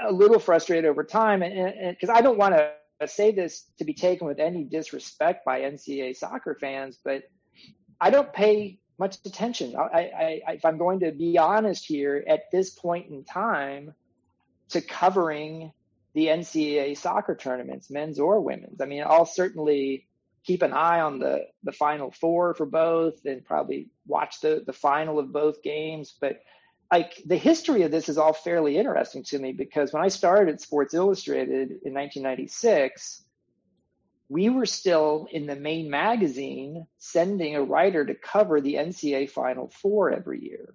a 0.04 0.12
little 0.12 0.40
frustrated 0.40 0.84
over 0.86 1.04
time 1.04 1.42
and 1.42 1.96
because 1.96 2.10
I 2.14 2.20
don't 2.20 2.38
want 2.38 2.56
to 2.56 2.72
say 3.06 3.32
this 3.32 3.64
to 3.78 3.84
be 3.84 3.94
taken 3.94 4.26
with 4.26 4.40
any 4.40 4.64
disrespect 4.64 5.44
by 5.44 5.60
NCAA 5.60 6.16
soccer 6.16 6.56
fans, 6.60 6.98
but 7.04 7.24
I 8.00 8.10
don't 8.10 8.32
pay 8.32 8.80
much 8.98 9.18
attention. 9.24 9.76
I, 9.76 10.42
I, 10.46 10.52
if 10.52 10.64
I'm 10.64 10.78
going 10.78 11.00
to 11.00 11.12
be 11.12 11.38
honest 11.38 11.84
here, 11.84 12.24
at 12.26 12.50
this 12.50 12.70
point 12.70 13.10
in 13.10 13.24
time, 13.24 13.94
to 14.70 14.80
covering 14.80 15.72
the 16.14 16.26
NCAA 16.26 16.96
soccer 16.96 17.34
tournaments, 17.34 17.90
men's 17.90 18.18
or 18.18 18.40
women's. 18.40 18.80
I 18.80 18.86
mean, 18.86 19.02
I'll 19.04 19.26
certainly 19.26 20.06
keep 20.44 20.62
an 20.62 20.72
eye 20.72 21.00
on 21.00 21.18
the 21.18 21.46
the 21.62 21.72
final 21.72 22.10
four 22.10 22.54
for 22.54 22.66
both, 22.66 23.24
and 23.24 23.44
probably 23.44 23.88
watch 24.06 24.40
the 24.40 24.62
the 24.66 24.72
final 24.72 25.18
of 25.18 25.32
both 25.32 25.62
games, 25.62 26.14
but 26.20 26.40
like 26.92 27.22
the 27.26 27.36
history 27.36 27.82
of 27.82 27.90
this 27.90 28.08
is 28.08 28.18
all 28.18 28.32
fairly 28.32 28.76
interesting 28.76 29.24
to 29.24 29.38
me 29.38 29.52
because 29.52 29.92
when 29.92 30.04
I 30.04 30.08
started 30.08 30.54
at 30.54 30.60
Sports 30.60 30.94
Illustrated 30.94 31.70
in 31.82 31.94
1996, 31.94 33.24
we 34.28 34.48
were 34.48 34.66
still 34.66 35.26
in 35.32 35.46
the 35.46 35.56
main 35.56 35.90
magazine 35.90 36.86
sending 36.98 37.56
a 37.56 37.62
writer 37.62 38.04
to 38.04 38.14
cover 38.14 38.60
the 38.60 38.74
NCAA 38.74 39.30
Final 39.30 39.68
Four 39.68 40.12
every 40.12 40.44
year. 40.44 40.74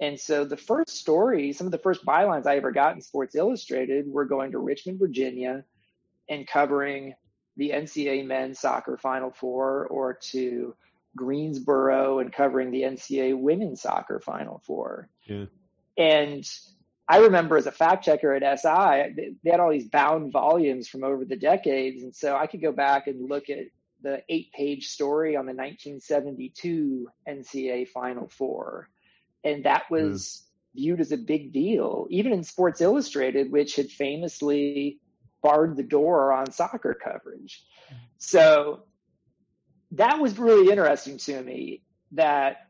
And 0.00 0.18
so 0.18 0.44
the 0.44 0.56
first 0.56 0.96
story, 0.96 1.52
some 1.52 1.66
of 1.66 1.72
the 1.72 1.78
first 1.78 2.06
bylines 2.06 2.46
I 2.46 2.56
ever 2.56 2.72
got 2.72 2.94
in 2.94 3.02
Sports 3.02 3.34
Illustrated 3.34 4.06
were 4.08 4.24
going 4.24 4.52
to 4.52 4.58
Richmond, 4.58 4.98
Virginia 4.98 5.64
and 6.28 6.46
covering 6.46 7.14
the 7.56 7.70
NCAA 7.70 8.26
men's 8.26 8.60
soccer 8.60 8.96
Final 8.96 9.30
Four 9.30 9.86
or 9.86 10.14
to 10.30 10.74
Greensboro 11.16 12.20
and 12.20 12.32
covering 12.32 12.70
the 12.70 12.82
NCAA 12.82 13.38
women's 13.38 13.82
soccer 13.82 14.20
Final 14.20 14.62
Four. 14.64 15.08
Yeah. 15.24 15.46
And 15.96 16.48
I 17.08 17.18
remember 17.18 17.56
as 17.56 17.66
a 17.66 17.72
fact 17.72 18.04
checker 18.04 18.32
at 18.32 18.60
SI, 18.60 19.34
they 19.42 19.50
had 19.50 19.58
all 19.58 19.72
these 19.72 19.88
bound 19.88 20.32
volumes 20.32 20.88
from 20.88 21.02
over 21.02 21.24
the 21.24 21.36
decades. 21.36 22.02
And 22.04 22.14
so 22.14 22.36
I 22.36 22.46
could 22.46 22.62
go 22.62 22.72
back 22.72 23.08
and 23.08 23.28
look 23.28 23.50
at 23.50 23.66
the 24.02 24.22
eight 24.28 24.52
page 24.52 24.86
story 24.86 25.36
on 25.36 25.46
the 25.46 25.52
1972 25.52 27.08
NCAA 27.28 27.88
Final 27.88 28.28
Four. 28.28 28.88
And 29.42 29.64
that 29.64 29.90
was 29.90 30.44
mm. 30.76 30.80
viewed 30.80 31.00
as 31.00 31.12
a 31.12 31.16
big 31.16 31.52
deal, 31.52 32.06
even 32.10 32.32
in 32.32 32.44
Sports 32.44 32.80
Illustrated, 32.80 33.50
which 33.50 33.76
had 33.76 33.90
famously 33.90 35.00
barred 35.42 35.76
the 35.76 35.82
door 35.82 36.32
on 36.32 36.52
soccer 36.52 36.94
coverage. 36.94 37.64
Mm-hmm. 37.86 38.04
So 38.18 38.84
that 39.92 40.20
was 40.20 40.38
really 40.38 40.70
interesting 40.70 41.18
to 41.18 41.42
me 41.42 41.82
that 42.12 42.66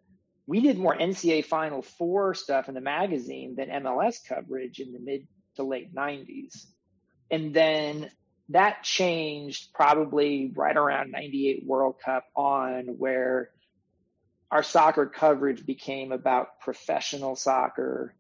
we 0.47 0.61
did 0.61 0.79
more 0.79 0.97
NCAA 0.97 1.45
Final 1.45 1.83
Four 1.83 2.35
stuff 2.35 2.69
in 2.69 2.75
the 2.75 2.81
magazine 2.81 3.55
than 3.57 3.69
MLS 3.69 4.17
coverage 4.27 4.81
in 4.81 4.93
the 4.93 4.99
mid 4.99 5.27
to 5.57 5.63
late 5.63 5.95
90s. 5.95 6.67
And 7.31 7.55
then 7.55 8.11
that 8.49 8.83
changed 8.83 9.73
probably 9.73 10.51
right 10.55 10.77
around 10.77 11.13
98 11.13 11.65
World 11.65 11.97
Cup 12.05 12.25
on 12.35 12.87
where 12.99 13.51
our 14.51 14.65
soccer 14.65 15.07
coverage 15.07 15.65
became 15.65 16.11
about 16.11 16.59
professional 16.61 17.37
soccer 17.37 18.15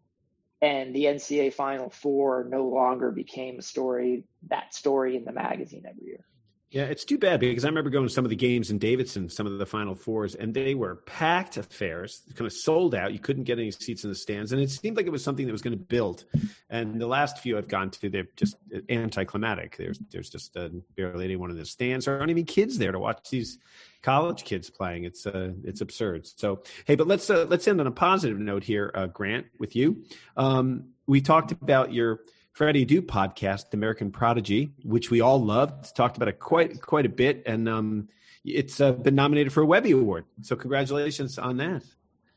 and 0.62 0.94
the 0.94 1.04
NCAA 1.04 1.52
Final 1.52 1.90
Four 1.90 2.46
no 2.48 2.66
longer 2.66 3.10
became 3.10 3.58
a 3.58 3.62
story, 3.62 4.24
that 4.48 4.74
story 4.74 5.16
in 5.16 5.24
the 5.24 5.32
magazine 5.32 5.84
every 5.88 6.06
year. 6.06 6.24
Yeah, 6.70 6.84
it's 6.84 7.04
too 7.04 7.18
bad 7.18 7.40
because 7.40 7.64
I 7.64 7.68
remember 7.68 7.90
going 7.90 8.06
to 8.06 8.12
some 8.12 8.24
of 8.24 8.28
the 8.28 8.36
games 8.36 8.70
in 8.70 8.78
Davidson, 8.78 9.28
some 9.28 9.44
of 9.44 9.58
the 9.58 9.66
Final 9.66 9.96
Fours, 9.96 10.36
and 10.36 10.54
they 10.54 10.76
were 10.76 10.96
packed 11.04 11.56
affairs, 11.56 12.22
kind 12.36 12.46
of 12.46 12.52
sold 12.52 12.94
out. 12.94 13.12
You 13.12 13.18
couldn't 13.18 13.42
get 13.42 13.58
any 13.58 13.72
seats 13.72 14.04
in 14.04 14.10
the 14.10 14.14
stands, 14.14 14.52
and 14.52 14.62
it 14.62 14.70
seemed 14.70 14.96
like 14.96 15.06
it 15.06 15.10
was 15.10 15.24
something 15.24 15.46
that 15.46 15.52
was 15.52 15.62
going 15.62 15.76
to 15.76 15.84
build. 15.84 16.26
And 16.68 17.00
the 17.00 17.08
last 17.08 17.40
few 17.40 17.58
I've 17.58 17.66
gone 17.66 17.90
to, 17.90 18.08
they're 18.08 18.28
just 18.36 18.54
anticlimactic. 18.88 19.76
There's 19.78 19.98
there's 20.12 20.30
just 20.30 20.56
uh, 20.56 20.68
barely 20.94 21.24
anyone 21.24 21.50
in 21.50 21.56
the 21.56 21.66
stands, 21.66 22.06
or 22.06 22.20
aren't 22.20 22.30
even 22.30 22.44
kids 22.44 22.78
there 22.78 22.92
to 22.92 23.00
watch 23.00 23.28
these 23.30 23.58
college 24.02 24.44
kids 24.44 24.70
playing. 24.70 25.04
It's 25.04 25.26
uh, 25.26 25.52
it's 25.64 25.80
absurd. 25.80 26.26
So 26.26 26.62
hey, 26.86 26.94
but 26.94 27.06
let's 27.06 27.28
uh, 27.30 27.46
let's 27.48 27.66
end 27.68 27.80
on 27.80 27.86
a 27.86 27.92
positive 27.92 28.38
note 28.38 28.64
here, 28.64 28.90
uh, 28.94 29.06
Grant, 29.06 29.46
with 29.58 29.76
you. 29.76 30.04
Um, 30.36 30.90
we 31.06 31.20
talked 31.20 31.52
about 31.52 31.92
your 31.92 32.20
Freddie 32.52 32.86
Adu 32.86 33.00
podcast, 33.00 33.70
The 33.70 33.76
American 33.76 34.10
Prodigy, 34.10 34.72
which 34.82 35.10
we 35.10 35.20
all 35.20 35.42
loved. 35.42 35.94
Talked 35.94 36.16
about 36.16 36.28
it 36.28 36.38
quite 36.38 36.80
quite 36.80 37.06
a 37.06 37.10
bit, 37.10 37.42
and 37.46 37.68
um, 37.68 38.08
it's 38.44 38.80
uh, 38.80 38.92
been 38.92 39.14
nominated 39.14 39.52
for 39.52 39.62
a 39.62 39.66
Webby 39.66 39.92
Award. 39.92 40.24
So 40.42 40.56
congratulations 40.56 41.38
on 41.38 41.58
that. 41.58 41.82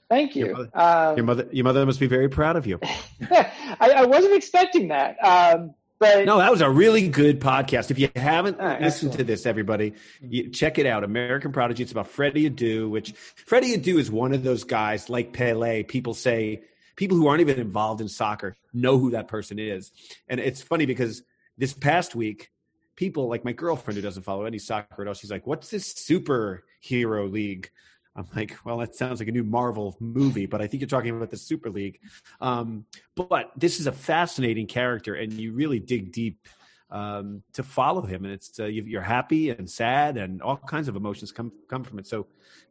Thank 0.10 0.36
you. 0.36 0.46
Your 0.46 0.56
mother, 0.58 0.70
Um, 0.74 1.18
your 1.18 1.26
mother, 1.26 1.50
your 1.52 1.64
mother 1.64 1.86
must 1.86 2.00
be 2.00 2.08
very 2.08 2.30
proud 2.30 2.56
of 2.56 2.68
you. 2.68 2.80
I, 3.32 3.50
I 3.80 4.06
wasn't 4.06 4.36
expecting 4.36 4.90
that. 4.90 5.18
Um, 5.24 5.74
but 6.04 6.26
No, 6.26 6.38
that 6.38 6.52
was 6.52 6.62
a 6.62 6.70
really 6.70 7.08
good 7.08 7.40
podcast. 7.40 7.92
If 7.92 8.00
you 8.00 8.10
haven't 8.16 8.58
Ah, 8.60 8.78
listened 8.80 9.14
to 9.14 9.24
this, 9.24 9.46
everybody, 9.46 9.94
you, 10.22 10.50
check 10.50 10.78
it 10.78 10.86
out. 10.86 11.04
American 11.04 11.52
Prodigy. 11.52 11.84
It's 11.84 11.92
about 11.92 12.08
Freddie 12.08 12.50
Adu, 12.50 12.90
which 12.90 13.12
Freddie 13.14 13.78
Adu 13.78 13.98
is 14.00 14.12
one 14.12 14.34
of 14.34 14.44
those 14.44 14.64
guys 14.64 15.10
like 15.10 15.34
Pele. 15.34 15.84
People 15.84 16.14
say 16.14 16.62
people 16.96 17.18
who 17.18 17.28
aren't 17.28 17.42
even 17.42 17.60
involved 17.60 18.02
in 18.02 18.10
soccer 18.10 18.56
know 18.74 18.98
who 18.98 19.12
that 19.12 19.28
person 19.28 19.60
is, 19.60 19.92
and 20.28 20.40
it's 20.40 20.62
funny 20.62 20.86
because 20.86 21.24
this 21.58 21.74
past 21.74 22.16
week, 22.16 22.52
people 22.96 23.28
like 23.30 23.46
my 23.46 23.54
girlfriend 23.54 23.96
who 23.96 24.02
doesn't 24.02 24.24
follow 24.24 24.46
any 24.46 24.60
soccer 24.60 25.02
at 25.02 25.08
all. 25.08 25.14
She's 25.14 25.32
like, 25.32 25.48
"What's 25.48 25.70
this 25.70 25.94
superhero 25.94 27.32
league?" 27.32 27.70
I'm 28.16 28.28
like, 28.36 28.56
well, 28.64 28.78
that 28.78 28.96
sounds 28.96 29.20
like 29.20 29.28
a 29.28 29.32
new 29.32 29.44
Marvel 29.44 29.96
movie, 30.00 30.46
but 30.46 30.62
I 30.62 30.68
think 30.68 30.82
you're 30.82 30.88
talking 30.88 31.16
about 31.16 31.32
the 31.32 31.38
Super 31.38 31.70
League. 31.72 32.00
Um, 32.40 32.86
but 33.16 33.52
this 33.58 33.80
is 33.80 33.88
a 33.88 33.92
fascinating 33.92 34.68
character, 34.68 35.16
and 35.16 35.34
you 35.34 35.52
really 35.54 35.80
dig 35.80 36.12
deep 36.12 36.48
um, 36.92 37.42
to 37.54 37.64
follow 37.64 38.02
him, 38.02 38.24
and 38.24 38.34
it's 38.34 38.60
uh, 38.60 38.66
you- 38.66 38.84
you're 38.84 39.02
happy 39.02 39.50
and 39.50 39.68
sad, 39.68 40.18
and 40.18 40.42
all 40.44 40.58
kinds 40.58 40.88
of 40.88 40.96
emotions 40.96 41.32
come 41.32 41.52
come 41.68 41.84
from 41.84 41.98
it. 41.98 42.06
So, 42.06 42.28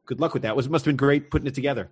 good 0.06 0.20
luck 0.20 0.32
with 0.32 0.42
that. 0.42 0.50
It 0.50 0.56
was 0.56 0.68
must 0.68 0.84
have 0.84 0.92
been 0.92 0.96
great 0.96 1.28
putting 1.28 1.48
it 1.48 1.54
together. 1.56 1.90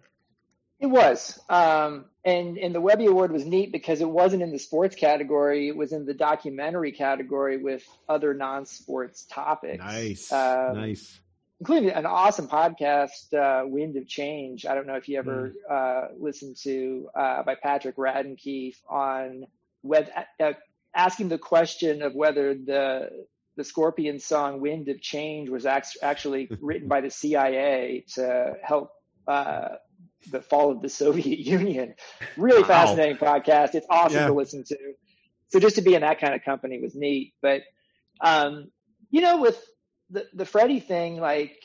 It 0.78 0.86
was, 0.86 1.40
um, 1.48 2.05
and 2.24 2.57
and 2.57 2.72
the 2.72 2.80
Webby 2.80 3.07
Award 3.07 3.32
was 3.32 3.44
neat 3.44 3.72
because 3.72 4.01
it 4.01 4.09
wasn't 4.09 4.42
in 4.44 4.53
the 4.53 4.61
sports 4.61 4.94
category; 4.94 5.66
it 5.66 5.76
was 5.76 5.92
in 5.92 6.07
the 6.07 6.14
documentary 6.14 6.92
category 6.92 7.57
with 7.57 7.84
other 8.09 8.32
non-sports 8.32 9.24
topics. 9.28 9.82
Nice, 9.82 10.30
Um, 10.32 10.76
nice. 10.76 11.20
Including 11.61 11.90
an 11.90 12.06
awesome 12.06 12.48
podcast, 12.48 13.34
uh, 13.34 13.66
Wind 13.66 13.96
of 13.96 14.08
Change. 14.08 14.64
I 14.64 14.74
don't 14.74 14.86
know 14.86 14.94
if 14.96 15.08
you 15.08 15.18
ever 15.18 15.48
Hmm. 15.68 15.72
uh, 15.74 16.02
listened 16.18 16.56
to 16.62 17.08
uh, 17.14 17.42
by 17.42 17.54
Patrick 17.54 17.96
Radden 17.96 18.38
Keefe 18.38 18.80
on 18.88 19.44
whether 19.82 20.11
uh, 20.40 20.52
asking 20.94 21.28
the 21.28 21.38
question 21.38 22.02
of 22.02 22.14
whether 22.14 22.54
the 22.54 23.11
the 23.56 23.64
Scorpion 23.64 24.18
song 24.20 24.61
"Wind 24.61 24.88
of 24.88 25.00
Change" 25.02 25.50
was 25.50 25.66
act- 25.66 25.98
actually 26.02 26.48
written 26.62 26.88
by 26.88 27.02
the 27.02 27.11
CIA 27.11 28.04
to 28.14 28.54
help. 28.62 28.90
Uh, 29.28 29.76
the 30.32 30.40
fall 30.42 30.70
of 30.72 30.82
the 30.82 30.88
Soviet 30.88 31.38
Union. 31.56 31.94
Really 32.36 32.62
Wow. 32.62 32.68
fascinating 32.68 33.16
podcast. 33.16 33.74
It's 33.74 33.86
awesome 33.88 34.18
Yeah. 34.20 34.26
to 34.26 34.32
listen 34.34 34.64
to. 34.64 34.76
So 35.48 35.61
just 35.61 35.76
to 35.76 35.82
be 35.82 35.94
in 35.94 36.02
that 36.02 36.20
kind 36.20 36.34
of 36.34 36.42
company 36.42 36.78
was 36.80 36.94
neat. 36.94 37.32
But 37.40 37.62
um, 38.20 38.70
you 39.11 39.20
know, 39.22 39.40
with 39.40 39.58
the 40.11 40.26
the 40.34 40.44
Freddie 40.44 40.80
thing, 40.80 41.20
like 41.20 41.56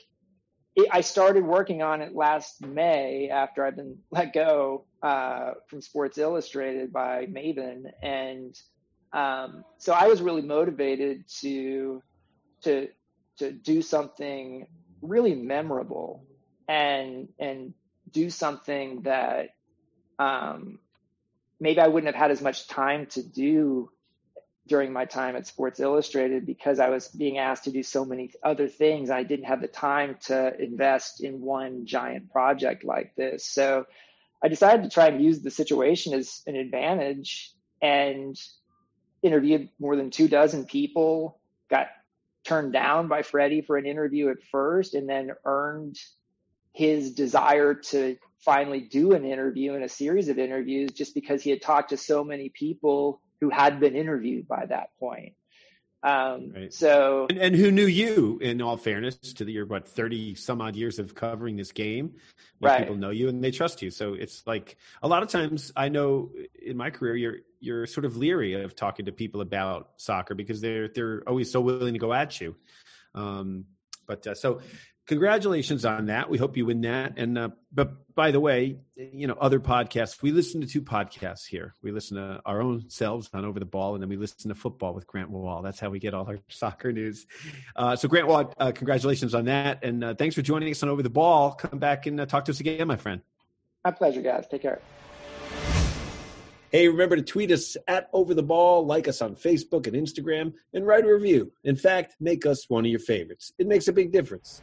it, 0.76 0.88
I 0.92 1.02
started 1.02 1.46
working 1.46 1.82
on 1.82 2.02
it 2.02 2.16
last 2.16 2.66
May 2.66 3.30
after 3.30 3.66
I've 3.66 3.76
been 3.76 3.98
let 4.12 4.34
go 4.34 4.86
uh, 5.02 5.54
from 5.68 5.82
Sports 5.82 6.18
Illustrated 6.18 6.92
by 6.92 7.26
Maven, 7.26 7.86
and 8.02 8.56
um, 9.14 9.64
so 9.78 9.94
I 9.94 10.08
was 10.08 10.22
really 10.22 10.42
motivated 10.42 11.26
to 11.42 12.02
to 12.64 12.88
to 13.38 13.52
do 13.52 13.82
something 13.82 14.68
really 15.02 15.36
memorable 15.36 16.26
and 16.68 17.30
and 17.40 17.74
do 18.12 18.30
something 18.30 19.02
that 19.04 19.50
um, 20.20 20.80
maybe 21.60 21.80
I 21.80 21.88
wouldn't 21.88 22.14
have 22.14 22.22
had 22.22 22.32
as 22.32 22.42
much 22.42 22.68
time 22.68 23.08
to 23.08 23.24
do 23.24 23.90
during 24.68 24.92
my 24.92 25.06
time 25.06 25.36
at 25.36 25.46
Sports 25.46 25.80
Illustrated 25.80 26.46
because 26.46 26.80
I 26.80 26.90
was 26.90 27.08
being 27.10 27.38
asked 27.38 27.66
to 27.66 27.72
do 27.72 27.84
so 27.84 28.04
many 28.04 28.32
other 28.44 28.68
things. 28.68 29.10
I 29.10 29.24
didn't 29.24 29.46
have 29.46 29.62
the 29.62 29.68
time 29.68 30.18
to 30.26 30.60
invest 30.60 31.24
in 31.24 31.42
one 31.42 31.86
giant 31.86 32.32
project 32.32 32.84
like 32.84 33.16
this. 33.16 33.46
So 33.46 33.86
I 34.44 34.48
decided 34.48 34.84
to 34.84 34.90
try 34.90 35.08
and 35.08 35.24
use 35.24 35.42
the 35.42 35.52
situation 35.52 36.14
as 36.14 36.42
an 36.48 36.56
advantage 36.56 37.54
and 37.82 38.36
interviewed 39.22 39.70
more 39.80 39.96
than 39.96 40.10
two 40.10 40.28
dozen 40.28 40.66
people, 40.66 41.40
got 41.70 41.88
turned 42.44 42.74
down 42.74 43.08
by 43.08 43.22
Freddie 43.22 43.62
for 43.62 43.78
an 43.78 43.86
interview 43.86 44.30
at 44.30 44.44
first, 44.52 44.96
and 44.96 45.08
then 45.08 45.32
earned 45.46 45.98
his 46.74 47.14
desire 47.14 47.74
to 47.74 48.18
finally 48.40 48.82
do 48.82 49.14
an 49.14 49.26
interview 49.26 49.74
and 49.74 49.84
a 49.84 49.90
series 49.90 50.30
of 50.30 50.38
interviews 50.38 50.92
just 50.92 51.16
because 51.16 51.42
he 51.42 51.50
had 51.50 51.62
talked 51.62 51.90
to 51.90 51.98
so 51.98 52.24
many 52.24 52.50
people 52.50 53.22
who 53.42 53.50
had 53.50 53.80
been 53.80 53.96
interviewed 53.96 54.48
by 54.48 54.66
that 54.66 54.90
point. 55.00 55.34
Um, 56.04 56.52
Right. 56.54 56.74
So 56.74 57.26
And, 57.30 57.40
and 57.40 57.56
who 57.56 57.72
knew 57.72 57.88
you? 57.88 58.38
In 58.42 58.62
all 58.62 58.78
fairness, 58.78 59.16
to 59.18 59.46
the, 59.46 59.52
your 59.52 59.66
what 59.66 59.88
thirty 59.88 60.36
some 60.36 60.62
odd 60.62 60.76
years 60.76 61.00
of 61.00 61.16
covering 61.16 61.56
this 61.56 61.72
game, 61.72 62.16
Right. 62.62 62.80
people 62.80 62.96
know 62.96 63.10
you 63.10 63.28
and 63.28 63.44
they 63.44 63.52
trust 63.52 63.82
you. 63.82 63.90
So 63.90 64.14
it's 64.14 64.46
like 64.46 64.78
a 65.02 65.08
lot 65.08 65.24
of 65.24 65.30
times 65.30 65.72
I 65.76 65.90
know 65.90 66.32
in 66.62 66.78
my 66.78 66.92
career 66.92 67.16
you're 67.16 67.38
you're 67.60 67.88
sort 67.88 68.06
of 68.06 68.18
leery 68.18 68.54
of 68.54 68.76
talking 68.76 69.06
to 69.08 69.12
people 69.12 69.42
about 69.42 69.94
soccer 69.98 70.36
because 70.36 70.62
they're 70.62 70.88
they're 70.90 71.24
always 71.28 71.52
so 71.52 71.60
willing 71.60 71.94
to 71.94 72.00
go 72.00 72.14
at 72.14 72.40
you. 72.40 72.56
Um, 73.16 73.66
but 74.06 74.28
uh, 74.28 74.36
so 74.36 74.62
congratulations 75.06 75.86
on 75.86 76.08
that. 76.08 76.30
We 76.30 76.38
hope 76.38 76.58
you 76.58 76.66
win 76.66 76.82
that. 76.82 77.18
And 77.18 77.38
uh, 77.38 77.50
but 77.72 78.14
by 78.16 78.32
the 78.32 78.40
way, 78.40 78.78
you 78.96 79.28
know 79.28 79.36
other 79.40 79.60
podcasts. 79.60 80.22
We 80.22 80.32
listen 80.32 80.62
to 80.62 80.68
two 80.68 80.82
podcasts 80.82 81.46
here. 81.46 81.74
We 81.82 81.92
listen 81.92 82.18
to 82.18 82.42
our 82.46 82.62
own 82.62 82.90
selves 82.90 83.30
on 83.34 83.46
Over 83.46 83.60
the 83.60 83.66
Ball, 83.66 83.94
and 83.94 84.02
then 84.02 84.10
we 84.10 84.18
listen 84.18 84.50
to 84.50 84.56
Fútbol 84.56 84.94
with 84.94 85.08
Grant 85.08 85.30
Wahl. 85.30 85.62
That's 85.62 85.80
how 85.80 85.90
we 85.90 86.00
get 86.00 86.14
all 86.14 86.28
our 86.28 86.40
soccer 86.50 86.92
news. 86.92 87.26
Uh, 87.76 87.96
so 87.96 88.08
Grant 88.08 88.28
Wahl, 88.28 88.54
uh, 88.58 88.72
congratulations 88.72 89.36
on 89.36 89.46
that, 89.46 89.84
and 89.84 90.04
uh, 90.04 90.14
thanks 90.16 90.36
for 90.36 90.42
joining 90.42 90.70
us 90.72 90.82
on 90.84 90.90
Over 90.90 91.04
the 91.04 91.10
Ball. 91.10 91.54
Come 91.54 91.80
back 91.80 92.06
and 92.06 92.20
uh, 92.20 92.26
talk 92.26 92.46
to 92.46 92.52
us 92.52 92.60
again, 92.60 92.88
my 92.88 92.98
friend. 92.98 93.22
my 93.84 93.92
pleasure, 93.92 94.22
guys. 94.22 94.48
Take 94.48 94.62
care. 94.62 94.82
Hey, 96.72 96.90
remember 96.90 97.16
to 97.16 97.22
tweet 97.22 97.52
us 97.52 97.78
at 97.88 98.10
Over 98.12 98.34
the 98.34 98.44
Ball, 98.44 98.86
like 98.86 99.08
us 99.08 99.22
on 99.22 99.36
Facebook 99.36 99.88
and 99.88 99.96
Instagram, 99.96 100.54
and 100.74 100.86
write 100.86 101.06
a 101.06 101.14
review. 101.14 101.54
In 101.64 101.76
fact, 101.78 102.16
make 102.20 102.46
us 102.46 102.70
one 102.70 102.84
of 102.84 102.92
your 102.92 103.00
favorites. 103.00 103.54
It 103.58 103.68
makes 103.68 103.88
a 103.88 103.94
big 103.94 104.12
difference. 104.12 104.62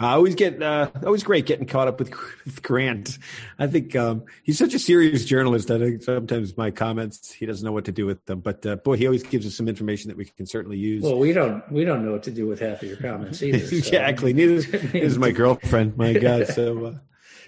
I 0.00 0.12
always 0.14 0.34
get 0.34 0.60
uh, 0.62 0.90
always 1.04 1.22
great 1.22 1.46
getting 1.46 1.66
caught 1.66 1.86
up 1.86 1.98
with, 2.00 2.10
with 2.44 2.62
Grant. 2.62 3.18
I 3.58 3.66
think 3.66 3.94
um, 3.94 4.24
he's 4.42 4.58
such 4.58 4.74
a 4.74 4.78
serious 4.78 5.24
journalist. 5.24 5.70
I 5.70 5.78
think 5.78 6.02
sometimes 6.02 6.56
my 6.56 6.70
comments 6.70 7.30
he 7.32 7.46
doesn't 7.46 7.64
know 7.64 7.72
what 7.72 7.84
to 7.84 7.92
do 7.92 8.06
with 8.06 8.24
them. 8.26 8.40
But 8.40 8.64
uh, 8.66 8.76
boy, 8.76 8.96
he 8.96 9.06
always 9.06 9.22
gives 9.22 9.46
us 9.46 9.54
some 9.56 9.68
information 9.68 10.08
that 10.08 10.16
we 10.16 10.24
can 10.24 10.46
certainly 10.46 10.78
use. 10.78 11.02
Well, 11.02 11.18
we 11.18 11.32
don't 11.32 11.62
we 11.70 11.84
don't 11.84 12.04
know 12.04 12.12
what 12.12 12.22
to 12.24 12.30
do 12.30 12.46
with 12.46 12.60
half 12.60 12.82
of 12.82 12.88
your 12.88 12.96
comments 12.96 13.42
either. 13.42 13.58
so- 13.66 13.76
exactly. 13.76 14.32
Neither 14.32 14.54
is, 14.54 14.72
neither 14.72 14.98
is 14.98 15.18
my 15.18 15.30
girlfriend. 15.30 15.96
My 15.96 16.12
God. 16.18 16.48
So, 16.48 16.84
uh, 16.86 16.94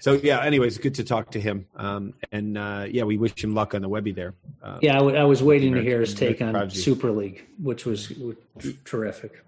so 0.01 0.13
yeah. 0.13 0.41
Anyways, 0.43 0.79
good 0.79 0.95
to 0.97 1.05
talk 1.05 1.31
to 1.33 1.41
him. 1.41 1.67
Um, 1.75 2.15
and 2.31 2.57
uh, 2.59 2.87
yeah, 2.89 3.05
we 3.05 3.17
wish 3.17 3.43
him 3.43 3.55
luck 3.55 3.75
on 3.75 3.83
the 3.83 3.89
Webby 3.89 4.13
there. 4.13 4.35
Uh, 4.63 4.79
Yeah, 4.83 4.93
I, 4.93 4.99
w- 4.99 5.17
I 5.17 5.25
was 5.25 5.43
waiting 5.43 5.75
to 5.75 5.83
hear 5.83 6.01
his 6.01 6.15
take 6.15 6.41
on. 6.43 6.71
Super 6.71 7.11
League, 7.11 7.47
which 7.61 7.85
was 7.87 8.13
terrific. 8.85 9.43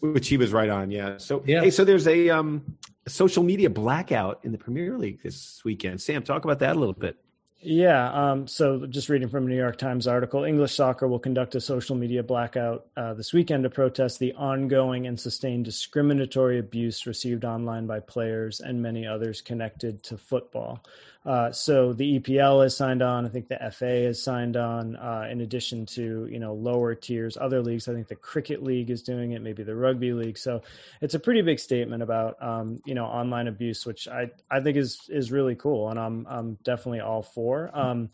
Which 0.00 0.28
he 0.28 0.36
was 0.36 0.52
right 0.52 0.68
on. 0.68 0.90
Yeah. 0.90 1.18
So 1.18 1.42
Yeah. 1.46 1.62
hey, 1.62 1.70
so 1.70 1.84
there's 1.84 2.08
a 2.08 2.30
um, 2.30 2.76
social 3.06 3.42
media 3.42 3.70
blackout 3.70 4.40
in 4.42 4.52
the 4.52 4.58
Premier 4.58 4.96
League 4.98 5.22
this 5.22 5.62
weekend. 5.64 6.00
Sam, 6.00 6.22
talk 6.22 6.44
about 6.44 6.58
that 6.60 6.76
a 6.76 6.78
little 6.78 6.94
bit. 6.94 7.16
Yeah. 7.62 8.10
Um, 8.12 8.46
so 8.46 8.86
just 8.86 9.10
reading 9.10 9.28
from 9.28 9.44
a 9.44 9.48
New 9.48 9.56
York 9.56 9.76
Times 9.76 10.06
article, 10.06 10.44
English 10.44 10.74
soccer 10.74 11.06
will 11.06 11.18
conduct 11.18 11.54
a 11.54 11.60
social 11.60 11.94
media 11.94 12.22
blackout 12.22 12.86
uh, 12.96 13.12
this 13.12 13.34
weekend 13.34 13.64
to 13.64 13.70
protest 13.70 14.18
the 14.18 14.32
ongoing 14.32 15.06
and 15.06 15.20
sustained 15.20 15.66
discriminatory 15.66 16.58
abuse 16.58 17.06
received 17.06 17.44
online 17.44 17.86
by 17.86 18.00
players 18.00 18.60
and 18.60 18.80
many 18.80 19.06
others 19.06 19.42
connected 19.42 20.02
to 20.04 20.16
football. 20.16 20.82
Uh, 21.26 21.52
so 21.52 21.92
the 21.92 22.18
EPL 22.18 22.62
has 22.62 22.74
signed 22.74 23.02
on. 23.02 23.26
I 23.26 23.28
think 23.28 23.48
the 23.48 23.58
FA 23.72 24.04
has 24.04 24.22
signed 24.22 24.56
on. 24.56 24.96
Uh, 24.96 25.28
in 25.30 25.42
addition 25.42 25.84
to 25.86 26.26
you 26.30 26.38
know 26.38 26.54
lower 26.54 26.94
tiers, 26.94 27.36
other 27.38 27.60
leagues. 27.60 27.88
I 27.88 27.92
think 27.92 28.08
the 28.08 28.16
Cricket 28.16 28.62
League 28.62 28.90
is 28.90 29.02
doing 29.02 29.32
it. 29.32 29.42
Maybe 29.42 29.62
the 29.62 29.76
Rugby 29.76 30.14
League. 30.14 30.38
So 30.38 30.62
it's 31.02 31.14
a 31.14 31.20
pretty 31.20 31.42
big 31.42 31.58
statement 31.58 32.02
about 32.02 32.42
um, 32.42 32.80
you 32.86 32.94
know 32.94 33.04
online 33.04 33.48
abuse, 33.48 33.84
which 33.84 34.08
I 34.08 34.30
I 34.50 34.60
think 34.60 34.78
is 34.78 35.00
is 35.10 35.30
really 35.30 35.54
cool, 35.56 35.90
and 35.90 35.98
I'm 35.98 36.26
I'm 36.28 36.54
definitely 36.64 37.00
all 37.00 37.22
for. 37.22 37.70
Um, 37.74 38.08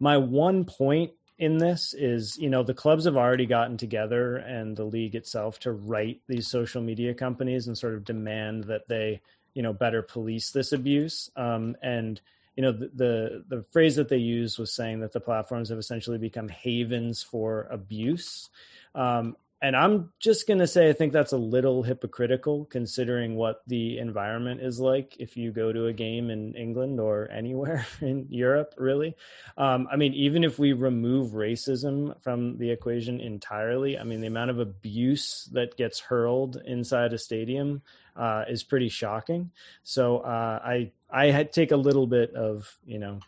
my 0.00 0.16
one 0.16 0.64
point 0.64 1.12
in 1.38 1.58
this 1.58 1.92
is 1.92 2.38
you 2.38 2.48
know 2.48 2.62
the 2.62 2.72
clubs 2.72 3.04
have 3.04 3.16
already 3.16 3.44
gotten 3.44 3.76
together 3.76 4.36
and 4.36 4.74
the 4.74 4.84
league 4.84 5.14
itself 5.14 5.58
to 5.58 5.72
write 5.72 6.20
these 6.26 6.48
social 6.48 6.80
media 6.80 7.12
companies 7.12 7.66
and 7.66 7.76
sort 7.76 7.94
of 7.94 8.04
demand 8.04 8.64
that 8.64 8.88
they 8.88 9.20
you 9.52 9.62
know 9.62 9.74
better 9.74 10.00
police 10.00 10.50
this 10.50 10.72
abuse 10.72 11.30
um, 11.36 11.76
and 11.82 12.22
you 12.56 12.62
know 12.62 12.72
the, 12.72 12.90
the, 12.94 13.44
the 13.48 13.62
phrase 13.70 13.96
that 13.96 14.08
they 14.08 14.16
used 14.16 14.58
was 14.58 14.74
saying 14.74 15.00
that 15.00 15.12
the 15.12 15.20
platforms 15.20 15.68
have 15.68 15.78
essentially 15.78 16.18
become 16.18 16.48
havens 16.48 17.22
for 17.22 17.68
abuse 17.70 18.50
um, 18.94 19.36
and 19.62 19.74
I'm 19.74 20.12
just 20.20 20.46
going 20.46 20.58
to 20.58 20.66
say 20.66 20.90
I 20.90 20.92
think 20.92 21.12
that's 21.12 21.32
a 21.32 21.38
little 21.38 21.82
hypocritical 21.82 22.66
considering 22.66 23.36
what 23.36 23.62
the 23.66 23.98
environment 23.98 24.60
is 24.60 24.78
like 24.78 25.16
if 25.18 25.36
you 25.36 25.50
go 25.50 25.72
to 25.72 25.86
a 25.86 25.94
game 25.94 26.28
in 26.28 26.54
England 26.54 27.00
or 27.00 27.30
anywhere 27.30 27.86
in 28.02 28.26
Europe, 28.28 28.74
really. 28.76 29.16
Um, 29.56 29.88
I 29.90 29.96
mean, 29.96 30.12
even 30.12 30.44
if 30.44 30.58
we 30.58 30.74
remove 30.74 31.32
racism 31.32 32.20
from 32.22 32.58
the 32.58 32.70
equation 32.70 33.18
entirely, 33.18 33.98
I 33.98 34.04
mean, 34.04 34.20
the 34.20 34.26
amount 34.26 34.50
of 34.50 34.58
abuse 34.58 35.48
that 35.52 35.76
gets 35.76 36.00
hurled 36.00 36.60
inside 36.66 37.14
a 37.14 37.18
stadium 37.18 37.80
uh, 38.14 38.44
is 38.48 38.62
pretty 38.62 38.90
shocking. 38.90 39.50
So 39.82 40.18
uh, 40.18 40.60
I 40.62 40.92
I 41.10 41.44
take 41.44 41.72
a 41.72 41.76
little 41.76 42.06
bit 42.06 42.34
of 42.34 42.76
you 42.86 42.98
know 42.98 43.20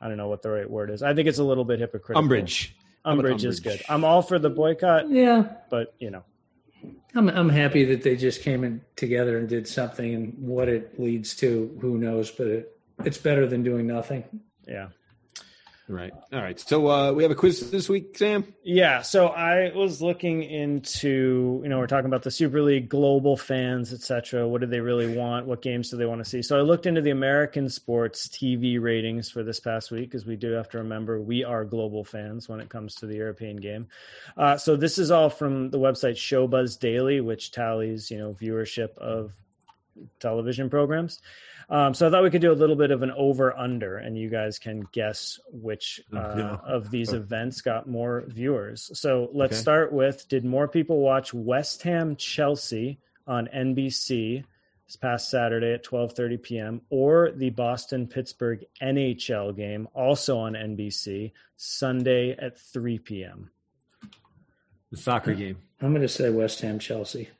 I 0.00 0.08
don't 0.08 0.16
know 0.16 0.28
what 0.28 0.42
the 0.42 0.50
right 0.50 0.68
word 0.68 0.90
is. 0.90 1.02
I 1.02 1.14
think 1.14 1.28
it's 1.28 1.38
a 1.38 1.44
little 1.44 1.64
bit 1.64 1.78
hypocritical. 1.78 2.18
Umbrage. 2.18 2.74
Umbridge 3.04 3.44
is 3.44 3.60
good. 3.60 3.82
I'm 3.88 4.04
all 4.04 4.22
for 4.22 4.38
the 4.38 4.50
boycott. 4.50 5.10
Yeah, 5.10 5.44
but 5.70 5.94
you 5.98 6.10
know, 6.10 6.24
I'm 7.14 7.28
I'm 7.28 7.48
happy 7.48 7.84
that 7.86 8.02
they 8.02 8.16
just 8.16 8.42
came 8.42 8.64
in 8.64 8.80
together 8.96 9.38
and 9.38 9.48
did 9.48 9.66
something, 9.66 10.14
and 10.14 10.34
what 10.38 10.68
it 10.68 11.00
leads 11.00 11.34
to, 11.36 11.76
who 11.80 11.98
knows? 11.98 12.30
But 12.30 12.46
it, 12.46 12.78
it's 13.04 13.18
better 13.18 13.46
than 13.46 13.62
doing 13.62 13.86
nothing. 13.86 14.24
Yeah. 14.66 14.88
Right. 15.88 16.12
All 16.32 16.40
right. 16.40 16.58
So 16.58 16.88
uh, 16.88 17.12
we 17.12 17.24
have 17.24 17.32
a 17.32 17.34
quiz 17.34 17.70
this 17.70 17.88
week, 17.88 18.16
Sam. 18.16 18.54
Yeah. 18.62 19.02
So 19.02 19.26
I 19.26 19.72
was 19.74 20.00
looking 20.00 20.42
into, 20.44 21.60
you 21.62 21.68
know, 21.68 21.78
we're 21.78 21.88
talking 21.88 22.06
about 22.06 22.22
the 22.22 22.30
Super 22.30 22.62
League, 22.62 22.88
global 22.88 23.36
fans, 23.36 23.92
etc. 23.92 24.46
What 24.46 24.60
do 24.60 24.68
they 24.68 24.80
really 24.80 25.16
want? 25.16 25.46
What 25.46 25.60
games 25.60 25.90
do 25.90 25.96
they 25.96 26.06
want 26.06 26.22
to 26.22 26.28
see? 26.28 26.40
So 26.40 26.56
I 26.56 26.62
looked 26.62 26.86
into 26.86 27.00
the 27.00 27.10
American 27.10 27.68
sports 27.68 28.28
TV 28.28 28.80
ratings 28.80 29.28
for 29.28 29.42
this 29.42 29.58
past 29.58 29.90
week, 29.90 30.08
because 30.08 30.24
we 30.24 30.36
do 30.36 30.52
have 30.52 30.68
to 30.70 30.78
remember 30.78 31.20
we 31.20 31.42
are 31.42 31.64
global 31.64 32.04
fans 32.04 32.48
when 32.48 32.60
it 32.60 32.68
comes 32.68 32.94
to 32.96 33.06
the 33.06 33.16
European 33.16 33.56
game. 33.56 33.88
Uh, 34.36 34.56
so 34.56 34.76
this 34.76 34.98
is 34.98 35.10
all 35.10 35.30
from 35.30 35.70
the 35.70 35.78
website 35.78 36.14
Showbuzz 36.14 36.78
Daily, 36.78 37.20
which 37.20 37.50
tallies, 37.50 38.10
you 38.10 38.18
know, 38.18 38.34
viewership 38.40 38.96
of 38.98 39.32
television 40.20 40.70
programs. 40.70 41.20
Um, 41.68 41.94
so 41.94 42.06
I 42.06 42.10
thought 42.10 42.22
we 42.22 42.30
could 42.30 42.42
do 42.42 42.52
a 42.52 42.54
little 42.54 42.76
bit 42.76 42.90
of 42.90 43.02
an 43.02 43.12
over 43.12 43.56
under, 43.56 43.98
and 43.98 44.18
you 44.18 44.28
guys 44.28 44.58
can 44.58 44.86
guess 44.92 45.40
which 45.50 46.00
uh, 46.14 46.34
yeah. 46.36 46.56
of 46.66 46.90
these 46.90 47.12
events 47.12 47.60
got 47.60 47.88
more 47.88 48.24
viewers. 48.26 48.90
So 48.94 49.30
let's 49.32 49.54
okay. 49.54 49.60
start 49.60 49.92
with: 49.92 50.28
Did 50.28 50.44
more 50.44 50.68
people 50.68 50.98
watch 51.00 51.32
West 51.32 51.82
Ham 51.82 52.16
Chelsea 52.16 52.98
on 53.26 53.48
NBC 53.54 54.44
this 54.86 54.96
past 54.96 55.30
Saturday 55.30 55.72
at 55.72 55.84
12:30 55.84 56.42
p.m. 56.42 56.80
or 56.90 57.30
the 57.30 57.50
Boston 57.50 58.06
Pittsburgh 58.06 58.64
NHL 58.82 59.56
game 59.56 59.88
also 59.94 60.38
on 60.38 60.54
NBC 60.54 61.32
Sunday 61.56 62.32
at 62.32 62.58
3 62.58 62.98
p.m. 62.98 63.50
The 64.90 64.98
soccer 64.98 65.32
game. 65.32 65.56
I'm 65.80 65.90
going 65.90 66.02
to 66.02 66.08
say 66.08 66.28
West 66.28 66.60
Ham 66.60 66.78
Chelsea. 66.78 67.30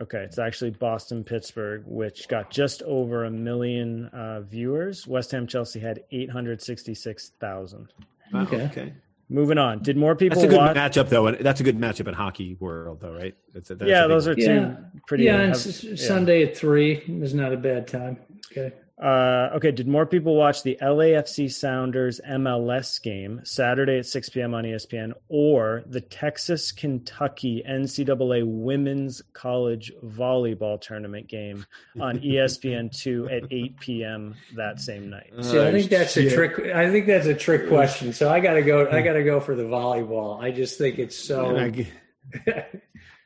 Okay, 0.00 0.22
it's 0.22 0.38
actually 0.38 0.70
Boston 0.70 1.22
Pittsburgh, 1.22 1.84
which 1.86 2.26
got 2.28 2.50
just 2.50 2.82
over 2.82 3.24
a 3.24 3.30
million 3.30 4.06
uh, 4.06 4.40
viewers. 4.40 5.06
West 5.06 5.30
Ham 5.32 5.46
Chelsea 5.46 5.80
had 5.80 6.02
eight 6.10 6.30
hundred 6.30 6.62
sixty 6.62 6.94
six 6.94 7.32
thousand. 7.40 7.92
Wow, 8.32 8.42
okay. 8.42 8.62
okay. 8.62 8.94
Moving 9.28 9.58
on. 9.58 9.82
Did 9.82 9.96
more 9.96 10.14
people? 10.14 10.40
That's 10.40 10.52
a 10.52 10.56
good 10.56 10.58
watch? 10.58 10.76
matchup, 10.76 11.08
though. 11.08 11.30
That's 11.32 11.60
a 11.60 11.64
good 11.64 11.78
matchup 11.78 12.08
in 12.08 12.14
hockey 12.14 12.56
world, 12.60 13.00
though, 13.00 13.12
right? 13.12 13.34
That's 13.54 13.70
a, 13.70 13.74
that's 13.74 13.88
yeah, 13.88 14.06
those 14.06 14.26
are 14.26 14.34
two 14.34 14.42
yeah. 14.42 14.76
pretty. 15.06 15.24
Yeah, 15.24 15.40
and 15.40 15.82
yeah. 15.82 15.96
Sunday 15.96 16.42
at 16.42 16.56
three 16.56 17.02
is 17.06 17.32
not 17.32 17.52
a 17.52 17.56
bad 17.56 17.86
time. 17.86 18.18
Okay. 18.50 18.74
Uh, 19.00 19.50
okay, 19.54 19.72
did 19.72 19.88
more 19.88 20.06
people 20.06 20.36
watch 20.36 20.62
the 20.62 20.76
LAFC 20.80 21.50
Sounders 21.50 22.20
MLS 22.28 23.02
game 23.02 23.40
Saturday 23.42 23.98
at 23.98 24.06
6 24.06 24.28
p.m. 24.28 24.54
on 24.54 24.64
ESPN 24.64 25.12
or 25.28 25.82
the 25.86 26.00
Texas 26.00 26.70
Kentucky 26.70 27.64
NCAA 27.68 28.44
Women's 28.46 29.22
College 29.32 29.92
Volleyball 30.04 30.80
Tournament 30.80 31.26
game 31.26 31.66
on 31.98 32.18
ESPN2 32.20 33.44
at 33.44 33.50
8 33.50 33.80
p.m. 33.80 34.34
that 34.56 34.78
same 34.78 35.08
night? 35.08 35.32
See, 35.40 35.58
I 35.58 35.72
think 35.72 35.90
that's 35.90 36.16
a 36.16 36.30
trick. 36.30 36.58
I 36.74 36.90
think 36.90 37.06
that's 37.06 37.26
a 37.26 37.34
trick 37.34 37.68
question. 37.68 38.12
So 38.12 38.30
I 38.30 38.40
got 38.40 38.54
to 38.54 38.62
go. 38.62 38.88
I 38.88 39.00
got 39.02 39.14
to 39.14 39.24
go 39.24 39.40
for 39.40 39.56
the 39.56 39.64
volleyball. 39.64 40.40
I 40.40 40.52
just 40.52 40.78
think 40.78 40.98
it's 40.98 41.18
so. 41.18 41.56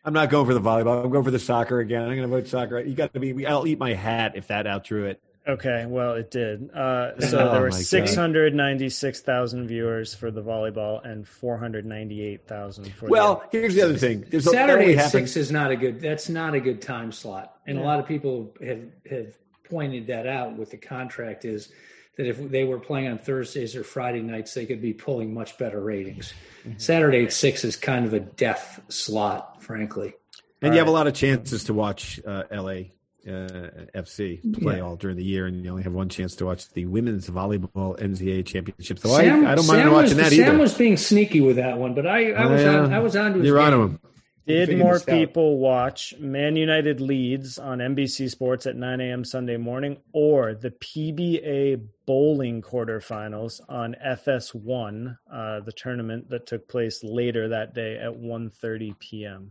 I'm 0.05 0.13
not 0.13 0.31
going 0.31 0.47
for 0.47 0.55
the 0.55 0.61
volleyball. 0.61 1.05
I'm 1.05 1.11
going 1.11 1.25
for 1.25 1.33
the 1.33 1.41
soccer 1.41 1.81
again. 1.81 2.03
I'm 2.03 2.17
going 2.17 2.23
to 2.23 2.29
vote 2.29 2.47
soccer. 2.47 2.79
You 2.81 2.95
got 2.95 3.13
to 3.15 3.21
be. 3.21 3.45
I'll 3.45 3.67
eat 3.67 3.81
my 3.81 3.93
hat 3.93 4.37
if 4.37 4.47
that 4.47 4.67
outdrew 4.67 5.07
it. 5.07 5.21
Okay, 5.49 5.87
well, 5.87 6.15
it 6.15 6.31
did. 6.31 6.71
Uh, 6.71 7.19
so 7.21 7.39
oh 7.39 7.53
there 7.53 7.61
were 7.61 7.71
696,000 7.71 9.69
viewers 9.69 10.15
for 10.15 10.31
the 10.31 10.43
volleyball 10.43 11.05
and 11.09 11.27
498,000 11.27 12.93
for. 12.95 13.09
Well, 13.09 13.45
the 13.53 13.59
here's 13.59 13.75
the 13.75 13.83
other 13.83 13.97
thing. 13.97 14.25
There's 14.29 14.51
Saturday 14.51 14.97
at 14.97 15.11
six 15.11 15.37
is 15.37 15.53
not 15.53 15.71
a 15.71 15.77
good. 15.77 16.01
That's 16.01 16.29
not 16.29 16.55
a 16.55 16.61
good 16.61 16.83
time 16.83 17.13
slot, 17.13 17.59
and 17.67 17.79
yeah. 17.79 17.85
a 17.85 17.87
lot 17.87 18.01
of 18.01 18.07
people 18.07 18.55
have 18.65 18.85
have 19.09 19.39
pointed 19.69 20.09
that 20.09 20.27
out. 20.27 20.57
With 20.57 20.73
the 20.73 20.79
contract 20.79 21.45
is 21.45 21.71
that 22.17 22.27
if 22.27 22.51
they 22.51 22.65
were 22.65 22.81
playing 22.81 23.09
on 23.09 23.19
Thursdays 23.19 23.77
or 23.77 23.85
Friday 23.85 24.23
nights, 24.23 24.55
they 24.55 24.67
could 24.67 24.83
be 24.83 24.95
pulling 24.95 25.33
much 25.33 25.59
better 25.59 25.81
ratings. 25.81 26.33
Mm-hmm. 26.67 26.79
Saturday 26.79 27.25
at 27.25 27.33
six 27.33 27.65
is 27.65 27.77
kind 27.77 28.05
of 28.05 28.15
a 28.15 28.21
death 28.21 28.81
slot, 28.89 29.63
frankly. 29.63 30.15
And 30.63 30.71
All 30.71 30.75
you 30.75 30.81
right. 30.81 30.87
have 30.87 30.89
a 30.89 30.91
lot 30.91 31.07
of 31.07 31.15
chances 31.15 31.65
to 31.65 31.75
watch 31.75 32.19
uh, 32.27 32.45
LA 32.51 32.96
uh, 33.27 33.71
FC 33.95 34.41
play 34.61 34.77
yeah. 34.77 34.83
all 34.83 34.97
during 34.97 35.17
the 35.17 35.25
year, 35.25 35.47
and 35.47 35.65
you 35.65 35.71
only 35.71 35.83
have 35.83 35.93
one 35.93 36.09
chance 36.09 36.35
to 36.37 36.47
watch 36.47 36.69
the 36.71 36.87
women's 36.87 37.29
volleyball 37.29 37.99
NCAA 37.99 38.47
championship. 38.47 38.99
So 38.99 39.09
Sam, 39.17 39.47
I, 39.47 39.53
I, 39.53 39.55
don't 39.55 39.67
mind 39.67 39.83
Sam 39.83 39.93
watching 39.93 40.17
was, 40.17 40.17
that 40.17 40.33
either. 40.33 40.45
Sam 40.45 40.59
was 40.59 40.75
being 40.75 40.97
sneaky 40.97 41.41
with 41.41 41.57
that 41.57 41.79
one, 41.79 41.95
but 41.95 42.07
I, 42.07 42.33
I 42.33 42.47
was 42.47 42.65
uh, 42.65 42.69
on, 42.69 42.93
I 42.93 42.99
was 42.99 43.17
on 43.17 43.33
to 43.33 43.39
his 43.39 43.47
You're 43.47 43.59
game. 43.59 43.75
on 43.75 43.81
him. 43.81 44.01
Did 44.47 44.79
more 44.79 45.01
people 45.01 45.59
watch 45.59 46.15
Man 46.21 46.55
United 46.55 47.01
Leeds 47.01 47.59
on 47.59 47.79
NBC 47.79 48.31
Sports 48.31 48.67
at 48.67 48.77
9 48.77 49.01
a.m. 49.01 49.25
Sunday 49.25 49.57
morning 49.57 49.99
or 50.13 50.55
the 50.55 50.71
PBA 50.71 51.85
bowling 52.07 52.63
quarterfinals 52.63 53.61
on 53.69 53.97
FS1, 54.07 55.19
uh, 55.33 55.61
the 55.61 55.73
tournament 55.73 56.31
that 56.31 56.47
took 56.47 56.69
place 56.69 57.03
later 57.03 57.49
that 57.49 57.75
day 57.75 57.99
at 57.99 58.13
1.30 58.13 58.97
p.m.? 59.01 59.51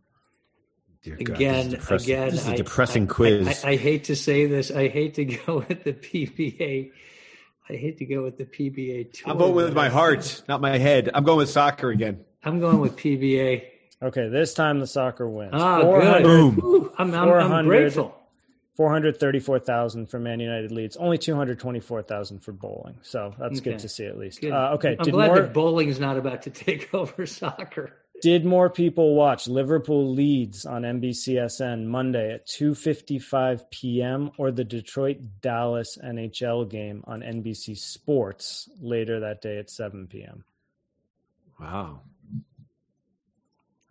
Dear 1.05 1.17
God, 1.17 1.35
again, 1.35 1.69
this 1.69 1.91
again, 1.91 2.31
this 2.31 2.41
is 2.41 2.47
a 2.47 2.55
depressing 2.55 3.03
I, 3.03 3.13
quiz. 3.13 3.63
I, 3.63 3.67
I, 3.67 3.71
I, 3.73 3.75
hate 3.75 4.05
to 4.05 4.15
say 4.15 4.47
this. 4.47 4.71
I 4.71 4.87
hate 4.87 5.13
to 5.13 5.25
go 5.45 5.63
with 5.69 5.83
the 5.83 5.93
PBA. 5.93 6.91
I 7.69 7.73
hate 7.73 7.99
to 7.99 8.05
go 8.05 8.23
with 8.23 8.39
the 8.39 8.45
PBA. 8.45 9.13
Tour, 9.13 9.31
I'm 9.31 9.37
going 9.37 9.53
with 9.53 9.75
my 9.75 9.89
heart, 9.89 10.41
not 10.47 10.61
my 10.61 10.79
head. 10.79 11.11
I'm 11.13 11.23
going 11.23 11.37
with 11.37 11.49
soccer 11.51 11.91
again. 11.91 12.25
I'm 12.43 12.59
going 12.59 12.79
with 12.79 12.97
PBA. 12.97 13.65
Okay, 14.01 14.29
this 14.29 14.55
time 14.55 14.79
the 14.79 14.87
soccer 14.87 15.29
wins. 15.29 15.51
Ah, 15.53 15.79
good. 15.83 16.23
Boom. 16.23 16.89
I'm, 16.97 17.13
I'm, 17.13 17.51
I'm 17.51 17.65
grateful. 17.67 18.15
434,000 18.75 20.07
for 20.07 20.19
Man 20.19 20.39
United 20.39 20.71
Leeds, 20.71 20.97
only 20.97 21.19
224,000 21.19 22.39
for 22.39 22.51
bowling. 22.51 22.97
So 23.03 23.33
that's 23.37 23.59
okay. 23.59 23.71
good 23.71 23.79
to 23.79 23.89
see 23.89 24.05
at 24.05 24.17
least. 24.17 24.43
Uh, 24.43 24.71
okay. 24.73 24.97
I'm 24.99 25.09
glad 25.11 25.27
more... 25.27 25.39
that 25.39 25.53
bowling 25.53 25.87
is 25.87 25.99
not 25.99 26.17
about 26.17 26.41
to 26.41 26.49
take 26.49 26.91
over 26.95 27.27
soccer. 27.27 27.93
Did 28.21 28.45
more 28.45 28.69
people 28.69 29.13
watch 29.15 29.47
Liverpool 29.47 30.11
Leeds 30.11 30.65
on 30.65 30.83
NBCSN 30.83 31.85
Monday 31.85 32.33
at 32.33 32.47
2:55 32.47 33.69
p.m. 33.69 34.31
or 34.37 34.51
the 34.51 34.63
Detroit 34.63 35.17
Dallas 35.41 35.97
NHL 36.03 36.69
game 36.69 37.03
on 37.05 37.21
NBC 37.21 37.77
Sports 37.77 38.69
later 38.81 39.19
that 39.19 39.41
day 39.41 39.57
at 39.57 39.69
7 39.69 40.07
p.m.? 40.07 40.43
Wow. 41.59 42.01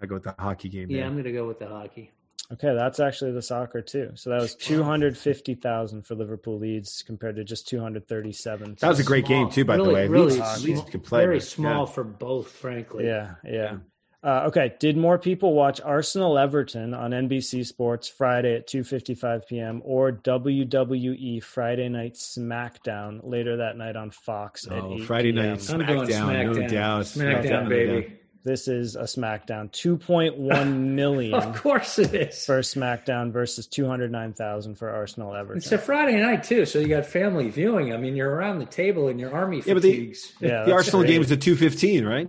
I 0.01 0.07
go 0.07 0.15
with 0.15 0.25
the 0.25 0.35
hockey 0.39 0.69
game. 0.69 0.91
Yeah, 0.91 0.99
there. 0.99 1.07
I'm 1.07 1.13
going 1.13 1.25
to 1.25 1.33
go 1.33 1.47
with 1.47 1.59
the 1.59 1.69
hockey. 1.69 2.11
Okay, 2.53 2.75
that's 2.75 3.01
actually 3.01 3.33
the 3.33 3.41
soccer 3.41 3.81
too. 3.81 4.11
So 4.15 4.31
that 4.31 4.41
was 4.41 4.55
250,000 4.57 6.03
for 6.03 6.15
Liverpool 6.15 6.59
Leeds 6.59 7.03
compared 7.07 7.37
to 7.37 7.45
just 7.45 7.67
237. 7.69 8.77
That 8.81 8.89
was 8.89 9.01
a 9.01 9.05
great 9.05 9.27
small. 9.27 9.45
game 9.45 9.51
too, 9.51 9.65
by 9.65 9.77
really, 9.77 9.89
the 9.89 9.95
way. 9.95 10.09
Really, 10.09 10.35
Leeds, 10.35 10.65
Leeds 10.65 10.83
could 10.83 11.05
play. 11.05 11.21
Very 11.21 11.41
small 11.41 11.87
yeah. 11.87 11.93
for 11.93 12.05
both, 12.05 12.51
frankly. 12.51 13.07
Yeah, 13.07 13.37
yeah. 13.45 13.77
Uh, 14.25 14.45
okay. 14.47 14.75
Did 14.81 14.97
more 14.97 15.19
people 15.19 15.53
watch 15.53 15.83
Arsenal 15.83 16.39
Everton 16.39 16.95
on 16.95 17.11
NBC 17.11 17.67
Sports 17.67 18.09
Friday 18.09 18.57
at 18.57 18.67
2:55 18.67 19.47
p.m. 19.47 19.83
or 19.85 20.13
WWE 20.13 21.43
Friday 21.43 21.91
Night 21.91 22.15
SmackDown 22.15 23.21
later 23.23 23.59
that 23.59 23.77
night 23.77 23.97
on 23.97 24.11
Fox 24.11 24.67
oh, 24.71 24.95
at 24.95 25.01
8 25.01 25.05
Friday 25.05 25.33
PM? 25.33 25.47
Night 25.47 25.59
SmackDown, 25.59 26.09
SmackDown, 26.09 26.57
no 26.57 26.69
doubt. 26.69 27.03
SmackDown, 27.05 27.45
SmackDown 27.45 27.69
baby. 27.69 28.19
This 28.45 28.69
is 28.69 28.95
a 28.95 29.05
SmackDown. 29.05 29.71
2.1 29.73 30.77
million. 30.95 31.35
of 31.35 31.63
course 31.63 31.99
it 31.99 32.15
is. 32.15 32.45
For 32.45 32.61
SmackDown 32.61 33.33
versus 33.33 33.67
209,000 33.67 34.75
for 34.75 34.91
Arsenal 34.91 35.35
Everton. 35.35 35.59
It's 35.59 35.73
a 35.73 35.79
Friday 35.79 36.21
night 36.21 36.45
too, 36.45 36.67
so 36.67 36.79
you 36.79 36.89
got 36.89 37.07
family 37.07 37.49
viewing. 37.49 37.95
I 37.95 37.97
mean, 37.97 38.17
you're 38.17 38.31
around 38.31 38.59
the 38.59 38.67
table 38.67 39.09
in 39.09 39.19
your 39.19 39.35
army 39.35 39.63
fatigues. 39.63 40.33
Yeah, 40.41 40.49
the, 40.49 40.55
yeah, 40.55 40.65
the 40.65 40.73
Arsenal 40.73 41.01
great. 41.01 41.09
game 41.11 41.23
is 41.23 41.33
at 41.33 41.41
2:15, 41.41 42.07
right? 42.07 42.29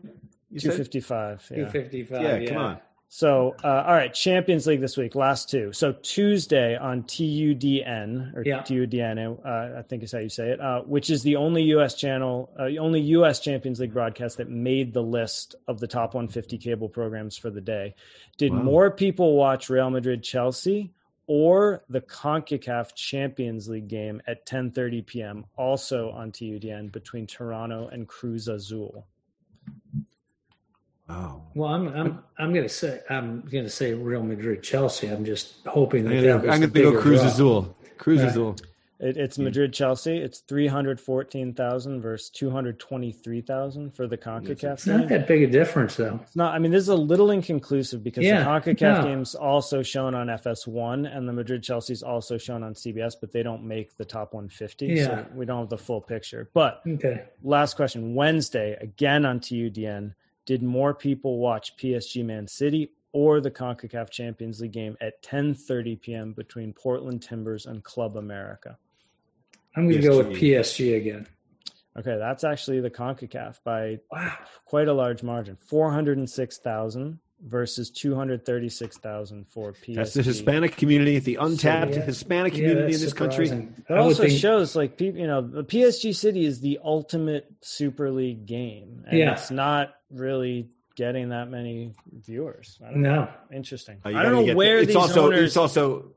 You 0.55 0.61
Two 0.61 0.69
said? 0.69 0.77
fifty 0.77 1.01
five. 1.01 1.45
Two 1.49 1.55
Yeah. 1.61 1.69
fifty 1.69 2.03
five. 2.05 2.21
Yeah, 2.21 2.37
Yeah, 2.37 2.47
come 2.47 2.57
on. 2.57 2.77
So, 3.09 3.55
uh, 3.63 3.83
all 3.85 3.93
right, 3.93 4.13
Champions 4.13 4.65
League 4.67 4.79
this 4.79 4.95
week, 4.97 5.15
last 5.15 5.49
two. 5.49 5.73
So 5.73 5.91
Tuesday 6.01 6.77
on 6.77 7.03
TUDN 7.03 8.33
or 8.35 8.41
Yeah. 8.45 8.61
TUDN, 8.61 9.37
uh, 9.45 9.79
I 9.79 9.81
think 9.83 10.03
is 10.03 10.13
how 10.13 10.19
you 10.19 10.29
say 10.29 10.51
it, 10.51 10.61
uh, 10.61 10.81
which 10.83 11.09
is 11.09 11.23
the 11.23 11.35
only 11.35 11.63
U.S. 11.63 11.95
channel, 11.95 12.49
uh, 12.57 12.69
only 12.79 13.01
U.S. 13.01 13.41
Champions 13.41 13.79
League 13.81 13.93
broadcast 13.93 14.37
that 14.37 14.49
made 14.49 14.93
the 14.93 15.03
list 15.03 15.55
of 15.67 15.79
the 15.81 15.87
top 15.87 16.13
150 16.13 16.57
cable 16.57 16.87
programs 16.89 17.37
for 17.37 17.49
the 17.49 17.61
day. 17.61 17.95
Did 18.37 18.53
Wow. 18.53 18.63
more 18.63 18.91
people 18.91 19.35
watch 19.35 19.69
Real 19.69 19.89
Madrid 19.89 20.23
Chelsea 20.23 20.93
or 21.27 21.83
the 21.89 22.01
CONCACAF 22.01 22.95
Champions 22.95 23.67
League 23.67 23.87
game 23.89 24.21
at 24.25 24.45
10:30 24.45 25.01
p.m. 25.05 25.45
also 25.57 26.11
on 26.11 26.31
TUDN 26.31 26.91
between 26.93 27.27
Toronto 27.27 27.87
and 27.91 28.07
Cruz 28.07 28.47
Azul? 28.47 29.05
Wow. 31.09 31.43
Well, 31.53 31.69
I'm 31.69 31.87
I'm 31.89 32.23
I'm 32.39 32.53
gonna 32.53 32.67
say 32.69 32.99
I'm 33.09 33.41
gonna 33.41 33.69
say 33.69 33.93
Real 33.93 34.23
Madrid 34.23 34.63
Chelsea. 34.63 35.07
I'm 35.07 35.23
just 35.25 35.55
hoping 35.67 36.07
I'm 36.07 36.15
that 36.15 36.21
gonna, 36.23 36.41
that 36.41 36.51
I'm 36.51 36.59
gonna 36.61 36.67
go 36.67 36.73
bigger 36.91 36.99
Cruz 37.01 37.19
draw. 37.21 37.27
Azul. 37.29 37.77
Cruz 37.97 38.21
Right. 38.21 38.29
Azul. 38.29 38.55
It, 38.97 39.17
it's 39.17 39.37
Madrid 39.37 39.73
Chelsea. 39.73 40.17
It's 40.17 40.39
three 40.39 40.65
hundred 40.67 40.99
fourteen 41.01 41.53
thousand 41.53 42.01
versus 42.01 42.29
two 42.29 42.49
hundred 42.49 42.79
twenty 42.79 43.11
three 43.11 43.41
thousand 43.41 43.93
for 43.93 44.07
the 44.07 44.17
Concacaf. 44.17 44.73
It's 44.73 44.87
not 44.87 45.09
that 45.09 45.27
big 45.27 45.43
a 45.43 45.47
difference 45.47 45.95
though. 45.97 46.17
It's 46.23 46.35
not. 46.35 46.55
I 46.55 46.59
mean, 46.59 46.71
this 46.71 46.81
is 46.83 46.87
a 46.89 46.95
little 46.95 47.29
inconclusive 47.29 48.03
because 48.03 48.23
Yeah, 48.23 48.39
the 48.43 48.49
Concacaf 48.73 49.01
no. 49.01 49.03
game's 49.03 49.35
also 49.35 49.83
shown 49.83 50.15
on 50.15 50.27
FS1, 50.27 51.15
and 51.15 51.27
the 51.27 51.33
Madrid 51.33 51.61
Chelsea's 51.61 52.03
also 52.03 52.37
shown 52.37 52.63
on 52.63 52.73
CBS, 52.73 53.15
but 53.19 53.31
they 53.33 53.43
don't 53.43 53.63
make 53.63 53.95
the 53.97 54.05
top 54.05 54.33
one 54.33 54.47
fifty. 54.49 54.87
Yeah. 54.87 55.05
So 55.05 55.25
we 55.35 55.45
don't 55.45 55.59
have 55.59 55.69
the 55.69 55.77
full 55.77 56.01
picture. 56.01 56.49
But 56.53 56.81
Okay. 56.87 57.25
last 57.43 57.75
question: 57.75 58.15
Wednesday 58.15 58.77
again 58.81 59.25
on 59.25 59.39
TUDN. 59.41 60.13
Did 60.45 60.61
more 60.63 60.93
people 60.93 61.39
watch 61.39 61.75
PSG 61.77 62.23
Man 62.23 62.47
City 62.47 62.91
or 63.13 63.41
the 63.41 63.49
CONCACAF 63.51 64.09
Champions 64.09 64.61
League 64.61 64.73
game 64.73 64.95
at 65.01 65.21
10:30 65.23 66.01
p.m. 66.01 66.33
between 66.33 66.73
Portland 66.73 67.21
Timbers 67.23 67.65
and 67.65 67.83
Club 67.83 68.17
America? 68.17 68.77
I'm 69.75 69.89
gonna 69.89 70.01
go 70.01 70.17
with 70.17 70.27
PSG. 70.37 70.39
PSG 70.39 70.97
again. 70.97 71.27
Okay, 71.97 72.17
that's 72.17 72.43
actually 72.43 72.81
the 72.81 72.89
CONCACAF 72.89 73.59
by 73.63 73.99
Wow. 74.11 74.33
quite 74.65 74.87
a 74.89 74.93
large 74.93 75.23
margin. 75.23 75.55
406,000 75.55 77.19
versus 77.41 77.89
236,000 77.91 79.45
for 79.47 79.73
PSG. 79.73 79.95
That's 79.95 80.13
the 80.13 80.23
Hispanic 80.23 80.77
community, 80.77 81.19
the 81.19 81.35
untapped 81.35 81.93
yeah. 81.95 82.01
Hispanic 82.01 82.53
Yeah, 82.53 82.59
community 82.59 82.91
that's 82.91 83.01
in 83.01 83.05
this 83.05 83.13
country. 83.13 83.47
surprising. 83.47 83.75
It 83.89 83.93
I 83.93 83.97
also 83.97 84.23
think- 84.23 84.39
shows 84.39 84.75
like 84.75 84.97
people, 84.97 85.19
you 85.19 85.27
know, 85.27 85.41
the 85.41 85.63
PSG 85.63 86.13
City 86.15 86.45
is 86.45 86.61
the 86.61 86.79
ultimate 86.83 87.51
Super 87.61 88.09
League 88.11 88.45
game, 88.45 89.03
and 89.07 89.17
Yeah. 89.19 89.33
it's 89.33 89.51
not 89.51 89.95
really 90.09 90.69
getting 90.95 91.29
that 91.29 91.49
many 91.49 91.93
viewers. 92.13 92.79
I 92.85 92.91
don't 92.91 93.01
know. 93.01 93.25
No. 93.25 93.29
Interesting. 93.55 93.97
Uh, 94.05 94.09
I 94.09 94.23
don't 94.23 94.31
know 94.31 94.45
get- 94.45 94.55
where 94.55 94.77
it's 94.79 94.87
these 94.87 94.95
also 94.95 95.25
owners. 95.27 95.41
it's 95.47 95.57
also 95.57 96.11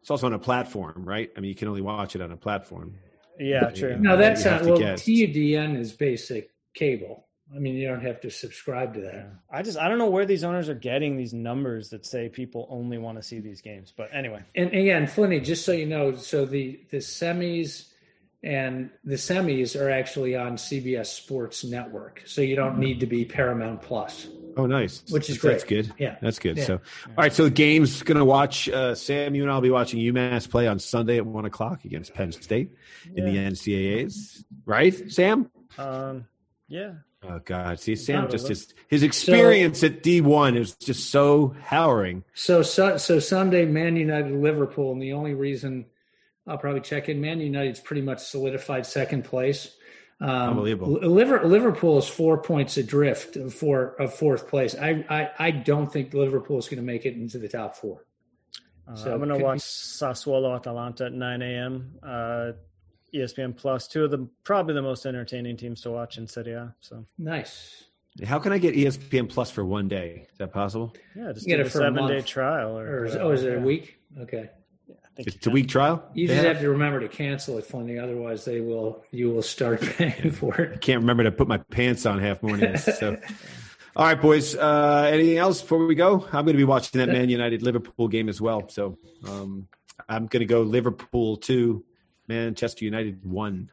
it's 0.00 0.10
also 0.10 0.26
on 0.26 0.34
a 0.34 0.38
platform, 0.38 1.02
right? 1.04 1.30
I 1.34 1.40
mean, 1.40 1.48
you 1.48 1.54
can 1.54 1.68
only 1.68 1.80
watch 1.80 2.14
it 2.14 2.20
on 2.20 2.30
a 2.30 2.36
platform. 2.36 2.94
yeah, 3.38 3.70
true. 3.70 3.96
No, 3.98 4.16
that's 4.18 4.44
You 4.44 4.50
not 4.50 4.64
well. 4.64 4.76
TUDN 4.78 5.76
is 5.78 5.92
basic 5.92 6.50
cable. 6.74 7.26
I 7.54 7.58
mean, 7.58 7.74
you 7.74 7.86
don't 7.86 8.02
have 8.02 8.20
to 8.22 8.30
subscribe 8.30 8.94
to 8.94 9.00
that. 9.02 9.32
I 9.50 9.62
just 9.62 9.78
I 9.78 9.88
don't 9.88 9.98
know 9.98 10.10
where 10.10 10.26
these 10.26 10.44
owners 10.44 10.68
are 10.68 10.74
getting 10.74 11.16
these 11.16 11.32
numbers 11.32 11.90
that 11.90 12.04
say 12.04 12.28
people 12.28 12.66
only 12.70 12.98
want 12.98 13.18
to 13.18 13.22
see 13.22 13.40
these 13.40 13.60
games. 13.60 13.92
But 13.96 14.10
anyway, 14.12 14.42
And 14.54 14.68
again, 14.72 15.06
Flinny, 15.06 15.42
just 15.42 15.64
so 15.64 15.72
you 15.72 15.86
know, 15.86 16.14
so 16.16 16.44
the 16.46 16.80
the 16.90 16.98
semis 16.98 17.90
and 18.42 18.90
the 19.04 19.14
semis 19.14 19.80
are 19.80 19.88
actually 19.88 20.36
on 20.36 20.56
CBS 20.56 21.06
Sports 21.06 21.64
Network, 21.64 22.22
so 22.26 22.42
you 22.42 22.56
don't 22.56 22.78
need 22.78 23.00
to 23.00 23.06
be 23.06 23.24
Paramount 23.24 23.82
Plus. 23.82 24.26
Oh, 24.56 24.66
nice. 24.66 25.02
Which 25.08 25.30
is 25.30 25.40
That's 25.40 25.40
great. 25.40 25.52
That's 25.52 25.64
good. 25.64 25.92
Yeah. 25.98 26.16
That's 26.20 26.38
good. 26.38 26.58
Yeah. 26.58 26.64
So, 26.64 26.74
all 26.74 27.14
right. 27.16 27.32
So 27.32 27.44
the 27.44 27.50
game's 27.50 28.02
going 28.02 28.18
to 28.18 28.24
watch 28.24 28.68
uh, 28.68 28.94
Sam. 28.94 29.34
You 29.34 29.42
and 29.42 29.50
I'll 29.50 29.60
be 29.60 29.70
watching 29.70 29.98
UMass 29.98 30.48
play 30.48 30.68
on 30.68 30.78
Sunday 30.78 31.16
at 31.16 31.26
one 31.26 31.44
o'clock 31.44 31.84
against 31.84 32.14
Penn 32.14 32.30
State 32.32 32.70
in 33.16 33.24
the 33.24 33.36
NCAA's. 33.36 34.44
Right, 34.64 35.10
Sam? 35.10 35.50
um, 35.78 36.26
yeah, 36.68 36.92
Oh 37.28 37.40
God! 37.44 37.80
See, 37.80 37.96
Sam 37.96 38.24
Yeah. 38.24 38.28
just 38.30 38.48
his 38.48 38.74
his 38.88 39.02
experience 39.02 39.82
at 39.82 40.02
D 40.02 40.20
one 40.20 40.56
is 40.56 40.74
just 40.76 41.10
so 41.10 41.54
harrowing. 41.62 42.24
So, 42.34 42.62
so 42.62 42.96
so 42.98 43.18
Sunday, 43.18 43.64
Man 43.64 43.96
United 43.96 44.32
Liverpool, 44.32 44.92
and 44.92 45.00
the 45.00 45.12
only 45.14 45.34
reason 45.34 45.86
I'll 46.46 46.58
probably 46.58 46.80
check 46.82 47.08
in, 47.08 47.20
Man 47.20 47.40
United's 47.40 47.80
pretty 47.80 48.02
much 48.02 48.18
solidified 48.20 48.84
second 48.86 49.24
place. 49.24 49.74
Um, 50.20 50.30
Unbelievable. 50.50 50.92
Liverpool 50.92 51.98
is 51.98 52.06
four 52.06 52.38
points 52.38 52.76
adrift 52.76 53.34
for 53.34 53.50
four 53.50 53.80
of 54.00 54.14
fourth 54.14 54.48
place. 54.48 54.74
I 54.76 55.04
I, 55.08 55.30
I 55.38 55.50
don't 55.50 55.92
think 55.92 56.14
Liverpool 56.14 56.58
is 56.58 56.68
going 56.68 56.76
to 56.78 56.84
make 56.84 57.04
it 57.06 57.14
into 57.14 57.38
the 57.38 57.48
top 57.48 57.76
four. 57.76 58.04
Uh, 58.86 58.94
So 58.96 59.12
I'm 59.12 59.18
going 59.18 59.30
to 59.30 59.36
could- 59.36 59.42
watch 59.44 59.58
Sassuolo 59.60 60.54
Atalanta 60.54 61.06
at 61.06 61.12
9 61.14 61.42
a.m. 61.42 61.94
Uh, 62.02 62.52
ESPN 63.14 63.56
Plus, 63.56 63.86
two 63.88 64.04
of 64.04 64.10
the 64.10 64.26
probably 64.42 64.74
the 64.74 64.82
most 64.82 65.06
entertaining 65.06 65.56
teams 65.56 65.80
to 65.82 65.90
watch 65.90 66.18
in 66.18 66.26
Serie 66.26 66.52
A. 66.52 66.74
So 66.80 67.04
Nice. 67.18 67.84
How 68.24 68.38
can 68.38 68.52
I 68.52 68.58
get 68.58 68.74
ESPN 68.74 69.28
Plus 69.28 69.50
for 69.50 69.64
one 69.64 69.88
day? 69.88 70.26
Is 70.30 70.38
that 70.38 70.52
possible? 70.52 70.94
yeah, 71.16 71.32
just 71.32 71.46
get 71.46 71.58
a 71.60 71.64
for 71.64 71.68
a 71.78 71.82
seven 71.82 72.06
day 72.06 72.20
trial. 72.20 72.78
Or, 72.78 72.86
Or 73.00 73.04
is, 73.06 73.12
whatever. 73.12 73.30
oh, 73.30 73.32
is 73.32 73.42
it 73.44 73.56
a 73.56 73.60
week? 73.60 73.98
Okay. 74.20 74.50
I 74.90 75.16
think 75.16 75.28
It's 75.28 75.46
you 75.46 75.50
a 75.50 75.54
week 75.54 75.68
trial. 75.68 76.04
You 76.14 76.26
just 76.28 76.36
have? 76.42 76.54
have 76.56 76.62
to 76.62 76.70
remember 76.70 77.00
to 77.00 77.08
cancel 77.08 77.56
it, 77.58 77.64
Flinty. 77.66 77.98
Otherwise, 77.98 78.44
they 78.44 78.60
will. 78.60 79.04
You 79.12 79.30
will 79.30 79.42
start 79.42 79.80
paying 79.80 80.30
for 80.32 80.60
it. 80.60 80.80
Can't 80.80 81.00
remember 81.00 81.22
to 81.24 81.32
put 81.32 81.46
my 81.48 81.58
pants 81.58 82.04
on 82.06 82.18
half 82.18 82.42
mornings. 82.42 82.84
So, 82.98 83.16
all 83.96 84.06
right, 84.06 84.20
boys. 84.20 84.56
Uh, 84.56 85.08
anything 85.12 85.38
else 85.38 85.62
before 85.62 85.86
we 85.86 85.94
go? 85.94 86.24
I'm 86.32 86.44
going 86.44 86.54
to 86.54 86.54
be 86.54 86.64
watching 86.64 86.98
that 86.98 87.08
Man 87.12 87.28
United 87.28 87.62
Liverpool 87.62 88.08
game 88.08 88.28
as 88.28 88.40
well. 88.40 88.68
So, 88.68 88.98
um, 89.28 89.68
I'm 90.08 90.26
going 90.26 90.40
to 90.40 90.46
go 90.46 90.62
Liverpool 90.62 91.36
two, 91.36 91.84
Manchester 92.28 92.84
United 92.84 93.24
one. 93.24 93.70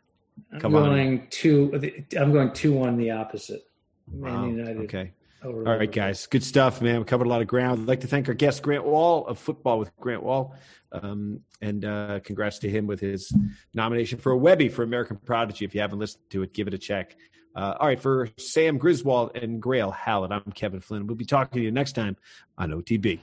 I'm 0.51 0.59
Come 0.59 0.75
on. 0.75 0.83
going 0.83 1.27
two. 1.29 1.71
I'm 2.17 2.31
going 2.31 2.51
two 2.53 2.73
one 2.73 2.97
the 2.97 3.11
opposite. 3.11 3.63
Man 4.11 4.33
Wow. 4.33 4.45
United. 4.47 4.77
Okay. 4.83 5.11
All 5.43 5.53
right, 5.53 5.91
guys. 5.91 6.27
Good 6.27 6.43
stuff, 6.43 6.81
man. 6.83 6.99
We 6.99 7.05
covered 7.05 7.25
a 7.25 7.29
lot 7.29 7.41
of 7.41 7.47
ground. 7.47 7.81
I'd 7.81 7.87
like 7.87 8.01
to 8.01 8.07
thank 8.07 8.27
our 8.27 8.35
guest, 8.35 8.61
Grant 8.61 8.83
Wahl 8.83 9.25
of 9.25 9.43
Fútbol 9.43 9.79
with 9.79 9.95
Grant 9.97 10.21
Wahl. 10.21 10.55
Um, 10.91 11.39
and 11.61 11.83
uh, 11.83 12.19
congrats 12.23 12.59
to 12.59 12.69
him 12.69 12.85
with 12.85 12.99
his 12.99 13.33
nomination 13.73 14.19
for 14.19 14.33
a 14.33 14.37
Webby 14.37 14.69
for 14.69 14.83
American 14.83 15.17
Prodigy. 15.17 15.65
If 15.65 15.73
you 15.73 15.81
haven't 15.81 15.97
listened 15.97 16.23
to 16.29 16.43
it, 16.43 16.53
give 16.53 16.67
it 16.67 16.75
a 16.75 16.77
check. 16.77 17.15
Uh, 17.55 17.73
all 17.79 17.87
right, 17.87 17.99
for 17.99 18.29
Sam 18.37 18.77
Griswold 18.77 19.35
and 19.35 19.61
Grayle 19.61 19.93
Hallett, 19.93 20.31
I'm 20.31 20.43
Kevin 20.53 20.79
Flynn. 20.79 21.07
We'll 21.07 21.15
be 21.17 21.25
talking 21.25 21.59
to 21.59 21.63
you 21.63 21.71
next 21.71 21.93
time 21.93 22.17
on 22.57 22.69
OTB. 22.69 23.19